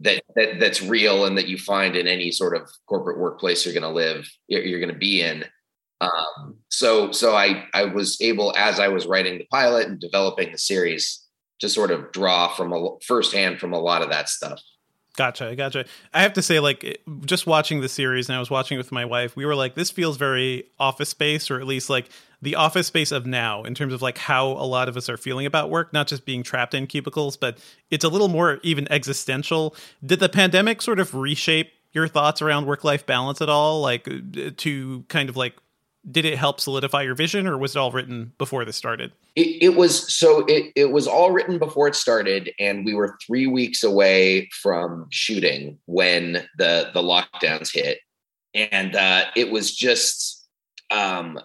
that, 0.00 0.22
that 0.34 0.58
that's 0.58 0.82
real 0.82 1.24
and 1.26 1.38
that 1.38 1.46
you 1.46 1.56
find 1.56 1.96
in 1.96 2.08
any 2.08 2.30
sort 2.32 2.56
of 2.56 2.68
corporate 2.88 3.18
workplace 3.18 3.64
you're 3.64 3.74
going 3.74 3.82
to 3.82 3.88
live, 3.88 4.28
you're 4.48 4.80
going 4.80 4.92
to 4.92 4.98
be 4.98 5.22
in. 5.22 5.44
Um, 6.00 6.56
so, 6.68 7.12
so 7.12 7.36
I 7.36 7.66
I 7.72 7.84
was 7.84 8.20
able 8.20 8.52
as 8.56 8.80
I 8.80 8.88
was 8.88 9.06
writing 9.06 9.38
the 9.38 9.46
pilot 9.50 9.86
and 9.86 10.00
developing 10.00 10.50
the 10.52 10.58
series 10.58 11.24
to 11.60 11.68
sort 11.68 11.90
of 11.92 12.10
draw 12.12 12.48
from 12.48 12.72
a 12.72 12.88
firsthand 13.06 13.60
from 13.60 13.72
a 13.72 13.78
lot 13.78 14.02
of 14.02 14.10
that 14.10 14.28
stuff. 14.28 14.60
Gotcha, 15.16 15.54
gotcha. 15.54 15.84
I 16.12 16.22
have 16.22 16.32
to 16.32 16.42
say, 16.42 16.58
like, 16.58 17.00
just 17.24 17.46
watching 17.46 17.80
the 17.80 17.88
series, 17.88 18.28
and 18.28 18.34
I 18.34 18.40
was 18.40 18.50
watching 18.50 18.74
it 18.76 18.78
with 18.78 18.90
my 18.90 19.04
wife, 19.04 19.36
we 19.36 19.46
were 19.46 19.54
like, 19.54 19.74
this 19.76 19.90
feels 19.90 20.16
very 20.16 20.64
office 20.80 21.08
space, 21.10 21.52
or 21.52 21.60
at 21.60 21.68
least 21.68 21.88
like 21.88 22.08
the 22.42 22.56
office 22.56 22.88
space 22.88 23.12
of 23.12 23.24
now, 23.24 23.62
in 23.62 23.76
terms 23.76 23.92
of 23.94 24.02
like 24.02 24.18
how 24.18 24.48
a 24.48 24.66
lot 24.66 24.88
of 24.88 24.96
us 24.96 25.08
are 25.08 25.16
feeling 25.16 25.46
about 25.46 25.70
work, 25.70 25.92
not 25.92 26.08
just 26.08 26.24
being 26.24 26.42
trapped 26.42 26.74
in 26.74 26.88
cubicles, 26.88 27.36
but 27.36 27.58
it's 27.92 28.04
a 28.04 28.08
little 28.08 28.26
more 28.28 28.58
even 28.64 28.90
existential. 28.90 29.76
Did 30.04 30.18
the 30.18 30.28
pandemic 30.28 30.82
sort 30.82 30.98
of 30.98 31.14
reshape 31.14 31.72
your 31.92 32.08
thoughts 32.08 32.42
around 32.42 32.66
work 32.66 32.82
life 32.82 33.06
balance 33.06 33.40
at 33.40 33.48
all? 33.48 33.80
Like, 33.82 34.08
uh, 34.08 34.50
to 34.56 35.04
kind 35.08 35.28
of 35.28 35.36
like 35.36 35.54
did 36.10 36.24
it 36.24 36.38
help 36.38 36.60
solidify 36.60 37.02
your 37.02 37.14
vision 37.14 37.46
or 37.46 37.56
was 37.56 37.74
it 37.74 37.78
all 37.78 37.90
written 37.90 38.32
before 38.38 38.64
this 38.64 38.76
started? 38.76 39.12
It, 39.36 39.62
it, 39.62 39.76
was 39.76 40.12
so 40.12 40.44
it, 40.46 40.72
it 40.76 40.90
was 40.90 41.06
all 41.06 41.30
written 41.30 41.58
before 41.58 41.88
it 41.88 41.94
started 41.94 42.52
and 42.58 42.84
we 42.84 42.94
were 42.94 43.16
three 43.26 43.46
weeks 43.46 43.82
away 43.82 44.48
from 44.62 45.06
shooting 45.10 45.78
when 45.86 46.46
the 46.58 46.90
the 46.92 47.02
lockdowns 47.02 47.72
hit. 47.72 47.98
And 48.54 48.94
uh, 48.94 49.24
it 49.34 49.50
was 49.50 49.74
just 49.74 50.46
um, 50.90 51.38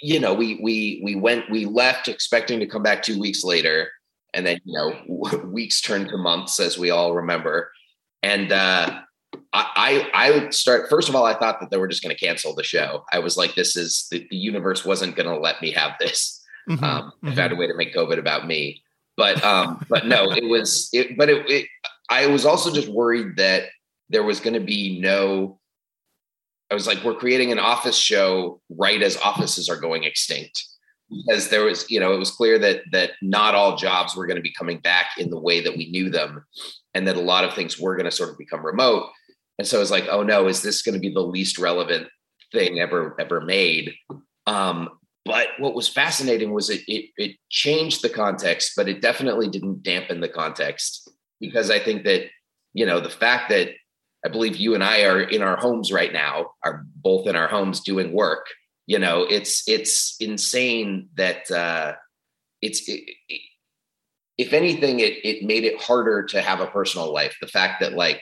you 0.00 0.18
know 0.18 0.34
we 0.34 0.58
we 0.62 1.00
we 1.04 1.14
went 1.14 1.50
we 1.50 1.66
left 1.66 2.08
expecting 2.08 2.58
to 2.60 2.66
come 2.66 2.82
back 2.82 3.02
two 3.02 3.20
weeks 3.20 3.44
later 3.44 3.90
and 4.34 4.46
then 4.46 4.58
you 4.64 4.78
know 4.78 5.38
weeks 5.44 5.80
turned 5.80 6.08
to 6.08 6.16
months 6.16 6.60
as 6.60 6.78
we 6.78 6.90
all 6.90 7.14
remember. 7.14 7.70
And 8.22 8.50
uh, 8.50 9.02
I, 9.76 10.10
I 10.12 10.30
would 10.32 10.54
start 10.54 10.88
first 10.90 11.08
of 11.08 11.16
all 11.16 11.24
i 11.24 11.34
thought 11.34 11.60
that 11.60 11.70
they 11.70 11.78
were 11.78 11.88
just 11.88 12.02
going 12.02 12.14
to 12.14 12.26
cancel 12.26 12.54
the 12.54 12.62
show. 12.62 13.04
I 13.12 13.18
was 13.18 13.36
like 13.36 13.54
this 13.54 13.76
is 13.76 14.06
the, 14.10 14.26
the 14.30 14.36
universe 14.36 14.84
wasn't 14.84 15.16
going 15.16 15.28
to 15.28 15.38
let 15.38 15.60
me 15.62 15.70
have 15.72 15.92
this 15.98 16.44
mm-hmm, 16.68 16.82
um, 16.84 17.02
mm-hmm. 17.02 17.28
i 17.28 17.34
found 17.34 17.52
a 17.52 17.56
way 17.56 17.66
to 17.66 17.74
make 17.74 17.94
covid 17.94 18.18
about 18.18 18.46
me. 18.46 18.82
But 19.16 19.42
um 19.42 19.84
but 19.88 20.06
no 20.06 20.30
it 20.30 20.44
was 20.44 20.90
it 20.92 21.16
but 21.16 21.30
it, 21.30 21.48
it 21.48 21.68
i 22.10 22.26
was 22.26 22.44
also 22.44 22.72
just 22.72 22.88
worried 22.88 23.36
that 23.36 23.64
there 24.10 24.22
was 24.22 24.40
going 24.40 24.54
to 24.54 24.60
be 24.60 25.00
no 25.00 25.58
i 26.70 26.74
was 26.74 26.86
like 26.86 27.02
we're 27.02 27.14
creating 27.14 27.50
an 27.50 27.58
office 27.58 27.96
show 27.96 28.60
right 28.68 29.02
as 29.02 29.16
offices 29.18 29.68
are 29.68 29.80
going 29.80 30.04
extinct. 30.04 30.62
Because 31.08 31.50
there 31.50 31.62
was 31.62 31.88
you 31.88 32.00
know 32.00 32.12
it 32.12 32.18
was 32.18 32.32
clear 32.32 32.58
that 32.58 32.82
that 32.90 33.12
not 33.22 33.54
all 33.54 33.76
jobs 33.76 34.16
were 34.16 34.26
going 34.26 34.36
to 34.36 34.42
be 34.42 34.52
coming 34.52 34.80
back 34.80 35.12
in 35.18 35.30
the 35.30 35.38
way 35.38 35.60
that 35.60 35.76
we 35.76 35.88
knew 35.88 36.10
them 36.10 36.44
and 36.94 37.06
that 37.06 37.16
a 37.16 37.20
lot 37.20 37.44
of 37.44 37.54
things 37.54 37.78
were 37.78 37.94
going 37.94 38.10
to 38.10 38.10
sort 38.10 38.30
of 38.30 38.36
become 38.36 38.66
remote 38.66 39.08
and 39.58 39.66
so 39.66 39.80
it's 39.80 39.90
like, 39.90 40.06
oh 40.10 40.22
no, 40.22 40.48
is 40.48 40.62
this 40.62 40.82
going 40.82 40.94
to 40.94 41.00
be 41.00 41.12
the 41.12 41.20
least 41.20 41.58
relevant 41.58 42.08
thing 42.52 42.80
ever 42.80 43.16
ever 43.18 43.40
made? 43.40 43.94
Um, 44.46 44.90
but 45.24 45.48
what 45.58 45.74
was 45.74 45.88
fascinating 45.88 46.52
was 46.52 46.70
it, 46.70 46.82
it 46.86 47.10
it 47.16 47.36
changed 47.50 48.02
the 48.02 48.08
context, 48.08 48.72
but 48.76 48.88
it 48.88 49.00
definitely 49.00 49.48
didn't 49.48 49.82
dampen 49.82 50.20
the 50.20 50.28
context 50.28 51.10
because 51.40 51.70
I 51.70 51.78
think 51.78 52.04
that 52.04 52.26
you 52.74 52.86
know 52.86 53.00
the 53.00 53.10
fact 53.10 53.48
that 53.50 53.70
I 54.24 54.28
believe 54.28 54.56
you 54.56 54.74
and 54.74 54.82
I 54.82 55.04
are 55.04 55.20
in 55.20 55.42
our 55.42 55.56
homes 55.56 55.92
right 55.92 56.12
now, 56.12 56.52
are 56.64 56.84
both 56.96 57.26
in 57.26 57.36
our 57.36 57.48
homes 57.48 57.80
doing 57.80 58.12
work. 58.12 58.46
You 58.86 58.98
know, 58.98 59.22
it's 59.22 59.68
it's 59.68 60.16
insane 60.20 61.08
that 61.14 61.50
uh, 61.50 61.94
it's 62.60 62.88
it, 62.88 63.02
if 64.38 64.52
anything, 64.52 65.00
it 65.00 65.24
it 65.24 65.44
made 65.44 65.64
it 65.64 65.80
harder 65.80 66.24
to 66.26 66.42
have 66.42 66.60
a 66.60 66.66
personal 66.66 67.12
life. 67.12 67.36
The 67.40 67.46
fact 67.46 67.80
that 67.80 67.94
like 67.94 68.20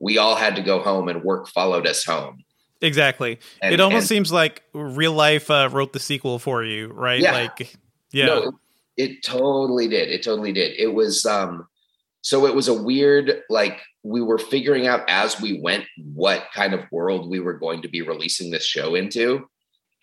we 0.00 0.18
all 0.18 0.34
had 0.34 0.56
to 0.56 0.62
go 0.62 0.80
home 0.80 1.08
and 1.08 1.22
work 1.22 1.48
followed 1.48 1.86
us 1.86 2.04
home. 2.04 2.42
Exactly. 2.80 3.38
And- 3.60 3.74
it 3.74 3.80
almost 3.80 4.02
and- 4.02 4.08
seems 4.08 4.32
like 4.32 4.62
real 4.72 5.12
life 5.12 5.50
uh, 5.50 5.68
wrote 5.70 5.92
the 5.92 6.00
sequel 6.00 6.38
for 6.38 6.64
you, 6.64 6.88
right? 6.88 7.20
Yeah. 7.20 7.32
Like, 7.32 7.76
yeah. 8.10 8.26
No, 8.26 8.52
it 8.96 9.22
totally 9.22 9.86
did. 9.88 10.08
It 10.08 10.22
totally 10.22 10.52
did. 10.52 10.78
It 10.78 10.94
was 10.94 11.24
um 11.26 11.66
so 12.22 12.46
it 12.46 12.54
was 12.54 12.68
a 12.68 12.74
weird 12.74 13.42
like 13.48 13.80
we 14.02 14.20
were 14.22 14.38
figuring 14.38 14.86
out 14.86 15.02
as 15.08 15.40
we 15.40 15.60
went 15.60 15.84
what 16.14 16.46
kind 16.54 16.74
of 16.74 16.90
world 16.90 17.28
we 17.30 17.40
were 17.40 17.58
going 17.58 17.82
to 17.82 17.88
be 17.88 18.02
releasing 18.02 18.50
this 18.50 18.64
show 18.64 18.94
into. 18.94 19.48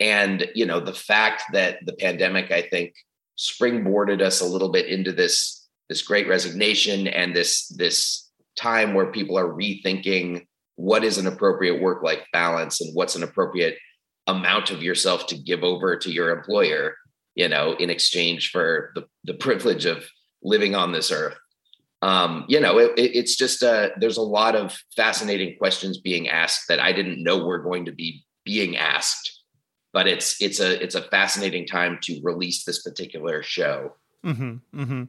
And 0.00 0.48
you 0.54 0.64
know, 0.64 0.80
the 0.80 0.94
fact 0.94 1.44
that 1.52 1.78
the 1.84 1.92
pandemic 1.92 2.50
I 2.50 2.62
think 2.62 2.94
springboarded 3.36 4.20
us 4.20 4.40
a 4.40 4.46
little 4.46 4.70
bit 4.70 4.86
into 4.86 5.12
this 5.12 5.66
this 5.88 6.02
great 6.02 6.28
resignation 6.28 7.06
and 7.08 7.34
this 7.34 7.68
this 7.68 8.27
time 8.58 8.94
where 8.94 9.10
people 9.12 9.38
are 9.38 9.48
rethinking 9.48 10.46
what 10.76 11.04
is 11.04 11.18
an 11.18 11.26
appropriate 11.26 11.80
work 11.80 12.02
life 12.02 12.24
balance 12.32 12.80
and 12.80 12.94
what's 12.94 13.16
an 13.16 13.22
appropriate 13.22 13.76
amount 14.26 14.70
of 14.70 14.82
yourself 14.82 15.26
to 15.26 15.36
give 15.36 15.62
over 15.64 15.96
to 15.96 16.10
your 16.10 16.30
employer 16.30 16.94
you 17.34 17.48
know 17.48 17.72
in 17.78 17.90
exchange 17.90 18.50
for 18.50 18.90
the, 18.94 19.04
the 19.24 19.34
privilege 19.34 19.86
of 19.86 20.04
living 20.42 20.74
on 20.74 20.92
this 20.92 21.10
earth. 21.10 21.36
Um, 22.02 22.44
you 22.48 22.60
know 22.60 22.78
it, 22.78 22.92
it- 22.98 23.16
it's 23.16 23.36
just 23.36 23.62
uh, 23.62 23.88
there's 23.98 24.18
a 24.18 24.22
lot 24.22 24.54
of 24.54 24.76
fascinating 24.96 25.56
questions 25.58 25.98
being 26.00 26.28
asked 26.28 26.68
that 26.68 26.78
i 26.80 26.92
didn't 26.92 27.22
know 27.22 27.44
were 27.44 27.58
going 27.58 27.84
to 27.86 27.92
be 27.92 28.24
being 28.44 28.76
asked 28.76 29.38
but 29.92 30.06
it's 30.06 30.40
it's 30.40 30.60
a 30.60 30.80
it's 30.82 30.94
a 30.94 31.02
fascinating 31.02 31.66
time 31.66 31.98
to 32.02 32.20
release 32.22 32.64
this 32.64 32.82
particular 32.82 33.42
show. 33.42 33.94
Hmm 34.22 34.56
hmm 34.74 35.04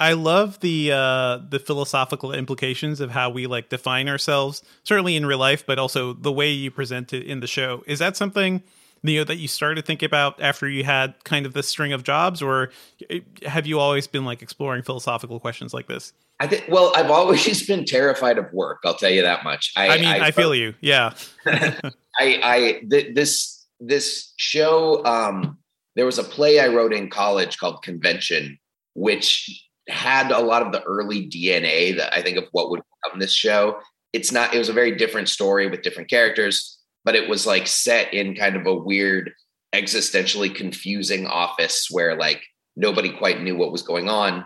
I 0.00 0.12
love 0.12 0.60
the 0.60 0.92
uh, 0.92 1.38
the 1.48 1.58
philosophical 1.58 2.32
implications 2.32 3.00
of 3.00 3.10
how 3.10 3.30
we 3.30 3.46
like 3.46 3.68
define 3.68 4.08
ourselves, 4.08 4.62
certainly 4.84 5.16
in 5.16 5.26
real 5.26 5.38
life, 5.38 5.66
but 5.66 5.78
also 5.78 6.12
the 6.12 6.32
way 6.32 6.50
you 6.50 6.70
present 6.70 7.12
it 7.12 7.26
in 7.26 7.40
the 7.40 7.46
show. 7.46 7.82
Is 7.86 7.98
that 7.98 8.16
something 8.16 8.62
you 9.02 9.18
know 9.18 9.24
that 9.24 9.36
you 9.36 9.48
started 9.48 9.76
to 9.76 9.82
think 9.82 10.02
about 10.02 10.40
after 10.40 10.68
you 10.68 10.84
had 10.84 11.14
kind 11.24 11.46
of 11.46 11.52
this 11.52 11.68
string 11.68 11.92
of 11.92 12.04
jobs, 12.04 12.42
or 12.42 12.70
eh, 13.10 13.20
have 13.46 13.66
you 13.66 13.78
always 13.80 14.06
been 14.06 14.24
like 14.24 14.42
exploring 14.42 14.82
philosophical 14.82 15.40
questions 15.40 15.74
like 15.74 15.88
this? 15.88 16.12
i 16.40 16.46
think 16.46 16.64
well 16.68 16.92
i've 16.94 17.10
always 17.10 17.66
been 17.66 17.84
terrified 17.84 18.38
of 18.38 18.46
work 18.52 18.78
i'll 18.84 18.94
tell 18.94 19.10
you 19.10 19.22
that 19.22 19.42
much 19.42 19.72
I, 19.76 19.96
mean, 19.96 20.06
I, 20.06 20.30
feel 20.30 20.54
you. 20.54 20.72
Yeah. 20.80 21.14
I, 21.46 21.90
I 22.20 22.82
th- 22.88 23.14
this 23.14 23.66
this 23.80 24.32
show. 24.36 25.04
Um, 25.04 25.58
there 25.96 26.06
was 26.06 26.18
a 26.18 26.24
play 26.24 26.60
I 26.60 26.68
wrote 26.68 26.92
in 26.92 27.10
college 27.10 27.58
called 27.58 27.82
Convention, 27.82 28.58
which 28.94 29.67
had 29.88 30.30
a 30.30 30.40
lot 30.40 30.62
of 30.62 30.72
the 30.72 30.82
early 30.82 31.28
DNA 31.28 31.96
that 31.96 32.14
I 32.14 32.22
think 32.22 32.38
of 32.38 32.44
what 32.52 32.70
would 32.70 32.80
become 33.04 33.18
this 33.18 33.32
show. 33.32 33.80
It's 34.12 34.32
not. 34.32 34.54
It 34.54 34.58
was 34.58 34.68
a 34.68 34.74
very 34.74 34.96
different 34.96 35.28
story 35.28 35.68
with 35.68 35.82
different 35.82 36.10
characters, 36.10 36.78
but 37.04 37.14
it 37.14 37.28
was 37.28 37.46
like 37.46 37.66
set 37.66 38.12
in 38.14 38.34
kind 38.34 38.56
of 38.56 38.66
a 38.66 38.74
weird, 38.74 39.32
existentially 39.74 40.54
confusing 40.54 41.26
office 41.26 41.88
where 41.90 42.16
like 42.16 42.42
nobody 42.76 43.10
quite 43.10 43.42
knew 43.42 43.56
what 43.56 43.72
was 43.72 43.82
going 43.82 44.08
on. 44.08 44.44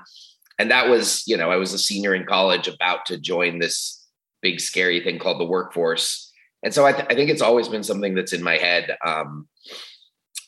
And 0.58 0.70
that 0.70 0.88
was, 0.88 1.24
you 1.26 1.36
know, 1.36 1.50
I 1.50 1.56
was 1.56 1.72
a 1.72 1.78
senior 1.78 2.14
in 2.14 2.26
college 2.26 2.68
about 2.68 3.06
to 3.06 3.18
join 3.18 3.58
this 3.58 4.06
big 4.42 4.60
scary 4.60 5.00
thing 5.00 5.18
called 5.18 5.40
the 5.40 5.44
workforce 5.44 6.32
and 6.62 6.72
so 6.72 6.86
I, 6.86 6.92
th- 6.92 7.06
I 7.10 7.14
think 7.14 7.30
it's 7.30 7.42
always 7.42 7.68
been 7.68 7.82
something 7.82 8.14
that's 8.14 8.32
in 8.32 8.42
my 8.42 8.56
head 8.56 8.96
um 9.04 9.48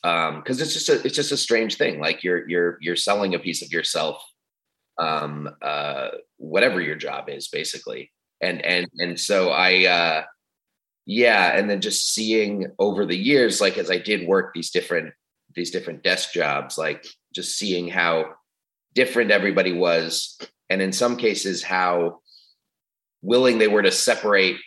um 0.03 0.37
because 0.37 0.61
it's 0.61 0.73
just 0.73 0.89
a 0.89 1.05
it's 1.05 1.15
just 1.15 1.31
a 1.31 1.37
strange 1.37 1.77
thing 1.77 1.99
like 1.99 2.23
you're 2.23 2.47
you're 2.49 2.77
you're 2.81 2.95
selling 2.95 3.35
a 3.35 3.39
piece 3.39 3.61
of 3.61 3.71
yourself 3.71 4.23
um 4.97 5.49
uh 5.61 6.09
whatever 6.37 6.81
your 6.81 6.95
job 6.95 7.29
is 7.29 7.47
basically. 7.47 8.11
And 8.41 8.63
and 8.63 8.87
and 8.97 9.19
so 9.19 9.49
i 9.49 9.85
uh 9.85 10.23
yeah 11.05 11.57
and 11.57 11.69
then 11.69 11.79
just 11.79 12.13
seeing 12.13 12.67
over 12.77 13.05
the 13.05 13.17
years 13.17 13.61
like 13.61 13.77
as 13.77 13.89
i 13.89 13.97
did 13.97 14.27
work 14.27 14.53
these 14.53 14.71
different 14.71 15.13
these 15.55 15.71
different 15.71 16.03
desk 16.03 16.33
jobs 16.33 16.77
like 16.77 17.07
just 17.33 17.57
seeing 17.57 17.87
how 17.87 18.33
different 18.93 19.31
everybody 19.31 19.71
was 19.71 20.37
and 20.69 20.81
in 20.81 20.91
some 20.91 21.15
cases 21.15 21.63
how 21.63 22.19
willing 23.21 23.57
they 23.57 23.69
were 23.69 23.81
to 23.81 23.91
separate 23.91 24.57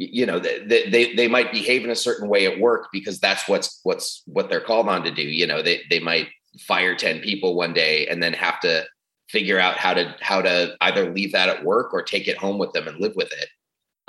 you 0.00 0.24
know 0.24 0.38
they, 0.38 0.88
they 0.88 1.14
they 1.14 1.28
might 1.28 1.52
behave 1.52 1.84
in 1.84 1.90
a 1.90 1.96
certain 1.96 2.28
way 2.28 2.46
at 2.46 2.58
work 2.58 2.88
because 2.90 3.20
that's 3.20 3.46
what's 3.46 3.80
what's 3.82 4.22
what 4.24 4.48
they're 4.48 4.60
called 4.60 4.88
on 4.88 5.04
to 5.04 5.10
do. 5.10 5.22
You 5.22 5.46
know 5.46 5.60
they 5.60 5.82
they 5.90 6.00
might 6.00 6.28
fire 6.60 6.96
10 6.96 7.20
people 7.20 7.54
one 7.54 7.74
day 7.74 8.06
and 8.06 8.22
then 8.22 8.32
have 8.32 8.58
to 8.60 8.84
figure 9.30 9.58
out 9.58 9.76
how 9.76 9.94
to 9.94 10.14
how 10.20 10.40
to 10.42 10.76
either 10.82 11.12
leave 11.12 11.32
that 11.32 11.48
at 11.48 11.64
work 11.64 11.92
or 11.92 12.02
take 12.02 12.28
it 12.28 12.36
home 12.36 12.58
with 12.58 12.72
them 12.72 12.88
and 12.88 13.00
live 13.00 13.14
with 13.16 13.30
it 13.32 13.48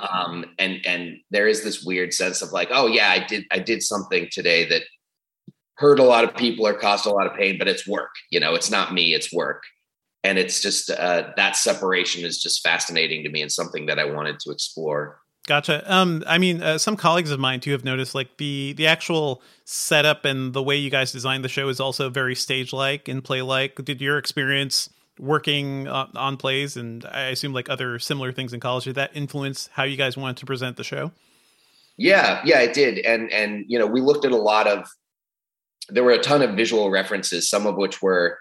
um 0.00 0.44
and 0.58 0.80
and 0.84 1.16
there 1.30 1.46
is 1.46 1.62
this 1.62 1.84
weird 1.84 2.12
sense 2.12 2.42
of 2.42 2.52
like 2.52 2.68
oh 2.70 2.86
yeah 2.86 3.10
i 3.10 3.24
did 3.24 3.44
i 3.50 3.58
did 3.58 3.82
something 3.82 4.28
today 4.30 4.68
that 4.68 4.82
hurt 5.76 5.98
a 5.98 6.04
lot 6.04 6.24
of 6.24 6.34
people 6.36 6.66
or 6.66 6.74
caused 6.74 7.06
a 7.06 7.10
lot 7.10 7.26
of 7.26 7.34
pain 7.34 7.56
but 7.58 7.68
it's 7.68 7.86
work 7.86 8.10
you 8.30 8.40
know 8.40 8.54
it's 8.54 8.70
not 8.70 8.92
me 8.92 9.14
it's 9.14 9.32
work 9.32 9.62
and 10.24 10.38
it's 10.38 10.60
just 10.60 10.90
uh, 10.90 11.30
that 11.36 11.56
separation 11.56 12.24
is 12.24 12.40
just 12.40 12.62
fascinating 12.62 13.24
to 13.24 13.30
me 13.30 13.42
and 13.42 13.50
something 13.50 13.86
that 13.86 13.98
I 13.98 14.04
wanted 14.04 14.38
to 14.40 14.50
explore. 14.50 15.20
Gotcha. 15.48 15.82
Um, 15.92 16.22
I 16.28 16.38
mean, 16.38 16.62
uh, 16.62 16.78
some 16.78 16.96
colleagues 16.96 17.32
of 17.32 17.40
mine 17.40 17.58
too 17.58 17.72
have 17.72 17.84
noticed 17.84 18.14
like 18.14 18.36
the 18.36 18.74
the 18.74 18.86
actual 18.86 19.42
setup 19.64 20.24
and 20.24 20.52
the 20.52 20.62
way 20.62 20.76
you 20.76 20.90
guys 20.90 21.10
designed 21.10 21.44
the 21.44 21.48
show 21.48 21.68
is 21.68 21.80
also 21.80 22.08
very 22.08 22.36
stage 22.36 22.72
like 22.72 23.08
and 23.08 23.24
play 23.24 23.42
like. 23.42 23.84
Did 23.84 24.00
your 24.00 24.18
experience 24.18 24.88
working 25.18 25.88
on 25.88 26.36
plays 26.36 26.76
and 26.76 27.04
I 27.06 27.24
assume 27.26 27.52
like 27.52 27.68
other 27.68 27.98
similar 27.98 28.32
things 28.32 28.52
in 28.52 28.60
college 28.60 28.84
did 28.84 28.94
that 28.94 29.10
influence 29.14 29.68
how 29.72 29.84
you 29.84 29.96
guys 29.96 30.16
wanted 30.16 30.38
to 30.38 30.46
present 30.46 30.76
the 30.76 30.84
show? 30.84 31.12
Yeah, 31.96 32.40
yeah, 32.44 32.60
it 32.60 32.74
did, 32.74 32.98
and 33.04 33.30
and 33.30 33.64
you 33.68 33.78
know 33.78 33.86
we 33.86 34.00
looked 34.00 34.24
at 34.24 34.32
a 34.32 34.36
lot 34.36 34.66
of. 34.66 34.88
There 35.88 36.04
were 36.04 36.12
a 36.12 36.18
ton 36.18 36.42
of 36.42 36.56
visual 36.56 36.90
references, 36.90 37.50
some 37.50 37.66
of 37.66 37.76
which 37.76 38.00
were, 38.00 38.38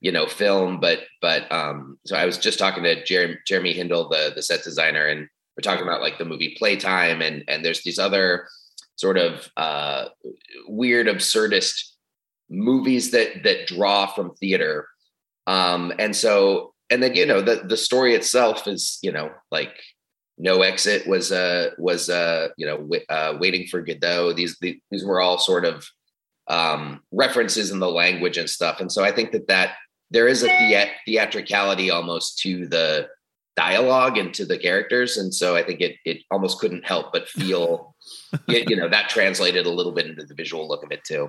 you 0.00 0.12
know, 0.12 0.26
film, 0.26 0.80
but 0.80 1.00
but 1.20 1.50
um. 1.50 1.98
So 2.04 2.16
I 2.16 2.26
was 2.26 2.36
just 2.36 2.58
talking 2.58 2.82
to 2.82 3.02
Jeremy, 3.04 3.38
Jeremy 3.46 3.72
Hindle, 3.72 4.08
the 4.08 4.32
the 4.34 4.42
set 4.42 4.62
designer, 4.62 5.06
and 5.06 5.28
we're 5.56 5.62
talking 5.62 5.86
about 5.86 6.02
like 6.02 6.18
the 6.18 6.24
movie 6.24 6.54
Playtime, 6.58 7.22
and 7.22 7.42
and 7.48 7.64
there's 7.64 7.82
these 7.82 7.98
other 7.98 8.46
sort 8.96 9.16
of 9.16 9.48
uh, 9.56 10.08
weird 10.68 11.06
absurdist 11.06 11.82
movies 12.50 13.12
that 13.12 13.42
that 13.44 13.66
draw 13.66 14.06
from 14.06 14.34
theater 14.34 14.86
um 15.50 15.92
and 15.98 16.14
so 16.14 16.72
and 16.90 17.02
then 17.02 17.14
you 17.14 17.26
know 17.26 17.40
the 17.40 17.56
the 17.66 17.76
story 17.76 18.14
itself 18.14 18.68
is 18.68 18.98
you 19.02 19.10
know 19.10 19.30
like 19.50 19.74
no 20.38 20.62
exit 20.62 21.06
was 21.06 21.32
uh 21.32 21.70
was 21.76 22.08
uh 22.08 22.48
you 22.56 22.66
know 22.66 22.78
w- 22.78 23.04
uh 23.08 23.34
waiting 23.38 23.66
for 23.66 23.82
godot. 23.82 24.32
These 24.32 24.56
the, 24.60 24.80
these 24.90 25.04
were 25.04 25.20
all 25.20 25.38
sort 25.38 25.64
of 25.64 25.86
um 26.48 27.02
references 27.12 27.70
in 27.70 27.80
the 27.80 27.90
language 27.90 28.38
and 28.38 28.48
stuff. 28.48 28.80
And 28.80 28.90
so 28.90 29.04
i 29.04 29.12
think 29.12 29.32
that 29.32 29.48
that 29.48 29.74
there 30.10 30.28
is 30.28 30.42
a 30.42 30.48
thea- 30.48 30.92
theatricality 31.06 31.90
almost 31.90 32.38
to 32.40 32.66
the 32.66 33.08
dialogue 33.56 34.16
and 34.18 34.32
to 34.34 34.44
the 34.46 34.58
characters. 34.58 35.16
And 35.16 35.34
so 35.34 35.56
i 35.56 35.62
think 35.62 35.80
it 35.80 35.96
it 36.04 36.18
almost 36.30 36.60
couldn't 36.60 36.86
help 36.86 37.12
but 37.12 37.28
feel 37.28 37.94
you 38.48 38.64
you 38.68 38.76
know 38.76 38.88
that 38.88 39.08
translated 39.08 39.66
a 39.66 39.70
little 39.78 39.92
bit 39.92 40.06
into 40.06 40.24
the 40.24 40.34
visual 40.34 40.68
look 40.68 40.84
of 40.84 40.92
it 40.92 41.04
too 41.04 41.24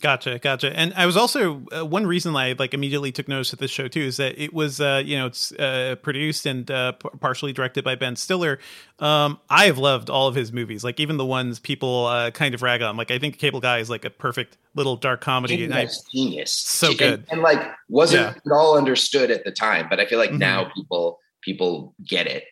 Gotcha, 0.00 0.38
gotcha. 0.38 0.74
And 0.74 0.94
I 0.94 1.04
was 1.04 1.16
also 1.16 1.62
uh, 1.76 1.84
one 1.84 2.06
reason 2.06 2.34
I 2.34 2.54
like 2.58 2.72
immediately 2.72 3.12
took 3.12 3.28
notice 3.28 3.52
of 3.52 3.58
this 3.58 3.70
show 3.70 3.86
too 3.86 4.00
is 4.00 4.16
that 4.16 4.42
it 4.42 4.54
was 4.54 4.80
uh, 4.80 5.02
you 5.04 5.18
know 5.18 5.26
it's 5.26 5.52
uh, 5.52 5.96
produced 6.02 6.46
and 6.46 6.70
uh, 6.70 6.92
p- 6.92 7.08
partially 7.20 7.52
directed 7.52 7.84
by 7.84 7.96
Ben 7.96 8.16
Stiller. 8.16 8.58
Um, 8.98 9.38
I 9.50 9.66
have 9.66 9.76
loved 9.78 10.08
all 10.08 10.26
of 10.26 10.34
his 10.34 10.52
movies, 10.52 10.84
like 10.84 11.00
even 11.00 11.18
the 11.18 11.26
ones 11.26 11.58
people 11.58 12.06
uh, 12.06 12.30
kind 12.30 12.54
of 12.54 12.62
rag 12.62 12.80
on. 12.80 12.96
Like 12.96 13.10
I 13.10 13.18
think 13.18 13.38
Cable 13.38 13.60
Guy 13.60 13.78
is 13.78 13.90
like 13.90 14.04
a 14.06 14.10
perfect 14.10 14.56
little 14.74 14.96
dark 14.96 15.20
comedy. 15.20 15.64
And 15.64 15.74
I, 15.74 15.88
Genius. 16.12 16.50
So 16.52 16.88
And- 16.90 16.98
good. 16.98 17.24
and, 17.30 17.42
like 17.42 17.60
wasn't 17.88 18.22
Yeah. 18.22 18.28
at 18.46 18.52
all 18.52 18.78
understood 18.78 19.30
at 19.30 19.44
the 19.44 19.50
time, 19.52 19.86
but 19.90 20.00
I 20.00 20.06
feel 20.06 20.18
like 20.18 20.30
Mhm. 20.30 20.38
now 20.38 20.70
people 20.74 21.18
people 21.42 21.94
get 22.06 22.26
it. 22.26 22.44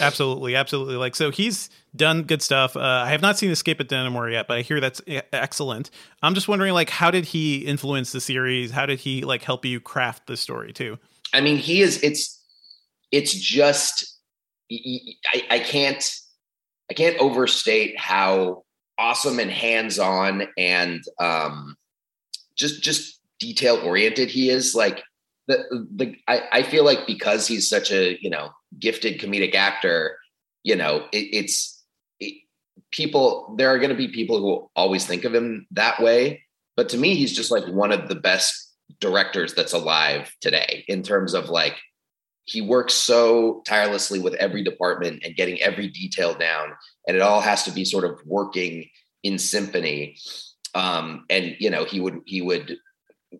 absolutely, 0.00 0.54
absolutely. 0.56 0.96
Like 0.96 1.14
so, 1.14 1.30
he's 1.30 1.70
done 1.96 2.22
good 2.22 2.42
stuff. 2.42 2.76
Uh, 2.76 2.80
I 2.80 3.10
have 3.10 3.22
not 3.22 3.38
seen 3.38 3.50
Escape 3.50 3.80
at 3.80 3.88
Dannemora 3.88 4.32
yet, 4.32 4.48
but 4.48 4.58
I 4.58 4.62
hear 4.62 4.80
that's 4.80 5.00
excellent. 5.32 5.90
I'm 6.22 6.34
just 6.34 6.48
wondering, 6.48 6.74
like, 6.74 6.90
how 6.90 7.10
did 7.10 7.26
he 7.26 7.58
influence 7.58 8.12
the 8.12 8.20
series? 8.20 8.70
How 8.70 8.86
did 8.86 9.00
he 9.00 9.22
like 9.22 9.42
help 9.42 9.64
you 9.64 9.80
craft 9.80 10.26
the 10.26 10.36
story 10.36 10.72
too? 10.72 10.98
I 11.32 11.40
mean, 11.40 11.56
he 11.56 11.82
is. 11.82 12.02
It's 12.02 12.42
it's 13.12 13.34
just 13.34 14.18
I 15.50 15.58
can't 15.58 16.08
I 16.90 16.94
can't 16.94 17.18
overstate 17.18 17.98
how 17.98 18.64
awesome 18.98 19.38
and 19.38 19.50
hands 19.50 19.98
on 19.98 20.46
and 20.56 21.02
um, 21.20 21.76
just 22.56 22.82
just 22.82 23.20
detail 23.38 23.76
oriented 23.84 24.30
he 24.30 24.50
is. 24.50 24.74
Like 24.74 25.02
the 25.48 25.86
the 25.94 26.16
I, 26.28 26.42
I 26.52 26.62
feel 26.62 26.84
like 26.84 27.06
because 27.06 27.46
he's 27.46 27.68
such 27.68 27.90
a 27.90 28.18
you 28.20 28.30
know 28.30 28.50
gifted 28.78 29.20
comedic 29.20 29.54
actor, 29.54 30.18
you 30.62 30.76
know 30.76 31.06
it, 31.12 31.28
it's 31.32 31.72
it, 31.72 31.75
people. 32.96 33.54
There 33.58 33.68
are 33.68 33.78
going 33.78 33.90
to 33.90 33.96
be 33.96 34.08
people 34.08 34.40
who 34.40 34.70
always 34.74 35.06
think 35.06 35.24
of 35.24 35.34
him 35.34 35.66
that 35.72 36.00
way, 36.00 36.42
but 36.76 36.88
to 36.90 36.98
me, 36.98 37.14
he's 37.14 37.36
just 37.36 37.50
like 37.50 37.66
one 37.66 37.92
of 37.92 38.08
the 38.08 38.14
best 38.14 38.72
directors 39.00 39.54
that's 39.54 39.72
alive 39.72 40.32
today 40.40 40.84
in 40.88 41.02
terms 41.02 41.34
of 41.34 41.50
like 41.50 41.76
he 42.44 42.60
works 42.60 42.94
so 42.94 43.62
tirelessly 43.66 44.20
with 44.20 44.34
every 44.34 44.62
department 44.62 45.22
and 45.24 45.36
getting 45.36 45.60
every 45.60 45.88
detail 45.88 46.34
down 46.34 46.72
and 47.06 47.16
it 47.16 47.22
all 47.22 47.40
has 47.40 47.64
to 47.64 47.72
be 47.72 47.84
sort 47.84 48.04
of 48.04 48.20
working 48.24 48.88
in 49.22 49.38
symphony 49.38 50.16
um, 50.74 51.24
and 51.28 51.56
you 51.58 51.68
know 51.68 51.84
he 51.84 52.00
would 52.00 52.20
he 52.26 52.40
would 52.40 52.78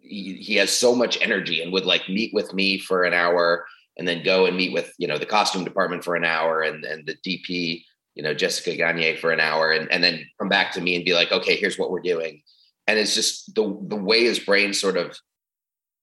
he, 0.03 0.35
he 0.35 0.57
has 0.57 0.71
so 0.71 0.95
much 0.95 1.17
energy 1.23 1.63
and 1.63 1.73
would 1.73 1.87
like 1.87 2.09
meet 2.09 2.35
with 2.35 2.53
me 2.53 2.79
for 2.79 3.05
an 3.05 3.15
hour 3.15 3.65
and 3.97 4.07
then 4.07 4.25
go 4.25 4.47
and 4.47 4.57
meet 4.57 4.73
with 4.73 4.93
you 4.99 5.07
know 5.07 5.17
the 5.17 5.25
costume 5.25 5.65
department 5.65 6.03
for 6.03 6.17
an 6.17 6.25
hour 6.25 6.63
and 6.63 6.85
and 6.85 7.07
the 7.07 7.15
dp 7.25 7.83
you 8.17 8.23
know 8.23 8.35
jessica 8.35 8.75
gagne 8.75 9.17
for 9.17 9.31
an 9.31 9.39
hour 9.39 9.71
and, 9.71 9.91
and 9.93 10.03
then 10.03 10.27
come 10.41 10.49
back 10.49 10.73
to 10.73 10.81
me 10.81 10.97
and 10.97 11.05
be 11.05 11.15
like 11.15 11.31
okay 11.31 11.55
here's 11.55 11.79
what 11.79 11.91
we're 11.91 12.01
doing 12.01 12.43
and 12.89 12.99
it's 12.99 13.15
just 13.15 13.55
the 13.55 13.63
the 13.89 13.97
way 13.97 14.25
his 14.25 14.41
brain 14.41 14.73
sort 14.73 14.97
of 14.97 15.17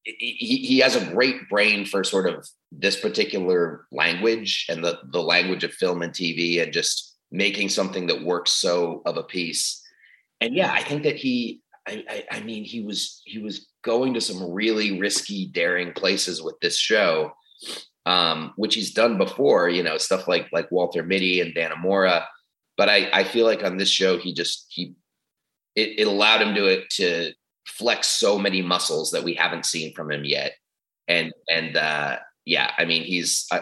he, 0.04 0.58
he 0.66 0.80
has 0.80 0.96
a 0.96 1.12
great 1.12 1.48
brain 1.50 1.86
for 1.86 2.04
sort 2.04 2.28
of 2.28 2.48
this 2.72 3.00
particular 3.00 3.86
language 3.92 4.66
and 4.70 4.84
the 4.84 5.00
the 5.12 5.22
language 5.22 5.64
of 5.64 5.74
film 5.74 6.02
and 6.02 6.14
TV 6.14 6.62
and 6.62 6.74
just 6.74 7.16
making 7.32 7.70
something 7.70 8.08
that 8.08 8.24
works 8.24 8.52
so 8.52 9.02
of 9.06 9.18
a 9.18 9.24
piece. 9.24 9.82
And 10.42 10.54
yeah, 10.54 10.72
I 10.72 10.84
think 10.84 11.04
that 11.04 11.16
he 11.16 11.62
I, 11.88 12.04
I, 12.10 12.24
I 12.32 12.40
mean 12.42 12.64
he 12.64 12.82
was 12.82 13.22
he 13.26 13.40
was 13.40 13.68
going 13.84 14.14
to 14.14 14.22
some 14.22 14.52
really 14.52 15.00
risky, 15.00 15.48
daring 15.48 15.94
places 15.94 16.42
with 16.42 16.60
this 16.62 16.78
show, 16.78 17.32
um, 18.06 18.54
which 18.56 18.76
he's 18.76 18.94
done 18.94 19.18
before, 19.18 19.70
you 19.70 19.84
know, 19.84 19.98
stuff 19.98 20.28
like 20.28 20.50
like 20.52 20.72
Walter 20.72 21.04
Mitty 21.04 21.42
and 21.42 21.56
Dannemora. 21.56 22.26
But 22.78 22.90
I, 22.90 23.10
I 23.14 23.24
feel 23.24 23.46
like 23.46 23.64
on 23.64 23.78
this 23.78 23.90
show 23.90 24.18
he 24.18 24.34
just 24.34 24.66
he 24.70 24.96
it, 25.76 26.00
it 26.00 26.08
allowed 26.08 26.42
him 26.42 26.56
to 26.56 26.86
to 26.86 27.34
flex 27.68 28.08
so 28.08 28.38
many 28.38 28.62
muscles 28.62 29.12
that 29.12 29.24
we 29.24 29.34
haven't 29.34 29.66
seen 29.66 29.94
from 29.94 30.12
him 30.12 30.26
yet. 30.26 30.54
And 31.08 31.32
and 31.50 31.76
uh, 31.78 32.18
yeah, 32.46 32.72
I 32.78 32.86
mean, 32.86 33.04
he's. 33.04 33.46
Uh, 33.52 33.62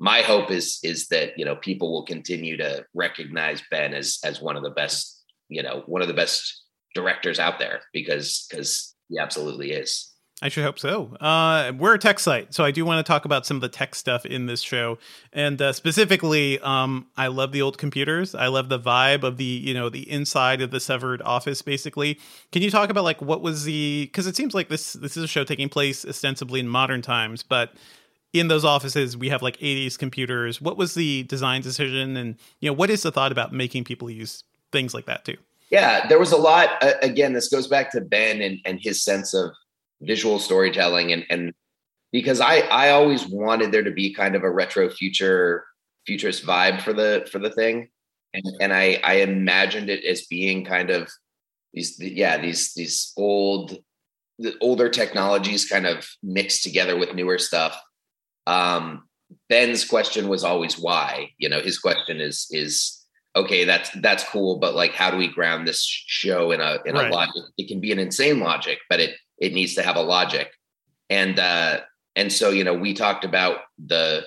my 0.00 0.22
hope 0.22 0.52
is 0.52 0.78
is 0.84 1.08
that 1.08 1.36
you 1.36 1.44
know 1.44 1.56
people 1.56 1.90
will 1.90 2.04
continue 2.04 2.56
to 2.56 2.86
recognize 2.94 3.62
Ben 3.70 3.94
as 3.94 4.20
as 4.24 4.40
one 4.40 4.56
of 4.56 4.62
the 4.62 4.70
best, 4.70 5.24
you 5.48 5.62
know, 5.62 5.82
one 5.86 6.02
of 6.02 6.08
the 6.08 6.14
best 6.14 6.62
directors 6.94 7.38
out 7.38 7.58
there 7.58 7.80
because 7.92 8.46
because 8.48 8.94
he 9.08 9.18
absolutely 9.18 9.72
is. 9.72 10.07
I 10.40 10.48
should 10.48 10.62
hope 10.62 10.78
so. 10.78 11.16
Uh, 11.20 11.72
we're 11.76 11.94
a 11.94 11.98
tech 11.98 12.20
site, 12.20 12.54
so 12.54 12.64
I 12.64 12.70
do 12.70 12.84
want 12.84 13.04
to 13.04 13.10
talk 13.10 13.24
about 13.24 13.44
some 13.44 13.56
of 13.56 13.60
the 13.60 13.68
tech 13.68 13.96
stuff 13.96 14.24
in 14.24 14.46
this 14.46 14.60
show, 14.60 14.98
and 15.32 15.60
uh, 15.60 15.72
specifically, 15.72 16.60
um, 16.60 17.08
I 17.16 17.26
love 17.26 17.50
the 17.50 17.60
old 17.60 17.76
computers. 17.76 18.36
I 18.36 18.46
love 18.46 18.68
the 18.68 18.78
vibe 18.78 19.24
of 19.24 19.36
the 19.36 19.44
you 19.44 19.74
know 19.74 19.88
the 19.88 20.08
inside 20.08 20.60
of 20.60 20.70
the 20.70 20.78
severed 20.78 21.22
office. 21.22 21.60
Basically, 21.60 22.20
can 22.52 22.62
you 22.62 22.70
talk 22.70 22.88
about 22.88 23.02
like 23.02 23.20
what 23.20 23.42
was 23.42 23.64
the? 23.64 24.06
Because 24.06 24.28
it 24.28 24.36
seems 24.36 24.54
like 24.54 24.68
this 24.68 24.92
this 24.92 25.16
is 25.16 25.24
a 25.24 25.28
show 25.28 25.42
taking 25.42 25.68
place 25.68 26.04
ostensibly 26.04 26.60
in 26.60 26.68
modern 26.68 27.02
times, 27.02 27.42
but 27.42 27.72
in 28.32 28.46
those 28.46 28.64
offices 28.64 29.16
we 29.16 29.30
have 29.30 29.42
like 29.42 29.56
80s 29.56 29.98
computers. 29.98 30.60
What 30.60 30.76
was 30.76 30.94
the 30.94 31.24
design 31.24 31.62
decision, 31.62 32.16
and 32.16 32.36
you 32.60 32.70
know 32.70 32.74
what 32.74 32.90
is 32.90 33.02
the 33.02 33.10
thought 33.10 33.32
about 33.32 33.52
making 33.52 33.82
people 33.82 34.08
use 34.08 34.44
things 34.70 34.94
like 34.94 35.06
that 35.06 35.24
too? 35.24 35.36
Yeah, 35.70 36.06
there 36.06 36.20
was 36.20 36.30
a 36.30 36.36
lot. 36.36 36.80
Uh, 36.80 36.92
again, 37.02 37.32
this 37.32 37.48
goes 37.48 37.66
back 37.66 37.90
to 37.90 38.00
Ben 38.00 38.40
and, 38.40 38.60
and 38.64 38.78
his 38.80 39.02
sense 39.02 39.34
of 39.34 39.50
visual 40.00 40.38
storytelling 40.38 41.12
and 41.12 41.24
and 41.30 41.52
because 42.12 42.40
I 42.40 42.60
I 42.60 42.90
always 42.90 43.26
wanted 43.26 43.72
there 43.72 43.82
to 43.82 43.90
be 43.90 44.14
kind 44.14 44.34
of 44.34 44.42
a 44.42 44.50
retro 44.50 44.88
future 44.88 45.64
futurist 46.06 46.44
vibe 46.44 46.80
for 46.80 46.92
the 46.92 47.28
for 47.30 47.38
the 47.38 47.50
thing. 47.50 47.88
And 48.34 48.44
and 48.60 48.72
I 48.72 49.00
I 49.04 49.14
imagined 49.14 49.90
it 49.90 50.04
as 50.04 50.26
being 50.26 50.64
kind 50.64 50.90
of 50.90 51.10
these 51.74 51.98
yeah 52.00 52.38
these 52.38 52.74
these 52.74 53.12
old 53.16 53.76
the 54.38 54.54
older 54.60 54.88
technologies 54.88 55.68
kind 55.68 55.86
of 55.86 56.08
mixed 56.22 56.62
together 56.62 56.96
with 56.96 57.14
newer 57.14 57.38
stuff. 57.38 57.80
Um 58.46 59.04
Ben's 59.50 59.84
question 59.84 60.28
was 60.28 60.44
always 60.44 60.78
why 60.78 61.30
you 61.36 61.48
know 61.48 61.60
his 61.60 61.78
question 61.78 62.20
is 62.20 62.46
is 62.50 62.94
okay 63.36 63.64
that's 63.64 63.90
that's 64.00 64.24
cool 64.24 64.58
but 64.58 64.74
like 64.74 64.92
how 64.94 65.10
do 65.10 65.18
we 65.18 65.28
ground 65.28 65.68
this 65.68 65.84
show 65.84 66.50
in 66.50 66.60
a 66.62 66.78
in 66.86 66.94
right. 66.94 67.10
a 67.10 67.14
logic? 67.14 67.42
It 67.58 67.68
can 67.68 67.80
be 67.80 67.92
an 67.92 67.98
insane 67.98 68.40
logic 68.40 68.78
but 68.88 69.00
it 69.00 69.16
it 69.38 69.52
needs 69.52 69.74
to 69.74 69.82
have 69.82 69.96
a 69.96 70.02
logic. 70.02 70.52
And 71.10 71.38
uh 71.38 71.80
and 72.16 72.32
so 72.32 72.50
you 72.50 72.64
know 72.64 72.74
we 72.74 72.94
talked 72.94 73.24
about 73.24 73.58
the 73.78 74.26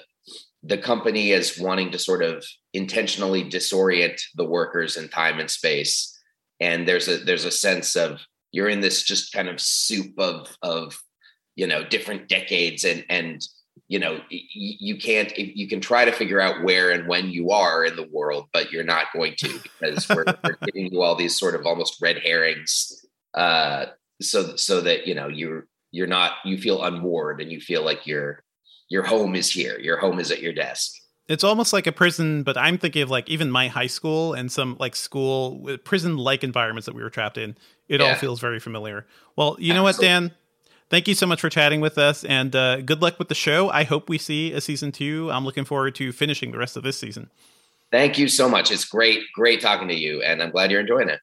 the 0.64 0.78
company 0.78 1.34
as 1.34 1.60
wanting 1.60 1.92
to 1.92 2.00
sort 2.00 2.24
of 2.24 2.46
intentionally 2.74 3.44
disorient 3.44 4.22
the 4.36 4.46
workers 4.46 4.96
in 4.96 5.10
time 5.10 5.40
and 5.40 5.50
space. 5.50 6.18
And 6.60 6.88
there's 6.88 7.08
a 7.08 7.18
there's 7.18 7.46
a 7.46 7.52
sense 7.52 7.96
of 7.96 8.22
you're 8.52 8.70
in 8.70 8.82
this 8.82 9.04
just 9.04 9.34
kind 9.34 9.48
of 9.48 9.60
soup 9.60 10.18
of 10.18 10.56
of 10.62 11.00
you 11.56 11.68
know 11.68 11.84
different 11.84 12.28
decades. 12.28 12.84
And 12.84 13.06
and 13.10 13.42
you 13.88 14.00
know 14.00 14.22
you 14.30 14.98
can't 14.98 15.38
you 15.38 15.68
can 15.68 15.82
try 15.82 16.06
to 16.06 16.12
figure 16.12 16.40
out 16.40 16.64
where 16.64 16.92
and 16.92 17.08
when 17.08 17.30
you 17.30 17.52
are 17.52 17.84
in 17.84 17.96
the 17.98 18.08
world 18.10 18.46
but 18.54 18.72
you're 18.72 18.86
not 18.86 19.08
going 19.14 19.34
to 19.38 19.60
because 19.64 20.08
we're, 20.08 20.24
we're 20.44 20.58
giving 20.66 20.92
you 20.92 21.02
all 21.02 21.16
these 21.16 21.38
sort 21.38 21.56
of 21.56 21.66
almost 21.66 22.02
red 22.02 22.18
herrings 22.20 23.06
uh, 23.34 23.88
so 24.22 24.56
so 24.56 24.82
that 24.82 25.08
you 25.08 25.16
know 25.16 25.28
you're 25.28 25.68
you're 25.92 26.08
not 26.08 26.34
you 26.46 26.58
feel 26.58 26.84
unmoored 26.84 27.42
and 27.42 27.52
you 27.52 27.60
feel 27.60 27.84
like 27.84 28.08
your 28.08 28.44
your 28.90 29.04
home 29.04 29.36
is 29.36 29.50
here 29.50 29.80
your 29.80 29.98
home 29.98 30.20
is 30.20 30.32
at 30.32 30.42
your 30.42 30.54
desk. 30.54 30.94
It's 31.28 31.44
almost 31.44 31.72
like 31.72 31.88
a 31.88 31.92
prison 31.92 32.44
but 32.44 32.58
i'm 32.58 32.78
thinking 32.78 33.02
of 33.02 33.10
like 33.10 33.30
even 33.30 33.52
my 33.52 33.68
high 33.68 33.88
school 33.88 34.34
and 34.34 34.52
some 34.52 34.76
like 34.80 34.96
school 34.96 35.78
prison 35.84 36.18
like 36.18 36.44
environments 36.44 36.86
that 36.88 36.96
we 36.96 37.04
were 37.04 37.10
trapped 37.10 37.38
in. 37.38 37.56
It 37.88 38.00
yeah. 38.00 38.10
all 38.10 38.16
feels 38.16 38.40
very 38.40 38.60
familiar. 38.60 39.06
Well 39.36 39.56
you 39.60 39.74
know 39.74 39.88
Absolutely. 39.88 40.14
what 40.14 40.30
dan? 40.30 40.36
Thank 40.90 41.08
you 41.08 41.16
so 41.16 41.26
much 41.26 41.40
for 41.40 41.50
chatting 41.50 41.80
with 41.80 41.98
us 41.98 42.26
and 42.26 42.54
uh, 42.54 42.82
good 42.82 43.02
luck 43.02 43.18
with 43.18 43.30
the 43.30 43.36
show. 43.36 43.70
I 43.70 43.86
hope 43.86 44.10
we 44.10 44.18
see 44.18 44.52
a 44.52 44.60
season 44.60 44.92
two. 44.92 45.32
I'm 45.32 45.46
looking 45.46 45.64
forward 45.64 45.96
to 45.96 46.12
finishing 46.12 46.52
the 46.52 46.58
rest 46.58 46.76
of 46.76 46.84
this 46.84 46.98
season. 46.98 47.30
Thank 47.92 48.18
you 48.18 48.28
so 48.28 48.50
much. 48.50 48.72
It's 48.72 48.84
great 48.84 49.22
great 49.34 49.62
talking 49.62 49.88
to 49.88 49.96
you 49.96 50.22
and 50.22 50.42
i'm 50.42 50.52
glad 50.52 50.72
you're 50.72 50.82
enjoying 50.82 51.10
it 51.10 51.22